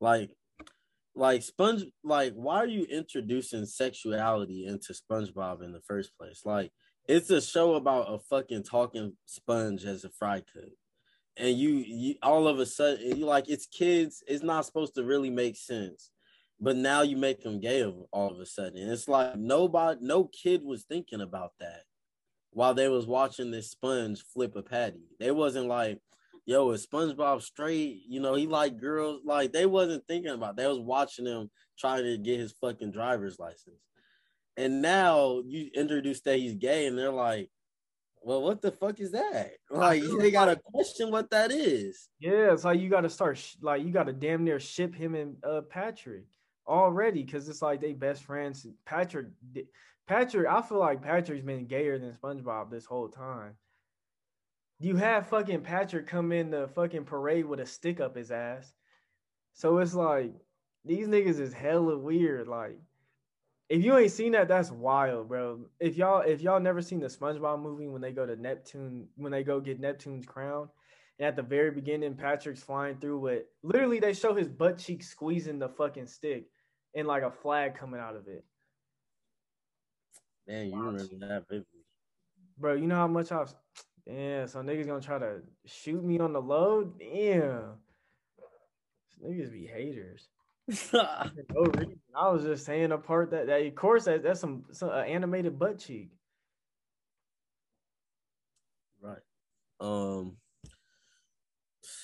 like, 0.01 0.31
like 1.17 1.43
Sponge, 1.43 1.85
like, 2.05 2.33
why 2.35 2.59
are 2.59 2.67
you 2.67 2.85
introducing 2.85 3.67
sexuality 3.67 4.67
into 4.67 4.93
SpongeBob 4.93 5.65
in 5.65 5.73
the 5.73 5.81
first 5.81 6.17
place? 6.17 6.43
Like, 6.45 6.71
it's 7.09 7.31
a 7.31 7.41
show 7.41 7.75
about 7.75 8.13
a 8.13 8.19
fucking 8.19 8.65
talking 8.65 9.15
sponge 9.25 9.85
as 9.85 10.05
a 10.05 10.11
fry 10.11 10.43
cook, 10.53 10.73
and 11.37 11.57
you, 11.57 11.71
you 11.71 12.15
all 12.23 12.47
of 12.47 12.59
a 12.59 12.67
sudden, 12.67 13.17
you 13.17 13.25
like, 13.25 13.49
it's 13.49 13.67
kids. 13.67 14.23
It's 14.29 14.45
not 14.45 14.67
supposed 14.67 14.95
to 14.97 15.05
really 15.05 15.31
make 15.31 15.57
sense. 15.57 16.11
But 16.61 16.77
now 16.77 17.03
you 17.03 17.17
make 17.17 17.43
them 17.43 17.61
gay 17.61 17.85
all 17.85 18.33
of 18.33 18.41
a 18.41 18.47
sudden. 18.47 18.89
It's 18.89 19.07
like 19.07 19.37
nobody, 19.37 20.01
no 20.03 20.25
kid 20.25 20.65
was 20.65 20.83
thinking 20.85 21.21
about 21.21 21.53
that 21.61 21.83
while 22.51 22.75
they 22.75 22.89
was 22.89 23.07
watching 23.07 23.51
this 23.51 23.71
sponge 23.71 24.25
flip 24.35 24.57
a 24.57 24.63
patty. 24.63 25.07
They 25.21 25.31
wasn't 25.31 25.67
like, 25.67 26.01
yo, 26.47 26.71
is 26.73 26.85
SpongeBob 26.85 27.43
straight? 27.43 28.03
You 28.09 28.21
know, 28.21 28.35
he 28.35 28.49
like 28.49 28.81
girls. 28.81 29.21
Like 29.25 29.53
they 29.53 29.67
wasn't 29.67 30.05
thinking 30.09 30.33
about. 30.33 30.51
It. 30.51 30.57
They 30.57 30.67
was 30.67 30.81
watching 30.81 31.27
him 31.27 31.51
trying 31.79 32.03
to 32.03 32.19
get 32.19 32.41
his 32.41 32.55
fucking 32.61 32.91
driver's 32.91 33.39
license. 33.39 33.79
And 34.59 34.83
now 34.83 35.41
you 35.47 35.71
introduce 35.73 36.21
that 36.23 36.39
he's 36.39 36.57
gay, 36.57 36.89
and 36.89 36.99
they're 36.99 37.13
like, 37.13 37.49
well, 38.23 38.43
what 38.43 38.61
the 38.61 38.73
fuck 38.73 38.99
is 38.99 39.13
that? 39.13 39.53
Like 39.71 40.03
they 40.19 40.33
gotta 40.33 40.57
question 40.57 41.13
what 41.13 41.31
that 41.31 41.53
is. 41.53 42.09
Yeah, 42.19 42.53
it's 42.53 42.65
like 42.65 42.81
you 42.81 42.89
got 42.89 43.03
to 43.03 43.11
start 43.11 43.39
sh- 43.39 43.55
like 43.63 43.85
you 43.85 43.93
got 43.93 44.07
to 44.07 44.13
damn 44.13 44.43
near 44.43 44.59
ship 44.59 44.95
him 44.95 45.15
and 45.15 45.37
uh, 45.45 45.61
Patrick 45.61 46.25
already 46.67 47.23
because 47.23 47.49
it's 47.49 47.63
like 47.63 47.81
they 47.81 47.93
best 47.93 48.25
friends. 48.25 48.67
Patrick, 48.85 49.27
Patrick, 50.09 50.49
I 50.49 50.63
feel 50.63 50.79
like 50.79 51.03
Patrick's 51.03 51.45
been 51.45 51.67
gayer 51.67 51.99
than 51.99 52.13
SpongeBob 52.13 52.71
this 52.71 52.87
whole 52.87 53.09
time. 53.09 53.55
You 54.81 54.97
have 54.97 55.29
fucking 55.29 55.61
Patrick 55.61 56.07
come 56.09 56.33
in 56.33 56.51
the 56.51 56.67
fucking 56.75 57.05
parade 57.05 57.47
with 57.47 57.61
a 57.61 57.67
stick 57.67 58.01
up 58.01 58.17
his 58.17 58.33
ass, 58.33 58.73
so 59.53 59.79
it's 59.79 59.95
like 59.95 60.33
these 60.85 61.07
niggas 61.07 61.39
is 61.39 61.53
hella 61.53 61.97
weird. 61.97 62.49
Like, 62.49 62.79
if 63.69 63.85
you 63.85 63.97
ain't 63.97 64.11
seen 64.11 64.33
that, 64.33 64.49
that's 64.49 64.71
wild, 64.71 65.29
bro. 65.29 65.67
If 65.79 65.97
y'all 65.97 66.21
if 66.21 66.41
y'all 66.41 66.61
never 66.61 66.81
seen 66.81 67.01
the 67.01 67.07
SpongeBob 67.07 67.61
movie 67.61 67.89
when 67.89 68.01
they 68.01 68.13
go 68.13 68.25
to 68.25 68.37
Neptune 68.37 69.09
when 69.17 69.33
they 69.33 69.45
go 69.45 69.61
get 69.61 69.81
Neptune's 69.81 70.27
crown. 70.27 70.69
And 71.19 71.27
at 71.27 71.37
the 71.37 71.43
very 71.43 71.73
beginning, 71.73 72.15
Patrick's 72.15 72.63
flying 72.63 72.97
through 72.99 73.19
with 73.19 73.43
literally 73.63 73.99
they 73.99 74.13
show 74.13 74.35
his 74.35 74.49
butt 74.49 74.79
cheek 74.79 75.03
squeezing 75.03 75.59
the 75.59 75.69
fucking 75.69 76.07
stick 76.07 76.47
and 76.95 77.07
like 77.09 77.25
a 77.25 77.31
flag 77.31 77.75
coming 77.75 78.01
out 78.01 78.17
of 78.17 78.29
it. 78.29 78.45
Man, 80.47 80.71
you 80.71 80.77
remember 80.77 81.27
that 81.27 81.45
vividly. 81.49 81.85
Bro, 82.57 82.75
you 82.75 82.87
know 82.87 82.95
how 82.95 83.07
much 83.07 83.33
I've 83.33 83.53
damn, 84.07 84.47
so 84.47 84.61
niggas 84.61 84.87
gonna 84.87 85.01
try 85.01 85.19
to 85.19 85.43
shoot 85.67 86.03
me 86.03 86.19
on 86.21 86.33
the 86.33 86.41
load. 86.41 86.99
Damn. 86.99 87.75
Niggas 89.23 89.53
be 89.53 89.67
haters. 89.67 90.29
For 90.75 91.31
no 91.55 91.63
reason. 91.63 92.01
I 92.15 92.29
was 92.29 92.43
just 92.43 92.67
saying 92.67 92.93
a 92.93 92.99
part 92.99 93.31
that, 93.31 93.47
that 93.47 93.63
of 93.63 93.75
course 93.75 94.05
that, 94.05 94.23
that's 94.23 94.41
some, 94.41 94.65
some 94.73 94.91
uh, 94.91 95.01
animated 95.01 95.59
butt 95.59 95.79
cheek. 95.79 96.11
Right. 99.01 99.23
Um. 99.81 100.37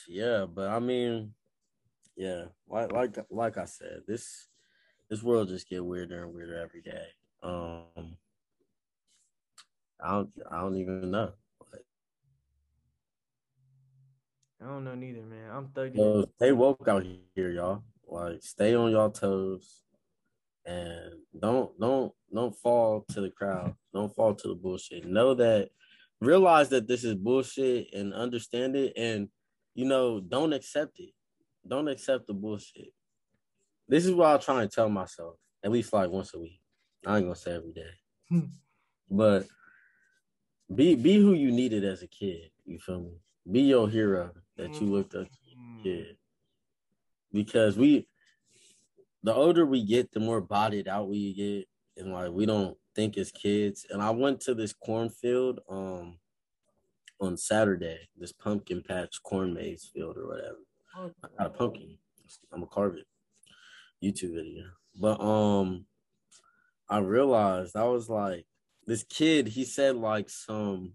Yeah, 0.08 0.46
but 0.46 0.68
I 0.68 0.78
mean, 0.78 1.32
yeah, 2.16 2.44
like 2.68 2.92
like 2.92 3.16
like 3.30 3.58
I 3.58 3.64
said, 3.64 4.02
this 4.06 4.48
this 5.10 5.22
world 5.22 5.48
just 5.48 5.68
get 5.68 5.84
weirder 5.84 6.24
and 6.24 6.32
weirder 6.32 6.58
every 6.58 6.82
day. 6.82 7.06
Um. 7.42 8.16
I 10.02 10.10
don't 10.12 10.30
I 10.50 10.60
don't 10.60 10.76
even 10.76 11.10
know. 11.10 11.32
I 14.62 14.66
don't 14.66 14.84
know 14.84 14.94
neither, 14.94 15.22
man. 15.22 15.50
I'm 15.50 15.68
thugging. 15.68 15.96
So 15.96 16.26
stay 16.36 16.52
woke 16.52 16.88
out 16.88 17.04
here, 17.34 17.50
y'all. 17.50 17.82
Like 18.08 18.42
stay 18.42 18.74
on 18.74 18.90
y'all 18.92 19.10
toes, 19.10 19.80
and 20.66 21.14
don't 21.38 21.78
don't 21.80 22.12
don't 22.32 22.54
fall 22.56 23.04
to 23.12 23.20
the 23.20 23.30
crowd. 23.30 23.74
Don't 23.92 24.14
fall 24.14 24.34
to 24.34 24.48
the 24.48 24.54
bullshit. 24.54 25.04
Know 25.06 25.34
that, 25.34 25.70
realize 26.20 26.68
that 26.70 26.86
this 26.88 27.04
is 27.04 27.14
bullshit, 27.14 27.92
and 27.92 28.12
understand 28.14 28.76
it, 28.76 28.92
and 28.96 29.28
you 29.74 29.84
know 29.86 30.20
don't 30.20 30.52
accept 30.52 31.00
it. 31.00 31.10
Don't 31.66 31.88
accept 31.88 32.26
the 32.26 32.34
bullshit. 32.34 32.92
This 33.88 34.06
is 34.06 34.12
what 34.12 34.28
I 34.28 34.36
try 34.38 34.62
and 34.62 34.70
tell 34.70 34.88
myself 34.88 35.36
at 35.62 35.72
least 35.72 35.92
like 35.92 36.10
once 36.10 36.34
a 36.34 36.38
week. 36.38 36.60
I 37.06 37.16
ain't 37.16 37.26
gonna 37.26 37.36
say 37.36 37.52
every 37.54 37.72
day, 37.72 37.90
Hmm. 38.28 38.46
but 39.10 39.46
be 40.74 40.94
be 40.94 41.16
who 41.16 41.34
you 41.34 41.50
needed 41.52 41.84
as 41.84 42.02
a 42.02 42.06
kid. 42.06 42.50
You 42.64 42.78
feel 42.78 43.00
me? 43.00 43.18
Be 43.50 43.60
your 43.62 43.88
hero 43.88 44.32
that 44.56 44.80
you 44.80 44.86
looked 44.86 45.14
up 45.14 45.26
to 45.26 45.38
as 45.50 45.82
kid. 45.82 46.16
Because 47.34 47.76
we, 47.76 48.06
the 49.24 49.34
older 49.34 49.66
we 49.66 49.84
get, 49.84 50.12
the 50.12 50.20
more 50.20 50.40
bodied 50.40 50.88
out 50.88 51.08
we 51.08 51.34
get, 51.34 51.68
and 51.96 52.12
like 52.12 52.30
we 52.30 52.46
don't 52.46 52.76
think 52.94 53.18
as 53.18 53.32
kids. 53.32 53.84
And 53.90 54.00
I 54.00 54.10
went 54.10 54.40
to 54.42 54.54
this 54.54 54.72
cornfield 54.72 55.60
um 55.68 56.18
on 57.20 57.36
Saturday, 57.36 58.08
this 58.16 58.32
pumpkin 58.32 58.82
patch 58.82 59.22
corn 59.22 59.52
maze 59.52 59.90
field 59.92 60.16
or 60.16 60.28
whatever. 60.28 60.58
I 60.96 61.28
got 61.38 61.46
a 61.46 61.50
pumpkin. 61.50 61.98
I'm 62.52 62.60
gonna 62.60 62.70
carve 62.70 62.96
it. 62.96 63.06
YouTube 64.02 64.34
video. 64.34 64.64
But 65.00 65.20
um 65.20 65.86
I 66.88 66.98
realized 66.98 67.76
I 67.76 67.84
was 67.84 68.08
like 68.08 68.46
this 68.86 69.02
kid, 69.02 69.48
he 69.48 69.64
said 69.64 69.96
like 69.96 70.30
some 70.30 70.94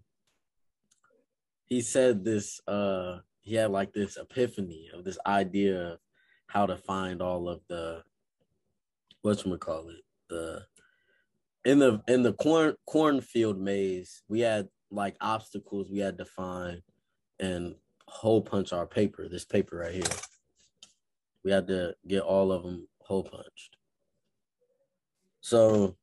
he 1.66 1.80
said 1.80 2.24
this 2.24 2.60
uh 2.66 3.18
he 3.42 3.54
had 3.54 3.70
like 3.70 3.92
this 3.92 4.16
epiphany 4.16 4.90
of 4.94 5.04
this 5.04 5.18
idea 5.26 5.92
of 5.92 5.98
how 6.50 6.66
to 6.66 6.76
find 6.76 7.22
all 7.22 7.48
of 7.48 7.60
the 7.68 8.02
whatchamacallit, 9.24 10.02
the 10.28 10.62
in 11.64 11.78
the 11.78 12.02
in 12.08 12.22
the 12.22 12.32
corn 12.32 12.74
cornfield 12.86 13.58
maze, 13.58 14.22
we 14.28 14.40
had 14.40 14.68
like 14.90 15.14
obstacles 15.20 15.88
we 15.90 16.00
had 16.00 16.18
to 16.18 16.24
find 16.24 16.82
and 17.38 17.76
hole 18.08 18.42
punch 18.42 18.72
our 18.72 18.86
paper, 18.86 19.28
this 19.28 19.44
paper 19.44 19.76
right 19.76 19.94
here. 19.94 20.02
We 21.44 21.52
had 21.52 21.68
to 21.68 21.94
get 22.06 22.22
all 22.22 22.50
of 22.50 22.64
them 22.64 22.88
hole 22.98 23.22
punched. 23.22 23.76
So 25.40 25.96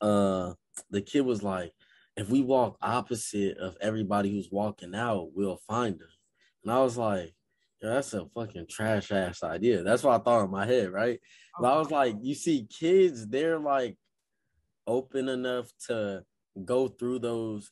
uh 0.00 0.52
the 0.90 1.02
kid 1.02 1.22
was 1.22 1.42
like, 1.42 1.72
if 2.16 2.30
we 2.30 2.42
walk 2.42 2.76
opposite 2.80 3.58
of 3.58 3.76
everybody 3.80 4.30
who's 4.30 4.52
walking 4.52 4.94
out, 4.94 5.30
we'll 5.34 5.60
find 5.66 5.98
them. 5.98 6.08
And 6.62 6.72
I 6.72 6.80
was 6.80 6.96
like, 6.96 7.34
yeah, 7.82 7.90
that's 7.90 8.14
a 8.14 8.26
fucking 8.34 8.66
trash 8.68 9.10
ass 9.10 9.42
idea. 9.42 9.82
That's 9.82 10.02
what 10.02 10.20
I 10.20 10.22
thought 10.22 10.44
in 10.44 10.50
my 10.50 10.66
head, 10.66 10.92
right? 10.92 11.18
But 11.58 11.72
I 11.72 11.76
oh 11.76 11.78
was 11.80 11.90
like, 11.90 12.16
you 12.22 12.34
see, 12.34 12.66
kids, 12.70 13.26
they're 13.26 13.58
like 13.58 13.96
open 14.86 15.28
enough 15.28 15.70
to 15.88 16.24
go 16.64 16.88
through 16.88 17.20
those 17.20 17.70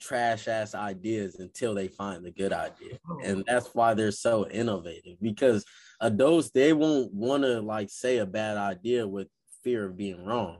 trash 0.00 0.48
ass 0.48 0.74
ideas 0.74 1.36
until 1.38 1.74
they 1.74 1.88
find 1.88 2.24
the 2.24 2.30
good 2.30 2.52
idea. 2.52 2.98
Oh. 3.08 3.20
And 3.22 3.44
that's 3.46 3.68
why 3.74 3.94
they're 3.94 4.12
so 4.12 4.48
innovative 4.48 5.18
because 5.20 5.64
adults, 6.00 6.50
they 6.50 6.72
won't 6.72 7.12
want 7.12 7.42
to 7.42 7.60
like 7.60 7.90
say 7.90 8.18
a 8.18 8.26
bad 8.26 8.56
idea 8.56 9.06
with 9.06 9.28
fear 9.62 9.86
of 9.86 9.96
being 9.96 10.24
wrong. 10.24 10.58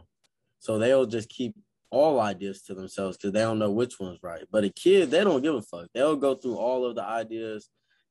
So 0.58 0.78
they'll 0.78 1.06
just 1.06 1.28
keep 1.28 1.54
all 1.90 2.20
ideas 2.20 2.62
to 2.62 2.74
themselves 2.74 3.16
because 3.16 3.32
they 3.32 3.40
don't 3.40 3.58
know 3.58 3.70
which 3.70 4.00
one's 4.00 4.22
right. 4.22 4.44
But 4.50 4.64
a 4.64 4.70
kid, 4.70 5.10
they 5.10 5.24
don't 5.24 5.42
give 5.42 5.54
a 5.54 5.62
fuck. 5.62 5.88
They'll 5.94 6.16
go 6.16 6.34
through 6.34 6.56
all 6.56 6.84
of 6.84 6.96
the 6.96 7.04
ideas 7.04 7.68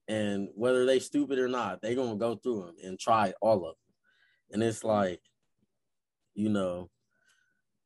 and 0.08 0.50
whether 0.56 0.86
they 0.86 1.00
stupid 1.00 1.40
or 1.40 1.48
not, 1.48 1.82
they're 1.82 1.96
gonna 1.96 2.16
go 2.16 2.36
through 2.36 2.66
them 2.66 2.76
and 2.84 3.00
try 3.00 3.34
all 3.42 3.66
of 3.66 3.76
them. 3.76 4.52
And 4.52 4.64
it's 4.64 4.84
like, 4.84 5.22
you 6.34 6.50
know, 6.50 6.90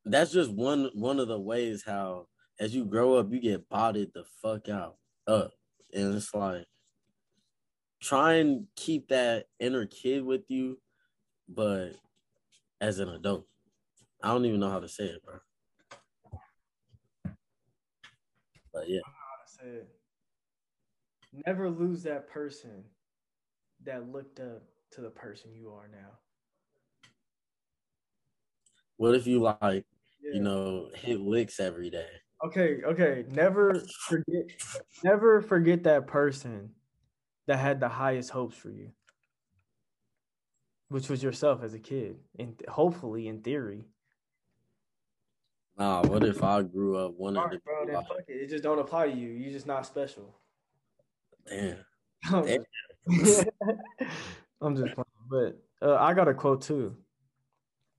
that's 0.06 0.32
just 0.32 0.52
one 0.52 0.90
one 0.94 1.20
of 1.20 1.28
the 1.28 1.40
ways 1.40 1.84
how 1.86 2.28
as 2.60 2.74
you 2.74 2.86
grow 2.86 3.16
up, 3.16 3.32
you 3.32 3.40
get 3.40 3.70
botted 3.70 4.12
the 4.14 4.24
fuck 4.42 4.70
out 4.70 4.96
up. 5.28 5.52
And 5.94 6.16
it's 6.16 6.34
like 6.34 6.66
try 8.02 8.34
and 8.36 8.68
keep 8.76 9.10
that 9.10 9.46
inner 9.60 9.86
kid 9.86 10.24
with 10.24 10.44
you, 10.50 10.80
but 11.48 11.92
as 12.82 13.00
an 13.00 13.10
adult. 13.10 13.46
I 14.24 14.30
don't 14.30 14.46
even 14.46 14.60
know 14.60 14.70
how 14.70 14.80
to 14.80 14.88
say 14.88 15.06
it, 15.06 15.24
bro. 15.24 15.40
But 18.74 18.90
yeah. 18.90 19.02
Never 21.34 21.70
lose 21.70 22.04
that 22.04 22.28
person 22.30 22.84
that 23.86 24.12
looked 24.12 24.40
up 24.40 24.64
to 24.92 25.02
the 25.02 25.10
person 25.10 25.52
you 25.54 25.70
are 25.72 25.88
now. 25.88 26.18
What 28.98 29.14
if 29.16 29.28
you 29.28 29.42
like, 29.42 29.86
Yeah. 30.22 30.34
you 30.34 30.40
know, 30.42 30.90
hit 30.96 31.20
licks 31.20 31.60
every 31.60 31.90
day? 31.90 32.10
Okay, 32.44 32.82
okay. 32.84 33.26
Never 33.30 33.80
forget 34.08 34.46
never 35.04 35.42
forget 35.42 35.84
that 35.84 36.08
person 36.08 36.76
that 37.48 37.58
had 37.58 37.80
the 37.80 37.90
highest 37.90 38.30
hopes 38.32 38.56
for 38.56 38.70
you. 38.70 38.92
Which 40.90 41.10
was 41.10 41.22
yourself 41.22 41.64
as 41.64 41.74
a 41.74 41.80
kid. 41.80 42.20
And 42.40 42.60
hopefully 42.70 43.28
in 43.28 43.42
theory. 43.42 43.86
Nah, 45.78 46.02
what 46.08 46.24
if 46.24 46.44
I 46.44 46.64
grew 46.64 46.98
up 46.98 47.14
one 47.16 47.38
Alright, 47.38 47.54
to 47.54 47.60
bro, 47.60 47.86
be 47.86 47.92
then 47.92 48.02
like, 48.10 48.26
it. 48.28 48.34
It 48.44 48.50
just 48.50 48.64
don't 48.64 48.80
apply 48.80 49.12
to 49.12 49.16
you. 49.16 49.30
You're 49.30 49.52
just 49.52 49.68
not 49.68 49.86
special. 49.86 50.40
Damn. 51.50 51.78
I'm 52.34 52.46
Damn. 52.46 52.64
just, 53.24 53.46
I'm 54.62 54.76
just 54.76 54.94
playing. 54.94 55.06
But 55.30 55.62
uh, 55.82 55.96
I 55.96 56.14
got 56.14 56.28
a 56.28 56.34
quote 56.34 56.62
too. 56.62 56.96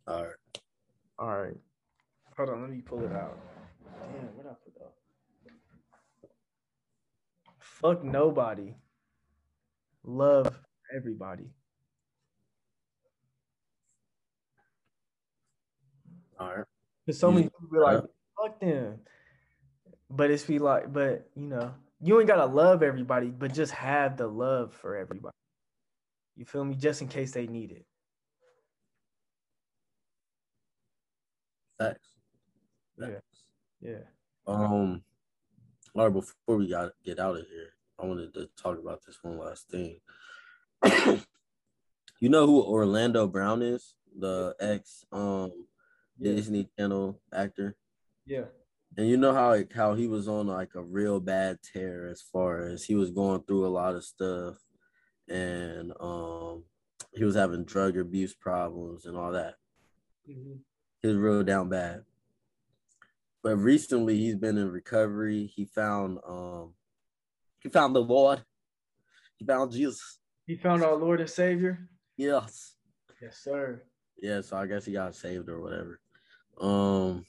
All 0.07 0.23
right. 0.23 0.33
All 1.19 1.39
right. 1.39 1.57
Hold 2.37 2.51
on, 2.51 2.61
let 2.62 2.70
me 2.70 2.81
pull 2.81 3.05
it 3.05 3.12
out. 3.12 3.39
Damn, 4.12 4.27
where'd 4.37 4.47
I 4.47 4.55
put 4.65 4.75
that? 4.79 4.93
Fuck 7.59 8.05
nobody. 8.05 8.75
Love 10.05 10.59
everybody. 10.95 11.51
All 16.39 16.49
right. 16.49 16.65
Cause 17.07 17.19
so 17.19 17.33
many 17.33 17.45
people 17.45 17.69
be 17.73 17.79
like, 17.79 18.03
fuck 18.41 18.61
them. 18.61 19.01
But 20.11 20.31
it's 20.31 20.45
be 20.45 20.59
like, 20.59 20.93
but 20.93 21.29
you 21.35 21.47
know, 21.47 21.75
you 22.01 22.19
ain't 22.19 22.29
gotta 22.29 22.47
love 22.47 22.83
everybody, 22.83 23.29
but 23.29 23.53
just 23.53 23.73
have 23.73 24.16
the 24.16 24.27
love 24.27 24.73
for 24.73 24.97
everybody. 24.97 25.35
You 26.37 26.45
feel 26.45 26.65
me? 26.65 26.75
Just 26.75 27.03
in 27.03 27.09
case 27.09 27.33
they 27.33 27.47
need 27.47 27.73
it. 27.73 27.85
Facts. 31.79 32.09
Yeah. 32.99 33.09
Yeah. 33.81 33.99
Um, 34.47 35.03
all 35.95 36.05
right, 36.05 36.12
before 36.12 36.57
we 36.57 36.69
got 36.69 36.93
get 37.05 37.19
out 37.19 37.37
of 37.37 37.47
here, 37.49 37.75
I 37.99 38.07
wanted 38.07 38.35
to 38.35 38.49
talk 38.57 38.79
about 38.79 39.05
this 39.05 39.19
one 39.23 39.39
last 39.39 39.69
thing. 39.69 40.01
you 42.20 42.29
know 42.29 42.47
who 42.47 42.62
Orlando 42.62 43.27
Brown 43.27 43.62
is? 43.62 43.95
The 44.16 44.55
ex 44.61 45.05
um 45.12 45.53
Yeah. 46.19 46.33
Disney 46.33 46.69
Channel 46.79 47.20
actor. 47.33 47.77
Yeah. 48.27 48.45
And 48.97 49.09
you 49.09 49.16
know 49.16 49.32
how 49.32 49.51
like 49.51 49.73
how 49.73 49.94
he 49.94 50.06
was 50.09 50.28
on 50.28 50.47
like 50.47 50.74
a 50.74 50.82
real 50.82 51.20
bad 51.20 51.59
tear 51.62 52.09
as 52.09 52.23
far 52.23 52.62
as 52.62 52.85
he 52.85 52.94
was 52.94 53.10
going 53.10 53.43
through 53.43 53.66
a 53.66 53.69
lot 53.69 53.94
of 53.94 54.05
stuff 54.05 54.56
and 55.28 55.93
um 56.01 56.65
he 57.15 57.24
was 57.24 57.36
having 57.36 57.65
drug 57.65 57.97
abuse 57.97 58.35
problems 58.35 59.05
and 59.06 59.16
all 59.16 59.32
that. 59.32 59.55
Mhm. 60.28 60.59
He 61.01 61.09
was 61.09 61.16
real 61.16 61.43
down 61.44 61.69
bad. 61.69 62.05
But 63.43 63.56
recently 63.56 64.16
he's 64.19 64.36
been 64.36 64.59
in 64.59 64.70
recovery. 64.70 65.47
He 65.47 65.65
found 65.66 66.19
um 66.27 66.74
he 67.60 67.69
found 67.69 67.94
the 67.94 68.01
Lord. 68.02 68.43
He 69.36 69.44
found 69.44 69.70
Jesus. 69.70 70.19
He 70.47 70.56
found 70.56 70.82
our 70.82 70.97
Lord 70.97 71.20
and 71.20 71.31
Savior. 71.31 71.89
Yes. 72.16 72.74
Yes, 73.20 73.39
sir. 73.39 73.82
Yeah, 74.20 74.40
so 74.40 74.56
I 74.56 74.66
guess 74.66 74.85
he 74.85 74.93
got 74.93 75.15
saved 75.15 75.48
or 75.48 75.60
whatever. 75.60 76.01
Um 76.60 77.24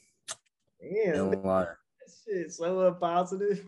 Damn, 0.81 1.31
that 1.31 1.75
shit 2.25 2.51
so 2.53 2.79
uh, 2.79 2.91
positive. 2.93 3.65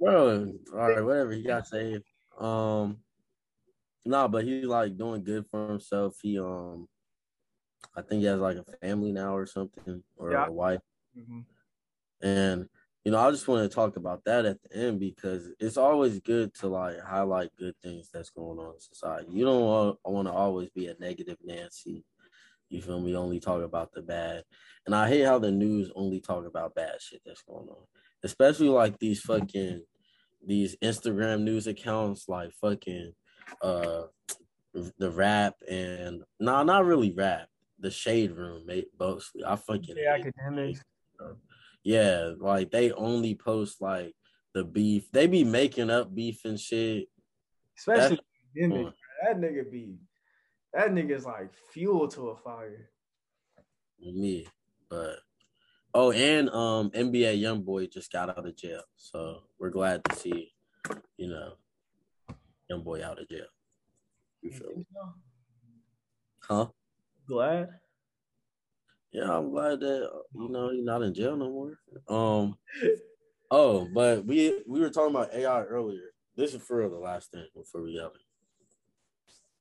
bro, 0.00 0.52
all 0.72 0.78
right, 0.78 1.04
whatever. 1.04 1.32
He 1.32 1.42
got 1.42 1.66
saved. 1.66 2.04
Um, 2.38 2.98
nah, 4.04 4.28
but 4.28 4.44
he's 4.44 4.64
like 4.64 4.96
doing 4.96 5.22
good 5.22 5.46
for 5.50 5.68
himself. 5.68 6.16
He 6.22 6.38
um, 6.38 6.88
I 7.96 8.02
think 8.02 8.20
he 8.20 8.26
has 8.26 8.40
like 8.40 8.56
a 8.56 8.64
family 8.78 9.12
now 9.12 9.36
or 9.36 9.46
something, 9.46 10.02
or 10.16 10.32
Yeah. 10.32 10.46
a 10.46 10.52
wife. 10.52 10.80
Mhm. 11.16 11.44
And 12.20 12.68
you 13.04 13.12
know, 13.12 13.18
I 13.18 13.30
just 13.30 13.46
want 13.46 13.68
to 13.70 13.74
talk 13.74 13.96
about 13.96 14.24
that 14.24 14.46
at 14.46 14.62
the 14.62 14.76
end 14.76 14.98
because 14.98 15.52
it's 15.60 15.76
always 15.76 16.18
good 16.20 16.54
to 16.54 16.68
like 16.68 16.98
highlight 17.00 17.54
good 17.56 17.74
things 17.82 18.08
that's 18.10 18.30
going 18.30 18.58
on 18.58 18.74
in 18.74 18.80
society. 18.80 19.30
You 19.30 19.44
don't 19.44 19.98
want 20.04 20.26
to 20.26 20.32
always 20.32 20.70
be 20.70 20.86
a 20.88 20.94
negative 20.98 21.36
Nancy. 21.44 22.02
You 22.68 22.82
feel 22.82 23.00
me? 23.00 23.14
Only 23.16 23.40
talk 23.40 23.62
about 23.62 23.92
the 23.92 24.02
bad. 24.02 24.44
And 24.86 24.94
I 24.94 25.08
hate 25.08 25.24
how 25.24 25.38
the 25.38 25.50
news 25.50 25.90
only 25.94 26.20
talk 26.20 26.46
about 26.46 26.74
bad 26.74 27.00
shit 27.00 27.22
that's 27.24 27.42
going 27.42 27.68
on. 27.68 27.84
Especially 28.22 28.68
like 28.68 28.98
these 28.98 29.20
fucking 29.20 29.82
these 30.46 30.76
Instagram 30.82 31.42
news 31.42 31.66
accounts 31.66 32.28
like 32.28 32.52
fucking 32.60 33.12
uh 33.62 34.02
the 34.98 35.10
rap 35.10 35.54
and 35.70 36.18
no, 36.40 36.52
nah, 36.52 36.62
not 36.64 36.84
really 36.84 37.12
rap. 37.12 37.46
The 37.78 37.90
shade 37.90 38.32
room, 38.32 38.66
mate, 38.66 38.88
mostly. 38.98 39.44
I 39.44 39.56
fucking 39.56 39.96
Yeah, 39.96 40.18
Akademiks. 40.18 40.80
yeah, 41.82 42.32
like 42.38 42.70
they 42.70 42.92
only 42.92 43.34
post 43.34 43.80
like 43.80 44.14
the 44.54 44.64
beef. 44.64 45.10
They 45.12 45.26
be 45.26 45.44
making 45.44 45.90
up 45.90 46.14
beef 46.14 46.44
and 46.44 46.58
shit. 46.58 47.08
Especially 47.78 48.18
Akademiks. 48.56 48.94
That 49.22 49.38
nigga 49.38 49.70
be 49.70 49.94
that 50.74 50.90
nigga's 50.90 51.24
like 51.24 51.52
fuel 51.72 52.08
to 52.08 52.28
a 52.28 52.36
fire. 52.36 52.90
me. 54.00 54.46
But 54.90 55.18
oh, 55.94 56.12
and 56.12 56.50
um, 56.50 56.90
NBA 56.90 57.40
YoungBoy 57.40 57.92
just 57.92 58.12
got 58.12 58.28
out 58.28 58.46
of 58.46 58.56
jail, 58.56 58.82
so 58.96 59.44
we're 59.58 59.70
glad 59.70 60.04
to 60.04 60.16
see, 60.16 60.52
you 61.16 61.28
know, 61.28 61.54
YoungBoy 62.70 63.02
out 63.02 63.20
of 63.20 63.28
jail. 63.28 63.46
You 64.42 64.50
feel 64.50 64.76
me? 64.76 64.86
Huh? 66.40 66.66
Glad. 67.26 67.68
Yeah, 69.12 69.38
I'm 69.38 69.50
glad 69.50 69.80
that 69.80 70.10
you 70.34 70.48
know 70.48 70.70
he's 70.70 70.84
not 70.84 71.02
in 71.02 71.14
jail 71.14 71.36
no 71.36 71.50
more. 71.50 71.78
Um. 72.08 72.56
Oh, 73.50 73.86
but 73.94 74.26
we 74.26 74.62
we 74.66 74.80
were 74.80 74.90
talking 74.90 75.14
about 75.14 75.32
AI 75.32 75.62
earlier. 75.62 76.12
This 76.36 76.54
is 76.54 76.62
for 76.62 76.78
real 76.78 76.90
the 76.90 76.96
last 76.98 77.30
thing 77.30 77.46
before 77.54 77.82
we 77.82 77.96
go. 77.96 78.10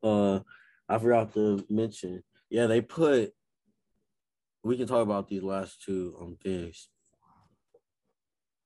Uh, 0.02 0.40
I 0.90 0.98
forgot 1.00 1.34
to 1.34 1.66
mention. 1.70 2.24
Yeah, 2.50 2.68
they 2.68 2.82
put. 2.82 3.34
We 4.64 4.78
can 4.78 4.88
talk 4.88 5.04
about 5.04 5.28
these 5.28 5.44
last 5.44 5.82
two 5.84 6.16
um 6.20 6.38
things. 6.42 6.90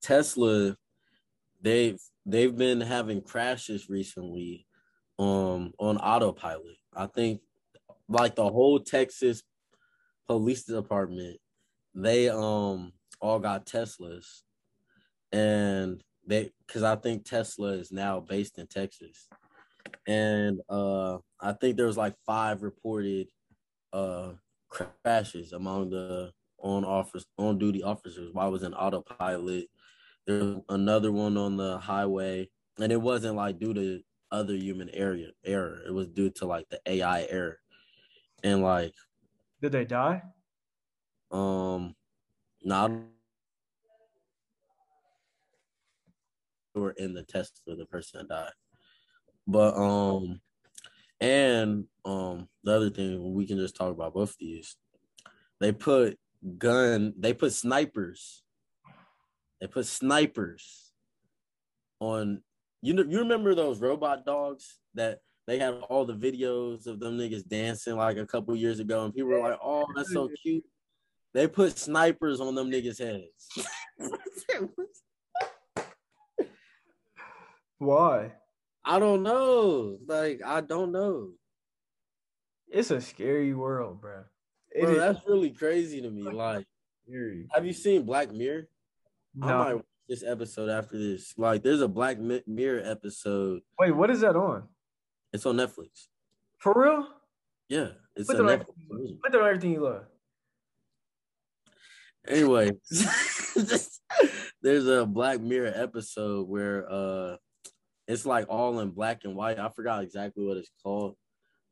Tesla, 0.01 0.75
they've 1.61 1.99
they've 2.25 2.55
been 2.55 2.81
having 2.81 3.21
crashes 3.21 3.89
recently, 3.89 4.67
um, 5.19 5.73
on 5.79 5.97
autopilot. 5.97 6.77
I 6.95 7.07
think, 7.07 7.41
like 8.07 8.35
the 8.35 8.49
whole 8.49 8.79
Texas 8.79 9.43
police 10.27 10.63
department, 10.63 11.37
they 11.95 12.29
um 12.29 12.93
all 13.19 13.39
got 13.39 13.65
Teslas, 13.65 14.25
and 15.31 16.01
they 16.25 16.51
because 16.65 16.83
I 16.83 16.95
think 16.95 17.25
Tesla 17.25 17.69
is 17.69 17.91
now 17.91 18.19
based 18.19 18.57
in 18.59 18.67
Texas, 18.67 19.27
and 20.07 20.59
uh 20.69 21.17
I 21.39 21.53
think 21.53 21.77
there 21.77 21.85
was 21.87 21.97
like 21.97 22.15
five 22.25 22.63
reported 22.63 23.27
uh 23.93 24.33
crashes 24.69 25.53
among 25.53 25.89
the 25.91 26.31
on 26.59 26.83
office 26.85 27.25
on 27.37 27.57
duty 27.57 27.83
officers 27.83 28.33
while 28.33 28.47
I 28.47 28.49
was 28.49 28.63
in 28.63 28.73
autopilot. 28.73 29.67
There's 30.25 30.57
another 30.69 31.11
one 31.11 31.37
on 31.37 31.55
the 31.57 31.77
highway, 31.77 32.49
and 32.79 32.91
it 32.91 33.01
wasn't 33.01 33.35
like 33.35 33.59
due 33.59 33.73
to 33.73 34.01
other 34.31 34.55
human 34.55 34.89
area 34.89 35.29
error. 35.45 35.81
It 35.87 35.93
was 35.93 36.07
due 36.09 36.29
to 36.31 36.45
like 36.45 36.67
the 36.69 36.81
AI 36.85 37.23
error, 37.29 37.59
and 38.43 38.61
like 38.61 38.93
Did 39.61 39.71
they 39.71 39.85
die? 39.85 40.23
um 41.31 41.95
not 42.63 42.91
were 46.75 46.91
in 46.91 47.13
the 47.13 47.23
test 47.23 47.61
of 47.67 47.77
the 47.77 47.85
person 47.85 48.19
that 48.19 48.29
died. 48.29 48.51
But 49.47 49.75
um 49.77 50.41
and 51.19 51.85
um 52.05 52.47
the 52.63 52.75
other 52.75 52.89
thing 52.89 53.33
we 53.33 53.47
can 53.47 53.57
just 53.57 53.75
talk 53.75 53.91
about 53.91 54.13
both 54.13 54.31
of 54.31 54.37
these. 54.39 54.75
They 55.59 55.71
put 55.71 56.19
gun, 56.57 57.13
they 57.17 57.33
put 57.33 57.53
snipers. 57.53 58.43
They 59.61 59.67
put 59.67 59.87
snipers 59.87 60.91
on 61.99 62.43
you 62.81 62.93
know 62.93 63.03
you 63.03 63.19
remember 63.19 63.55
those 63.55 63.79
robot 63.79 64.23
dogs 64.25 64.77
that 64.93 65.19
they 65.47 65.57
had 65.57 65.73
all 65.89 66.05
the 66.05 66.13
videos 66.13 66.85
of 66.85 66.99
them 66.99 67.17
niggas 67.17 67.47
dancing 67.47 67.95
like 67.95 68.17
a 68.17 68.25
couple 68.25 68.55
years 68.55 68.79
ago 68.79 69.05
and 69.05 69.15
people 69.15 69.29
were 69.29 69.39
like, 69.39 69.57
"Oh, 69.63 69.87
that's 69.95 70.13
so 70.13 70.29
cute." 70.43 70.65
They 71.33 71.47
put 71.47 71.77
snipers 71.77 72.41
on 72.41 72.53
them 72.53 72.69
niggas' 72.69 72.99
heads. 72.99 73.47
Why? 77.77 78.33
I 78.87 78.99
don't 78.99 79.21
know. 79.21 79.97
Like 80.07 80.41
I 80.45 80.61
don't 80.61 80.91
know. 80.91 81.31
It's 82.69 82.91
a 82.91 83.01
scary 83.01 83.53
world, 83.53 84.01
bro. 84.01 84.23
It 84.71 84.81
Bro, 84.81 84.91
is 84.91 84.97
that's 84.99 85.27
really 85.27 85.51
crazy 85.51 86.01
to 86.01 86.09
me. 86.09 86.23
Like, 86.23 86.65
scary. 87.07 87.47
have 87.51 87.65
you 87.65 87.73
seen 87.73 88.03
Black 88.03 88.31
Mirror? 88.31 88.67
I 89.41 89.53
might 89.53 89.73
watch 89.75 89.85
this 90.09 90.23
episode 90.23 90.69
after 90.69 90.97
this. 90.97 91.33
Like, 91.37 91.63
there's 91.63 91.81
a 91.81 91.87
Black 91.87 92.17
Mirror 92.19 92.81
episode. 92.83 93.61
Wait, 93.79 93.91
what 93.91 94.09
is 94.11 94.21
that 94.21 94.35
on? 94.35 94.63
It's 95.33 95.45
on 95.45 95.55
Netflix. 95.55 96.07
For 96.59 96.73
real? 96.75 97.07
Yeah, 97.69 97.89
it's 98.15 98.27
Put 98.27 98.39
on, 98.39 98.47
Netflix. 98.47 99.21
put 99.23 99.35
on 99.35 99.47
everything 99.47 99.71
you 99.71 99.83
love. 99.83 100.03
Anyway, 102.27 102.71
there's 104.61 104.87
a 104.87 105.05
Black 105.05 105.39
Mirror 105.39 105.73
episode 105.75 106.47
where 106.47 106.91
uh, 106.91 107.37
it's 108.07 108.25
like 108.25 108.47
all 108.49 108.79
in 108.79 108.91
black 108.91 109.25
and 109.25 109.35
white. 109.35 109.59
I 109.59 109.69
forgot 109.69 110.03
exactly 110.03 110.45
what 110.45 110.57
it's 110.57 110.71
called, 110.81 111.15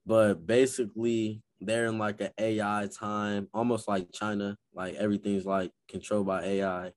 but 0.06 0.46
basically 0.46 1.42
they're 1.62 1.86
in 1.86 1.98
like 1.98 2.20
an 2.22 2.32
AI 2.38 2.88
time, 2.98 3.48
almost 3.54 3.88
like 3.88 4.12
China. 4.12 4.58
Like 4.74 4.96
everything's 4.96 5.46
like 5.46 5.72
controlled 5.90 6.28
by 6.28 6.44
AI, 6.44 6.92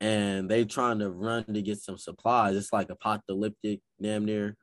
and 0.00 0.50
they're 0.50 0.64
trying 0.64 0.98
to 0.98 1.10
run 1.10 1.44
to 1.44 1.62
get 1.62 1.78
some 1.78 1.98
supplies. 1.98 2.56
It's 2.56 2.72
like 2.72 2.90
apocalyptic, 2.90 3.80
damn 4.02 4.24
near, 4.24 4.56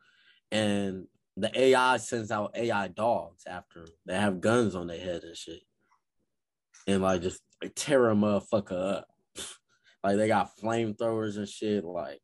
and 0.52 1.06
the 1.38 1.58
AI 1.58 1.98
sends 1.98 2.32
out 2.32 2.56
AI 2.56 2.90
dogs 2.90 3.44
after 3.48 3.86
them. 3.86 3.94
They 4.06 4.16
have 4.16 4.42
guns 4.42 4.76
on 4.76 4.88
their 4.88 5.00
head 5.00 5.24
and 5.24 5.38
shit, 5.38 5.62
and 6.86 7.02
like 7.02 7.22
just 7.22 7.42
tear 7.76 8.10
a 8.10 8.16
motherfucker 8.16 8.98
up. 8.98 9.08
Like 10.04 10.18
they 10.18 10.28
got 10.28 10.58
flamethrowers 10.58 11.38
and 11.38 11.48
shit. 11.48 11.84
Like 11.84 12.22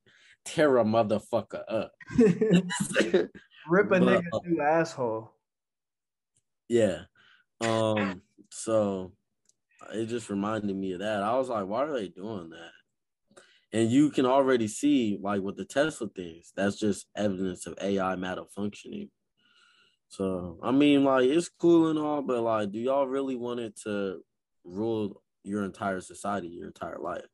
tear 0.47 0.77
a 0.77 0.83
motherfucker 0.83 1.63
up. 1.67 1.91
Rip 3.69 3.91
a 3.91 3.99
But, 3.99 4.01
nigga 4.01 4.23
uh, 4.31 4.39
through 4.39 4.61
asshole. 4.61 5.31
Yeah. 6.69 7.01
Um. 7.61 8.21
So 8.51 9.13
it 9.93 10.05
just 10.05 10.29
reminded 10.29 10.75
me 10.75 10.93
of 10.93 10.99
that. 10.99 11.23
I 11.23 11.37
was 11.37 11.49
like, 11.49 11.67
why 11.67 11.83
are 11.83 11.93
they 11.93 12.07
doing 12.07 12.49
that? 12.49 12.71
And 13.73 13.91
you 13.91 14.09
can 14.09 14.25
already 14.25 14.67
see, 14.67 15.19
like 15.21 15.41
with 15.41 15.57
the 15.57 15.65
Tesla 15.65 16.07
things, 16.07 16.53
that's 16.55 16.79
just 16.79 17.07
evidence 17.15 17.67
of 17.67 17.77
AI 17.81 18.15
malfunctioning. 18.15 19.09
So 20.07 20.59
I 20.63 20.71
mean, 20.71 21.03
like 21.03 21.25
it's 21.25 21.49
cool 21.49 21.89
and 21.89 21.99
all, 21.99 22.21
but 22.21 22.41
like, 22.41 22.71
do 22.71 22.79
y'all 22.79 23.07
really 23.07 23.35
want 23.35 23.59
it 23.59 23.77
to 23.83 24.21
rule 24.63 25.21
your 25.43 25.63
entire 25.63 25.99
society, 25.99 26.47
your 26.47 26.67
entire 26.67 26.99
life? 26.99 27.27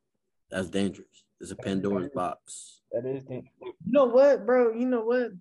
That's 0.49 0.69
dangerous. 0.69 1.22
It's 1.43 1.51
a 1.51 1.57
Pandora's 1.57 2.07
box. 2.15 2.79
That 2.93 3.05
is 3.05 3.25
dangerous. 3.25 3.51
You 3.61 3.73
know 3.87 4.05
what, 4.05 4.45
bro? 4.45 4.71
You 4.71 4.85
know 4.85 5.01
what? 5.01 5.31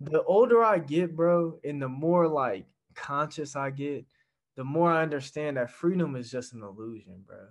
The 0.00 0.24
older 0.24 0.64
I 0.64 0.80
get, 0.80 1.14
bro, 1.14 1.60
and 1.62 1.80
the 1.80 1.88
more 1.88 2.26
like 2.26 2.66
conscious 2.96 3.54
I 3.54 3.70
get, 3.70 4.06
the 4.56 4.64
more 4.64 4.90
I 4.90 5.02
understand 5.02 5.56
that 5.56 5.70
freedom 5.70 6.16
is 6.16 6.32
just 6.32 6.52
an 6.52 6.64
illusion, 6.64 7.22
bro. 7.24 7.46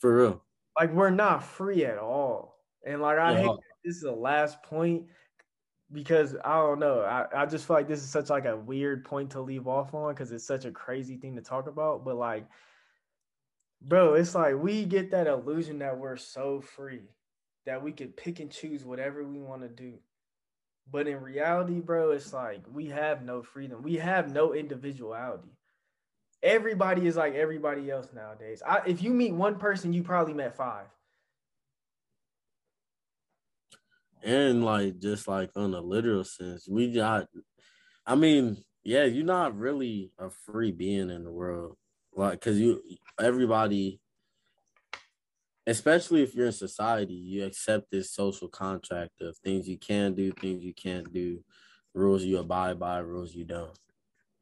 For 0.00 0.16
real. 0.16 0.42
Like 0.76 0.92
we're 0.92 1.10
not 1.10 1.44
free 1.44 1.84
at 1.84 1.98
all. 1.98 2.64
And 2.84 3.00
like 3.00 3.18
I 3.18 3.34
Yeah. 3.34 3.38
hate 3.42 3.60
this 3.84 3.96
is 3.96 4.02
the 4.02 4.10
last 4.10 4.60
point 4.64 5.06
because 5.92 6.34
I 6.44 6.56
don't 6.56 6.80
know. 6.80 7.02
I, 7.02 7.26
I 7.32 7.46
just 7.46 7.64
feel 7.64 7.76
like 7.76 7.86
this 7.86 8.02
is 8.02 8.10
such 8.10 8.28
like 8.28 8.44
a 8.44 8.56
weird 8.56 9.04
point 9.04 9.30
to 9.30 9.40
leave 9.40 9.68
off 9.68 9.94
on 9.94 10.14
because 10.14 10.32
it's 10.32 10.44
such 10.44 10.64
a 10.64 10.72
crazy 10.72 11.16
thing 11.16 11.36
to 11.36 11.42
talk 11.42 11.68
about. 11.68 12.04
But 12.04 12.16
like, 12.16 12.48
bro, 13.82 14.14
it's 14.14 14.34
like 14.34 14.56
we 14.56 14.84
get 14.84 15.10
that 15.10 15.26
illusion 15.26 15.78
that 15.80 15.98
we're 15.98 16.16
so 16.16 16.60
free 16.60 17.08
that 17.66 17.82
we 17.82 17.92
could 17.92 18.16
pick 18.16 18.40
and 18.40 18.50
choose 18.50 18.84
whatever 18.84 19.22
we 19.24 19.38
want 19.38 19.62
to 19.62 19.68
do. 19.68 19.94
But 20.90 21.06
in 21.06 21.20
reality, 21.20 21.80
bro, 21.80 22.12
it's 22.12 22.32
like 22.32 22.62
we 22.72 22.86
have 22.86 23.22
no 23.22 23.42
freedom. 23.42 23.82
We 23.82 23.96
have 23.96 24.32
no 24.32 24.54
individuality. 24.54 25.50
Everybody 26.42 27.06
is 27.06 27.16
like 27.16 27.34
everybody 27.34 27.90
else 27.90 28.08
nowadays. 28.14 28.62
I, 28.66 28.82
if 28.86 29.02
you 29.02 29.10
meet 29.12 29.34
one 29.34 29.56
person, 29.56 29.92
you 29.92 30.02
probably 30.02 30.34
met 30.34 30.56
five. 30.56 30.86
and 34.22 34.64
like 34.64 34.98
just 34.98 35.28
like 35.28 35.50
on 35.56 35.74
a 35.74 35.80
literal 35.80 36.24
sense 36.24 36.68
we 36.68 36.92
got 36.92 37.26
i 38.06 38.14
mean 38.14 38.56
yeah 38.84 39.04
you're 39.04 39.24
not 39.24 39.56
really 39.56 40.10
a 40.18 40.28
free 40.30 40.72
being 40.72 41.10
in 41.10 41.24
the 41.24 41.30
world 41.30 41.76
like 42.18 42.32
because 42.32 42.58
you 42.58 42.82
everybody 43.20 44.00
especially 45.66 46.22
if 46.22 46.34
you're 46.34 46.46
in 46.46 46.52
society 46.52 47.14
you 47.14 47.44
accept 47.44 47.90
this 47.90 48.12
social 48.12 48.48
contract 48.48 49.20
of 49.20 49.36
things 49.38 49.68
you 49.68 49.78
can 49.78 50.14
do 50.14 50.30
things 50.32 50.62
you 50.62 50.74
can't 50.74 51.12
do 51.12 51.42
rules 51.94 52.24
you 52.24 52.38
abide 52.38 52.78
by 52.78 52.98
rules 52.98 53.34
you 53.34 53.44
don't 53.44 53.78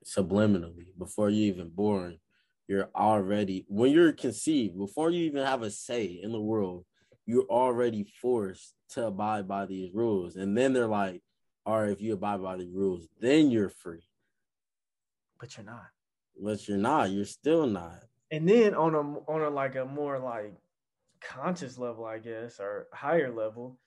subliminally 0.05 0.87
before 0.99 1.31
you 1.31 1.47
even 1.47 1.69
born 1.69 2.19
you're 2.69 2.89
already 2.95 3.65
when 3.69 3.91
you're 3.91 4.13
conceived 4.13 4.77
before 4.77 5.11
you 5.11 5.25
even 5.25 5.45
have 5.45 5.63
a 5.63 5.71
say 5.71 6.05
in 6.23 6.33
the 6.33 6.41
world 6.41 6.85
you're 7.27 7.47
already 7.51 8.05
forced 8.23 8.75
to 8.91 9.07
abide 9.07 9.49
by 9.49 9.67
these 9.67 9.93
rules. 9.93 10.37
And 10.37 10.57
then 10.57 10.73
they're 10.73 10.87
like, 10.87 11.23
all 11.67 11.81
right, 11.81 11.91
if 11.91 12.01
you 12.01 12.15
abide 12.15 12.41
by 12.41 12.57
the 12.57 12.69
rules, 12.69 13.07
then 13.21 13.51
you're 13.51 13.69
free. 13.69 14.07
But 15.41 15.57
you're 15.57 15.67
not. 15.67 15.96
But 16.41 16.69
you're 16.69 16.77
not, 16.79 17.11
you're 17.11 17.25
still 17.25 17.67
not. 17.67 18.03
And 18.31 18.49
then 18.49 18.75
on 18.75 18.95
a 18.95 19.01
on 19.31 19.43
a 19.43 19.51
like 19.51 19.77
a 19.77 19.85
more 19.85 20.19
like 20.19 20.55
conscious 21.21 21.79
level, 21.79 22.05
I 22.05 22.19
guess, 22.19 22.61
or 22.61 22.89
higher 22.93 23.33
level, 23.33 23.79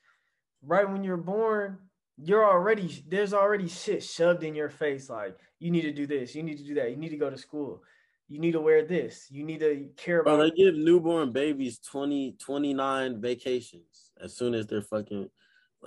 right 0.64 0.90
when 0.90 1.04
you're 1.04 1.18
born, 1.18 1.78
you're 2.18 2.46
already 2.46 3.04
there's 3.08 3.34
already 3.34 3.68
shit 3.68 4.04
shoved 4.04 4.44
in 4.44 4.56
your 4.56 4.70
face 4.70 5.10
like 5.10 5.38
you 5.60 5.72
need 5.72 5.82
to 5.84 5.92
do 5.92 6.08
this, 6.08 6.36
you 6.36 6.44
need 6.44 6.58
to 6.58 6.64
do 6.64 6.74
that, 6.76 6.90
you 6.92 6.98
need 6.98 7.10
to 7.10 7.18
go 7.18 7.30
to 7.30 7.38
school. 7.38 7.84
You 8.32 8.38
need 8.38 8.52
to 8.52 8.62
wear 8.62 8.86
this. 8.86 9.26
You 9.32 9.44
need 9.44 9.60
to 9.62 9.90
care 9.98 10.22
Bro, 10.22 10.36
about. 10.36 10.44
they 10.44 10.64
give 10.64 10.76
newborn 10.76 11.32
babies 11.32 11.80
20, 11.80 12.34
29 12.40 13.20
vacations 13.20 14.12
as 14.22 14.38
soon 14.38 14.54
as 14.54 14.68
they're 14.68 14.84
fucking, 14.84 15.32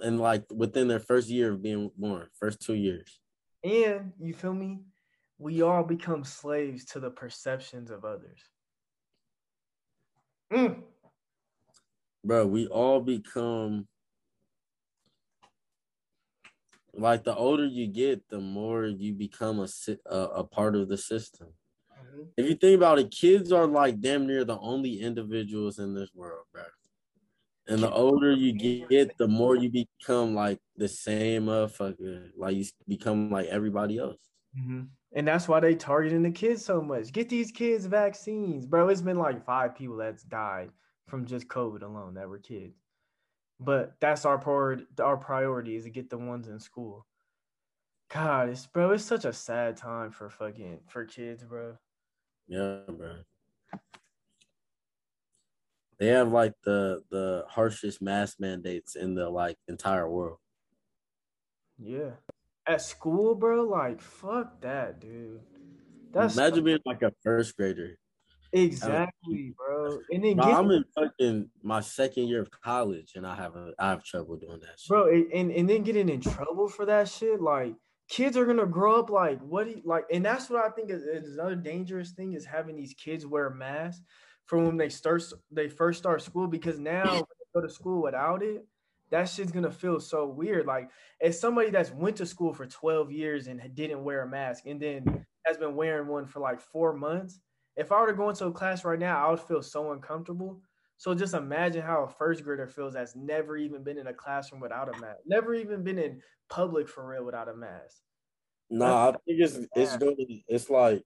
and 0.02 0.18
like 0.18 0.44
within 0.52 0.89
their 0.89 0.98
first 0.98 1.28
year 1.28 1.52
of 1.52 1.62
being 1.62 1.93
born, 1.97 2.26
first 2.34 2.60
two 2.60 2.74
years. 2.74 3.20
and 3.62 4.12
you 4.18 4.34
feel 4.34 4.52
me? 4.55 4.80
We 5.39 5.63
all 5.63 5.83
become 5.83 6.25
slaves 6.25 6.85
to 6.87 7.01
the 7.01 7.11
perceptions 7.11 7.91
of 7.91 8.05
others. 8.05 8.41
Mm. 10.53 10.83
Bro, 12.25 12.47
we 12.47 12.67
all 12.67 13.01
become 13.01 13.89
like 16.95 17.25
the 17.25 17.35
older 17.35 17.65
you 17.65 17.87
get, 17.87 18.29
the 18.29 18.39
more 18.39 18.85
you 18.85 19.15
become 19.15 19.61
a 19.61 19.69
a, 20.07 20.17
a 20.17 20.45
part 20.45 20.77
of 20.77 20.89
the 20.89 20.99
system. 20.99 21.49
If 22.37 22.49
you 22.49 22.55
think 22.55 22.77
about 22.77 22.99
it, 22.99 23.11
kids 23.11 23.53
are 23.53 23.67
like 23.67 24.01
damn 24.01 24.27
near 24.27 24.45
the 24.45 24.59
only 24.59 25.01
individuals 25.01 25.79
in 25.79 25.95
this 25.95 26.11
world, 26.15 26.45
bro. 26.53 26.63
And 27.69 27.83
the 27.83 27.91
older 27.91 28.33
you 28.33 28.53
get, 28.89 29.17
the 29.19 29.29
more 29.29 29.57
you 29.57 29.71
become 29.71 30.35
like 30.35 30.59
the 30.77 30.89
same 30.89 31.47
motherfucker. 31.47 32.31
Like 32.37 32.57
you 32.57 32.65
become 32.89 33.31
like 33.31 33.47
everybody 33.47 33.99
else. 33.99 34.19
Mhm. 34.57 34.91
And 35.15 35.29
that's 35.29 35.49
why 35.49 35.61
they 35.61 35.74
targeting 35.74 36.23
the 36.23 36.31
kids 36.31 36.65
so 36.65 36.81
much. 36.81 37.12
Get 37.12 37.29
these 37.29 37.53
kids 37.53 37.87
vaccines, 37.87 38.66
bro. 38.66 38.89
It's 38.89 39.03
been 39.03 39.19
like 39.19 39.45
five 39.45 39.74
people 39.74 39.97
that's 39.97 40.23
died 40.23 40.73
from 41.09 41.27
just 41.27 41.49
COVID 41.49 41.83
alone 41.83 42.15
that 42.15 42.29
were 42.29 42.39
kids. 42.39 42.79
But 43.61 44.01
that's 44.01 44.24
our 44.24 44.39
priority. 44.39 44.87
Our 45.01 45.16
priority 45.16 45.77
is 45.77 45.85
to 45.85 45.91
get 45.91 46.11
the 46.11 46.19
ones 46.19 46.49
in 46.49 46.59
school. 46.59 47.07
God, 48.09 48.51
it's 48.51 48.66
bro. 48.66 48.93
It's 48.93 49.05
such 49.05 49.24
a 49.24 49.33
sad 49.33 49.77
time 49.77 50.11
for 50.11 50.29
fucking 50.29 50.81
for 50.89 51.05
kids, 51.05 51.45
bro. 51.45 51.79
Yeah, 52.47 52.81
bro. 52.89 53.24
They 55.99 56.09
have 56.09 56.33
like 56.33 56.55
the 56.65 57.05
the 57.11 57.45
harshest 57.49 58.03
mask 58.03 58.41
mandates 58.41 58.97
in 58.97 59.15
the 59.15 59.31
like 59.31 59.59
entire 59.69 60.09
world. 60.09 60.39
Yeah, 61.79 62.12
at 62.66 62.82
school, 62.82 63.34
bro. 63.34 63.64
Like, 63.64 64.01
fuck 64.01 64.60
that, 64.62 65.01
dude. 65.01 65.40
That's 66.12 66.36
Imagine 66.36 66.64
being 66.64 66.78
like 66.84 67.02
a 67.02 67.12
first 67.22 67.56
grader. 67.56 67.97
exactly, 68.52 69.55
bro. 69.56 69.98
And 70.10 70.22
then 70.24 70.36
Bro, 70.36 70.47
get 70.47 70.56
I'm 70.56 70.70
in 70.70 70.84
fucking 70.94 71.48
my 71.62 71.80
second 71.80 72.28
year 72.28 72.43
of 72.43 72.51
college 72.51 73.12
and 73.14 73.26
I 73.26 73.34
have 73.34 73.56
a 73.56 73.72
I 73.78 73.90
have 73.90 74.05
trouble 74.05 74.36
doing 74.36 74.60
that 74.60 74.78
shit. 74.78 74.89
bro 74.89 75.09
and, 75.10 75.51
and 75.51 75.68
then 75.68 75.82
getting 75.82 76.10
in 76.10 76.20
trouble 76.20 76.68
for 76.68 76.84
that 76.86 77.09
shit 77.09 77.40
like 77.40 77.74
kids 78.10 78.36
are 78.36 78.44
gonna 78.44 78.66
grow 78.66 79.01
up 79.01 79.09
like 79.09 79.40
what 79.40 79.64
do 79.64 79.70
you, 79.70 79.82
like 79.86 80.05
and 80.12 80.22
that's 80.24 80.51
what 80.51 80.62
i 80.62 80.68
think 80.68 80.90
is, 80.90 81.02
is 81.02 81.32
another 81.39 81.55
dangerous 81.56 82.10
thing 82.10 82.34
is 82.34 82.44
having 82.44 82.76
these 82.76 82.93
kids 82.94 83.24
wear 83.24 83.48
masks 83.48 84.02
from 84.44 84.66
when 84.66 84.76
they 84.76 84.90
start 84.90 85.22
they 85.51 85.68
first 85.68 85.98
start 85.98 86.20
school 86.20 86.47
because 86.47 86.78
now 86.78 87.14
they 87.14 87.60
go 87.60 87.66
to 87.66 87.72
school 87.72 88.02
without 88.02 88.43
it 88.43 88.66
that 89.12 89.28
shit's 89.28 89.52
gonna 89.52 89.70
feel 89.70 90.01
so 90.01 90.26
weird 90.26 90.66
like 90.66 90.90
as 91.20 91.39
somebody 91.39 91.70
that's 91.70 91.93
went 91.93 92.16
to 92.16 92.26
school 92.26 92.52
for 92.52 92.66
12 92.66 93.12
years 93.12 93.47
and 93.47 93.62
didn't 93.74 94.02
wear 94.02 94.22
a 94.22 94.28
mask 94.28 94.64
and 94.66 94.82
then 94.82 95.24
has 95.47 95.56
been 95.56 95.76
wearing 95.76 96.09
one 96.09 96.26
for 96.26 96.40
like 96.40 96.60
four 96.60 96.93
months 96.93 97.39
if 97.76 97.93
i 97.93 98.01
were 98.01 98.09
to 98.09 98.12
go 98.12 98.28
into 98.28 98.47
a 98.47 98.52
class 98.52 98.84
right 98.84 98.98
now 98.98 99.24
i 99.24 99.30
would 99.30 99.40
feel 99.40 99.62
so 99.62 99.93
uncomfortable 99.93 100.60
so 101.02 101.14
just 101.14 101.34
imagine 101.34 101.82
how 101.82 102.05
a 102.05 102.09
first 102.09 102.44
grader 102.44 102.68
feels 102.68 102.94
that's 102.94 103.16
never 103.16 103.56
even 103.56 103.82
been 103.82 103.98
in 103.98 104.06
a 104.06 104.14
classroom 104.14 104.60
without 104.60 104.89
a 104.89 105.01
mask, 105.01 105.18
never 105.26 105.52
even 105.52 105.82
been 105.82 105.98
in 105.98 106.22
public 106.48 106.89
for 106.89 107.05
real 107.05 107.24
without 107.24 107.48
a 107.48 107.56
mask. 107.56 107.97
Nah, 108.70 109.09
I 109.09 109.10
think 109.10 109.40
it's 109.40 109.59
it's 109.74 109.97
gonna 109.97 110.14
it's 110.47 110.70
like 110.70 111.02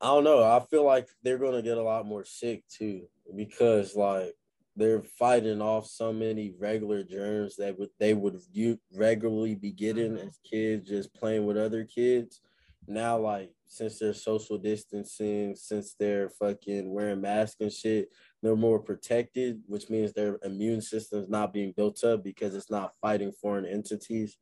I 0.00 0.06
don't 0.06 0.22
know. 0.22 0.44
I 0.44 0.60
feel 0.60 0.84
like 0.84 1.08
they're 1.24 1.38
gonna 1.38 1.60
get 1.60 1.76
a 1.76 1.82
lot 1.82 2.06
more 2.06 2.24
sick 2.24 2.62
too 2.68 3.08
because 3.34 3.96
like 3.96 4.32
they're 4.78 5.02
fighting 5.02 5.60
off 5.60 5.86
so 5.86 6.12
many 6.12 6.54
regular 6.58 7.02
germs 7.02 7.56
that 7.56 7.78
would 7.78 7.90
they 7.98 8.14
would 8.14 8.40
regularly 8.94 9.54
be 9.54 9.72
getting 9.72 10.12
mm-hmm. 10.12 10.28
as 10.28 10.38
kids 10.48 10.88
just 10.88 11.12
playing 11.14 11.44
with 11.46 11.56
other 11.56 11.84
kids. 11.84 12.40
Now, 12.86 13.18
like 13.18 13.50
since 13.66 13.98
they're 13.98 14.14
social 14.14 14.56
distancing, 14.56 15.54
since 15.56 15.94
they're 15.98 16.30
fucking 16.30 16.90
wearing 16.90 17.20
masks 17.20 17.60
and 17.60 17.72
shit, 17.72 18.08
they're 18.42 18.56
more 18.56 18.78
protected, 18.78 19.60
which 19.66 19.90
means 19.90 20.12
their 20.12 20.38
immune 20.42 20.80
system's 20.80 21.28
not 21.28 21.52
being 21.52 21.74
built 21.76 22.02
up 22.04 22.24
because 22.24 22.54
it's 22.54 22.70
not 22.70 22.94
fighting 23.02 23.32
foreign 23.32 23.66
entities. 23.66 24.38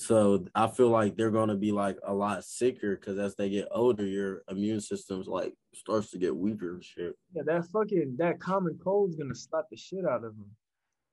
So 0.00 0.46
I 0.54 0.66
feel 0.66 0.88
like 0.88 1.14
they're 1.14 1.30
gonna 1.30 1.56
be 1.56 1.72
like 1.72 1.98
a 2.06 2.14
lot 2.14 2.42
sicker 2.42 2.96
because 2.96 3.18
as 3.18 3.36
they 3.36 3.50
get 3.50 3.68
older, 3.70 4.06
your 4.06 4.44
immune 4.48 4.80
system's 4.80 5.26
like 5.26 5.52
starts 5.74 6.10
to 6.12 6.18
get 6.18 6.34
weaker 6.34 6.72
and 6.72 6.82
shit. 6.82 7.14
Yeah, 7.34 7.42
that 7.44 7.66
fucking 7.66 8.16
that 8.16 8.40
common 8.40 8.78
cold's 8.82 9.14
gonna 9.16 9.34
slap 9.34 9.66
the 9.70 9.76
shit 9.76 10.06
out 10.06 10.24
of 10.24 10.34
them. 10.38 10.52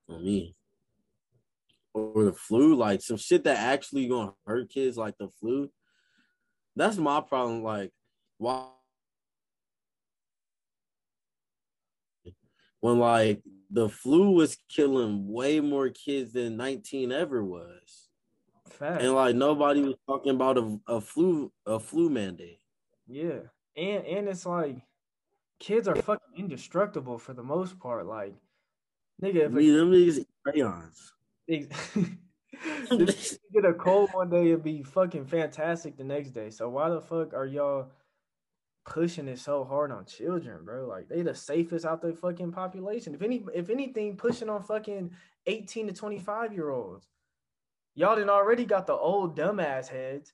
For 0.07 0.17
me. 0.17 0.55
Or 1.93 2.23
the 2.23 2.31
flu, 2.31 2.75
like 2.75 3.01
some 3.01 3.17
shit 3.17 3.43
that 3.43 3.57
actually 3.57 4.07
gonna 4.07 4.31
hurt 4.45 4.69
kids, 4.69 4.95
like 4.95 5.17
the 5.17 5.27
flu. 5.41 5.69
That's 6.77 6.95
my 6.95 7.19
problem. 7.19 7.63
Like, 7.63 7.91
why? 8.37 8.69
When 12.79 12.99
like 12.99 13.41
the 13.69 13.89
flu 13.89 14.31
was 14.31 14.55
killing 14.69 15.27
way 15.27 15.59
more 15.59 15.89
kids 15.89 16.31
than 16.31 16.55
19 16.55 17.11
ever 17.11 17.43
was. 17.43 18.06
Fact. 18.77 19.01
And 19.01 19.13
like 19.13 19.35
nobody 19.35 19.81
was 19.81 19.95
talking 20.07 20.31
about 20.31 20.57
a, 20.57 20.79
a 20.87 21.01
flu 21.01 21.51
a 21.65 21.79
flu 21.79 22.09
mandate. 22.09 22.59
yeah, 23.07 23.39
and 23.75 24.05
and 24.05 24.27
it's 24.27 24.45
like 24.45 24.77
kids 25.59 25.87
are 25.87 25.95
fucking 25.95 26.37
indestructible 26.37 27.17
for 27.17 27.33
the 27.33 27.43
most 27.43 27.79
part. 27.79 28.05
Like, 28.05 28.35
nigga, 29.21 29.45
if 29.45 29.51
Me, 29.51 29.69
a, 29.69 29.77
them 29.77 29.91
niggas 29.91 30.19
eat 30.19 30.27
crayons. 30.45 31.13
if 31.47 33.31
you 33.31 33.37
get 33.53 33.69
a 33.69 33.73
cold 33.73 34.09
one 34.13 34.29
day, 34.29 34.47
it'd 34.47 34.63
be 34.63 34.83
fucking 34.83 35.25
fantastic 35.25 35.97
the 35.97 36.03
next 36.03 36.31
day. 36.31 36.49
So 36.49 36.69
why 36.69 36.89
the 36.89 37.01
fuck 37.01 37.33
are 37.33 37.45
y'all 37.45 37.87
pushing 38.85 39.27
it 39.27 39.39
so 39.39 39.63
hard 39.63 39.91
on 39.91 40.05
children, 40.05 40.63
bro? 40.63 40.87
Like 40.87 41.07
they 41.07 41.21
the 41.21 41.33
safest 41.33 41.85
out 41.85 42.01
the 42.01 42.13
fucking 42.13 42.51
population. 42.51 43.15
If 43.15 43.21
any, 43.21 43.43
if 43.55 43.69
anything, 43.69 44.17
pushing 44.17 44.49
on 44.49 44.61
fucking 44.63 45.11
eighteen 45.45 45.87
to 45.87 45.93
twenty 45.93 46.19
five 46.19 46.53
year 46.53 46.69
olds. 46.69 47.07
Y'all 47.97 48.15
done 48.15 48.29
already 48.29 48.63
got 48.63 48.85
the 48.85 48.93
old 48.93 49.35
dumbass 49.35 49.87
heads. 49.87 50.31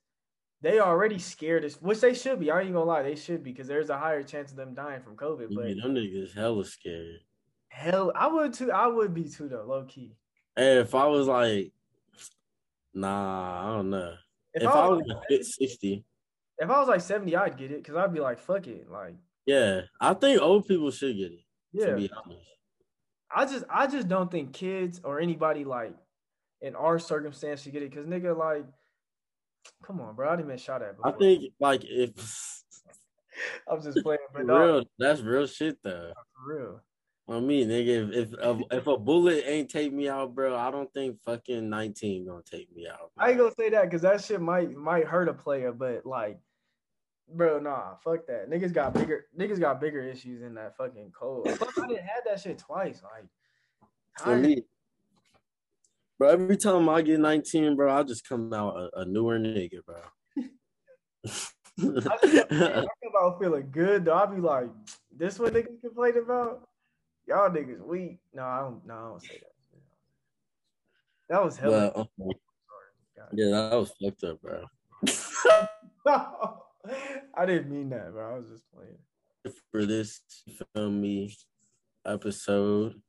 They 0.61 0.81
already 0.81 1.17
scared 1.17 1.63
as 1.63 1.81
which 1.81 2.01
they 2.01 2.13
should 2.13 2.41
be. 2.41 2.51
I 2.51 2.59
ain't 2.59 2.73
gonna 2.73 2.83
lie, 2.83 3.03
they 3.03 3.15
should 3.15 3.41
be 3.41 3.53
because 3.53 3.69
there's 3.69 3.89
a 3.89 3.97
higher 3.97 4.21
chance 4.21 4.51
of 4.51 4.57
them 4.57 4.73
dying 4.73 5.01
from 5.01 5.15
COVID. 5.15 5.47
But 5.55 5.65
Me, 5.65 5.79
them 5.81 5.95
niggas 5.95 6.35
hella 6.35 6.65
scared. 6.65 7.21
hell, 7.69 8.11
I 8.15 8.27
would 8.27 8.53
too. 8.53 8.69
I 8.69 8.87
would 8.87 9.13
be 9.13 9.29
too 9.29 9.47
though, 9.47 9.63
low 9.65 9.85
key. 9.85 10.17
Hey, 10.57 10.79
if 10.79 10.93
I 10.93 11.05
was 11.05 11.27
like, 11.27 11.71
nah, 12.93 13.61
I 13.71 13.77
don't 13.77 13.89
know. 13.91 14.13
If, 14.53 14.67
I 14.67 14.87
was 14.89 15.09
a 15.09 15.21
fit 15.29 15.45
60, 15.45 16.03
If 16.57 16.69
I 16.69 16.79
was 16.79 16.89
like 16.89 16.99
70, 16.99 17.33
I'd 17.33 17.57
get 17.57 17.71
it 17.71 17.77
because 17.77 17.95
I'd 17.95 18.13
be 18.13 18.19
like, 18.19 18.39
fuck 18.39 18.67
it. 18.67 18.91
Like, 18.91 19.15
yeah, 19.45 19.83
I 20.01 20.13
think 20.15 20.41
old 20.41 20.67
people 20.67 20.91
should 20.91 21.15
get 21.15 21.31
it. 21.31 21.79
To 21.79 21.87
yeah. 21.87 21.95
be 21.95 22.11
honest. 22.25 22.41
I 23.33 23.45
just 23.45 23.63
I 23.69 23.87
just 23.87 24.09
don't 24.09 24.29
think 24.29 24.51
kids 24.51 24.99
or 25.01 25.21
anybody 25.21 25.63
like 25.63 25.95
in 26.63 26.75
our 26.75 26.97
circumstance 26.97 27.63
to 27.63 27.69
get 27.69 27.83
it. 27.83 27.93
Cause 27.93 28.05
nigga, 28.05 28.35
like, 28.35 28.65
come 29.85 30.01
on, 30.01 30.15
bro. 30.15 30.29
I 30.29 30.35
didn't 30.35 30.47
even 30.47 30.57
shot 30.57 30.81
at 30.81 30.95
I 31.03 31.11
think 31.11 31.53
like 31.59 31.83
if 31.83 32.11
I'm 33.69 33.81
just 33.83 34.01
playing, 34.01 34.19
for 34.33 34.43
but 34.43 34.59
real, 34.59 34.83
that's 34.97 35.21
real 35.21 35.45
shit 35.45 35.77
though. 35.83 36.13
for 36.33 36.55
real. 36.55 36.81
I 37.29 37.39
mean, 37.39 37.69
nigga, 37.69 38.09
if 38.13 38.33
if 38.33 38.39
if, 38.41 38.61
if 38.71 38.87
a 38.87 38.97
bullet 38.97 39.43
ain't 39.45 39.69
take 39.69 39.93
me 39.93 40.09
out, 40.09 40.35
bro, 40.35 40.57
I 40.57 40.71
don't 40.71 40.91
think 40.93 41.21
fucking 41.23 41.69
19 41.69 42.27
gonna 42.27 42.41
take 42.43 42.73
me 42.75 42.87
out. 42.87 43.11
I 43.17 43.29
ain't 43.29 43.37
gonna 43.37 43.53
say 43.57 43.69
that 43.69 43.83
because 43.83 44.01
that 44.01 44.23
shit 44.23 44.41
might 44.41 44.75
might 44.75 45.05
hurt 45.05 45.29
a 45.29 45.33
player, 45.33 45.71
but 45.71 46.05
like, 46.05 46.39
bro, 47.29 47.59
nah, 47.59 47.95
fuck 48.03 48.27
that. 48.27 48.49
Niggas 48.49 48.73
got 48.73 48.93
bigger 48.93 49.25
niggas 49.37 49.59
got 49.59 49.79
bigger 49.79 50.01
issues 50.01 50.41
than 50.41 50.53
that 50.55 50.75
fucking 50.75 51.11
cold. 51.17 51.49
Fuck, 51.51 51.77
I 51.81 51.87
didn't 51.87 52.03
have 52.03 52.23
that 52.25 52.41
shit 52.41 52.57
twice. 52.57 53.01
Like, 53.03 53.25
For 54.19 54.35
me, 54.37 54.63
bro, 56.23 56.31
every 56.31 56.57
time 56.57 56.87
I 56.87 57.01
get 57.01 57.19
19, 57.19 57.75
bro, 57.75 57.93
I 57.93 58.03
just 58.03 58.27
come 58.27 58.53
out 58.53 58.77
a, 58.77 59.01
a 59.01 59.05
newer 59.05 59.37
nigga, 59.37 59.83
bro. 59.85 59.97
I 61.27 62.17
just 62.23 62.51
I 62.51 62.85
come 63.03 63.13
out 63.19 63.39
feeling 63.41 63.69
good 63.71 64.05
though. 64.05 64.13
I'll 64.13 64.33
be 64.33 64.39
like, 64.39 64.69
this 65.15 65.37
what 65.37 65.53
niggas 65.53 65.81
complain 65.81 66.17
about? 66.17 66.67
Y'all 67.27 67.49
niggas 67.49 67.85
weak. 67.85 68.19
No, 68.33 68.43
I 68.43 68.59
don't. 68.59 68.85
No, 68.85 68.93
I 68.93 69.09
don't 69.09 69.21
say 69.21 69.41
that. 69.41 69.51
That 71.29 71.43
was 71.43 71.57
hell. 71.57 71.71
but, 71.71 71.97
um, 71.97 72.07
yeah, 73.33 73.49
that 73.49 73.75
was 73.75 73.91
fucked 74.01 74.23
up, 74.23 74.41
bro. 74.41 74.65
I 77.35 77.45
didn't 77.45 77.71
mean 77.71 77.89
that, 77.89 78.11
bro. 78.11 78.35
I 78.35 78.37
was 78.37 78.47
just 78.49 78.63
playing. 78.73 78.97
For 79.71 79.85
this, 79.85 80.21
film 80.73 81.01
me, 81.01 81.35
episode, 82.05 83.01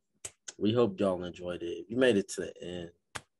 we 0.58 0.72
hope 0.72 0.98
y'all 0.98 1.22
enjoyed 1.22 1.62
it. 1.62 1.66
If 1.66 1.90
you 1.90 1.96
made 1.96 2.16
it 2.16 2.28
to 2.30 2.40
the 2.42 2.52
end, 2.62 2.90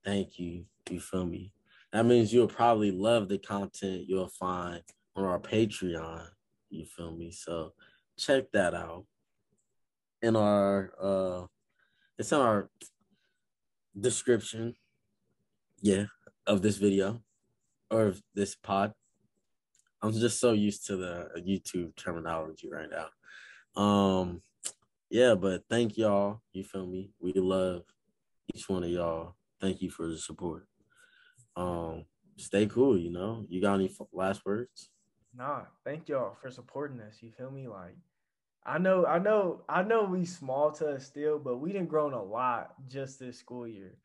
thank 0.04 0.38
you. 0.38 0.64
You 0.90 1.00
feel 1.00 1.24
me? 1.24 1.52
That 1.92 2.06
means 2.06 2.32
you'll 2.32 2.48
probably 2.48 2.90
love 2.90 3.28
the 3.28 3.38
content 3.38 4.04
you'll 4.08 4.28
find 4.28 4.82
on 5.16 5.24
our 5.24 5.38
Patreon. 5.38 6.26
You 6.70 6.84
feel 6.86 7.12
me? 7.12 7.30
So 7.30 7.72
check 8.18 8.50
that 8.52 8.74
out. 8.74 9.06
In 10.22 10.36
our 10.36 10.92
uh 11.00 11.46
it's 12.18 12.32
in 12.32 12.38
our 12.38 12.70
description, 13.98 14.74
yeah, 15.80 16.06
of 16.46 16.62
this 16.62 16.76
video 16.76 17.22
or 17.90 18.06
of 18.06 18.22
this 18.34 18.54
pod. 18.54 18.92
I'm 20.02 20.12
just 20.12 20.40
so 20.40 20.52
used 20.52 20.86
to 20.86 20.96
the 20.96 21.30
YouTube 21.38 21.96
terminology 21.96 22.68
right 22.70 22.88
now. 22.90 23.80
Um 23.80 24.42
yeah, 25.10 25.34
but 25.34 25.62
thank 25.70 25.96
y'all. 25.96 26.40
You 26.52 26.64
feel 26.64 26.86
me? 26.86 27.12
We 27.20 27.32
love 27.34 27.82
each 28.52 28.68
one 28.68 28.82
of 28.82 28.90
y'all. 28.90 29.36
Thank 29.64 29.80
you 29.80 29.88
for 29.88 30.06
the 30.06 30.18
support. 30.18 30.66
Um, 31.56 32.04
stay 32.36 32.66
cool. 32.66 32.98
You 32.98 33.10
know, 33.10 33.46
you 33.48 33.62
got 33.62 33.76
any 33.76 33.90
last 34.12 34.44
words? 34.44 34.90
Nah, 35.34 35.62
thank 35.86 36.06
y'all 36.10 36.36
for 36.42 36.50
supporting 36.50 37.00
us. 37.00 37.22
You 37.22 37.30
feel 37.30 37.50
me? 37.50 37.66
Like, 37.66 37.96
I 38.66 38.76
know, 38.76 39.06
I 39.06 39.18
know, 39.18 39.62
I 39.66 39.82
know 39.82 40.04
we 40.04 40.26
small 40.26 40.70
to 40.72 40.88
us 40.88 41.06
still, 41.06 41.38
but 41.38 41.60
we 41.60 41.72
didn't 41.72 41.88
grown 41.88 42.12
a 42.12 42.22
lot 42.22 42.74
just 42.90 43.18
this 43.18 43.38
school 43.38 43.66
year. 43.66 43.96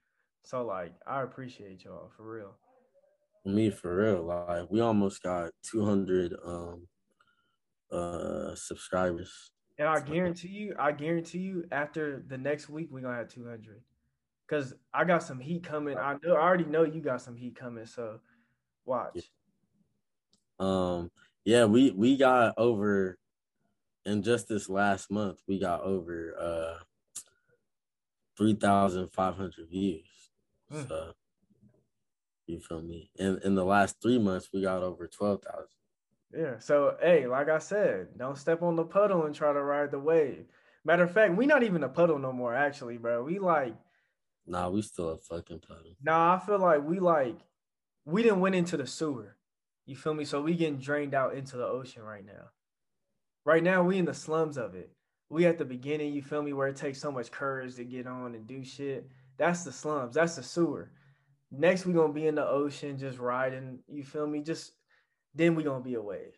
So 0.46 0.64
like, 0.64 0.94
I 1.06 1.24
appreciate 1.24 1.84
y'all 1.84 2.10
for 2.16 2.24
real. 2.24 2.56
Me 3.44 3.70
for 3.70 3.98
real. 3.98 4.24
Like, 4.24 4.72
we 4.72 4.80
almost 4.80 5.22
got 5.22 5.52
200 5.64 6.38
um 6.46 6.88
uh 7.92 8.56
subscribers. 8.56 9.52
And 9.78 9.90
I 9.90 10.00
guarantee 10.00 10.48
you, 10.48 10.74
I 10.80 10.94
guarantee 10.94 11.40
you, 11.40 11.66
after 11.70 12.24
the 12.26 12.38
next 12.38 12.70
week, 12.70 12.88
we're 12.90 13.02
gonna 13.02 13.18
have 13.18 13.28
200. 13.28 13.82
Cause 14.50 14.74
I 14.92 15.04
got 15.04 15.22
some 15.22 15.40
heat 15.40 15.64
coming. 15.64 15.96
I 15.98 16.16
know, 16.24 16.34
I 16.34 16.42
already 16.42 16.66
know 16.66 16.84
you 16.84 17.02
got 17.02 17.22
some 17.22 17.36
heat 17.36 17.56
coming. 17.56 17.86
So 17.86 18.20
watch. 18.84 19.30
Um, 20.60 21.12
yeah, 21.46 21.66
we 21.66 21.92
we 21.92 22.18
got 22.18 22.56
over 22.58 23.20
in 24.06 24.24
just 24.24 24.48
this 24.48 24.68
last 24.68 25.12
month. 25.12 25.40
We 25.48 25.60
got 25.60 25.82
over 25.82 26.36
uh 26.40 26.84
three 28.38 28.56
thousand 28.56 29.10
five 29.10 29.36
hundred 29.36 29.70
views. 29.70 30.08
Mm. 30.74 30.88
So 30.88 31.14
you 32.48 32.60
feel 32.60 32.82
me? 32.82 33.12
And 33.20 33.40
in 33.44 33.54
the 33.54 33.66
last 33.66 34.02
three 34.02 34.18
months, 34.18 34.50
we 34.52 34.64
got 34.64 34.82
over 34.82 35.08
twelve 35.08 35.44
thousand. 35.44 35.68
Yeah. 36.36 36.58
So 36.58 36.98
hey, 37.02 37.28
like 37.28 37.50
I 37.50 37.60
said, 37.60 38.08
don't 38.18 38.38
step 38.38 38.64
on 38.64 38.76
the 38.76 38.84
puddle 38.84 39.26
and 39.26 39.36
try 39.36 39.54
to 39.54 39.62
ride 39.62 39.92
the 39.92 40.00
wave. 40.00 40.46
Matter 40.86 41.04
of 41.04 41.12
fact, 41.12 41.36
we 41.36 41.46
not 41.46 41.62
even 41.64 41.84
a 41.84 41.90
puddle 41.90 42.18
no 42.18 42.32
more, 42.32 42.56
actually, 42.56 42.98
bro. 42.98 43.24
We 43.24 43.38
like 43.38 43.76
Nah, 44.50 44.70
we 44.70 44.82
still 44.82 45.10
a 45.10 45.18
fucking 45.18 45.60
puddle. 45.60 45.96
Nah, 46.04 46.36
I 46.36 46.40
feel 46.40 46.58
like 46.58 46.84
we 46.84 47.00
like 47.00 47.38
we 48.06 48.24
didn't 48.24 48.40
went 48.40 48.56
into 48.56 48.78
the 48.78 48.88
sewer. 48.88 49.38
You 49.86 49.96
feel 49.96 50.16
me? 50.16 50.26
So 50.26 50.42
we 50.42 50.56
getting 50.56 50.80
drained 50.80 51.14
out 51.14 51.36
into 51.36 51.58
the 51.58 51.66
ocean 51.66 52.02
right 52.02 52.26
now. 52.26 52.50
Right 53.46 53.64
now, 53.64 53.84
we 53.84 53.98
in 53.98 54.06
the 54.06 54.14
slums 54.14 54.58
of 54.58 54.74
it. 54.74 54.92
We 55.30 55.46
at 55.46 55.60
the 55.60 55.66
beginning, 55.66 56.14
you 56.14 56.24
feel 56.24 56.42
me, 56.42 56.54
where 56.54 56.68
it 56.68 56.76
takes 56.76 57.00
so 57.00 57.12
much 57.12 57.32
courage 57.32 57.76
to 57.76 57.84
get 57.84 58.08
on 58.08 58.34
and 58.34 58.48
do 58.48 58.64
shit. 58.64 59.08
That's 59.38 59.64
the 59.64 59.72
slums. 59.72 60.16
That's 60.16 60.36
the 60.36 60.44
sewer. 60.44 60.92
Next, 61.52 61.86
we 61.86 61.94
gonna 61.94 62.12
be 62.12 62.28
in 62.28 62.36
the 62.36 62.48
ocean, 62.48 62.98
just 62.98 63.20
riding. 63.20 63.80
You 63.88 64.04
feel 64.04 64.26
me? 64.26 64.42
Just 64.42 64.72
then 65.36 65.54
we 65.54 65.64
gonna 65.64 65.84
be 65.84 65.94
a 65.94 66.02
wave. 66.02 66.38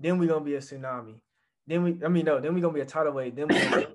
Then 0.00 0.18
we 0.18 0.26
gonna 0.26 0.44
be 0.44 0.56
a 0.56 0.60
tsunami. 0.60 1.20
Then 1.66 1.84
we, 1.84 1.98
I 2.04 2.08
mean, 2.08 2.24
no. 2.24 2.40
Then 2.40 2.54
we 2.54 2.60
gonna 2.60 2.74
be 2.74 2.80
a 2.80 2.86
tidal 2.86 3.12
wave. 3.12 3.36
Then 3.36 3.46
we 3.46 3.60
gonna 3.60 3.76
be 3.78 3.86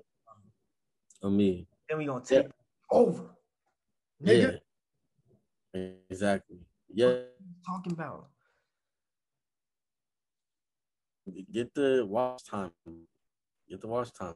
I 1.22 1.28
mean, 1.28 1.66
then 1.88 1.98
we 1.98 2.06
gonna 2.06 2.24
take 2.24 2.44
yeah. 2.44 2.50
over. 2.90 3.37
Nigga. 4.24 4.58
Yeah. 5.74 5.90
Exactly. 6.10 6.58
Yeah. 6.92 7.14
talking 7.66 7.92
about? 7.92 8.28
Get 11.52 11.74
the 11.74 12.04
watch 12.08 12.44
time. 12.44 12.70
Get 13.68 13.80
the 13.80 13.86
watch 13.86 14.12
time. 14.12 14.34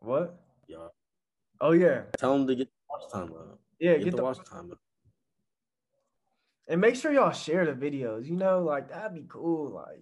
What? 0.00 0.38
Yeah. 0.68 0.88
Oh 1.60 1.72
yeah. 1.72 2.02
Tell 2.18 2.32
them 2.36 2.46
to 2.46 2.54
get 2.54 2.68
the 2.68 2.72
watch 2.90 3.10
time 3.10 3.32
up. 3.32 3.58
Yeah, 3.78 3.94
get, 3.94 4.04
get 4.04 4.10
the, 4.10 4.16
the, 4.18 4.22
watch 4.22 4.38
time 4.48 4.70
up. 4.70 4.78
And 6.68 6.80
make 6.80 6.96
sure 6.96 7.12
y'all 7.12 7.32
share 7.32 7.64
the 7.66 7.72
videos. 7.72 8.26
You 8.26 8.36
know, 8.36 8.62
like 8.62 8.90
that'd 8.90 9.14
be 9.14 9.24
cool. 9.28 9.70
Like 9.70 10.00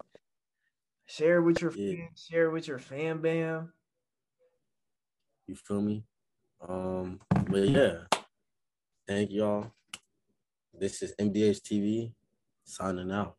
share 1.07 1.43
with 1.43 1.61
your 1.61 1.73
yeah. 1.77 1.97
fans, 1.97 2.27
share 2.29 2.51
with 2.51 2.67
your 2.67 2.79
fan 2.79 3.21
bam. 3.21 3.73
You 5.47 5.55
feel 5.55 5.81
me? 5.81 6.05
Um, 6.67 7.21
but 7.49 7.69
yeah. 7.69 7.99
Thank 9.15 9.31
y'all. 9.33 9.71
This 10.73 11.03
is 11.03 11.15
MDH 11.21 11.61
TV 11.61 12.13
signing 12.65 13.13
out. 13.13 13.37